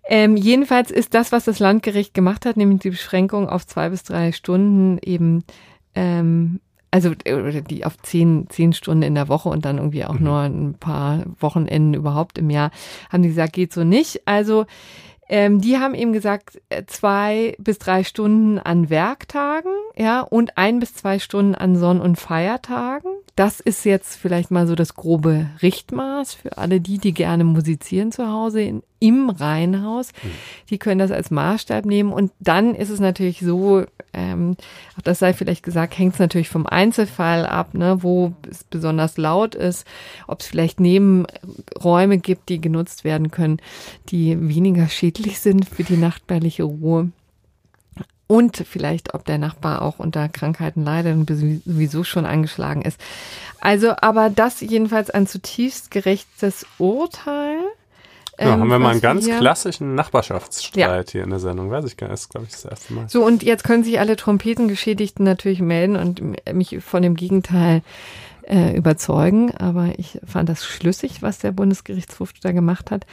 Ähm, 0.08 0.38
jedenfalls 0.38 0.92
ist 0.92 1.16
das, 1.16 1.32
was 1.32 1.46
das 1.46 1.60
Landgericht 1.60 2.14
gemacht 2.14 2.46
hat, 2.46 2.58
nämlich 2.58 2.82
die 2.82 2.92
Beschränkung 2.92 3.50
auf 3.50 3.66
zwei 3.66 3.90
bis 3.90 4.04
drei 4.04 4.32
Stunden 4.32 5.00
eben 5.00 5.44
ähm, 5.96 6.60
also 6.92 7.14
die 7.14 7.86
auf 7.86 7.98
zehn, 8.04 8.48
zehn 8.50 8.72
Stunden 8.72 9.04
in 9.04 9.16
der 9.16 9.28
Woche 9.28 9.50
und 9.50 9.66
dann 9.66 9.78
irgendwie 9.78 10.06
auch 10.06 10.18
mhm. 10.18 10.24
nur 10.24 10.40
ein 10.40 10.74
paar 10.76 11.24
Wochenenden 11.40 11.94
überhaupt 11.94 12.38
im 12.38 12.50
Jahr, 12.50 12.72
haben 13.12 13.24
die 13.24 13.30
gesagt, 13.30 13.54
geht 13.54 13.74
so 13.74 13.84
nicht. 13.84 14.22
Also 14.26 14.66
ähm, 15.28 15.60
die 15.60 15.78
haben 15.78 15.96
eben 15.96 16.14
gesagt, 16.14 16.62
äh, 16.70 16.84
zwei 16.86 17.56
bis 17.58 17.80
drei 17.80 18.04
Stunden 18.04 18.60
an 18.60 18.90
Werktagen, 18.90 19.72
ja, 19.98 20.22
und 20.22 20.58
ein 20.58 20.80
bis 20.80 20.94
zwei 20.94 21.20
Stunden 21.20 21.56
an 21.56 21.76
Sonn- 21.76 22.02
und 22.02 22.18
Feiertagen. 22.18 23.12
Das 23.36 23.60
ist 23.60 23.84
jetzt 23.86 24.16
vielleicht 24.16 24.52
mal 24.52 24.68
so 24.68 24.76
das 24.76 24.94
grobe 24.94 25.48
Richtmaß 25.62 26.36
für 26.36 26.58
alle 26.58 26.80
die, 26.80 27.00
die 27.00 27.14
gerne 27.14 27.44
musizieren 27.44 28.12
zu 28.12 28.32
Hause 28.32 28.62
in, 28.62 28.84
im 29.06 29.30
Reihenhaus. 29.30 30.12
Mhm. 30.24 30.32
Die 30.70 30.78
können 30.78 31.00
das 31.00 31.12
als 31.12 31.30
Maßstab 31.30 31.86
nehmen. 31.86 32.12
Und 32.12 32.32
dann 32.40 32.74
ist 32.74 32.90
es 32.90 33.00
natürlich 33.00 33.42
so, 33.42 33.86
ähm, 34.14 34.58
auch 34.98 35.02
das 35.02 35.20
sei 35.20 35.34
vielleicht 35.34 35.64
gesagt, 35.64 35.98
hängt 35.98 36.14
es 36.14 36.20
natürlich 36.20 36.50
vom 36.50 36.66
Einzelfall 36.66 37.46
ab, 37.46 37.74
ne, 37.74 38.02
wo 38.02 38.34
es 38.50 38.64
besonders 38.64 39.18
laut 39.18 39.54
ist, 39.54 39.86
ob 40.28 40.42
es 40.42 40.48
vielleicht 40.48 40.80
Nebenräume 40.80 42.18
gibt, 42.18 42.50
die 42.50 42.60
genutzt 42.60 43.04
werden 43.04 43.30
können, 43.30 43.60
die 44.10 44.50
weniger 44.50 44.88
schädlich 44.88 45.40
sind 45.40 45.70
für 45.70 45.84
die 45.84 45.98
nachtbärliche 45.98 46.64
Ruhe 46.64 47.12
und 48.28 48.58
vielleicht, 48.58 49.14
ob 49.14 49.26
der 49.26 49.38
Nachbar 49.38 49.82
auch 49.82 50.00
unter 50.00 50.30
Krankheiten 50.30 50.84
leidet 50.84 51.16
und 51.16 51.30
sowieso 51.30 52.04
schon 52.04 52.26
angeschlagen 52.26 52.82
ist. 52.82 53.00
Also, 53.60 53.94
aber 54.02 54.30
das 54.30 54.62
jedenfalls 54.62 55.10
ein 55.10 55.28
zutiefst 55.28 55.92
gerechtes 55.92 56.66
Urteil. 56.78 57.60
Ja, 58.40 58.54
ähm, 58.54 58.62
haben 58.62 58.70
wir 58.70 58.80
mal 58.80 58.92
einen 58.92 59.02
ganz 59.02 59.26
klassischen 59.26 59.96
Nachbarschaftsstreit 59.96 61.08
ja. 61.08 61.12
hier 61.12 61.24
in 61.24 61.30
der 61.30 61.40
Sendung. 61.40 61.72
Weiß 61.72 61.86
ich 61.86 61.98
gar 61.98 62.08
nicht, 62.08 62.16
ist 62.16 62.30
glaube 62.30 62.48
ich 62.48 62.54
das 62.54 62.66
erste 62.66 62.94
Mal. 62.94 63.08
So, 63.08 63.26
und 63.26 63.44
jetzt 63.44 63.64
können 63.64 63.84
sich 63.84 64.00
alle 64.00 64.16
Trompetengeschädigten 64.16 65.24
natürlich 65.24 65.62
melden 65.62 65.96
und 65.96 66.22
mich 66.54 66.78
von 66.84 67.02
dem 67.02 67.16
Gegenteil 67.16 67.82
äh, 68.44 68.76
überzeugen. 68.76 69.52
Aber 69.56 69.90
ich 69.98 70.20
fand 70.26 70.50
das 70.50 70.66
schlüssig, 70.66 71.22
was 71.22 71.40
der 71.40 71.52
Bundesgerichtshof 71.52 72.34
da 72.42 72.52
gemacht 72.52 72.92
hat. 72.92 73.06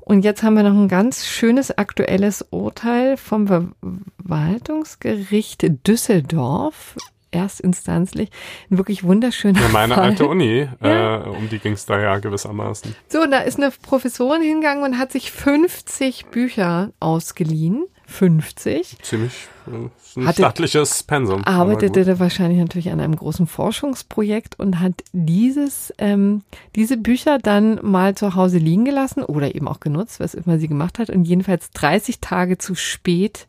Und 0.00 0.24
jetzt 0.24 0.42
haben 0.42 0.54
wir 0.54 0.62
noch 0.62 0.74
ein 0.74 0.88
ganz 0.88 1.26
schönes 1.26 1.76
aktuelles 1.76 2.46
Urteil 2.50 3.18
vom 3.18 3.46
Verwaltungsgericht 3.46 5.86
Düsseldorf 5.86 6.96
erstinstanzlich. 7.30 8.30
Ein 8.70 8.78
wirklich 8.78 9.04
wunderschöner 9.04 9.60
ja, 9.60 9.68
meine 9.68 9.94
Fall. 9.94 10.04
alte 10.04 10.26
Uni, 10.26 10.68
ja. 10.82 11.24
äh, 11.24 11.28
um 11.28 11.48
die 11.48 11.58
ging 11.58 11.72
es 11.72 11.86
da 11.86 12.00
ja 12.00 12.18
gewissermaßen. 12.18 12.94
So, 13.08 13.26
da 13.26 13.40
ist 13.40 13.58
eine 13.58 13.70
Professorin 13.70 14.42
hingegangen 14.42 14.84
und 14.84 14.98
hat 14.98 15.12
sich 15.12 15.32
50 15.32 16.26
Bücher 16.26 16.92
ausgeliehen 17.00 17.84
50. 18.08 18.96
Ziemlich 19.02 19.48
äh, 19.66 20.18
ein 20.18 20.26
hatte, 20.26 20.42
stattliches 20.42 21.02
Pensum. 21.02 21.44
Arbeitete 21.44 22.18
wahrscheinlich 22.18 22.58
natürlich 22.58 22.90
an 22.90 23.00
einem 23.00 23.14
großen 23.14 23.46
Forschungsprojekt 23.46 24.58
und 24.58 24.80
hat 24.80 24.94
dieses, 25.12 25.92
ähm, 25.98 26.42
diese 26.74 26.96
Bücher 26.96 27.38
dann 27.38 27.78
mal 27.82 28.14
zu 28.14 28.34
Hause 28.34 28.56
liegen 28.56 28.86
gelassen 28.86 29.22
oder 29.22 29.54
eben 29.54 29.68
auch 29.68 29.80
genutzt, 29.80 30.20
was 30.20 30.34
immer 30.34 30.58
sie 30.58 30.68
gemacht 30.68 30.98
hat 30.98 31.10
und 31.10 31.24
jedenfalls 31.24 31.70
30 31.72 32.20
Tage 32.20 32.56
zu 32.56 32.74
spät 32.74 33.46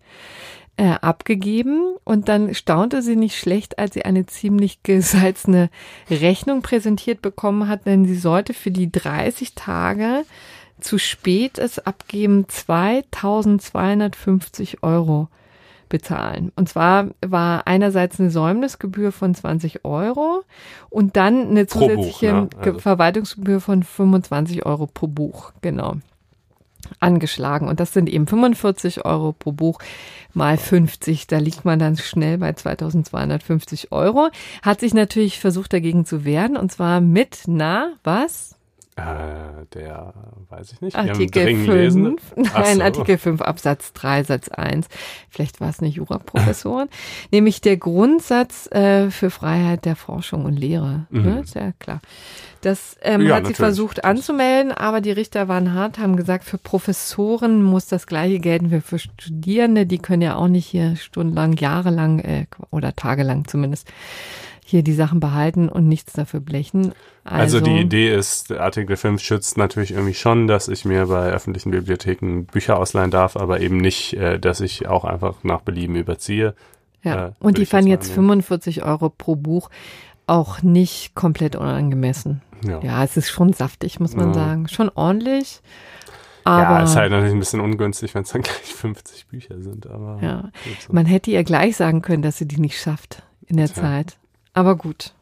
äh, 0.80 0.96
abgegeben 1.02 1.96
und 2.06 2.30
dann 2.30 2.56
staunte 2.56 3.02
sie 3.02 3.18
nicht 3.18 3.38
schlecht, 3.38 3.80
als 3.80 3.96
sie 3.96 4.06
eine 4.06 4.26
ziemlich 4.28 4.82
gesalzene 4.84 5.70
Rechnung 6.10 6.62
präsentiert 6.62 7.22
bekommen 7.22 7.68
hat, 7.68 7.86
denn 7.86 8.06
sie 8.06 8.16
sollte 8.16 8.54
für 8.54 8.72
die 8.72 8.90
30 8.90 9.56
Tage 9.56 10.24
zu 10.80 10.98
spät 10.98 11.58
es 11.58 11.80
abgeben 11.80 12.48
2250 12.48 14.82
Euro 14.82 15.28
bezahlen. 15.90 16.54
Und 16.56 16.70
zwar 16.70 17.08
war 17.20 17.68
einerseits 17.68 18.18
eine 18.18 18.32
Säumnisgebühr 18.32 19.12
von 19.12 19.36
20 19.36 19.84
Euro 19.84 20.44
und 20.90 21.18
dann 21.18 21.50
eine 21.50 21.66
Pro 21.66 21.80
Buch, 21.80 21.90
zusätzliche 21.90 22.34
ne? 22.34 22.48
Also- 22.58 22.80
Verwaltungsgebühr 22.80 23.60
von 23.60 23.84
25 23.84 24.66
Euro 24.66 24.88
pro 24.88 25.08
Buch. 25.08 25.52
Genau 25.62 25.98
angeschlagen. 27.00 27.68
Und 27.68 27.80
das 27.80 27.94
sind 27.94 28.10
eben 28.10 28.28
45 28.28 29.06
Euro 29.06 29.34
pro 29.34 29.52
Buch 29.52 29.80
mal 30.34 30.58
50. 30.58 31.28
Da 31.28 31.38
liegt 31.38 31.66
man 31.66 31.80
dann 31.80 31.98
schnell 31.98 32.38
bei 32.38 32.54
2250 32.54 33.92
Euro. 33.92 34.30
Hat 34.62 34.80
sich 34.80 34.94
natürlich 34.94 35.40
versucht 35.40 35.74
dagegen 35.74 36.06
zu 36.06 36.26
wehren 36.26 36.58
und 36.58 36.72
zwar 36.72 37.02
mit, 37.02 37.44
na, 37.48 37.94
was? 38.04 38.59
Äh, 39.00 39.66
der, 39.74 40.14
weiß 40.50 40.72
ich 40.74 40.82
nicht. 40.82 40.96
wir 40.96 41.12
Artikel 41.12 41.44
dringend 41.44 41.66
5. 41.66 41.76
gelesen. 41.76 42.16
Ach 42.54 42.60
Nein, 42.60 42.78
so. 42.78 42.84
Artikel 42.84 43.18
5 43.18 43.42
Absatz 43.42 43.94
3 43.94 44.24
Satz 44.24 44.50
1. 44.50 44.88
Vielleicht 45.30 45.62
war 45.62 45.70
es 45.70 45.80
eine 45.80 45.90
Juraprofessorin. 45.90 46.90
Nämlich 47.32 47.62
der 47.62 47.78
Grundsatz 47.78 48.68
äh, 48.72 49.12
für 49.12 49.30
Freiheit 49.30 49.86
der 49.86 49.96
Forschung 49.96 50.46
und 50.46 50.58
Lehre. 50.58 51.08
Ne? 51.10 51.42
Ist 51.42 51.56
ja 51.56 51.72
klar. 51.80 52.02
Das 52.62 52.98
ähm, 53.02 53.22
Mhm. 53.22 53.28
Ja, 53.28 53.36
hat 53.36 53.48
sie 53.48 53.54
versucht 53.54 54.04
anzumelden, 54.04 54.72
aber 54.72 55.02
die 55.02 55.12
Richter 55.12 55.48
waren 55.48 55.74
hart, 55.74 55.98
haben 56.00 56.16
gesagt, 56.16 56.44
für 56.44 56.58
Professoren 56.58 57.64
muss 57.64 57.88
das 57.88 58.08
gleiche 58.08 58.40
gelten 58.40 58.72
wie 58.72 58.82
für 58.82 59.00
Studierende. 59.00 59.86
Die 59.86 60.00
können 60.00 60.22
ja 60.22 60.36
auch 60.36 60.48
nicht 60.48 60.66
hier 60.66 60.96
stundenlang, 60.96 61.54
jahrelang 61.54 62.20
äh, 62.20 62.46
oder 62.72 62.96
tagelang 62.96 63.48
zumindest 63.48 63.88
hier 64.70 64.84
die 64.84 64.94
Sachen 64.94 65.20
behalten 65.20 65.68
und 65.70 65.88
nichts 65.88 66.14
dafür 66.14 66.40
blechen. 66.40 66.94
Also, 67.24 67.58
Also, 67.58 67.60
die 67.62 67.80
Idee 67.80 68.14
ist, 68.14 68.50
der 68.52 68.62
Artikel 68.62 68.96
5 68.98 69.22
schützt 69.22 69.58
natürlich 69.58 69.92
irgendwie 69.92 70.14
schon, 70.14 70.48
dass 70.48 70.68
ich 70.68 70.86
mir 70.86 71.08
bei 71.08 71.30
öffentlichen 71.32 71.72
Bibliotheken 71.72 72.44
Bücher 72.46 72.78
ausleihen 72.78 73.12
darf, 73.12 73.36
aber 73.36 73.60
eben 73.62 73.78
nicht, 73.78 74.14
äh, 74.14 74.40
dass 74.40 74.62
ich 74.62 74.88
auch 74.88 75.06
einfach 75.06 75.44
nach 75.44 75.62
Belieben 75.62 75.96
überziehe. 75.96 76.54
Ja, 77.04 77.28
äh, 77.28 77.32
und 77.40 77.58
die 77.58 77.66
fanden 77.66 77.88
jetzt 77.88 78.08
jetzt 78.10 78.18
mal 78.18 78.24
annehmen. 78.24 78.44
45 78.44 78.84
Euro 78.84 79.10
pro 79.10 79.36
Buch 79.36 79.70
auch 80.28 80.62
nicht 80.62 81.16
komplett 81.16 81.56
unangemessen. 81.56 82.42
Ja. 82.64 82.80
Ja, 82.84 83.04
es 83.04 83.18
ist 83.18 83.30
schon 83.30 83.54
saftig, 83.54 84.00
muss 84.00 84.16
man 84.16 84.28
Ja. 84.30 84.34
sagen. 84.34 84.68
Schon 84.68 84.90
ordentlich. 84.94 85.62
ja, 86.46 86.52
Aber 86.52 86.84
ist 86.84 86.96
halt 86.96 87.10
natürlich 87.12 87.34
ein 87.34 87.40
bisschen 87.40 87.62
ungünstig, 87.62 88.14
wenn 88.14 88.24
es 88.24 88.30
dann 88.30 88.42
gleich 88.44 88.54
50 88.76 89.28
Bücher 89.28 89.60
sind, 89.62 89.88
aber 89.88 90.20
Ja. 90.22 90.50
man 90.92 91.06
hätte 91.08 91.32
ihr 91.32 91.44
gleich 91.44 91.76
sagen 91.78 92.02
können, 92.04 92.22
dass 92.22 92.38
sie 92.38 92.48
die 92.48 92.60
nicht 92.60 92.80
schafft 92.80 93.24
in 93.48 93.58
der 93.58 93.68
Tja. 93.68 93.82
Zeit. 93.82 94.18
Aber 94.60 94.76
gut. 94.76 95.14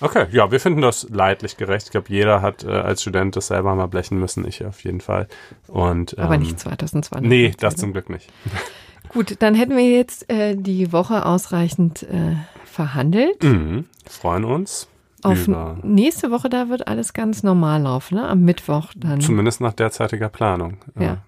Okay, 0.00 0.26
ja, 0.32 0.50
wir 0.50 0.58
finden 0.58 0.80
das 0.80 1.06
leidlich 1.08 1.56
gerecht. 1.56 1.86
Ich 1.86 1.92
glaube, 1.92 2.08
jeder 2.08 2.42
hat 2.42 2.64
äh, 2.64 2.70
als 2.70 3.02
Student 3.02 3.36
das 3.36 3.46
selber 3.46 3.72
mal 3.76 3.86
blechen 3.86 4.18
müssen, 4.18 4.44
ich 4.48 4.64
auf 4.64 4.82
jeden 4.82 5.00
Fall. 5.00 5.28
Und, 5.68 6.14
ähm, 6.18 6.24
Aber 6.24 6.38
nicht 6.38 6.58
2020. 6.58 7.28
Nee, 7.28 7.52
das 7.56 7.76
zum 7.76 7.92
Glück 7.92 8.10
nicht. 8.10 8.32
Gut, 9.10 9.36
dann 9.38 9.54
hätten 9.54 9.76
wir 9.76 9.88
jetzt 9.88 10.28
äh, 10.28 10.56
die 10.56 10.92
Woche 10.92 11.24
ausreichend 11.24 12.02
äh, 12.02 12.34
verhandelt. 12.64 13.44
Mhm. 13.44 13.84
Freuen 14.10 14.44
uns 14.44 14.88
Auf 15.22 15.46
über, 15.46 15.78
nächste 15.84 16.32
Woche, 16.32 16.48
da 16.48 16.68
wird 16.68 16.88
alles 16.88 17.12
ganz 17.12 17.44
normal 17.44 17.82
laufen, 17.82 18.16
ne? 18.16 18.28
Am 18.28 18.40
Mittwoch 18.40 18.90
dann. 18.96 19.20
zumindest 19.20 19.60
nach 19.60 19.72
derzeitiger 19.72 20.30
Planung. 20.30 20.78
Ja. 20.98 21.18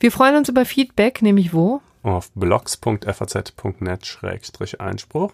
Wir 0.00 0.12
freuen 0.12 0.36
uns 0.36 0.50
über 0.50 0.66
Feedback, 0.66 1.22
nämlich 1.22 1.54
wo? 1.54 1.80
auf 2.02 2.30
blogs.faz.net-einspruch 2.32 5.32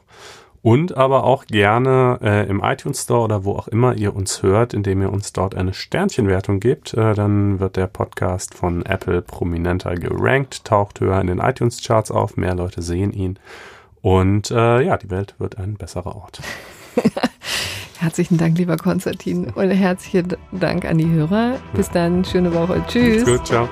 und 0.66 0.96
aber 0.96 1.22
auch 1.22 1.44
gerne 1.44 2.18
äh, 2.20 2.48
im 2.48 2.60
iTunes 2.60 3.04
Store 3.04 3.20
oder 3.20 3.44
wo 3.44 3.52
auch 3.52 3.68
immer 3.68 3.94
ihr 3.94 4.16
uns 4.16 4.42
hört, 4.42 4.74
indem 4.74 5.00
ihr 5.00 5.12
uns 5.12 5.32
dort 5.32 5.54
eine 5.54 5.72
Sternchenwertung 5.72 6.58
gebt. 6.58 6.92
Äh, 6.92 7.14
dann 7.14 7.60
wird 7.60 7.76
der 7.76 7.86
Podcast 7.86 8.52
von 8.52 8.84
Apple 8.84 9.22
prominenter 9.22 9.94
gerankt, 9.94 10.64
taucht 10.64 10.98
höher 10.98 11.20
in 11.20 11.28
den 11.28 11.38
iTunes 11.38 11.80
Charts 11.86 12.10
auf, 12.10 12.36
mehr 12.36 12.56
Leute 12.56 12.82
sehen 12.82 13.12
ihn 13.12 13.38
und 14.02 14.50
äh, 14.50 14.82
ja, 14.82 14.96
die 14.96 15.08
Welt 15.08 15.36
wird 15.38 15.56
ein 15.56 15.74
besserer 15.74 16.16
Ort. 16.16 16.40
Herzlichen 18.00 18.36
Dank, 18.36 18.58
lieber 18.58 18.76
Konstantin. 18.76 19.50
Und 19.50 19.70
herzlichen 19.70 20.36
Dank 20.50 20.84
an 20.84 20.98
die 20.98 21.08
Hörer. 21.08 21.60
Bis 21.74 21.90
dann, 21.90 22.24
schöne 22.24 22.52
Woche. 22.52 22.82
Tschüss. 22.88 23.24
Gut, 23.24 23.46
ciao. 23.46 23.68